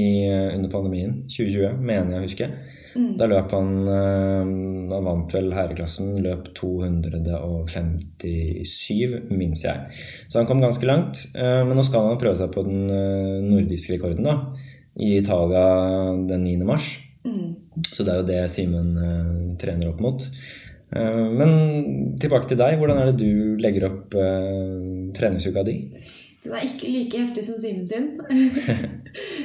under 0.56 0.72
pandemien 0.72 1.20
2020, 1.30 1.78
mener 1.78 2.16
jeg 2.16 2.24
å 2.24 2.26
huske. 2.26 2.50
Mm. 2.98 3.12
Da 3.20 3.28
løp 3.30 3.52
han 3.54 3.68
eh, 3.94 4.48
Han 4.90 5.06
vant 5.06 5.34
vel 5.36 5.52
herreklassen, 5.54 6.16
løp 6.26 6.48
257, 6.58 9.30
minnes 9.30 9.64
jeg. 9.64 9.78
Så 10.26 10.40
han 10.40 10.48
kom 10.50 10.62
ganske 10.64 10.88
langt. 10.90 11.16
Eh, 11.38 11.62
men 11.68 11.76
nå 11.78 11.84
skal 11.86 12.08
han 12.10 12.22
prøve 12.22 12.38
seg 12.40 12.50
på 12.56 12.62
den 12.66 12.80
eh, 12.90 13.44
nordiske 13.46 13.94
rekorden, 13.96 14.24
da. 14.26 14.34
I 14.98 15.18
Italia 15.20 15.66
den 16.26 16.44
9. 16.48 16.66
mars. 16.66 16.86
Mm. 17.28 17.50
Så 17.86 18.02
det 18.02 18.12
er 18.14 18.20
jo 18.24 18.30
det 18.32 18.50
Simen 18.50 18.90
trener 19.62 19.90
opp 19.92 20.00
mot. 20.02 20.20
Men 20.90 21.52
tilbake 22.18 22.48
til 22.50 22.58
deg. 22.58 22.80
Hvordan 22.80 22.98
er 23.04 23.08
det 23.12 23.22
du 23.22 23.32
legger 23.62 23.86
opp 23.92 24.10
treningsuka 25.14 25.62
di? 25.68 25.76
Den 26.42 26.54
er 26.56 26.66
ikke 26.66 26.90
like 26.90 27.18
heftig 27.20 27.44
som 27.46 27.58
Simen 27.62 27.86
sin. 27.86 28.18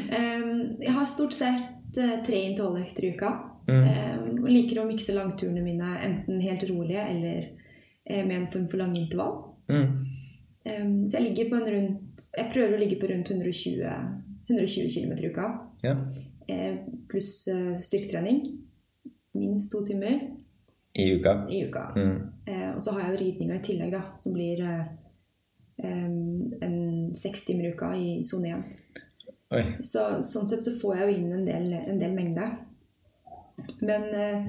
jeg 0.86 0.92
har 0.96 1.06
stort 1.10 1.34
sett 1.36 2.00
tre 2.24 2.38
intervalløkter 2.48 3.04
i 3.04 3.12
uka. 3.12 3.51
Mm. 3.72 3.84
Um, 3.88 4.46
liker 4.50 4.82
å 4.82 4.88
mikse 4.88 5.14
langturene 5.16 5.62
mine 5.64 5.92
enten 6.04 6.42
helt 6.44 6.64
rolige 6.68 7.04
eller 7.08 7.46
uh, 8.10 8.22
med 8.26 8.36
en 8.36 8.50
form 8.52 8.66
for 8.68 8.82
lang 8.82 8.94
intervall. 8.98 9.38
Mm. 9.72 9.86
Um, 10.62 10.92
så 11.08 11.18
jeg 11.18 11.24
ligger 11.28 11.48
på 11.50 11.58
en 11.58 11.70
rundt 11.74 12.26
Jeg 12.36 12.50
prøver 12.52 12.76
å 12.76 12.78
ligge 12.78 12.98
på 13.00 13.08
rundt 13.10 13.30
120, 13.32 13.80
120 14.50 14.92
km 14.94 15.14
i 15.16 15.30
uka. 15.32 15.48
Ja. 15.82 15.96
Uh, 16.50 16.76
pluss 17.10 17.32
uh, 17.50 17.78
styrketrening. 17.82 18.44
Minst 19.38 19.72
to 19.72 19.84
timer. 19.86 20.20
I 20.92 21.08
uka. 21.16 21.38
I 21.48 21.64
uka. 21.64 21.86
Mm. 21.96 22.18
og 22.74 22.82
så 22.84 22.92
har 22.92 23.06
jeg 23.06 23.12
jo 23.12 23.20
ridninga 23.22 23.54
i 23.56 23.62
tillegg, 23.64 23.94
da, 23.94 24.02
som 24.20 24.34
blir 24.36 24.60
um, 25.80 26.50
en 26.60 26.74
seks 27.16 27.46
timer 27.48 27.70
i 27.70 27.70
uka 27.72 27.88
i 27.96 28.10
sone 28.28 28.50
1. 28.52 28.66
Så, 29.88 30.04
sånn 30.24 30.50
sett 30.50 30.66
så 30.66 30.74
får 30.76 30.98
jeg 30.98 31.06
jo 31.06 31.16
inn 31.16 31.32
en 31.38 31.48
del, 31.48 31.72
en 31.80 32.00
del 32.00 32.12
mengde. 32.16 32.44
Men 33.80 34.08
eh, 34.14 34.46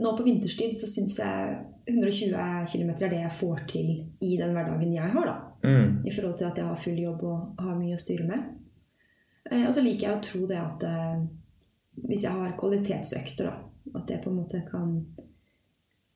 nå 0.00 0.14
på 0.16 0.26
vinterstid 0.26 0.76
så 0.78 0.88
syns 0.90 1.18
jeg 1.20 1.58
120 1.90 2.34
km 2.72 2.90
er 2.94 3.12
det 3.12 3.22
jeg 3.22 3.36
får 3.40 3.64
til 3.70 3.90
i 4.22 4.36
den 4.40 4.54
hverdagen 4.54 4.94
jeg 4.94 5.12
har, 5.14 5.26
da. 5.26 5.36
Mm. 5.64 6.06
I 6.06 6.14
forhold 6.14 6.38
til 6.38 6.48
at 6.48 6.58
jeg 6.58 6.68
har 6.68 6.80
full 6.80 7.00
jobb 7.00 7.24
og 7.28 7.60
har 7.60 7.76
mye 7.76 7.96
å 7.96 8.00
styre 8.00 8.28
med. 8.28 8.46
Eh, 9.50 9.66
og 9.66 9.74
så 9.76 9.84
liker 9.84 10.06
jeg 10.06 10.16
å 10.16 10.24
tro 10.24 10.46
det 10.48 10.60
at 10.60 10.86
eh, 10.88 11.24
hvis 12.06 12.24
jeg 12.24 12.36
har 12.36 12.56
kvalitetsøkter, 12.60 13.50
da, 13.50 13.98
at 13.98 14.06
det 14.08 14.20
på 14.24 14.30
en 14.30 14.40
måte 14.40 14.62
kan 14.68 14.94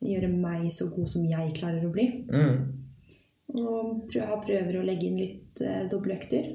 gjøre 0.05 0.31
meg 0.31 0.69
så 0.73 0.91
god 0.93 1.11
som 1.11 1.25
jeg 1.29 1.55
klarer 1.59 1.85
å 1.85 1.93
bli. 1.93 2.07
Mm. 2.29 2.59
Og 3.55 4.05
prøver, 4.11 4.37
prøver 4.47 4.79
å 4.79 4.85
legge 4.87 5.09
inn 5.09 5.21
litt 5.21 5.65
eh, 5.65 5.85
dobbeltøkter. 5.91 6.53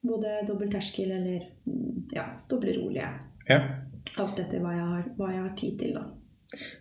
Både 0.00 0.40
dobbel 0.48 0.70
terskel 0.72 1.12
eller 1.12 1.44
ja, 2.14 2.24
doble 2.48 2.72
rolige. 2.78 3.08
Ja. 3.48 3.60
Alt 4.20 4.40
etter 4.42 4.62
hva 4.62 4.72
jeg, 4.74 4.88
har, 4.94 5.04
hva 5.18 5.30
jeg 5.32 5.44
har 5.44 5.54
tid 5.58 5.78
til, 5.80 5.94
da. 5.98 6.06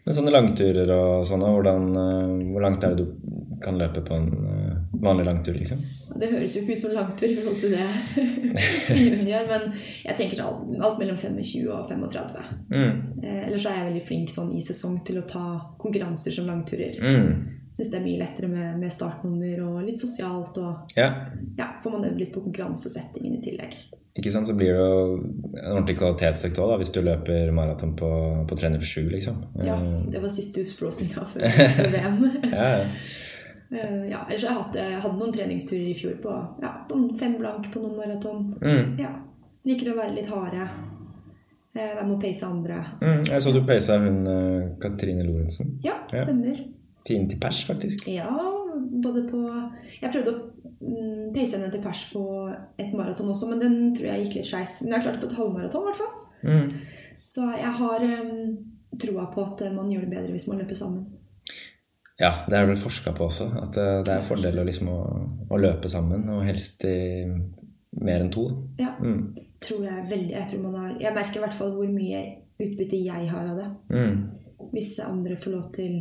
Men 0.06 0.16
sånne 0.18 0.32
langturer 0.34 0.90
og 0.96 1.28
sånne, 1.30 1.50
hvordan, 1.54 1.84
eh, 2.02 2.32
hvor 2.50 2.64
langt 2.66 2.84
er 2.84 2.96
det 2.96 3.06
du 3.06 3.60
kan 3.62 3.78
løpe 3.78 4.02
på 4.02 4.16
en 4.16 4.30
eh, 4.50 4.80
vanlig 5.04 5.26
langtur, 5.28 5.54
liksom? 5.54 5.84
Det 6.20 6.32
høres 6.32 6.56
jo 6.56 6.64
ikke 6.64 6.78
ut 6.78 6.82
som 6.82 6.96
langtur 6.96 7.28
i 7.30 7.36
forhold 7.38 7.60
til 7.62 7.76
det 7.76 7.86
Simen 8.90 9.30
gjør, 9.30 9.46
men 9.52 9.68
jeg 10.08 10.18
tenker 10.18 10.42
alt, 10.46 10.66
alt 10.80 11.00
mellom 11.02 11.20
25 11.22 11.70
og 11.70 11.92
35. 11.92 12.50
Mm. 12.74 12.98
Eh, 13.22 13.44
ellers 13.46 13.68
er 13.70 13.78
jeg 13.78 13.88
veldig 13.92 14.04
flink 14.10 14.34
sånn 14.34 14.52
i 14.58 14.66
sesong 14.66 15.00
til 15.08 15.22
å 15.22 15.28
ta 15.30 15.46
konkurranser 15.82 16.36
som 16.36 16.50
langturer. 16.50 16.98
Mm. 16.98 17.70
Syns 17.76 17.94
det 17.94 18.00
er 18.00 18.08
mye 18.08 18.24
lettere 18.24 18.50
med, 18.50 18.80
med 18.82 18.94
startnummer 18.94 19.62
og 19.68 19.84
litt 19.86 20.02
sosialt. 20.02 20.58
Og 20.58 20.98
Ja. 20.98 21.12
ja, 21.60 21.70
får 21.84 21.94
man 21.94 22.10
øvd 22.10 22.24
litt 22.24 22.34
på 22.34 22.44
konkurransesettingen 22.48 23.38
i 23.38 23.44
tillegg. 23.46 23.78
Ikke 24.20 24.32
sant, 24.34 24.50
så 24.50 24.56
blir 24.58 24.74
det 24.74 24.78
jo 24.78 25.00
en 25.16 25.72
ordentlig 25.78 25.96
kvalitetsøkt 26.02 26.60
òg, 26.60 26.74
hvis 26.82 26.92
du 26.96 27.00
løper 27.06 27.52
maraton 27.56 27.94
på, 28.00 28.10
på 28.50 28.58
307, 28.60 29.08
liksom. 29.16 29.38
Ja, 29.64 29.78
Eh, 29.80 30.06
Det 30.12 30.22
var 30.22 30.30
siste 30.34 30.66
utblåsninga 30.66 31.26
før, 31.32 31.48
VM. 31.96 32.20
ja, 32.52 32.68
ja. 32.82 32.86
Eh, 33.72 34.10
ja, 34.10 34.24
ellers 34.28 34.44
jeg 34.44 34.56
hatt, 34.58 34.76
jeg 34.82 35.00
hadde 35.04 35.18
noen 35.22 35.34
treningsturer 35.36 35.88
i 35.92 35.96
fjor 35.98 36.16
på 36.24 36.36
ja, 36.64 36.72
sånn 36.90 37.08
fem 37.20 37.36
blank 37.40 37.68
på 37.74 37.84
noen 37.84 37.98
maraton. 38.02 38.48
Mm. 38.62 38.96
Ja, 39.00 39.16
Liker 39.68 39.92
å 39.92 39.98
være 40.00 40.16
litt 40.16 40.30
harde. 40.32 40.66
Jeg 41.76 41.96
Være 41.96 42.06
med 42.08 42.16
å 42.16 42.22
pace 42.24 42.48
andre. 42.48 42.78
Mm. 43.04 43.20
Jeg 43.30 43.44
så 43.46 43.52
du 43.54 43.60
pacet 43.68 44.02
hun 44.02 44.16
eh, 44.28 44.70
Katrine 44.82 45.24
Lorentzen. 45.28 45.76
Ja, 45.86 46.00
Ja. 46.12 46.24
stemmer. 46.26 46.64
Tiende 47.06 47.30
til 47.32 47.40
pers, 47.40 47.60
faktisk. 47.68 48.08
Ja, 48.12 48.28
både 49.04 49.22
på 49.30 49.40
Jeg 50.02 50.12
prøvde 50.12 50.34
å 50.34 50.40
mm, 50.82 51.30
pace 51.36 51.58
henne 51.58 51.70
til 51.74 51.84
pers 51.84 52.06
på 52.14 52.24
et 52.80 52.96
maraton 52.96 53.30
også, 53.34 53.50
men 53.52 53.62
den 53.64 53.78
tror 53.98 54.12
jeg 54.12 54.26
gikk 54.26 54.40
litt 54.40 54.50
skeis. 54.52 54.80
Men 54.84 54.98
jeg 54.98 55.06
klarte 55.08 55.22
på 55.24 55.30
et 55.32 55.38
halvmaraton, 55.40 55.86
i 55.86 55.90
hvert 55.90 56.02
fall. 56.04 56.14
Mm. 56.44 56.70
Så 57.30 57.46
jeg 57.60 57.72
har 57.80 58.06
um, 58.10 58.44
troa 59.00 59.26
på 59.34 59.46
at 59.46 59.62
eh, 59.68 59.74
man 59.76 59.92
gjør 59.92 60.06
det 60.08 60.14
bedre 60.16 60.34
hvis 60.34 60.48
man 60.50 60.62
løper 60.64 60.78
sammen. 60.80 61.08
Ja, 62.20 62.32
det 62.50 62.58
er 62.58 62.66
vel 62.68 62.80
forska 62.80 63.14
på 63.16 63.30
også, 63.30 63.48
at 63.62 63.78
eh, 63.80 64.02
det 64.04 64.12
er 64.12 64.18
en 64.20 64.28
fordel 64.28 64.60
å, 64.60 64.66
liksom, 64.68 64.90
å, 64.92 65.04
å 65.48 65.60
løpe 65.60 65.92
sammen, 65.92 66.26
og 66.34 66.44
helst 66.48 66.84
i 66.90 66.98
mer 68.04 68.26
enn 68.26 68.34
to. 68.34 68.50
Ja, 68.80 68.96
Mm. 69.00 69.36
tror 69.64 69.84
jeg 69.84 70.08
veldig 70.10 70.34
Jeg 70.34 70.48
tror 70.50 70.62
man 70.64 70.76
har 70.76 70.98
Jeg 71.02 71.14
merker 71.16 71.40
i 71.40 71.44
hvert 71.44 71.56
fall 71.56 71.72
hvor 71.76 71.88
mye 71.92 72.20
utbytte 72.60 73.00
jeg 73.00 73.30
har 73.32 73.48
av 73.48 73.58
det. 73.60 73.70
Mm. 73.92 74.18
Hvis 74.74 75.00
andre 75.00 75.38
får 75.40 75.52
lov 75.56 75.70
til 75.76 75.94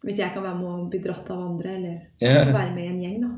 Hvis 0.00 0.16
jeg 0.16 0.32
kan 0.32 0.42
være 0.46 0.56
med 0.56 0.64
å 0.70 0.88
bli 0.88 0.98
dratt 1.04 1.28
av 1.30 1.40
andre, 1.44 1.74
eller 1.76 1.96
Ja. 2.24 2.44
være 2.54 2.72
med 2.74 2.84
i 2.84 2.88
en 2.88 3.00
gjeng, 3.02 3.18
da. 3.20 3.30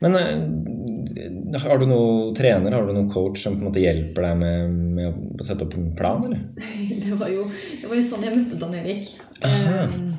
Men 0.00 0.14
eh, 0.20 1.58
har 1.64 1.78
du 1.80 1.86
noen 1.90 2.34
trener, 2.38 2.70
har 2.76 2.86
du 2.86 2.92
noen 2.94 3.08
coach 3.10 3.42
som 3.42 3.56
på 3.56 3.64
en 3.64 3.68
måte 3.72 3.82
hjelper 3.82 4.22
deg 4.28 4.36
med, 4.38 4.76
med 4.94 5.40
å 5.42 5.44
sette 5.48 5.66
opp 5.66 5.74
en 5.74 5.88
plan, 5.98 6.22
eller? 6.28 6.44
Det 7.10 7.18
var 7.18 7.28
jo, 7.34 7.48
det 7.80 7.88
var 7.90 7.96
jo 7.98 8.04
sånn 8.06 8.22
jeg 8.28 8.36
møtte 8.38 8.60
Dan 8.60 8.76
Erik. 8.78 9.10
Um, 9.42 10.12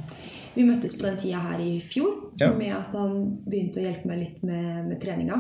vi 0.58 0.66
møttes 0.68 0.98
på 1.00 1.08
den 1.08 1.18
tida 1.24 1.40
her 1.46 1.64
i 1.64 1.78
fjor 1.80 2.18
Ja. 2.42 2.52
med 2.58 2.76
at 2.76 2.92
han 3.00 3.16
begynte 3.48 3.80
å 3.80 3.86
hjelpe 3.88 4.12
meg 4.12 4.20
litt 4.26 4.44
med, 4.44 4.90
med 4.90 5.00
treninga. 5.00 5.40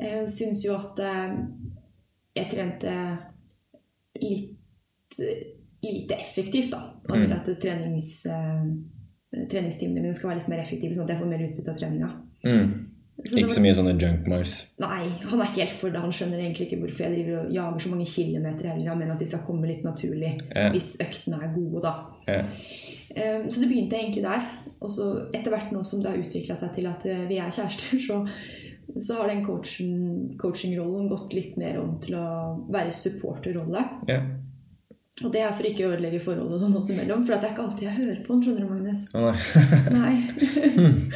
Jeg 0.00 0.30
syns 0.32 0.62
jo 0.64 0.76
at 0.78 1.02
eh, 1.02 1.34
jeg 2.38 2.46
trente 2.54 2.94
litt 4.22 5.18
eh, 5.26 5.42
lite 5.82 6.14
effektivt, 6.20 6.70
da. 6.72 6.82
Mm. 7.08 7.20
vil 7.20 7.32
at 7.32 7.50
trenings, 7.62 8.26
eh, 8.26 9.44
treningstimene 9.50 10.02
mine 10.02 10.14
skal 10.14 10.30
være 10.30 10.38
litt 10.42 10.48
mer 10.52 10.62
effektive, 10.62 10.94
sånn 10.94 11.08
at 11.08 11.14
jeg 11.14 11.22
får 11.22 11.30
mer 11.30 11.44
utbytte 11.48 11.72
av 11.72 11.78
treninga. 11.80 12.10
Mm. 12.44 12.72
Så 13.24 13.36
Ikke 13.36 13.46
var- 13.46 13.54
så 13.54 13.60
mye 13.60 13.74
sånne 13.74 14.00
junk 14.00 14.26
miles. 14.26 14.66
Nei, 14.80 15.08
han 15.08 15.40
er 15.40 15.44
ikke 15.44 15.66
helt 15.66 15.78
for 15.80 15.90
det. 15.90 16.00
Han 16.00 16.12
skjønner 16.12 16.38
egentlig 16.38 16.70
ikke 16.70 16.80
hvorfor 16.80 17.04
jeg 17.04 17.12
driver 17.12 17.40
og 17.40 17.52
jager 17.52 17.78
så 17.78 17.90
mange 17.90 18.06
kilometer 18.06 18.68
heller. 18.68 18.88
Han 18.88 18.98
mener 18.98 19.12
at 19.12 19.20
de 19.20 19.26
skal 19.26 19.44
komme 19.46 19.66
litt 19.66 19.84
naturlig 19.84 20.40
yeah. 20.56 20.70
hvis 20.72 20.96
øktene 21.00 21.42
er 21.42 21.54
gode, 21.54 21.82
da. 21.82 21.94
Yeah. 22.28 22.46
Um, 23.40 23.50
Så 23.50 23.60
det 23.60 23.68
begynte 23.68 23.98
egentlig 23.98 24.22
der. 24.22 24.48
Og 24.80 24.88
så 24.88 25.28
etter 25.34 25.50
hvert 25.50 25.72
nå 25.72 25.84
som 25.84 26.00
det 26.00 26.10
har 26.10 26.18
utvikla 26.18 26.56
seg 26.56 26.74
til 26.74 26.86
at 26.86 27.06
eh, 27.06 27.28
vi 27.28 27.36
er 27.36 27.50
kjærester, 27.50 28.00
så, 28.08 28.28
så 28.98 29.14
har 29.20 29.28
den 29.28 29.44
coachingrollen 29.44 30.38
coaching-rollen 30.38 31.08
gått 31.08 31.34
litt 31.34 31.56
mer 31.58 31.78
om 31.78 31.98
til 32.00 32.14
å 32.14 32.26
være 32.70 32.92
supporterrolle. 32.92 33.84
ja. 34.08 34.22
Og 35.24 35.32
det 35.34 35.42
er 35.44 35.52
for 35.52 35.68
ikke 35.68 35.84
å 35.86 35.92
ødelegge 35.92 36.22
forholdet 36.24 36.62
sånn 36.62 36.76
oss 36.78 36.88
imellom, 36.94 37.26
for 37.26 37.34
det 37.36 37.48
er 37.48 37.52
ikke 37.54 37.66
alltid 37.66 37.86
jeg 37.88 37.96
hører 37.98 38.20
på 38.24 38.32
han, 38.32 38.42
skjønner 38.44 38.64
du, 38.64 38.70
Magnus. 38.72 39.02
Oh, 39.14 39.30
nei. 39.92 40.14
Nei. 40.80 40.90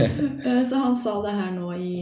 Eh, 0.00 0.62
så 0.64 0.78
han 0.80 0.94
sa 0.96 1.12
det 1.20 1.32
her 1.36 1.50
nå 1.52 1.66
i 1.76 1.94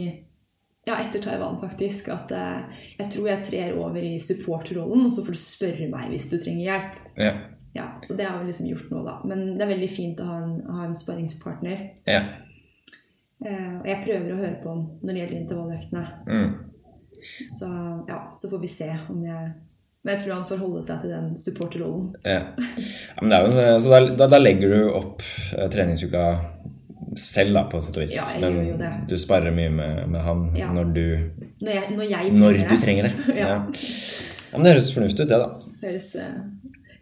ja, 0.86 0.94
etter 1.02 1.18
Taiwan, 1.24 1.56
faktisk, 1.58 2.06
at 2.14 2.30
eh, 2.32 2.84
jeg 3.00 3.10
tror 3.10 3.26
jeg 3.32 3.46
trer 3.48 3.74
over 3.80 4.04
i 4.06 4.12
supporterrollen, 4.22 5.08
og 5.08 5.12
så 5.12 5.24
får 5.26 5.34
du 5.34 5.40
spørre 5.42 5.88
meg 5.90 6.12
hvis 6.12 6.28
du 6.30 6.36
trenger 6.38 6.64
hjelp. 6.68 6.98
ja. 7.18 7.32
Ja, 7.76 7.84
Så 8.02 8.14
det 8.16 8.24
har 8.24 8.38
vi 8.40 8.46
liksom 8.48 8.66
gjort 8.70 8.88
nå, 8.90 9.02
da. 9.04 9.18
Men 9.28 9.42
det 9.58 9.62
er 9.66 9.70
veldig 9.74 9.90
fint 9.92 10.20
å 10.22 10.26
ha 10.26 10.38
en, 10.40 10.54
ha 10.72 10.86
en 10.86 10.96
sparringspartner. 10.98 11.82
ja. 12.08 12.22
Eh, 13.44 13.74
og 13.78 13.84
jeg 13.86 14.02
prøver 14.02 14.32
å 14.34 14.38
høre 14.40 14.56
på 14.62 14.70
ham 14.72 14.80
når 14.98 15.12
det 15.12 15.20
gjelder 15.20 15.36
intervalløktene. 15.38 16.00
Mm. 16.26 16.54
Så 17.54 17.68
ja, 18.08 18.16
så 18.40 18.50
får 18.50 18.62
vi 18.64 18.70
se 18.72 18.88
om 19.12 19.20
jeg 19.22 19.52
Men 20.08 20.14
jeg 20.16 20.24
tror 20.24 20.34
han 20.38 20.44
får 20.48 20.60
holde 20.62 20.82
seg 20.86 21.00
til 21.04 21.10
den 21.12 21.24
supporterrollen. 21.36 22.04
Ja. 22.24 22.38
ja 22.56 23.20
men 23.20 23.32
det 23.34 23.40
jo, 23.44 23.74
så 23.84 23.90
da, 23.92 23.98
da, 24.16 24.28
da 24.32 24.38
legger 24.40 24.72
du 24.72 24.86
opp 24.96 25.20
eh, 25.52 25.66
treningsuka 25.68 26.22
selv, 27.20 27.52
da, 27.58 27.66
på 27.68 27.82
sett 27.84 27.98
og 27.98 28.06
vis. 28.06 28.14
Ja, 28.16 28.24
jeg 28.32 28.40
men 28.46 28.56
gjør 28.56 28.70
jo 28.70 28.78
det. 28.80 28.90
du 29.10 29.14
sparer 29.20 29.52
mye 29.52 29.68
med, 29.74 30.00
med 30.08 30.24
han 30.24 30.46
Ja. 30.56 30.70
når 30.72 30.94
du, 30.96 31.04
Når 31.60 31.72
jeg, 31.76 31.92
når 31.98 32.08
jeg 32.08 32.32
når 32.32 32.60
du 32.72 32.74
trenger 32.80 33.10
det. 33.10 33.12
Ja, 33.42 33.58
Men 34.54 34.64
det 34.64 34.72
høres 34.78 34.94
fornuftig 34.96 35.26
ut, 35.26 35.28
det, 35.28 35.42
da. 35.44 35.76
Høres 35.84 36.08
eh, 36.16 36.36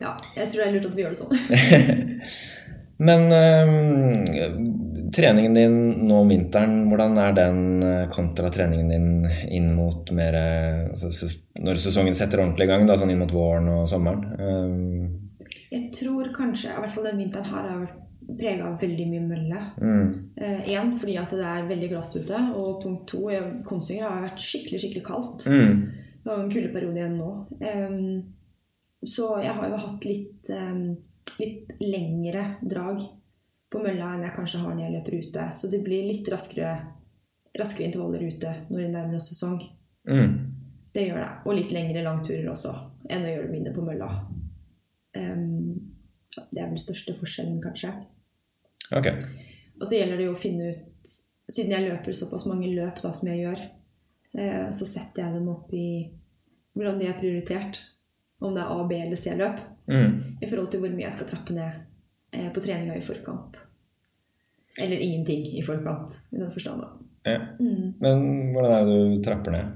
Ja, 0.00 0.16
jeg 0.34 0.50
tror 0.50 0.64
det 0.64 0.66
er 0.66 0.74
lurt 0.80 0.90
at 0.90 0.96
vi 0.98 1.04
gjør 1.06 1.14
det 1.14 1.20
sånn. 1.22 1.36
Men 2.98 3.26
øh, 3.32 5.10
treningen 5.12 5.54
din 5.54 5.76
nå 6.08 6.20
om 6.22 6.30
vinteren, 6.32 6.86
hvordan 6.88 7.18
er 7.20 7.34
den 7.36 7.58
eh, 7.84 8.06
kontra 8.12 8.48
treningen 8.52 8.88
din 8.88 9.10
inn 9.52 9.68
mot 9.76 10.10
mer 10.16 10.38
eh, 10.38 10.86
altså, 10.88 11.28
Når 11.60 11.82
sesongen 11.82 12.16
setter 12.16 12.40
ordentlig 12.40 12.68
i 12.68 12.72
gang, 12.72 12.86
da, 12.88 12.96
sånn 12.96 13.12
inn 13.12 13.20
mot 13.20 13.34
våren 13.36 13.68
og 13.74 13.84
sommeren? 13.90 14.24
Øh. 14.40 15.52
Jeg 15.70 15.90
tror 15.98 16.32
kanskje, 16.34 16.72
i 16.72 16.82
hvert 16.82 16.94
fall 16.94 17.08
den 17.10 17.20
vinteren 17.20 17.48
her 17.50 17.68
har 17.68 17.84
vært 17.84 18.02
prega 18.26 18.66
av 18.66 18.80
veldig 18.82 19.04
mye 19.10 19.22
mølle. 19.22 19.58
mm, 19.78 20.06
uh, 20.40 20.94
fordi 20.98 21.16
at 21.20 21.30
det 21.30 21.44
er 21.46 21.68
veldig 21.68 21.90
glatt 21.92 22.16
ute, 22.16 22.40
og 22.58 22.80
punkt 22.82 23.04
to 23.12 23.20
ja, 23.30 23.42
Kongsvinger 23.66 24.08
har 24.08 24.24
vært 24.24 24.42
skikkelig 24.42 24.80
skikkelig 24.82 25.04
kaldt. 25.06 25.46
mm, 25.46 25.84
Det 26.24 26.32
var 26.32 26.42
en 26.42 26.50
kuldeperiode 26.50 26.98
igjen 26.98 27.20
nå. 27.20 27.30
Um, 27.60 28.32
så 29.06 29.36
jeg 29.44 29.54
har 29.54 29.68
jo 29.70 29.82
hatt 29.84 30.08
litt, 30.08 30.50
em, 30.50 30.96
litt 31.40 31.72
lengre 31.82 32.56
drag 32.62 33.02
på 33.72 33.82
mølla 33.82 34.12
enn 34.14 34.26
jeg 34.26 34.36
kanskje 34.36 34.60
har 34.62 34.74
når 34.74 34.84
jeg 34.84 34.94
løper 34.96 35.16
ute. 35.22 35.46
Så 35.52 35.70
det 35.72 35.82
blir 35.84 36.06
litt 36.06 36.28
raskere, 36.32 36.74
raskere 37.58 37.88
intervaller 37.90 38.26
ute 38.26 38.52
når 38.68 38.82
det 38.82 38.90
nærmer 38.92 39.18
oss 39.20 39.30
sesong. 39.32 39.60
mm. 40.08 40.36
Det 40.96 41.02
gjør 41.10 41.18
det. 41.20 41.32
Og 41.44 41.58
litt 41.58 41.72
lengre 41.76 42.02
langturer 42.06 42.46
også 42.48 42.70
enn 43.12 43.26
å 43.26 43.32
gjøre 43.32 43.48
det 43.48 43.52
mine 43.52 43.72
på 43.74 43.82
mølla. 43.84 44.06
Um, 45.16 45.74
det 46.52 46.62
er 46.62 46.70
vel 46.70 46.80
største 46.80 47.12
forskjellen, 47.16 47.58
kanskje. 47.60 47.90
Okay. 48.96 49.20
Og 49.76 49.84
så 49.84 49.98
gjelder 49.98 50.20
det 50.20 50.28
jo 50.28 50.36
å 50.36 50.40
finne 50.40 50.70
ut 50.72 50.84
Siden 51.46 51.70
jeg 51.76 51.86
løper 51.86 52.14
såpass 52.16 52.42
mange 52.50 52.72
løp 52.74 52.96
da, 52.98 53.12
som 53.14 53.28
jeg 53.30 53.44
gjør, 53.44 53.60
eh, 54.34 54.64
så 54.74 54.86
setter 54.90 55.22
jeg 55.22 55.34
dem 55.36 55.44
opp 55.52 55.68
i 55.78 56.08
hvordan 56.74 56.98
de 56.98 57.06
er 57.06 57.20
prioritert. 57.20 57.78
Om 58.42 58.56
det 58.56 58.64
er 58.64 58.72
A, 58.72 58.80
B 58.88 58.96
eller 58.98 59.20
C-løp. 59.20 59.60
Mm. 59.86 60.38
I 60.42 60.48
forhold 60.50 60.70
til 60.72 60.82
hvor 60.82 60.92
mye 60.92 61.06
jeg 61.06 61.14
skal 61.14 61.28
trappe 61.30 61.54
ned 61.56 61.82
eh, 62.34 62.48
på 62.52 62.62
treninga 62.64 62.96
i 62.98 63.04
forkant. 63.06 63.60
Eller 64.82 65.00
ingenting 65.00 65.46
i 65.56 65.62
forkant, 65.64 66.18
i 66.32 66.40
den 66.40 66.50
forstand. 66.52 66.82
Ja. 67.26 67.38
Mm. 67.60 67.94
Men 68.02 68.24
hvordan 68.54 68.74
er 68.74 68.88
det 68.88 68.96
du 69.14 69.22
trapper 69.24 69.54
ned? 69.54 69.70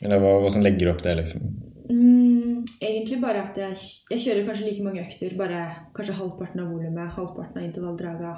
Eller 0.00 0.22
hva, 0.22 0.36
hva 0.40 0.52
som 0.52 0.64
legger 0.64 0.94
opp 0.94 1.02
det, 1.04 1.12
liksom? 1.18 1.44
Mm, 1.90 2.62
egentlig 2.80 3.18
bare 3.20 3.42
at 3.50 3.58
jeg, 3.60 3.76
jeg 4.12 4.22
kjører 4.24 4.46
kanskje 4.46 4.68
like 4.68 4.86
mange 4.86 5.02
økter, 5.02 5.36
bare 5.38 5.60
kanskje 5.96 6.16
halvparten 6.16 6.62
av 6.62 6.72
volumet, 6.72 7.12
halvparten 7.18 7.60
av 7.60 7.66
intervalldraga. 7.66 8.32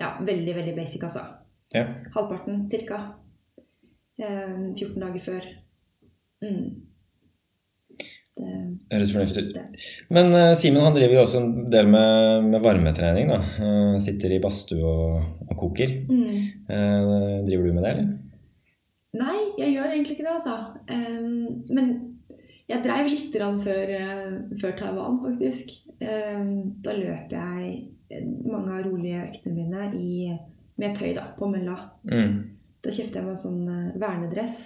Ja, 0.00 0.12
veldig, 0.26 0.54
veldig 0.58 0.76
basic, 0.76 1.06
altså. 1.08 1.24
Ja. 1.72 1.86
Halvparten, 2.16 2.66
cirka. 2.72 3.00
Eh, 4.20 4.54
14 4.76 5.00
dager 5.00 5.24
før. 5.24 5.50
Mm. 6.44 6.89
Det, 8.40 8.54
Høres 8.90 9.12
fornuftig 9.14 9.44
ut. 9.50 9.86
Men 10.16 10.32
uh, 10.34 10.54
Simen 10.58 10.86
han 10.86 10.96
driver 10.96 11.18
jo 11.18 11.24
også 11.26 11.42
en 11.42 11.50
del 11.72 11.90
med, 11.92 12.48
med 12.48 12.64
varmetrening. 12.64 13.30
da. 13.30 13.40
Uh, 13.60 13.96
sitter 14.02 14.34
i 14.34 14.40
badstue 14.42 14.80
og, 14.80 15.44
og 15.46 15.56
koker. 15.60 15.94
Mm. 16.08 16.66
Uh, 16.70 17.38
driver 17.46 17.68
du 17.68 17.76
med 17.76 17.84
det, 17.84 17.94
eller? 17.94 18.10
Nei, 19.20 19.38
jeg 19.58 19.74
gjør 19.74 19.90
egentlig 19.90 20.16
ikke 20.16 20.26
det, 20.28 20.36
altså. 20.38 20.56
Um, 20.86 21.64
men 21.74 21.92
jeg 22.70 22.84
dreiv 22.84 23.08
litt 23.10 23.34
før, 23.34 23.90
eh, 23.96 24.34
før 24.60 24.76
Taiwan, 24.78 25.18
faktisk. 25.24 25.72
Um, 26.00 26.70
da 26.84 26.94
løp 26.96 27.32
jeg 27.34 27.70
eh, 28.10 28.26
mange 28.46 28.76
av 28.76 28.84
rolige 28.86 29.24
øktene 29.26 29.56
mine 29.56 29.88
i, 29.98 30.30
med 30.80 30.94
tøy 30.96 31.10
da, 31.16 31.26
på 31.36 31.48
mølla. 31.50 31.76
Mm. 32.06 32.36
Da 32.80 32.94
kjøpte 32.94 33.18
jeg 33.18 33.26
meg 33.26 33.34
en 33.34 33.42
sånn 33.42 33.64
eh, 33.74 33.96
vernedress. 34.00 34.60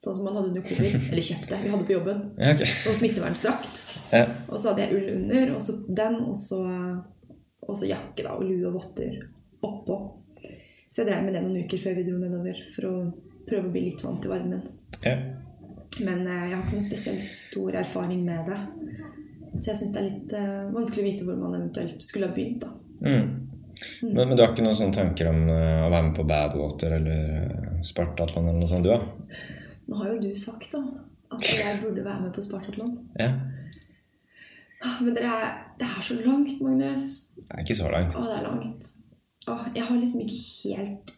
Sånn 0.00 0.16
som 0.16 0.24
man 0.24 0.38
hadde 0.38 0.48
under 0.54 0.64
covid. 0.64 0.94
Eller 1.12 1.24
kjøpte. 1.26 1.58
Vi 1.60 1.72
hadde 1.74 1.86
på 1.88 1.92
jobben. 1.92 2.22
Ja, 2.40 2.54
ok. 2.54 2.62
Sånn 2.86 2.98
smittevernstrakt. 3.02 3.82
Ja. 4.14 4.22
Og 4.48 4.56
så 4.56 4.70
hadde 4.70 4.86
jeg 4.86 4.96
ull 4.96 5.10
under, 5.18 5.52
og 5.58 5.60
så 5.66 5.74
den, 5.88 6.16
og 6.30 6.38
så, 6.40 6.60
og 7.66 7.76
så 7.76 7.90
jakke 7.90 8.24
da, 8.24 8.32
og 8.38 8.46
lue 8.48 8.70
og 8.70 8.78
votter 8.78 9.18
oppå. 9.66 9.98
Så 10.90 11.02
jeg 11.02 11.10
drev 11.10 11.26
med 11.26 11.36
det 11.36 11.44
noen 11.44 11.66
uker 11.66 11.82
før 11.84 12.00
vi 12.00 12.06
dro 12.08 12.16
nedover, 12.18 12.64
for 12.74 12.88
å 12.88 12.94
prøve 13.46 13.68
å 13.68 13.74
bli 13.74 13.84
litt 13.90 14.00
vant 14.06 14.24
til 14.24 14.32
varmen. 14.32 14.64
Ja. 15.04 15.14
Men 16.00 16.24
eh, 16.24 16.48
jeg 16.48 16.56
har 16.56 16.64
ikke 16.64 16.78
noen 16.78 16.88
spesielt 16.88 17.26
stor 17.26 17.76
erfaring 17.82 18.24
med 18.24 18.48
det. 18.48 18.58
Så 19.60 19.72
jeg 19.72 19.80
syns 19.82 19.92
det 19.92 20.00
er 20.00 20.08
litt 20.08 20.34
eh, 20.38 20.66
vanskelig 20.72 21.02
å 21.02 21.08
vite 21.10 21.28
hvor 21.28 21.38
man 21.44 21.58
eventuelt 21.58 22.02
skulle 22.04 22.30
ha 22.30 22.34
begynt. 22.34 22.64
da. 22.64 22.72
Mm. 23.04 23.50
Men, 24.02 24.28
men 24.28 24.36
du 24.36 24.42
har 24.42 24.52
ikke 24.52 24.64
noen 24.64 24.76
sånne 24.76 24.96
tanker 24.96 25.30
om 25.30 25.46
uh, 25.48 25.86
å 25.86 25.88
være 25.92 26.04
med 26.10 26.16
på 26.18 26.26
Badwater 26.28 26.98
eller 26.98 27.22
uh, 27.48 27.80
Spartatlon 27.86 28.50
eller 28.50 28.60
noe 28.60 28.68
sånt, 28.68 28.84
du, 28.84 28.92
da? 28.92 29.48
Nå 29.90 29.98
har 30.00 30.12
jo 30.14 30.20
du 30.22 30.30
sagt 30.38 30.70
da, 30.72 30.80
at 31.34 31.46
jeg 31.60 31.80
burde 31.82 32.04
være 32.06 32.20
med 32.24 32.32
på 32.36 32.42
Spartatlon. 32.46 32.92
Ja. 33.18 33.32
Ah, 34.80 34.96
Men 35.04 35.12
dere 35.16 35.28
er, 35.28 35.56
det 35.80 35.86
er 35.88 36.02
så 36.06 36.14
langt, 36.24 36.60
Magnus. 36.64 37.08
Det 37.36 37.44
er 37.50 37.64
ikke 37.66 37.76
så 37.82 37.90
langt. 37.92 38.14
Å, 38.16 38.22
det 38.24 38.36
er 38.38 38.46
langt. 38.46 38.86
Å, 39.50 39.56
jeg 39.76 39.84
har 39.88 39.98
liksom 40.00 40.22
ikke 40.24 40.38
helt 40.78 41.12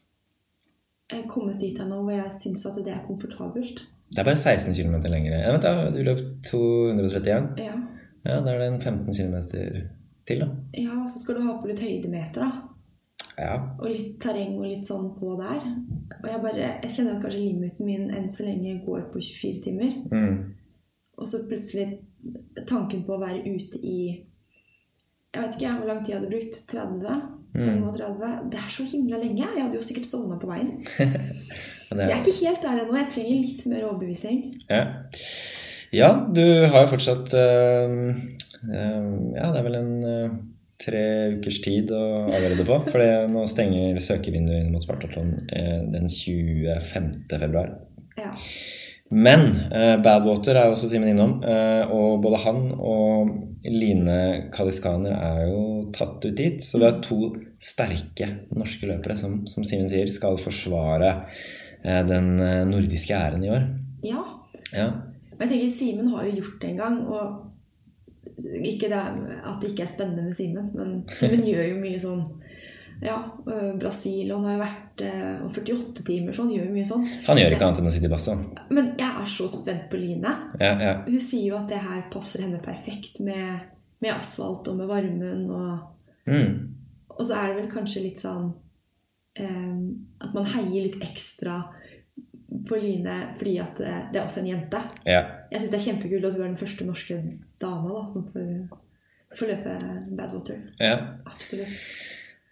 eh, 1.12 1.22
kommet 1.30 1.60
dit 1.62 1.78
ennå 1.82 2.00
hvor 2.02 2.16
jeg 2.16 2.32
syns 2.40 2.66
at 2.70 2.80
det 2.82 2.94
er 2.96 3.04
komfortabelt. 3.06 3.84
Det 4.12 4.20
er 4.20 4.26
bare 4.26 4.36
16 4.40 4.74
km 4.76 4.96
lenger. 5.08 5.36
Ja, 5.38 5.52
vent, 5.54 5.64
da. 5.64 5.86
Du 5.94 6.02
løp 6.04 6.24
231. 6.48 7.52
Ja, 7.62 7.76
Ja, 8.22 8.36
da 8.44 8.52
er 8.52 8.60
det 8.60 8.66
en 8.70 8.82
15 8.82 9.14
km 9.14 9.38
til, 10.26 10.42
da. 10.44 10.46
ja 10.78 10.98
så 11.10 11.22
skal 11.24 11.40
du 11.40 11.46
ha 11.48 11.56
på 11.58 11.66
litt 11.70 11.80
høydemeter, 11.82 12.44
da. 12.44 12.71
Ja. 13.38 13.54
Og 13.78 13.86
litt 13.88 14.16
terreng 14.22 14.58
og 14.58 14.66
litt 14.68 14.88
sånn 14.88 15.12
på 15.16 15.36
der. 15.40 15.62
Og 16.18 16.26
jeg 16.28 16.42
bare, 16.42 16.72
jeg 16.84 16.94
kjenner 16.96 17.16
at 17.16 17.22
kanskje 17.24 17.44
limiten 17.44 17.88
min 17.88 18.10
enn 18.12 18.28
så 18.32 18.46
lenge 18.46 18.80
går 18.84 19.06
på 19.12 19.22
24 19.24 19.62
timer. 19.64 19.94
Mm. 20.12 20.34
Og 21.18 21.28
så 21.28 21.44
plutselig 21.48 21.86
tanken 22.68 23.06
på 23.06 23.16
å 23.16 23.22
være 23.22 23.42
ute 23.46 23.80
i 23.82 23.98
Jeg 25.32 25.40
vet 25.40 25.54
ikke 25.56 25.76
hvor 25.78 25.88
lang 25.88 26.02
tid 26.02 26.12
jeg 26.12 26.18
hadde 26.20 26.32
brukt. 26.34 26.58
30? 26.68 27.22
Mm. 27.52 27.84
30. 27.96 28.50
Det 28.52 28.58
er 28.60 28.72
så 28.72 28.84
himla 28.88 29.20
lenge. 29.20 29.46
Jeg 29.46 29.64
hadde 29.64 29.78
jo 29.78 29.86
sikkert 29.86 30.08
sovna 30.10 30.36
på 30.40 30.50
veien. 30.50 30.74
Så 31.92 31.98
jeg 32.00 32.12
er, 32.14 32.22
ikke 32.24 32.46
helt 32.46 32.62
der 32.62 32.78
ennå. 32.82 32.96
Jeg 32.96 33.08
trenger 33.12 33.40
litt 33.42 33.66
mer 33.68 33.82
overbevisning. 33.84 34.38
ja. 34.70 34.84
ja, 35.92 36.08
du 36.32 36.44
har 36.72 36.86
jo 36.86 36.92
fortsatt 36.94 37.34
øh, 37.36 37.96
øh, 38.64 39.10
Ja, 39.36 39.50
det 39.52 39.58
er 39.60 39.66
vel 39.66 39.76
en 39.76 39.92
eh, 40.08 40.38
tre 40.82 41.04
ukers 41.36 41.60
tid 41.64 41.90
å 41.94 42.02
avgjøre 42.28 42.58
det 42.60 42.66
på. 42.68 42.78
For 42.90 43.30
nå 43.32 43.46
stenger 43.50 44.00
søkevinduet 44.02 44.60
inn 44.64 44.70
mot 44.74 44.84
Spartatlon 44.84 45.34
eh, 45.48 45.80
den 45.92 46.08
25. 46.10 47.10
februar. 47.30 47.74
Ja. 48.18 48.32
Men 49.12 49.42
eh, 49.68 49.98
Badwater 50.00 50.56
er 50.56 50.70
jo 50.70 50.76
også 50.76 50.88
Simen 50.88 51.12
innom, 51.12 51.34
eh, 51.44 51.90
og 51.92 52.22
både 52.24 52.40
han 52.46 52.62
og 52.72 53.32
Line 53.68 54.48
Kaliskaner 54.54 55.12
er 55.12 55.42
jo 55.50 55.64
tatt 55.94 56.24
ut 56.24 56.36
dit. 56.38 56.62
Så 56.64 56.80
det 56.80 56.88
er 56.88 57.02
to 57.04 57.20
sterke 57.62 58.30
norske 58.56 58.88
løpere 58.88 59.18
som, 59.20 59.42
som 59.50 59.66
Simen 59.68 59.90
sier, 59.92 60.08
skal 60.16 60.40
forsvare 60.40 61.12
eh, 61.84 62.00
den 62.08 62.34
eh, 62.40 62.62
nordiske 62.68 63.16
æren 63.16 63.44
i 63.44 63.52
år. 63.52 63.68
ja. 64.08 64.22
Ja. 64.72 64.86
Og 65.32 65.40
jeg 65.42 65.50
tenker 65.50 65.70
Simen 65.74 66.08
har 66.12 66.24
jo 66.24 66.36
gjort 66.38 66.60
det 66.62 66.68
en 66.70 66.78
gang. 66.78 66.98
Og 67.10 67.61
ikke 68.38 68.88
det 68.92 68.98
at 69.00 69.58
det 69.60 69.70
ikke 69.72 69.82
er 69.86 69.90
spennende 69.92 70.22
med 70.28 70.36
Simen, 70.38 70.70
men 70.74 70.94
Simen 71.18 71.42
gjør 71.46 71.66
jo 71.72 71.80
mye 71.82 71.98
sånn 72.02 72.22
Ja, 73.02 73.16
øh, 73.50 73.72
Brasil, 73.82 74.28
og 74.30 74.38
han 74.38 74.46
har 74.46 74.52
jo 74.54 74.60
vært 74.62 75.00
øh, 75.02 75.38
og 75.42 75.56
48 75.56 76.04
timer, 76.06 76.32
så 76.36 76.44
han 76.44 76.52
gjør 76.54 76.68
jo 76.68 76.74
mye 76.76 76.86
sånn. 76.86 77.06
Han 77.26 77.40
gjør 77.40 77.56
ikke 77.56 77.66
annet 77.66 77.80
enn 77.82 77.88
å 77.90 77.94
sitte 77.96 78.06
i 78.06 78.12
badstue. 78.12 78.66
Men 78.70 78.92
jeg 79.00 79.22
er 79.24 79.32
så 79.32 79.48
spent 79.50 79.88
på 79.90 79.98
Line. 79.98 80.34
Ja, 80.60 80.68
ja. 80.78 80.92
Hun 81.08 81.18
sier 81.24 81.48
jo 81.48 81.56
at 81.58 81.66
det 81.72 81.80
her 81.82 82.04
passer 82.12 82.44
henne 82.44 82.60
perfekt 82.62 83.18
med, 83.26 83.64
med 84.04 84.12
asfalt 84.14 84.70
og 84.70 84.78
med 84.78 84.86
varmen. 84.92 85.48
Og, 85.50 85.88
Mm. 86.30 86.52
og 87.10 87.24
så 87.26 87.34
er 87.40 87.48
det 87.48 87.56
vel 87.64 87.70
kanskje 87.72 88.04
litt 88.04 88.20
sånn 88.22 88.52
eh, 89.34 89.74
at 90.22 90.34
man 90.36 90.46
heier 90.52 90.84
litt 90.86 91.00
ekstra 91.02 91.56
på 92.68 92.78
Line 92.80 93.18
fordi 93.38 93.56
at 93.62 93.76
det, 93.78 94.18
er 94.18 94.24
også 94.24 94.40
en 94.44 94.50
jente. 94.52 94.80
ja. 95.06 95.22
Jeg 95.52 95.60
syns 95.60 95.70
det 95.74 95.80
er 95.80 95.86
kjempekult 95.90 96.24
at 96.30 96.34
hun 96.38 96.42
er 96.46 96.48
den 96.54 96.56
første 96.62 96.84
norske 96.88 97.20
dama 97.60 97.92
da, 97.98 98.06
som 98.08 98.24
får, 98.32 98.48
får 99.38 99.52
løpe 99.54 99.76
Badwater. 100.16 100.58
ja. 100.80 100.96
Absolutt. 101.28 101.78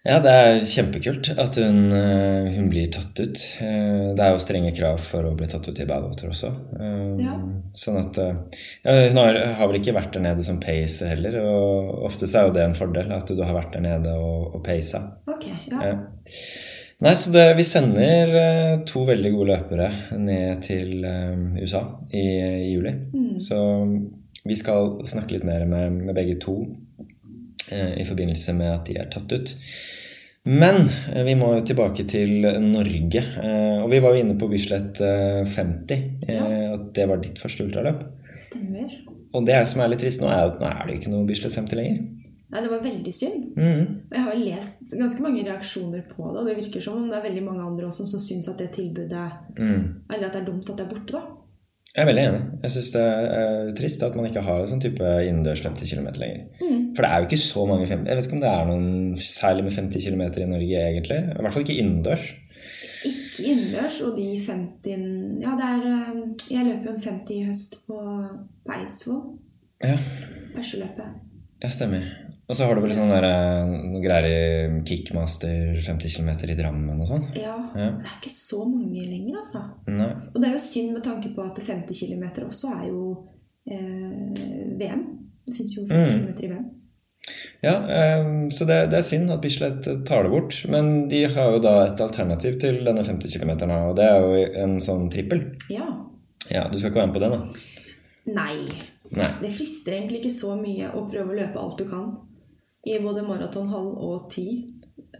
Ja, 0.01 0.15
det 0.17 0.31
er 0.33 0.63
kjempekult 0.65 1.27
at 1.37 1.57
hun, 1.61 1.91
eh, 1.93 2.47
hun 2.55 2.69
blir 2.71 2.87
tatt 2.89 3.19
ut. 3.21 3.37
Eh, 3.61 4.15
Det 4.17 4.23
er 4.25 4.31
jo 4.33 4.39
strenge 4.41 4.71
krav 4.73 4.97
for 4.97 5.27
å 5.29 5.35
bli 5.37 5.45
tatt 5.45 5.67
ut 5.69 5.77
i 5.79 5.85
Badwater 5.85 6.31
også. 6.31 6.49
Eh, 6.79 7.21
Ja. 7.21 7.35
Sånn 7.77 7.99
at 7.99 8.17
ja, 8.17 8.95
Hun 9.11 9.17
har, 9.21 9.37
har 9.59 9.67
vel 9.69 9.77
ikke 9.79 9.93
vært 9.93 10.13
der 10.17 10.21
nede 10.25 10.43
som 10.43 10.57
pacer 10.59 11.07
heller, 11.13 11.37
og 11.45 12.01
ofte 12.09 12.25
så 12.25 12.39
er 12.41 12.47
jo 12.47 12.53
det 12.57 12.63
en 12.65 12.73
fordel 12.73 13.11
at 13.13 13.27
du 13.29 13.43
har 13.43 13.53
vært 13.53 13.73
der 13.77 13.85
nede 13.85 14.09
og, 14.17 14.55
og 14.55 14.63
paisa. 14.65 15.03
Ok, 15.27 15.45
ja. 15.69 15.93
Nei, 17.01 17.15
så 17.17 17.31
det, 17.33 17.47
vi 17.57 17.63
sender 17.65 18.35
eh, 18.37 18.73
to 18.85 19.01
veldig 19.07 19.31
gode 19.33 19.55
løpere 19.55 19.87
ned 20.21 20.59
til 20.67 21.01
eh, 21.07 21.63
USA 21.63 21.81
i, 22.13 22.21
i 22.21 22.67
juli. 22.75 22.91
Mm. 23.15 23.31
Så 23.41 23.57
vi 24.45 24.57
skal 24.57 24.99
snakke 25.09 25.33
litt 25.37 25.47
mer 25.47 25.65
med, 25.69 25.97
med 26.05 26.13
begge 26.17 26.37
to 26.41 26.59
eh, 27.71 27.97
i 28.01 28.05
forbindelse 28.05 28.53
med 28.57 28.69
at 28.75 28.85
de 28.85 28.99
er 29.01 29.09
tatt 29.13 29.33
ut. 29.33 29.55
Men 30.45 30.83
eh, 31.09 31.23
vi 31.25 31.33
må 31.37 31.51
jo 31.57 31.65
tilbake 31.65 32.05
til 32.09 32.45
Norge. 32.67 33.25
Eh, 33.41 33.81
og 33.81 33.89
vi 33.93 34.01
var 34.01 34.13
jo 34.13 34.21
inne 34.21 34.37
på 34.37 34.49
Bislett 34.53 35.01
eh, 35.01 35.41
50. 35.45 35.97
Eh, 35.97 36.31
Ja. 36.31 36.47
At 36.77 36.91
det 36.95 37.09
var 37.09 37.19
ditt 37.19 37.41
første 37.41 37.65
ultraløp. 37.65 38.05
Stemmer. 38.45 38.93
Og 39.33 39.45
det 39.47 39.57
som 39.67 39.81
er 39.81 39.89
litt 39.91 40.01
trist 40.03 40.21
nå, 40.21 40.29
er 40.29 40.51
at 40.51 40.61
nå 40.61 40.69
er 40.69 40.85
det 40.87 40.99
ikke 40.99 41.11
noe 41.11 41.25
Bislett 41.27 41.57
50 41.57 41.77
lenger. 41.81 42.01
Nei, 42.51 42.61
det 42.65 42.71
var 42.71 42.81
veldig 42.83 43.11
synd. 43.15 43.43
Mm. 43.55 43.83
Og 44.09 44.15
jeg 44.17 44.23
har 44.25 44.39
lest 44.41 44.95
ganske 44.99 45.23
mange 45.23 45.43
reaksjoner 45.47 46.01
på 46.09 46.25
det, 46.31 46.41
og 46.41 46.47
det 46.49 46.57
virker 46.57 46.83
som 46.83 46.97
om 46.99 47.05
det 47.07 47.19
er 47.19 47.27
veldig 47.29 47.43
mange 47.45 47.63
andre 47.63 47.87
også 47.87 48.07
som 48.11 48.19
syns 48.23 48.49
at 48.51 48.59
det 48.59 48.73
tilbudet 48.75 49.29
Mm. 49.57 50.03
Eller 50.11 50.27
at 50.27 50.33
det 50.33 50.41
er 50.41 50.49
dumt 50.49 50.69
at 50.69 50.77
det 50.77 50.85
er 50.85 50.89
borte, 50.89 51.13
da. 51.13 51.21
Jeg 51.91 52.01
er 52.03 52.07
veldig 52.07 52.23
enig. 52.23 52.41
Jeg 52.63 52.71
syns 52.71 52.91
det 52.93 53.01
er 53.03 53.71
trist 53.75 54.03
at 54.03 54.13
man 54.15 54.27
ikke 54.29 54.43
har 54.45 54.61
en 54.61 54.69
sånn 54.71 54.83
type 54.83 55.07
innendørs 55.27 55.63
50 55.65 55.89
km 55.91 56.07
lenger. 56.21 56.45
Mm. 56.61 56.85
For 56.95 57.03
det 57.03 57.09
er 57.09 57.17
jo 57.19 57.27
ikke 57.27 57.39
så 57.41 57.65
mange 57.67 57.87
50 57.89 58.07
Jeg 58.07 58.17
vet 58.17 58.27
ikke 58.29 58.37
om 58.37 58.43
det 58.43 58.51
er 58.51 58.69
noen 58.69 59.17
særlig 59.19 59.65
med 59.65 59.75
50 59.75 60.05
km 60.05 60.23
i 60.23 60.47
Norge, 60.53 60.85
egentlig. 60.87 61.19
I 61.19 61.41
hvert 61.41 61.53
fall 61.55 61.65
ikke 61.65 61.79
innendørs. 61.83 62.29
Ikke 63.11 63.43
innendørs, 63.43 63.99
og 64.07 64.15
de 64.19 64.27
50 64.45 65.43
Ja, 65.43 65.55
det 65.59 65.67
er 65.67 65.85
eh, 65.91 66.23
Jeg 66.51 66.65
løper 66.69 66.91
jo 66.91 66.95
en 66.95 67.05
50 67.07 67.35
i 67.35 67.43
høst 67.49 67.79
på, 67.87 67.99
på 68.65 68.75
Eidsvoll. 68.77 69.21
Ja, 69.83 69.97
Perseløpet. 70.55 71.15
ja 71.63 71.69
stemmer. 71.69 72.07
Og 72.51 72.57
så 72.57 72.65
har 72.67 72.75
du 72.75 72.81
vel 72.83 72.91
sånn 72.91 73.11
der, 73.13 73.23
eh, 73.23 73.69
greier 74.03 74.25
i 74.27 74.81
Kickmaster 74.83 75.77
50 75.85 76.11
km 76.17 76.31
i 76.51 76.57
Drammen 76.57 76.99
og 76.99 77.07
sånn. 77.07 77.29
Ja. 77.39 77.53
Ja. 77.79 77.85
Det 77.95 78.09
er 78.09 78.17
ikke 78.17 78.33
så 78.33 78.65
mange 78.67 79.05
lenger, 79.07 79.37
altså. 79.39 79.61
Nei. 79.87 80.09
Og 80.33 80.41
det 80.41 80.49
er 80.49 80.57
jo 80.57 80.63
synd 80.65 80.91
med 80.97 81.03
tanke 81.05 81.31
på 81.35 81.45
at 81.47 81.61
50 81.63 81.95
km 81.95 82.25
også 82.49 82.73
er 82.75 82.87
jo 82.89 83.05
eh, 83.71 84.75
VM. 84.81 85.03
Det 85.47 85.55
fins 85.55 85.75
jo 85.77 85.85
50 85.87 86.11
Mm. 86.11 86.35
km 86.35 86.43
i 86.43 86.51
VM. 86.51 86.69
Ja, 87.63 87.75
eh, 87.87 88.49
så 88.51 88.65
det, 88.67 88.89
det 88.91 88.97
er 88.99 89.05
synd 89.07 89.31
at 89.31 89.41
Bislett 89.41 89.83
tar 90.05 90.23
det 90.23 90.31
bort. 90.33 90.57
Men 90.67 91.07
de 91.07 91.23
har 91.31 91.51
jo 91.55 91.59
da 91.63 91.85
et 91.87 92.01
alternativ 92.03 92.59
til 92.59 92.83
denne 92.83 93.05
50 93.05 93.31
km, 93.39 93.53
og 93.71 93.95
det 93.95 94.09
er 94.09 94.19
jo 94.25 94.63
en 94.65 94.75
sånn 94.83 95.07
trippel. 95.13 95.55
Ja. 95.69 95.87
Ja, 96.51 96.67
du 96.67 96.75
skal 96.79 96.89
ikke 96.91 96.99
være 97.05 97.13
med 97.13 97.15
på 97.15 97.23
den, 97.23 97.31
da? 97.31 97.41
Nei. 98.27 98.67
Nei. 99.15 99.29
Det 99.41 99.51
frister 99.55 99.93
egentlig 99.95 100.19
ikke 100.25 100.33
så 100.35 100.57
mye 100.59 100.91
å 100.91 101.05
prøve 101.09 101.31
å 101.31 101.37
løpe 101.39 101.57
alt 101.61 101.77
du 101.79 101.85
kan 101.87 102.11
i 102.85 102.99
både 103.03 103.21
maraton, 103.27 103.67
halv 103.69 103.97
og 104.01 104.29
ti 104.33 104.45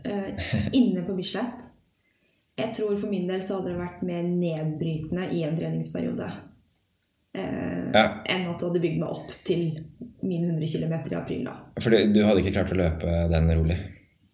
eh, 0.04 0.54
inne 0.74 1.04
på 1.06 1.14
Bislett. 1.18 1.68
Jeg 2.58 2.74
tror 2.76 2.98
for 3.00 3.10
min 3.10 3.28
del 3.30 3.42
så 3.46 3.60
hadde 3.60 3.72
det 3.72 3.80
vært 3.80 4.02
mer 4.06 4.24
nedbrytende 4.28 5.28
i 5.34 5.44
en 5.48 5.56
treningsperiode 5.58 6.28
eh, 7.36 7.92
Ja. 7.94 8.04
enn 8.26 8.48
at 8.50 8.60
det 8.60 8.68
hadde 8.68 8.82
bygd 8.84 9.00
meg 9.02 9.10
opp 9.14 9.32
til 9.48 9.64
mine 10.24 10.52
100 10.52 10.68
km 10.74 10.94
i 11.12 11.18
april, 11.20 11.44
da. 11.48 11.56
For 11.82 11.90
du 11.94 12.22
hadde 12.26 12.42
ikke 12.44 12.54
klart 12.58 12.74
å 12.76 12.80
løpe 12.82 13.16
den 13.32 13.52
rolig? 13.58 13.78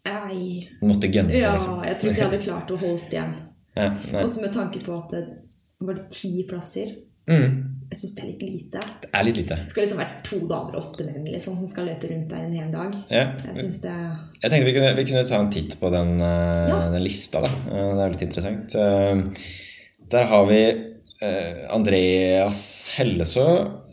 Nei. 0.07 0.67
Du 0.81 0.87
måtte 0.87 1.09
gønne 1.11 1.35
Ja, 1.35 1.53
liksom? 1.57 1.81
jeg 1.83 1.99
tror 1.99 2.11
ikke 2.13 2.21
jeg 2.23 2.29
hadde 2.31 2.43
klart 2.49 2.71
å 2.71 2.79
holde 2.81 3.11
igjen. 3.11 3.35
Ja. 3.77 3.89
Også 4.23 4.41
med 4.41 4.53
tanke 4.55 4.79
på 4.85 4.95
at 4.97 5.11
det 5.13 5.23
var 5.85 5.99
det 5.99 6.07
ti 6.15 6.31
plasser. 6.49 6.95
Mm, 7.29 7.76
Jeg 7.89 7.97
syns 8.01 8.15
det 8.17 8.23
er 8.23 8.27
litt 8.27 8.41
lite. 8.43 8.79
det 9.01 9.09
er 9.15 9.23
litt 9.23 9.37
lite. 9.39 9.55
Det 9.63 9.71
skal 9.71 9.83
liksom 9.85 9.99
være 10.01 10.23
to 10.27 10.39
damer 10.49 10.75
og 10.75 10.89
åtte 10.89 11.05
menn 11.07 11.23
liksom, 11.25 11.55
som 11.61 11.67
skal 11.71 11.85
løpe 11.87 12.09
rundt 12.11 12.27
der 12.33 12.41
en 12.43 12.57
hel 12.59 12.71
dag. 12.73 12.97
Ja. 13.09 13.21
Jeg 13.45 13.55
synes 13.61 13.77
det 13.85 13.93
Jeg 14.43 14.51
tenkte 14.51 14.65
vi 14.67 14.73
kunne, 14.75 14.95
vi 14.97 15.05
kunne 15.07 15.23
ta 15.29 15.39
en 15.39 15.51
titt 15.53 15.77
på 15.79 15.89
den, 15.93 16.19
eh, 16.19 16.67
Ja. 16.67 16.89
den 16.91 17.03
lista, 17.03 17.39
da. 17.41 17.47
Eh, 17.47 17.95
Det 17.95 18.03
er 18.03 18.09
litt 18.09 18.25
interessant. 18.27 18.75
Eh, 18.75 19.23
Der 20.09 20.23
har 20.25 20.45
vi 20.47 20.61
Andreas 21.69 22.59
Hellesø, 22.97 23.45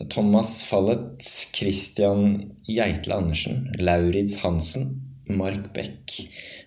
Thomas 0.09 0.63
Fallet, 0.63 1.21
Christian 1.55 2.51
Geitle 2.67 3.15
Andersen, 3.15 3.71
Lauritz 3.79 4.35
Hansen, 4.43 5.01
Mark 5.27 5.73
Beck, 5.73 6.13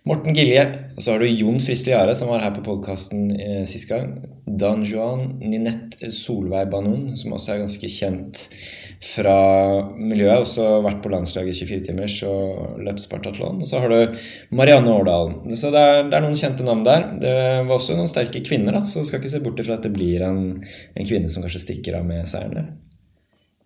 Morten 0.08 0.32
Gilje. 0.34 0.64
Og 0.96 1.04
så 1.04 1.12
har 1.12 1.20
du 1.20 1.28
Jon 1.28 1.60
Friisle 1.60 1.92
Jare, 1.92 2.14
som 2.16 2.30
var 2.32 2.40
her 2.42 2.54
på 2.56 2.64
podkasten 2.64 3.28
eh, 3.36 3.64
sist 3.68 3.90
gang. 3.90 4.14
Dan 4.48 4.80
Juan 4.88 5.36
Ninette 5.42 6.08
Solveig 6.14 6.70
Banoun, 6.72 7.12
som 7.20 7.34
også 7.36 7.52
er 7.54 7.60
ganske 7.62 7.90
kjent 7.92 8.40
fra 9.04 9.36
miljøet. 10.00 10.46
Også 10.46 10.64
vært 10.86 11.02
på 11.04 11.12
landslaget 11.12 11.60
24-timers 11.60 12.16
og 12.30 12.80
løpt 12.86 13.04
Spartatlon. 13.04 13.60
Og 13.62 13.68
så 13.68 13.84
har 13.84 13.92
du 13.92 14.18
Marianne 14.56 14.96
Årdalen. 14.96 15.52
Så 15.52 15.74
det 15.74 15.84
er, 15.84 16.02
det 16.08 16.16
er, 16.16 16.24
noen 16.24 16.40
kjente 16.40 16.66
navn 16.66 16.86
der. 16.88 17.06
Det 17.20 17.36
var 17.68 17.76
også 17.76 17.98
noen 17.98 18.10
sterke 18.10 18.42
kvinner, 18.48 18.80
da, 18.80 18.86
så 18.88 19.04
skal 19.04 19.20
ikke 19.20 19.34
se 19.36 19.44
bort 19.44 19.60
ifra 19.60 19.76
at 19.76 19.84
det 19.84 19.94
blir 19.94 20.24
en, 20.26 20.44
en 20.96 21.08
kvinne 21.08 21.28
som 21.30 21.44
kanskje 21.44 21.66
stikker 21.68 22.00
av 22.00 22.08
med 22.08 22.24
seieren 22.30 22.62
der. 22.62 22.76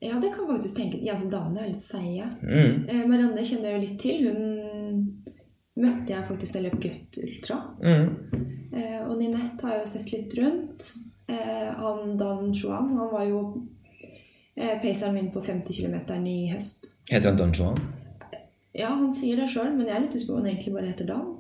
Ja, 0.03 0.17
det 0.19 0.33
kan 0.35 0.49
faktisk 0.51 0.77
tenke. 0.77 0.99
Ja, 0.99 1.15
altså, 1.15 1.31
damene 1.31 1.63
er 1.63 1.71
litt 1.71 1.85
seige. 1.85 2.27
Mm. 2.43 2.89
Eh, 2.91 3.03
Marianne 3.07 3.45
kjenner 3.47 3.71
jeg 3.71 3.77
jo 3.77 3.83
litt 3.85 4.01
til. 4.03 4.25
Hun 4.27 4.82
møtte 5.81 6.13
jeg 6.13 6.27
faktisk 6.29 6.57
da 6.59 6.73
Gutt 6.83 7.19
Ultra. 7.23 7.59
Mm. 7.83 8.09
Eh, 8.73 9.01
og 9.07 9.17
Ninette 9.19 9.65
har 9.67 9.77
jeg 9.79 9.85
jo 9.87 9.91
sett 9.95 10.13
litt 10.13 10.35
rundt. 10.39 10.91
Eh, 11.29 11.69
han 11.79 12.17
Dan 12.21 12.53
Juan, 12.53 12.93
han 12.99 13.13
var 13.13 13.25
jo 13.29 13.43
eh, 14.57 14.79
paceren 14.83 15.15
min 15.17 15.31
på 15.33 15.43
50 15.45 15.73
km 15.73 16.27
i 16.27 16.39
høst. 16.53 16.91
Heter 17.11 17.31
han 17.33 17.39
Dan 17.41 17.53
Juan? 17.57 17.79
Ja, 18.73 18.89
han 18.89 19.11
sier 19.13 19.37
det 19.37 19.51
sjøl, 19.53 19.73
men 19.77 19.87
jeg 19.89 19.97
er 19.97 20.05
litt 20.07 20.15
usikker 20.17 20.33
på 20.33 20.39
om 20.39 20.45
han 20.45 20.53
egentlig 20.55 20.75
bare 20.77 20.91
heter 20.93 21.09
Dan. 21.13 21.31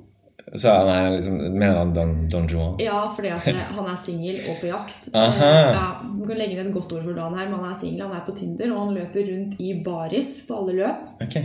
Så 0.59 0.69
han 0.75 0.89
er 0.91 1.15
liksom 1.15 1.37
mer 1.57 1.77
han 1.79 1.93
Don, 1.97 2.11
Don 2.33 2.49
Juan? 2.51 2.75
Ja, 2.83 3.07
fordi 3.17 3.31
han 3.79 3.87
er 3.89 4.01
singel 4.01 4.41
og 4.51 4.59
på 4.61 4.69
jakt. 4.73 5.09
Aha. 5.17 5.53
Eh, 5.53 5.71
Ja, 5.77 5.87
man 6.09 6.27
kan 6.29 6.41
legge 6.41 6.57
ned 6.59 6.67
et 6.73 6.75
godt 6.77 6.93
ord 6.93 7.07
for 7.07 7.17
Dan 7.17 7.37
her, 7.39 7.49
men 7.49 7.61
han 7.63 7.71
er 7.73 7.79
singel, 7.81 8.03
han 8.09 8.17
er 8.19 8.27
på 8.27 8.35
Tinder, 8.37 8.73
og 8.75 8.83
han 8.87 8.97
løper 8.99 9.29
rundt 9.31 9.61
i 9.61 9.73
baris 9.85 10.35
på 10.49 10.59
alle 10.61 10.77
løp 10.83 11.25
Ok. 11.25 11.39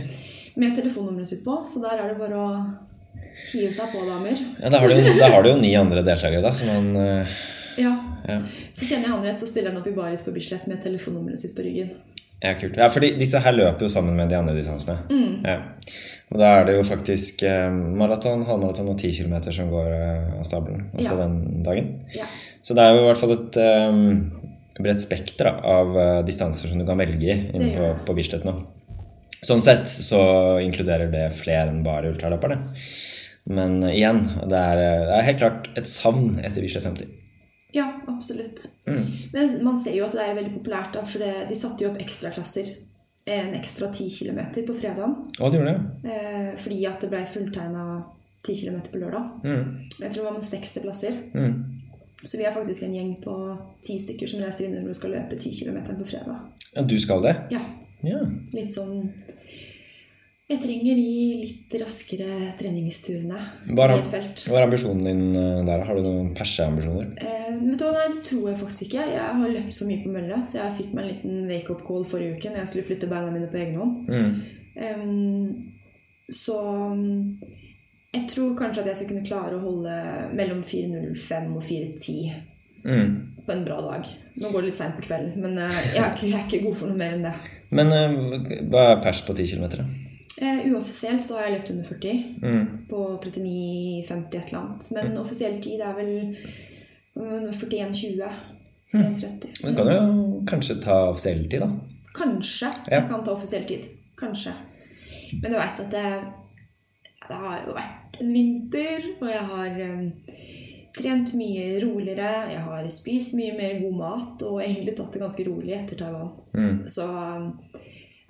Med 0.58 0.74
telefonnummeret 0.76 1.30
sitt 1.30 1.44
på, 1.46 1.60
så 1.70 1.80
der 1.84 2.00
er 2.02 2.12
det 2.12 2.18
bare 2.18 2.38
å 2.38 2.48
hive 3.52 3.70
seg 3.74 3.92
på, 3.94 4.02
damer. 4.08 4.38
Ja, 4.58 4.70
da 4.74 4.80
har, 4.82 4.90
du, 4.90 5.08
da 5.20 5.30
har 5.32 5.44
du 5.46 5.52
jo 5.52 5.56
ni 5.60 5.70
andre 5.78 6.02
deltakere, 6.06 6.42
da, 6.44 6.52
som 6.56 6.68
han 6.72 6.90
uh, 6.98 7.38
Ja. 7.78 7.92
ja. 8.26 8.38
Så 8.74 8.88
kjenner 8.88 9.06
jeg 9.06 9.12
han 9.14 9.24
rett, 9.28 9.38
så 9.40 9.46
stiller 9.46 9.70
han 9.70 9.80
opp 9.80 9.86
i 9.90 9.94
baris 9.96 10.24
på 10.26 10.34
Bislett 10.34 10.66
med 10.70 10.82
telefonnummeret 10.82 11.38
sitt 11.40 11.54
på 11.56 11.62
ryggen. 11.66 11.92
ja, 12.42 12.52
kult. 12.58 12.76
Ja, 12.78 12.88
fordi 12.90 13.12
disse 13.18 13.38
her 13.42 13.54
løper 13.54 13.86
jo 13.86 13.90
sammen 13.92 14.14
med 14.18 14.28
de 14.30 14.36
andre 14.38 14.54
distansene. 14.58 14.98
Mm. 15.10 15.46
Ja. 15.46 15.56
Og 16.28 16.38
da 16.42 16.50
er 16.58 16.66
det 16.68 16.74
jo 16.76 16.82
faktisk 16.86 17.42
eh, 17.48 17.70
maraton, 17.72 18.42
halvmaraton 18.46 18.90
og 18.92 18.98
10 19.00 19.14
km 19.22 19.36
som 19.54 19.70
går 19.72 19.86
eh, 19.94 20.34
av 20.38 20.44
stabelen 20.46 20.88
også 20.92 21.14
Ja. 21.14 21.20
den 21.24 21.62
dagen. 21.66 21.88
Ja. 22.14 22.26
Så 22.62 22.74
det 22.76 22.84
er 22.84 22.94
jo 22.98 23.04
i 23.04 23.06
hvert 23.08 23.22
fall 23.22 23.32
et 23.38 23.56
um, 23.62 24.02
bredt 24.78 25.00
spekter 25.02 25.48
av 25.48 25.94
uh, 25.96 26.02
distanser 26.26 26.68
som 26.68 26.78
du 26.78 26.84
kan 26.86 26.98
velge 27.00 27.32
i 27.54 27.70
på, 27.78 27.88
på 28.10 28.14
Bislett 28.18 28.44
nå. 28.46 28.58
Sånn 29.46 29.62
sett 29.62 29.86
så 29.88 30.20
inkluderer 30.62 31.10
det 31.12 31.28
flere 31.38 31.68
enn 31.70 31.84
bare 31.86 32.10
ultraløperne. 32.12 32.58
Men 33.48 33.82
eh, 33.86 33.94
igjen, 34.00 34.24
det 34.50 34.58
er, 34.58 34.82
eh, 34.82 35.04
det 35.08 35.14
er 35.18 35.26
helt 35.30 35.40
klart 35.42 35.70
et 35.78 35.88
savn 35.88 36.38
etter 36.42 36.64
Bislett 36.64 36.84
50. 36.88 37.14
Ja, 37.76 37.86
absolutt. 38.08 38.64
Mm. 38.88 39.04
Men 39.32 39.54
man 39.64 39.78
ser 39.80 39.94
jo 39.96 40.06
at 40.06 40.14
det 40.16 40.24
er 40.24 40.36
veldig 40.38 40.54
populært, 40.58 40.94
da, 40.96 41.04
for 41.06 41.22
det, 41.22 41.48
de 41.50 41.56
satte 41.58 41.84
jo 41.84 41.90
opp 41.92 42.00
ekstraklasser. 42.02 42.74
En 43.28 43.50
ekstra 43.58 43.90
10 43.92 44.08
km 44.16 44.38
på 44.64 44.76
fredagen. 44.78 45.18
Å, 45.36 45.50
de 45.52 45.58
gjorde 45.60 45.74
det? 45.74 46.12
Eh, 46.14 46.52
fordi 46.64 46.78
at 46.88 47.02
det 47.04 47.10
ble 47.12 47.24
fulltegna 47.28 47.82
10 48.46 48.54
km 48.62 48.78
på 48.88 49.02
lørdag. 49.02 49.26
Mm. 49.44 49.64
Jeg 50.00 50.08
tror 50.14 50.22
det 50.22 50.28
var 50.30 50.38
med 50.38 50.48
60 50.48 50.84
plasser. 50.86 51.18
Mm. 51.36 51.58
Så 52.24 52.38
vi 52.40 52.46
er 52.48 52.56
faktisk 52.56 52.82
en 52.82 52.94
gjeng 52.96 53.10
på 53.22 53.34
ti 53.86 53.98
stykker 54.00 54.30
som 54.32 54.40
reiser 54.42 54.66
inn 54.66 54.78
når 54.80 54.88
vi 54.88 54.96
skal 54.96 55.12
løpe 55.14 55.36
10 55.38 55.52
km 55.60 55.76
på 56.00 56.08
fredag. 56.08 56.40
Ja, 56.72 56.82
du 56.88 56.96
skal 56.98 57.22
det? 57.22 57.36
Ja, 57.52 57.60
Ja. 58.06 58.18
litt 58.54 58.70
sånn 58.74 59.12
Jeg 60.48 60.62
trenger 60.62 60.96
de 60.96 61.08
litt 61.42 61.74
raskere 61.76 62.36
treningsturene 62.56 63.36
Hva 63.76 63.84
er, 63.84 64.00
hva 64.48 64.56
er 64.56 64.64
ambisjonen 64.64 65.04
din 65.04 65.36
eh, 65.36 65.58
der? 65.68 65.82
Har 65.84 65.98
du 65.98 66.06
noen 66.06 66.30
perseambisjoner? 66.38 67.10
Eh, 67.20 67.50
vet 67.66 67.76
du 67.76 67.84
hva, 67.84 67.92
nei, 67.98 68.06
Det 68.14 68.22
tror 68.30 68.46
jeg 68.48 68.60
faktisk 68.62 68.86
ikke. 68.86 69.04
Jeg 69.12 69.34
har 69.42 69.52
løpt 69.52 69.76
så 69.76 69.88
mye 69.90 70.00
på 70.06 70.12
mølla, 70.14 70.38
så 70.48 70.62
jeg 70.62 70.78
fikk 70.78 70.94
meg 70.96 71.04
en 71.04 71.10
liten 71.12 71.42
wake-up 71.52 71.84
call 71.84 72.08
forrige 72.08 72.38
uke 72.38 72.54
når 72.54 72.62
jeg 72.62 72.70
skulle 72.72 72.88
flytte 72.88 73.10
beina 73.12 73.34
mine 73.34 73.50
på 73.52 73.60
egen 73.60 73.76
hånd. 73.82 74.08
Mm. 74.08 74.32
Um, 74.78 75.52
så 76.32 76.56
mm, 76.96 77.44
jeg 78.16 78.24
tror 78.32 78.56
kanskje 78.56 78.86
at 78.86 78.90
jeg 78.94 79.00
skal 79.02 79.12
kunne 79.12 79.28
klare 79.28 79.56
å 79.58 79.62
holde 79.66 80.00
mellom 80.38 80.64
4.05 80.64 81.56
og 81.58 81.66
4.10 81.68 82.44
Mm. 82.88 83.14
på 83.44 83.52
en 83.52 83.64
bra 83.66 83.80
dag. 83.82 84.04
Nå 84.38 84.48
går 84.54 84.62
det 84.62 84.68
litt 84.70 84.76
seint 84.78 84.94
på 84.96 85.02
kvelden, 85.02 85.32
men 85.42 85.56
eh, 85.58 85.78
jeg, 85.92 85.98
er 85.98 86.12
ikke, 86.14 86.28
jeg 86.30 86.36
er 86.38 86.44
ikke 86.46 86.60
god 86.68 86.76
for 86.78 86.88
noe 86.88 86.96
mer 87.00 87.16
enn 87.16 87.24
det. 87.26 87.32
Men 87.74 87.90
eh, 87.92 88.60
hva 88.70 88.84
er 88.92 89.00
pers 89.02 89.20
på 89.26 89.34
10 89.34 89.50
km? 89.50 89.82
Eh, 90.42 90.60
uoffisielt 90.72 91.24
så 91.24 91.34
har 91.38 91.48
jeg 91.48 91.56
løpt 91.58 91.70
under 91.70 91.84
40 91.84 92.24
Mm. 92.42 92.66
på 92.90 92.98
39,50 93.22 94.36
et 94.38 94.48
eller 94.48 94.60
annet. 94.60 94.90
Men 94.94 95.18
offisiell 95.18 95.60
tid 95.62 95.80
er 95.80 95.94
vel 95.96 96.36
mm, 97.16 97.48
41,20. 97.52 98.28
41,30. 98.94 99.62
Du 99.62 99.74
kan 99.76 99.90
jo 99.92 100.44
kanskje 100.48 100.78
ta 100.82 100.94
offisiell 101.10 101.42
tid, 101.50 101.60
da. 101.60 101.70
Kanskje 102.14 102.66
Ja. 102.90 103.00
jeg 103.00 103.08
kan 103.10 103.24
ta 103.24 103.32
offisiell 103.34 103.64
tid. 103.68 103.84
Kanskje. 104.18 104.52
Men 105.42 105.52
du 105.52 105.56
veit 105.58 105.80
at 105.80 105.90
det, 105.90 106.04
det 107.28 107.36
har 107.36 107.64
jo 107.66 107.74
vært 107.76 108.20
en 108.22 108.32
vinter, 108.32 109.04
og 109.20 109.28
jeg 109.28 109.44
har 109.50 109.82
um, 109.90 110.12
trent 110.96 111.34
mye 111.34 111.66
roligere. 111.84 112.30
Jeg 112.54 112.60
har 112.64 112.88
spist 112.88 113.34
mye 113.34 113.52
mer 113.58 113.80
god 113.82 113.94
mat 113.98 114.42
og 114.48 114.62
egentlig 114.62 114.96
tatt 114.96 115.12
det 115.12 115.20
ganske 115.22 115.46
rolig 115.50 115.74
etter 115.76 115.96
Taiwan. 116.00 116.32
Mm. 116.54 116.80
Så 116.88 117.04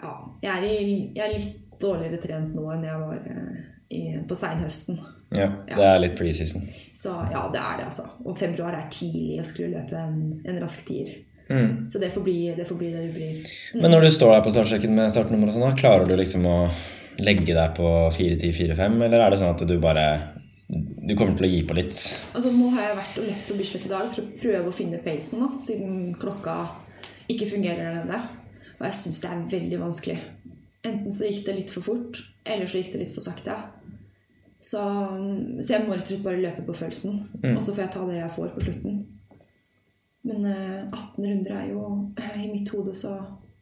ja, 0.03 0.13
jeg 0.43 0.51
er, 0.51 0.63
i, 0.67 1.13
jeg 1.15 1.25
er 1.29 1.39
litt 1.39 1.57
dårligere 1.83 2.21
trent 2.23 2.55
nå 2.57 2.67
enn 2.75 2.85
jeg 2.89 3.01
var 3.05 3.31
eh, 3.33 3.63
i, 3.89 4.03
på 4.29 4.37
seinhøsten. 4.37 5.01
Ja, 5.37 5.49
det 5.69 5.85
er 5.85 5.99
litt 6.01 6.17
preseason. 6.17 6.69
Så 6.97 7.13
ja, 7.33 7.47
det 7.53 7.61
er 7.61 7.81
det, 7.81 7.89
altså. 7.91 8.07
Og 8.25 8.39
februar 8.41 8.77
er 8.77 8.87
tidlig 8.93 9.43
å 9.43 9.49
skulle 9.49 9.77
løpe 9.77 9.99
en, 10.01 10.21
en 10.49 10.61
rask 10.63 10.87
tier. 10.89 11.19
Mm. 11.49 11.89
Så 11.89 12.01
det 12.01 12.11
får 12.13 12.25
bli 12.27 12.55
det 12.57 12.65
får 12.69 12.77
bli 12.77 12.89
det 12.93 13.03
du 13.07 13.13
blir. 13.13 13.53
Men 13.81 13.93
når 13.93 14.09
du 14.09 14.11
står 14.13 14.35
der 14.35 14.43
på 14.45 14.53
startsjekken 14.53 14.95
med 14.97 15.13
startnummer 15.13 15.49
og 15.49 15.57
sånn, 15.57 15.77
klarer 15.81 16.09
du 16.09 16.17
liksom 16.19 16.45
å 16.49 16.57
legge 17.19 17.55
deg 17.57 17.77
på 17.77 17.93
4-10-4-5, 18.15 18.99
eller 19.07 19.25
er 19.25 19.33
det 19.33 19.41
sånn 19.41 19.55
at 19.55 19.65
du 19.67 19.79
bare 19.83 20.09
Du 20.69 21.15
kommer 21.17 21.33
til 21.39 21.47
å 21.47 21.49
gi 21.49 21.63
på 21.65 21.77
litt? 21.79 21.97
Altså, 22.37 22.51
nå 22.53 22.69
har 22.75 22.91
jeg 22.91 22.97
vært 22.99 23.21
og 23.21 23.29
løpt 23.31 23.47
på 23.49 23.55
Bislett 23.57 23.87
i 23.89 23.93
dag 23.95 24.11
for 24.13 24.21
å 24.21 24.41
prøve 24.43 24.69
å 24.69 24.75
finne 24.77 24.99
pacen, 25.01 25.41
da, 25.41 25.63
siden 25.65 25.95
klokka 26.21 26.57
ikke 27.33 27.49
fungerer 27.49 27.81
der 27.87 28.03
nede. 28.03 28.19
Og 28.79 28.85
jeg 28.87 28.99
syns 29.01 29.23
det 29.23 29.31
er 29.33 29.47
veldig 29.55 29.79
vanskelig. 29.81 30.19
Enten 30.87 31.13
så 31.13 31.27
gikk 31.27 31.45
det 31.47 31.57
litt 31.57 31.71
for 31.75 31.83
fort, 31.83 32.21
eller 32.47 32.67
så 32.71 32.79
gikk 32.79 32.93
det 32.95 33.01
litt 33.03 33.15
for 33.15 33.25
sakte. 33.25 33.57
Så, 34.61 34.81
så 35.63 35.73
jeg 35.75 35.85
må 35.87 35.95
rett 35.95 36.07
og 36.07 36.13
slett 36.13 36.25
bare 36.25 36.43
løpe 36.43 36.65
på 36.67 36.75
følelsen. 36.79 37.21
Mm. 37.43 37.57
Og 37.57 37.63
så 37.63 37.75
får 37.75 37.85
jeg 37.85 37.93
ta 37.95 38.07
det 38.09 38.17
jeg 38.19 38.35
får 38.37 38.55
på 38.55 38.65
slutten. 38.67 38.97
Men 40.29 40.47
eh, 40.51 40.81
18 40.91 41.25
runder 41.25 41.53
er 41.55 41.69
jo 41.71 41.83
eh, 42.19 42.41
I 42.43 42.49
mitt 42.51 42.71
hode 42.75 42.95
så 42.99 43.13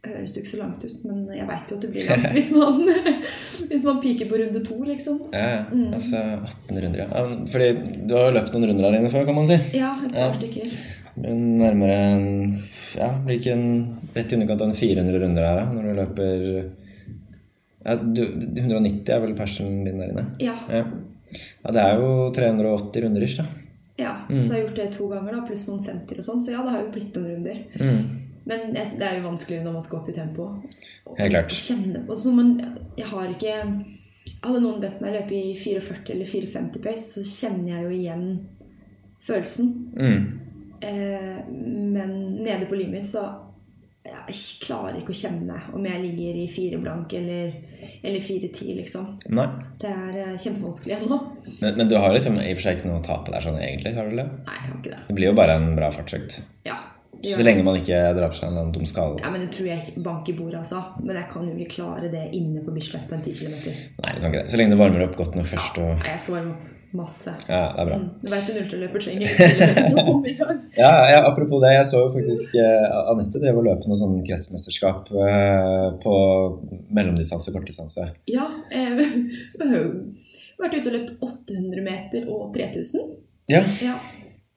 høres 0.06 0.32
det 0.32 0.40
ikke 0.42 0.52
så 0.52 0.60
langt 0.60 0.84
ut, 0.86 1.00
men 1.04 1.24
jeg 1.34 1.46
veit 1.48 1.70
jo 1.72 1.76
at 1.76 1.82
det 1.84 1.90
blir 1.92 2.06
langt 2.08 2.28
hvis 2.36 2.48
man, 2.54 2.76
hvis 3.72 3.84
man 3.86 3.98
piker 4.02 4.28
på 4.30 4.38
runde 4.40 4.62
to, 4.64 4.76
liksom. 4.86 5.16
Ja. 5.34 5.64
Mm. 5.72 5.88
altså 5.98 6.20
18 6.38 6.80
runder, 6.84 7.00
ja. 7.02 7.08
ja. 7.10 7.38
Fordi 7.52 7.68
du 8.06 8.14
har 8.16 8.28
jo 8.28 8.36
løpt 8.38 8.54
noen 8.54 8.68
runder 8.70 8.86
der 8.86 8.98
inne 9.00 9.10
før, 9.12 9.26
kan 9.28 9.38
man 9.40 9.48
si. 9.50 9.58
Ja, 9.76 9.90
et 10.06 10.14
par 10.14 10.20
Ja. 10.20 10.32
stykker. 10.38 10.76
Nærmere 11.16 11.98
en 12.12 12.26
Ja, 12.96 13.08
blir 13.24 13.38
ikke 13.40 13.54
en 13.56 13.68
rett 14.14 14.32
i 14.32 14.36
underkant 14.36 14.62
av 14.64 14.68
en 14.70 14.78
400 14.78 15.22
runder 15.22 15.46
her, 15.48 15.60
da, 15.60 15.68
når 15.72 15.86
du 15.86 16.00
løper 16.00 16.48
ja, 17.86 17.94
du, 17.96 18.22
190 18.58 19.14
er 19.14 19.22
vel 19.22 19.36
persen 19.38 19.84
din 19.86 20.00
der 20.02 20.10
inne? 20.12 20.26
Ja. 20.42 20.56
Ja. 20.68 20.82
ja, 21.64 21.72
det 21.72 21.82
er 21.86 22.00
jo 22.02 22.10
380 22.34 23.06
runder 23.06 23.22
ish, 23.26 23.38
da. 23.40 23.46
Ja, 23.96 24.12
Mm. 24.28 24.40
så 24.42 24.52
jeg 24.52 24.60
har 24.60 24.64
gjort 24.66 24.76
det 24.76 24.92
to 24.92 25.06
ganger, 25.08 25.32
da, 25.32 25.42
pluss 25.46 25.68
noen 25.68 25.84
50 25.86 26.18
og 26.18 26.24
sånn. 26.26 26.42
Så 26.44 26.52
ja, 26.52 26.62
det 26.66 26.72
har 26.74 26.82
jo 26.82 26.90
blitt 26.92 27.14
noen 27.16 27.30
runder. 27.30 27.62
Mm. 27.80 28.00
Men 28.46 28.74
det 28.74 29.02
er 29.02 29.16
jo 29.16 29.24
vanskelig 29.28 29.62
når 29.64 29.72
man 29.72 29.82
skal 29.82 29.98
opp 30.00 30.10
i 30.10 30.14
tempo. 30.14 30.48
Helt 31.18 31.32
klart. 31.32 31.54
Kjenne 31.54 32.02
på 32.06 32.16
så 32.18 32.32
man, 32.34 32.52
Jeg 32.96 33.06
har 33.06 33.30
ikke 33.32 33.54
Hadde 34.42 34.60
noen 34.60 34.80
bedt 34.82 35.00
meg 35.00 35.14
løpe 35.14 35.34
i 35.34 35.54
440 35.58 36.12
eller 36.12 36.26
450 36.26 36.82
pace, 36.82 37.06
så 37.14 37.22
kjenner 37.24 37.72
jeg 37.72 37.84
jo 37.84 37.90
igjen 37.94 38.24
følelsen. 39.26 39.68
Mm. 39.96 40.26
Eh, 40.82 41.38
men 41.50 42.12
nede 42.44 42.66
på 42.68 42.76
livet 42.76 42.92
mitt 42.92 43.08
så 43.10 43.22
jeg 44.06 44.38
klarer 44.64 44.98
ikke 45.00 45.14
å 45.14 45.18
kjenne 45.18 45.60
om 45.76 45.86
jeg 45.86 46.02
ligger 46.02 46.40
i 46.40 46.46
fire 46.52 46.80
blank 46.82 47.12
eller, 47.18 47.54
eller 48.00 48.24
fire 48.24 48.50
ti, 48.54 48.72
liksom. 48.78 49.14
Nei. 49.36 49.46
Det 49.82 49.92
er 49.92 50.18
eh, 50.22 50.34
kjempevanskelig 50.42 50.98
ennå. 50.98 51.20
Men, 51.60 51.78
men 51.78 51.90
du 51.90 51.96
har 51.98 52.14
liksom 52.14 52.40
i 52.40 52.50
og 52.50 52.58
for 52.58 52.66
seg 52.66 52.78
ikke 52.78 52.90
noe 52.90 53.00
å 53.00 53.06
tape 53.06 53.34
der 53.34 53.46
sånn 53.46 53.58
egentlig, 53.60 53.94
har 53.96 54.10
du 54.10 54.18
det? 54.18 54.26
Nei, 54.48 54.58
jeg 54.58 54.68
har 54.68 54.76
ikke 54.76 54.92
det. 54.92 55.00
Det 55.08 55.18
blir 55.18 55.30
jo 55.30 55.38
bare 55.38 55.56
en 55.60 55.72
bra 55.78 55.90
fartsøkt. 55.94 56.38
Ja. 56.68 56.78
Så 57.24 57.42
lenge 57.42 57.64
man 57.64 57.78
ikke 57.80 57.98
drar 58.14 58.30
på 58.30 58.38
seg 58.38 58.52
en 58.52 58.72
dum 58.74 58.86
skade. 58.86 59.22
Ja, 59.24 59.32
men 59.32 59.42
det 59.42 59.50
tror 59.56 59.70
jeg 59.70 59.82
ikke 59.82 60.04
bank 60.04 60.28
i 60.28 60.36
bordet, 60.36 60.60
altså. 60.60 60.82
Men 61.00 61.16
jeg 61.16 61.30
kan 61.32 61.48
jo 61.48 61.56
ikke 61.56 61.78
klare 61.78 62.12
det 62.12 62.24
inne 62.36 62.62
på 62.62 62.74
Bislett 62.76 63.08
på 63.08 63.16
en 63.16 63.24
10 63.24 63.40
km. 63.40 63.56
Nei, 64.04 64.14
du 64.14 64.20
kan 64.20 64.30
ikke 64.30 64.42
det. 64.42 64.48
Så 64.52 64.60
lenge 64.60 64.76
du 64.76 64.80
varmer 64.80 65.06
opp 65.08 65.16
godt 65.18 65.38
nok 65.38 65.48
først 65.50 65.80
og 65.80 65.94
Nei, 65.94 66.10
jeg 66.12 66.22
skal 66.22 66.38
varme 66.38 66.56
opp 66.56 66.75
masse. 66.92 67.32
Ja, 67.48 67.72
det 67.74 67.82
er 67.82 67.88
bra. 67.88 67.96
Mm. 67.96 68.08
Du 68.22 68.30
vet 68.30 68.50
en 68.50 68.58
ultraløper 68.62 69.02
trenger 69.02 69.28
Ja, 70.82 70.92
ja, 71.10 71.20
apropos 71.28 71.62
det, 71.62 71.72
jeg 71.74 71.86
så 71.90 72.02
jo 72.04 72.12
faktisk 72.14 72.54
eh, 72.60 72.86
Anette 73.12 73.40
drev 73.42 73.60
og 73.60 73.66
løp 73.66 73.86
noe 73.88 73.98
sånn 73.98 74.18
kretsmesterskap 74.26 75.10
eh, 75.10 75.86
på 76.02 76.14
mellomdistanse 76.94 77.50
og 77.50 77.58
kortdistanse. 77.58 78.10
Ja. 78.30 78.48
Eh, 78.70 79.02
Vært 80.60 80.78
ute 80.78 80.88
og 80.88 80.94
løpt 80.94 81.16
800 81.20 81.82
meter 81.84 82.30
og 82.32 82.54
3000. 82.54 83.10
Ja. 83.52 83.60
Ja. 83.84 83.98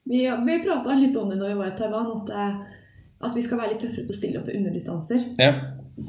Vi, 0.10 0.22
vi 0.23 0.61
prata 0.64 0.95
litt 0.95 1.18
om 1.19 1.27
det 1.30 1.41
når 1.41 1.51
vi 1.51 1.57
var 1.60 1.73
i 1.73 1.76
Taiwan, 1.77 2.14
at, 2.22 2.31
eh, 2.31 2.88
at 3.27 3.35
vi 3.35 3.43
skal 3.43 3.60
være 3.60 3.73
litt 3.73 3.84
tøffere 3.84 4.06
til 4.07 4.15
å 4.15 4.19
stille 4.22 4.39
opp 4.41 4.47
i 4.49 4.57
underdistanser. 4.61 5.27
ja. 5.41 5.53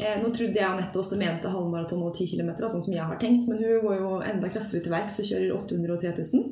Eh, 0.01 0.17
nå 0.23 0.31
trodde 0.33 0.57
jeg 0.57 0.65
Anette 0.65 0.97
også 1.01 1.19
mente 1.21 1.51
halvmaraton 1.53 2.03
og 2.07 2.15
10 2.17 2.31
km, 2.33 2.51
sånn 2.63 2.85
som 2.87 2.95
jeg 2.95 3.05
har 3.05 3.19
tenkt, 3.21 3.49
men 3.51 3.61
hun 3.61 3.83
går 3.85 3.99
jo 4.01 4.15
enda 4.25 4.49
kraftigere 4.53 4.87
til 4.87 4.95
verks 4.95 5.21
og 5.21 5.29
kjører 5.29 5.53
800 5.59 5.95
og 5.95 6.01
3000. 6.07 6.47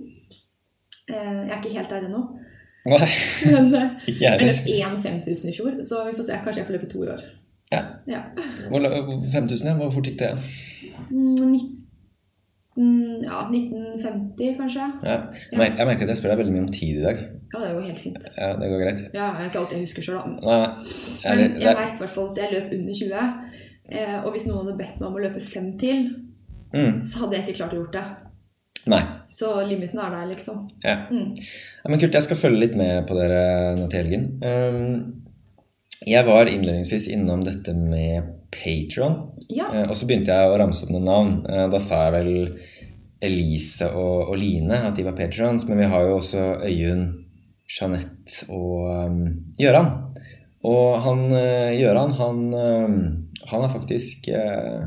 Eh, 1.09 1.17
jeg 1.17 1.55
er 1.55 1.59
ikke 1.63 1.75
helt 1.79 1.95
der 1.95 2.09
ennå. 2.11 2.23
Nei, 2.89 3.09
Men 3.55 3.75
eh, 3.75 3.97
ikke 4.11 4.25
jeg 4.25 4.29
jeg 4.29 4.41
Eller 4.43 4.61
heller. 4.61 5.01
1 5.01 5.03
5000 5.25 5.51
i 5.51 5.57
fjor, 5.57 5.81
så 5.89 6.05
vi 6.11 6.17
får 6.19 6.29
se. 6.29 6.41
Kanskje 6.45 6.63
jeg 6.63 6.69
får 6.69 6.79
løpe 6.79 6.93
to 6.93 7.03
i 7.05 7.11
år. 7.17 7.25
Ja. 7.73 7.83
Ja. 8.09 8.23
Hvor 8.69 8.81
5000, 9.33 9.69
ja. 9.69 9.75
Hvor 9.77 9.91
fort 9.97 10.09
gikk 10.09 10.21
det? 10.23 10.31
Mm, 11.11 11.59
19, 12.79 13.25
ja, 13.25 13.43
1950 13.49 14.55
kanskje. 14.61 14.87
Ja. 15.05 15.19
Jeg 15.53 15.59
merker 15.59 16.07
at 16.07 16.13
jeg 16.15 16.21
spør 16.21 16.33
deg 16.33 16.45
veldig 16.45 16.55
mye 16.55 16.67
om 16.69 16.73
tid 16.73 17.01
i 17.01 17.05
dag. 17.05 17.25
Ja, 17.55 17.61
det 17.65 17.73
går 17.75 17.83
helt 17.89 18.01
fint. 18.03 18.25
Ja, 18.37 18.49
det 18.61 18.69
går 18.71 18.83
greit. 18.85 18.99
Ja, 19.15 19.27
det 19.33 19.41
er 19.45 19.51
ikke 19.51 19.61
alt 19.63 19.71
jeg 19.73 19.81
husker 19.87 20.03
sjøl, 20.05 20.17
da. 20.43 20.59
Men 21.25 21.61
jeg 21.63 21.77
veit 21.79 21.95
i 21.95 22.03
hvert 22.05 22.15
fall 22.15 22.31
at 22.31 22.41
jeg 22.43 22.53
løp 22.53 22.73
under 22.77 22.93
20. 23.03 23.23
Eh, 23.91 24.17
og 24.25 24.33
hvis 24.35 24.47
noen 24.47 24.59
hadde 24.67 24.77
bedt 24.79 24.99
meg 25.01 25.07
om 25.09 25.15
å 25.17 25.23
løpe 25.27 25.41
fem 25.41 25.71
til, 25.81 26.09
Mm. 26.69 27.07
så 27.09 27.23
hadde 27.23 27.33
jeg 27.39 27.47
ikke 27.49 27.57
klart 27.63 27.73
å 27.73 27.77
gjort 27.81 27.93
det. 27.97 28.03
Nei. 28.93 29.01
Så 29.33 29.49
limiten 29.69 29.99
er 29.99 30.11
der, 30.13 30.27
liksom. 30.35 30.67
Ja. 30.85 30.97
Mm. 31.11 31.31
Ja, 31.39 31.89
men 31.89 31.99
kult, 31.99 32.13
jeg 32.13 32.23
skal 32.27 32.37
følge 32.37 32.61
litt 32.61 32.77
med 32.77 33.07
på 33.09 33.17
dere 33.17 33.75
nå 33.79 33.87
til 33.89 34.03
helgen. 34.05 34.27
Um, 34.45 35.23
jeg 36.07 36.27
var 36.27 36.45
innledningsvis 36.47 37.09
innom 37.09 37.43
dette 37.45 37.73
med 37.75 38.35
Patron, 38.53 39.31
Ja. 39.49 39.71
og 39.89 39.97
så 39.97 40.07
begynte 40.07 40.27
jeg 40.37 40.51
å 40.53 40.59
ramse 40.61 40.85
opp 40.85 40.91
noen 40.93 41.05
navn. 41.09 41.47
Eh, 41.49 41.69
Da 41.73 41.79
sa 41.79 42.11
jeg 42.11 42.13
vel 42.13 42.59
Elise 43.23 43.89
og, 43.91 44.29
og 44.31 44.37
Line 44.39 44.71
at 44.71 44.95
de 44.95 45.03
var 45.05 45.17
patrons, 45.17 45.65
men 45.69 45.79
vi 45.79 45.85
har 45.91 46.03
jo 46.07 46.19
også 46.19 46.61
Øyunn, 46.69 47.25
Jeanette 47.69 48.49
og 48.49 48.89
um, 48.89 49.25
Gøran. 49.61 49.91
Og 50.69 50.99
han 51.05 51.27
eh, 51.37 51.77
Gøran, 51.79 52.15
han, 52.19 52.41
um, 52.51 52.97
han 53.47 53.65
har 53.65 53.71
faktisk 53.71 54.27
eh, 54.35 54.87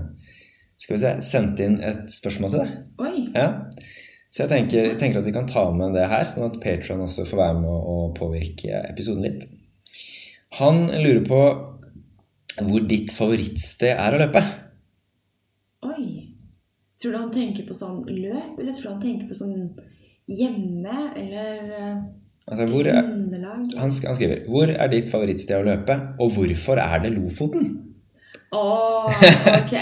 skal 0.81 0.95
vi 0.95 1.01
se, 1.01 1.11
sendt 1.23 1.61
inn 1.63 1.77
et 1.85 2.09
spørsmål 2.11 2.53
til 2.53 2.63
deg. 2.63 2.77
Oi. 3.05 3.15
Ja. 3.35 3.47
Så 4.31 4.45
jeg 4.45 4.51
tenker, 4.51 4.85
jeg 4.89 4.99
tenker 4.99 5.19
at 5.19 5.27
vi 5.27 5.35
kan 5.35 5.49
ta 5.49 5.65
med 5.75 5.93
det 5.95 6.07
her, 6.07 6.25
sånn 6.29 6.47
at 6.47 6.59
Patron 6.63 7.03
også 7.05 7.25
får 7.27 7.41
være 7.41 7.57
med 7.59 7.69
å, 7.69 7.97
påvirke 8.15 8.79
episoden 8.87 9.27
litt. 9.27 9.45
Han 10.59 10.85
lurer 10.87 11.21
på 11.27 11.41
hvor 12.61 12.87
ditt 12.87 13.11
favorittsted 13.15 13.93
er 13.93 14.15
å 14.15 14.21
løpe. 14.21 14.41
Oi. 15.87 16.05
Tror 17.01 17.13
du 17.13 17.19
han 17.19 17.33
tenker 17.35 17.67
på 17.67 17.77
sånn 17.77 18.01
løp, 18.07 18.57
eller 18.57 18.73
tror 18.73 18.87
du 18.87 18.91
han 18.93 19.03
tenker 19.03 19.29
på 19.29 19.37
sånn 19.37 19.55
hjemme, 20.31 20.97
eller 21.19 21.75
eh, 21.77 22.01
Altså, 22.51 22.65
hvor 22.67 22.87
er, 22.91 23.05
han, 23.79 23.91
skriver 23.91 24.43
Hvor 24.49 24.67
er 24.67 24.89
ditt 24.91 25.07
favorittsted 25.11 25.55
å 25.55 25.63
løpe, 25.63 25.95
og 26.19 26.33
hvorfor 26.35 26.81
er 26.83 26.99
det 27.05 27.13
Lofoten? 27.15 27.69
Å, 28.51 28.63
ok. 29.07 29.75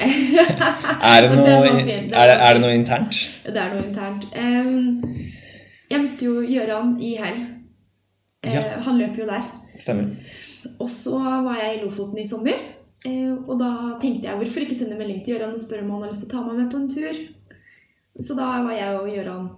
Er 1.10 1.24
det 1.26 1.30
noe, 1.34 1.72
det 1.88 1.96
er 2.14 2.34
er 2.36 2.54
det 2.54 2.62
noe 2.62 2.76
internt? 2.78 3.18
Det 3.42 3.58
er 3.58 3.72
noe 3.74 3.88
internt. 3.88 4.28
Um, 4.38 5.00
jeg 5.90 6.04
møtte 6.04 6.28
jo 6.28 6.44
Gøran 6.46 6.92
i 7.02 7.16
helg. 7.18 7.48
Ja. 8.46 8.62
Han 8.86 9.02
løper 9.02 9.24
jo 9.24 9.30
der. 9.32 9.50
Stemmer. 9.74 10.12
Og 10.78 10.86
så 10.94 11.18
var 11.18 11.58
jeg 11.58 11.80
i 11.80 11.82
Lofoten 11.82 12.22
i 12.22 12.28
sommer. 12.30 12.62
Uh, 13.08 13.42
og 13.48 13.56
da 13.64 13.74
tenkte 14.04 14.30
jeg 14.30 14.38
hvorfor 14.44 14.68
ikke 14.68 14.78
sende 14.78 15.02
melding 15.02 15.24
til 15.26 15.40
Gøran 15.40 15.58
og 15.58 15.66
spørre 15.66 15.88
om 15.88 15.96
han 15.96 16.06
har 16.06 16.14
lyst 16.14 16.28
til 16.28 16.30
å 16.30 16.36
ta 16.36 16.46
meg 16.46 16.62
med 16.62 16.70
på 16.70 16.84
en 16.84 16.90
tur. 16.94 17.24
Så 18.22 18.38
da 18.38 18.52
var 18.68 18.78
jeg 18.78 19.00
og 19.02 19.10
Gøran 19.16 19.54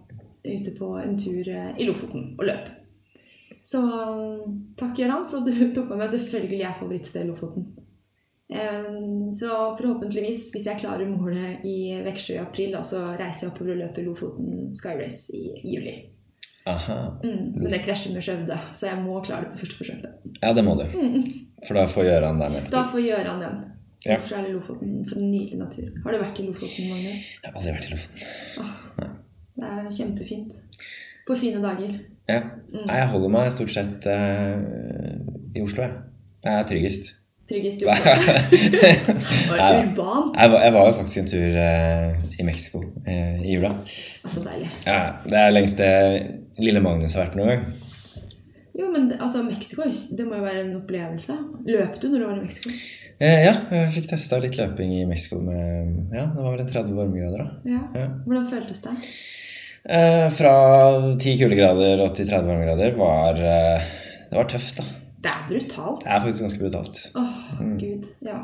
ute 0.48 0.78
på 0.78 0.96
en 1.02 1.18
tur 1.20 1.52
eh, 1.52 1.74
i 1.76 1.90
Lofoten 1.90 2.32
og 2.38 2.48
løp. 2.48 2.78
Så 3.64 3.82
um, 3.82 4.74
takk, 4.80 4.96
Gøran, 4.98 5.28
for 5.30 5.42
at 5.42 5.50
du 5.50 5.64
tok 5.76 5.92
med 5.92 6.02
meg. 6.04 6.12
Selvfølgelig 6.16 6.62
er 6.66 6.80
favorittsted 6.80 7.30
Lofoten. 7.30 7.70
Så 9.32 9.48
forhåpentligvis, 9.80 10.50
hvis 10.52 10.66
jeg 10.68 10.82
klarer 10.82 11.08
målet 11.08 11.64
i 11.64 11.94
Veksjø 12.04 12.34
i 12.36 12.42
april, 12.42 12.74
så 12.84 13.14
reiser 13.16 13.46
jeg 13.46 13.54
oppover 13.54 13.78
og 13.78 13.80
løper 13.80 14.04
Lofoten 14.04 14.74
Sky 14.76 14.98
Race 15.00 15.32
i 15.38 15.54
juli. 15.72 15.94
Aha. 16.68 16.98
Mm, 17.24 17.54
men 17.56 17.72
det 17.72 17.80
krasjer 17.86 18.14
med 18.14 18.26
Skjøvde, 18.26 18.58
så 18.78 18.92
jeg 18.92 19.02
må 19.02 19.22
klare 19.26 19.48
det 19.48 19.54
på 19.54 19.64
første 19.64 19.78
forsøk. 19.80 20.04
Da, 20.04 20.12
Ja, 20.44 20.54
det 20.54 20.64
må 20.66 20.76
du. 20.78 20.84
For 21.66 21.78
da 21.78 21.88
får 21.90 22.06
med 22.52 22.68
på 22.68 22.74
da 22.76 22.84
får 22.92 23.06
Gøran 23.08 23.42
den. 23.42 23.62
Ja. 24.06 24.18
Er 24.18 24.46
det 24.46 24.54
Lofoten? 24.54 24.94
For 25.10 25.18
en 25.18 25.32
nydelig 25.32 25.58
natur. 25.58 25.90
Har 26.04 26.14
du 26.14 26.22
vært 26.22 26.40
i 26.42 26.46
Lofoten, 26.46 26.90
Magnus? 26.90 27.26
Jeg 27.42 27.48
har 27.48 27.58
aldri 27.58 27.76
vært 27.78 27.88
i 27.88 27.96
Lofoten. 27.96 29.18
Det 29.62 29.72
er 29.72 29.90
kjempefint. 29.98 30.86
På 31.28 31.38
fine 31.38 31.62
dager. 31.62 31.98
Ja. 32.32 32.42
Mm. 32.72 32.86
Nei, 32.86 33.00
jeg 33.02 33.10
holder 33.14 33.34
meg 33.34 33.50
stort 33.52 33.74
sett 33.74 34.08
uh, 34.08 35.56
i 35.56 35.64
Oslo, 35.64 35.84
jeg. 35.84 35.98
Det 36.42 36.54
er 36.54 36.70
tryggest. 36.70 37.12
Tryggest 37.52 37.84
i 37.84 37.88
Oslo. 37.92 38.16
Var 39.52 39.62
det 39.62 39.82
urbant? 39.90 40.38
Jeg 40.38 40.56
jeg 40.64 40.76
var 40.78 40.88
jo 40.88 40.96
faktisk 41.02 41.22
en 41.22 41.32
tur 41.34 41.60
uh, 41.60 42.26
i 42.40 42.48
Mexico 42.48 42.84
uh, 42.88 43.38
i 43.44 43.58
jula. 43.58 43.74
Altså 44.24 44.46
deilig. 44.46 44.72
Ja, 44.88 45.02
det 45.28 45.44
er 45.44 45.56
lengst 45.56 45.82
det 45.82 45.92
lille 46.62 46.84
Magnus 46.84 47.18
har 47.18 47.26
vært 47.26 47.38
noen 47.40 47.54
gang. 47.54 47.68
Jo, 48.80 48.88
men 48.88 49.12
altså, 49.20 49.44
Mexico, 49.44 49.84
det 50.18 50.26
må 50.26 50.40
jo 50.40 50.48
være 50.48 50.64
en 50.64 50.76
opplevelse. 50.80 51.36
Løp 51.68 52.00
du 52.02 52.08
når 52.08 52.20
du 52.24 52.28
var 52.30 52.40
i 52.40 52.46
Mexico? 52.46 52.72
Eh, 53.22 53.44
ja, 53.46 53.54
jeg 53.70 53.90
fikk 53.94 54.08
testa 54.10 54.40
litt 54.42 54.56
løping 54.58 54.96
i 54.98 55.04
Mexico 55.06 55.38
med 55.44 56.16
Ja, 56.16 56.24
det 56.32 56.42
var 56.42 56.56
vel 56.56 56.64
en 56.64 56.72
30 56.72 56.96
varmegrader, 56.98 57.44
da. 57.44 57.70
Ja. 57.70 57.82
Ja. 58.00 58.08
Hvordan 58.26 58.48
føltes 58.50 58.82
det? 58.82 58.96
Eh, 59.90 60.28
fra 60.38 60.52
10 61.18 61.38
kuldegrader 61.40 62.02
og 62.06 62.12
til 62.16 62.28
30 62.30 62.46
varmegrader 62.52 62.98
var 63.00 63.40
eh, 63.42 63.86
Det 64.30 64.38
var 64.38 64.50
tøft, 64.52 64.78
da. 64.78 64.84
Det 65.22 65.30
er 65.32 65.46
brutalt. 65.50 66.04
Det 66.04 66.12
er 66.12 66.20
faktisk 66.26 66.44
ganske 66.46 66.62
brutalt. 66.66 67.00
Åh, 67.18 67.38
Mm. 67.62 67.78
gud. 67.78 68.06
Ja. 68.26 68.38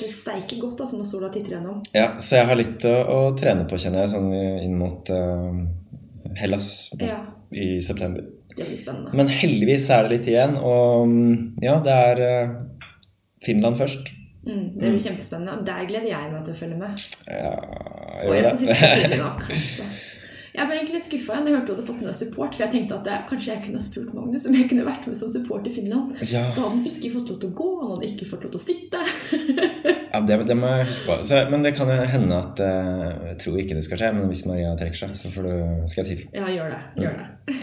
Det 0.00 0.08
steiker 0.10 0.60
godt 0.60 0.80
altså, 0.80 0.96
når 0.96 1.04
sola 1.08 1.28
titter 1.32 1.56
gjennom. 1.58 1.80
Ja, 1.94 2.06
så 2.18 2.36
jeg 2.38 2.46
har 2.48 2.56
litt 2.56 2.84
å, 2.88 2.92
å 3.12 3.18
trene 3.36 3.66
på, 3.68 3.76
kjenner 3.80 4.00
jeg, 4.04 4.12
sånn 4.14 4.30
inn 4.64 4.78
mot 4.80 5.10
uh, 5.12 5.52
Hellas 6.40 6.70
Ja, 7.00 7.18
i 7.52 7.80
september. 7.84 8.24
det 8.56 8.64
blir 8.70 8.76
spennende. 8.80 9.12
Men 9.12 9.28
heldigvis 9.28 9.90
er 9.92 10.02
det 10.08 10.14
litt 10.16 10.30
igjen, 10.32 10.56
og 10.56 11.04
mm, 11.12 11.60
ja, 11.62 11.76
det 11.84 11.92
er 12.08 12.22
uh, 12.24 12.56
Finland 13.44 13.76
først. 13.78 14.08
Mm, 14.46 14.64
det 14.80 14.90
blir 14.94 15.00
kjempespennende. 15.04 15.58
og 15.58 15.66
Der 15.68 15.84
gleder 15.92 16.08
jeg 16.14 16.32
meg 16.32 16.44
til 16.48 16.54
å 16.56 16.60
følge 16.62 16.80
med. 16.80 17.06
Ja, 17.28 17.54
Og 18.24 18.34
jeg 18.34 18.42
gjør 18.42 18.56
skal 18.56 18.58
sitte 18.64 18.80
på 18.80 19.00
siden 19.04 19.24
av, 19.28 19.40
kanskje. 19.48 19.88
Jeg 20.54 20.68
ble 20.68 20.76
egentlig 20.76 20.94
litt 21.00 21.06
skuffa 21.08 21.34
da 21.34 21.50
Jeg 21.50 21.56
hørte 21.56 21.66
du 21.66 21.72
hadde 21.74 21.84
fått 21.88 21.98
med 21.98 22.08
deg 22.08 22.16
support. 22.20 22.54
For 22.54 22.62
jeg 22.62 22.70
tenkte 22.70 22.98
at 23.00 23.08
jeg, 23.10 23.22
kanskje 23.30 23.50
jeg 23.50 23.62
kunne 23.64 23.80
spurt 23.82 24.12
Magnus 24.14 24.44
om 24.46 24.54
jeg 24.54 24.68
kunne 24.70 24.86
vært 24.86 25.08
med 25.10 25.18
som 25.18 25.32
support 25.34 25.66
i 25.66 25.72
Finland. 25.74 26.12
Ja, 26.22 26.44
Da 26.54 26.60
hadde 26.60 26.68
han 26.68 26.84
ikke 26.90 27.10
fått 27.16 27.32
lov 27.32 27.40
til 27.42 27.50
å 27.50 27.56
gå, 27.58 27.70
han 27.80 27.90
hadde 27.96 28.10
ikke 28.12 28.28
fått 28.30 28.46
lov 28.46 28.52
til 28.54 28.60
å 28.60 28.62
sitte. 28.62 29.00
ja 30.14 30.22
det, 30.28 30.38
det 30.46 30.58
må 30.60 30.70
jeg 30.70 30.88
huske 30.92 31.08
på. 31.10 31.18
Så, 31.26 31.42
men 31.50 31.66
det 31.66 31.74
kan 31.74 31.90
jo 31.90 31.98
hende 32.14 32.38
at 32.38 32.62
eh, 32.62 33.10
Jeg 33.32 33.40
tror 33.42 33.58
ikke 33.64 33.80
det 33.80 33.84
skal 33.88 34.02
skje, 34.04 34.12
men 34.14 34.30
hvis 34.30 34.44
Maria 34.46 34.76
trekker 34.78 35.02
seg, 35.02 35.18
så 35.18 35.34
får 35.34 35.50
du, 35.50 35.54
skal 35.90 36.04
jeg 36.04 36.10
si 36.12 36.18
fra. 36.22 36.30
Ja, 36.38 36.54
gjør 36.54 36.76
det. 36.76 36.80
Gjør 37.02 37.18
det. 37.18 37.58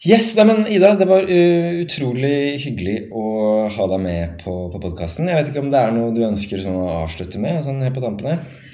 Yes, 0.00 0.30
nei, 0.38 0.46
men 0.48 0.62
Ida, 0.70 0.94
det 0.96 1.10
var 1.10 1.26
uh, 1.28 1.70
utrolig 1.82 2.56
hyggelig 2.62 3.10
å 3.12 3.24
ha 3.68 3.90
deg 3.90 4.00
med 4.00 4.38
på, 4.40 4.54
på 4.72 4.78
podkasten. 4.80 5.28
Jeg 5.28 5.36
vet 5.36 5.50
ikke 5.50 5.66
om 5.66 5.74
det 5.74 5.82
er 5.82 5.92
noe 5.92 6.14
du 6.16 6.22
ønsker 6.24 6.62
sånn 6.62 6.78
å 6.78 7.02
avslutte 7.02 7.42
med? 7.42 7.58
sånn 7.66 7.82
helt 7.84 7.98
på 7.98 8.06
tampen 8.06 8.30
her? 8.30 8.69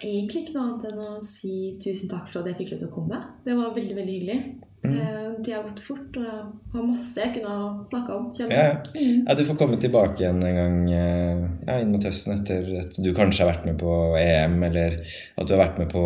Egentlig 0.00 0.42
ikke 0.46 0.54
noe 0.56 0.64
annet 0.66 0.84
enn 0.90 0.98
å 1.04 1.22
si 1.26 1.76
tusen 1.82 2.08
takk 2.08 2.28
for 2.32 2.40
at 2.40 2.46
jeg 2.50 2.56
fikk 2.62 2.70
lov 2.72 2.78
til 2.82 2.88
å 2.88 2.94
komme. 2.94 3.18
Det 3.44 3.54
var 3.58 3.74
veldig, 3.76 3.96
veldig 3.98 4.14
hyggelig. 4.18 4.40
Mm. 4.80 4.94
Eh, 4.96 5.26
Det 5.44 5.52
har 5.54 5.62
gått 5.66 5.80
fort, 5.84 6.16
og 6.16 6.24
jeg 6.24 6.72
har 6.72 6.82
masse 6.88 7.20
jeg 7.20 7.34
kunne 7.34 7.84
snakka 7.90 8.14
om. 8.16 8.26
Ja, 8.38 8.46
ja. 8.48 8.72
Mm. 8.96 9.26
ja, 9.28 9.34
du 9.36 9.44
får 9.44 9.56
komme 9.60 9.76
tilbake 9.80 10.20
igjen 10.24 10.40
en 10.44 10.56
gang 10.56 10.78
eh, 10.92 11.42
ja, 11.68 11.78
inn 11.80 11.92
mot 11.92 12.04
høsten 12.04 12.34
etter 12.38 12.66
at 12.80 12.96
du 12.96 13.10
kanskje 13.16 13.44
har 13.44 13.52
vært 13.54 13.66
med 13.68 13.78
på 13.80 13.92
EM, 14.20 14.56
eller 14.70 14.98
at 15.36 15.46
du 15.48 15.54
har 15.54 15.62
vært 15.66 15.78
med 15.84 15.88
på 15.92 16.04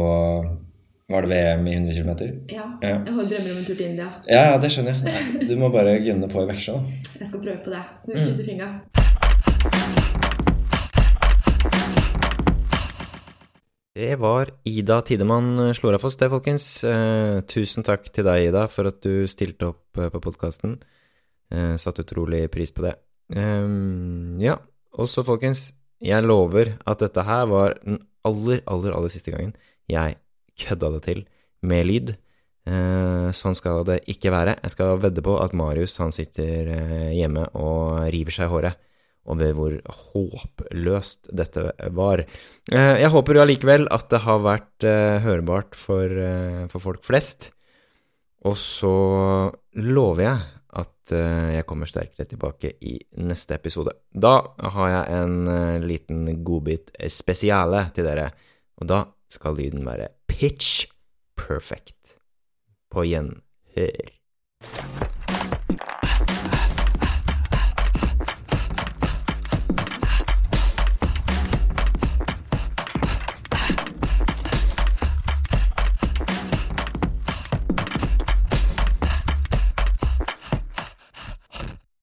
Var 1.10 1.20
det 1.26 1.30
VM 1.30 1.66
i 1.68 1.74
100 1.76 1.92
km? 1.92 2.12
Ja. 2.48 2.64
Ja. 2.82 2.94
Jeg 3.04 3.12
har 3.14 3.26
drømmer 3.30 3.50
om 3.52 3.58
en 3.60 3.64
tur 3.68 3.74
til 3.76 3.86
India. 3.90 4.06
Ja, 4.26 4.42
ja, 4.52 4.58
det 4.58 4.70
skjønner 4.72 5.02
jeg. 5.04 5.48
Du 5.50 5.54
må 5.60 5.68
bare 5.74 5.98
gunne 6.00 6.30
på 6.32 6.42
i 6.42 6.48
Veksjø. 6.48 6.78
Jeg 7.20 7.28
skal 7.28 7.44
prøve 7.44 7.60
på 7.66 7.70
det. 7.76 7.84
Vi 8.08 8.14
Mm. 8.14 8.24
krysser 8.24 8.44
fingra. 8.48 10.13
Det 13.94 14.16
var 14.18 14.50
Ida 14.66 14.96
Tidemann 15.06 15.70
Slorafoss, 15.74 16.16
det, 16.18 16.26
folkens. 16.32 16.64
Eh, 16.82 17.36
tusen 17.46 17.84
takk 17.86 18.08
til 18.10 18.26
deg, 18.26 18.48
Ida, 18.48 18.64
for 18.66 18.90
at 18.90 18.96
du 19.06 19.28
stilte 19.30 19.68
opp 19.68 20.00
eh, 20.02 20.08
på 20.10 20.20
podkasten. 20.24 20.80
Eh, 21.54 21.76
satt 21.78 22.00
utrolig 22.02 22.48
pris 22.50 22.74
på 22.74 22.82
det. 22.82 22.96
Eh, 23.30 23.68
ja, 24.42 24.56
og 24.98 25.06
så, 25.06 25.22
folkens, 25.22 25.68
jeg 26.02 26.26
lover 26.26 26.72
at 26.90 27.04
dette 27.06 27.22
her 27.22 27.46
var 27.52 27.76
den 27.84 28.00
aller, 28.26 28.64
aller, 28.66 28.96
aller 28.96 29.12
siste 29.12 29.30
gangen 29.30 29.54
jeg 29.86 30.18
kødda 30.58 30.90
det 30.96 31.02
til 31.06 31.22
med 31.62 31.86
lyd. 31.86 32.14
Eh, 32.66 33.30
sånn 33.30 33.54
skal 33.54 33.86
det 33.86 34.00
ikke 34.10 34.34
være. 34.34 34.56
Jeg 34.64 34.74
skal 34.74 34.98
vedde 35.06 35.22
på 35.22 35.38
at 35.38 35.54
Marius 35.54 36.00
han 36.02 36.10
sitter 36.10 36.74
eh, 36.80 37.12
hjemme 37.14 37.46
og 37.54 38.08
river 38.10 38.34
seg 38.34 38.50
i 38.50 38.54
håret 38.56 38.82
over 39.30 39.54
hvor 39.56 39.76
håpløst 40.12 41.30
dette 41.32 41.68
var. 41.96 42.24
Eh, 42.70 42.94
jeg 43.00 43.12
håper 43.12 43.38
jo 43.38 43.44
allikevel 43.44 43.86
at 43.94 44.08
det 44.12 44.22
har 44.26 44.42
vært 44.44 44.86
eh, 44.88 45.20
hørbart 45.24 45.78
for, 45.78 46.04
eh, 46.08 46.64
for 46.72 46.84
folk 46.84 47.04
flest. 47.06 47.50
Og 48.44 48.58
så 48.60 48.92
lover 49.80 50.26
jeg 50.26 50.50
at 50.74 51.12
jeg 51.14 51.64
kommer 51.68 51.88
sterkere 51.88 52.26
tilbake 52.26 52.70
i 52.88 52.96
neste 53.20 53.56
episode. 53.56 53.92
Da 54.10 54.38
har 54.74 54.88
jeg 54.90 55.20
en 55.20 55.84
liten 55.84 56.42
godbit 56.44 56.90
spesiale 57.12 57.86
til 57.96 58.08
dere, 58.08 58.30
og 58.80 58.88
da 58.88 59.00
skal 59.32 59.56
lyden 59.60 59.84
være 59.86 60.10
pitch 60.28 60.88
perfect. 61.36 62.16
På 62.90 63.06
gjenhør. 63.06 64.14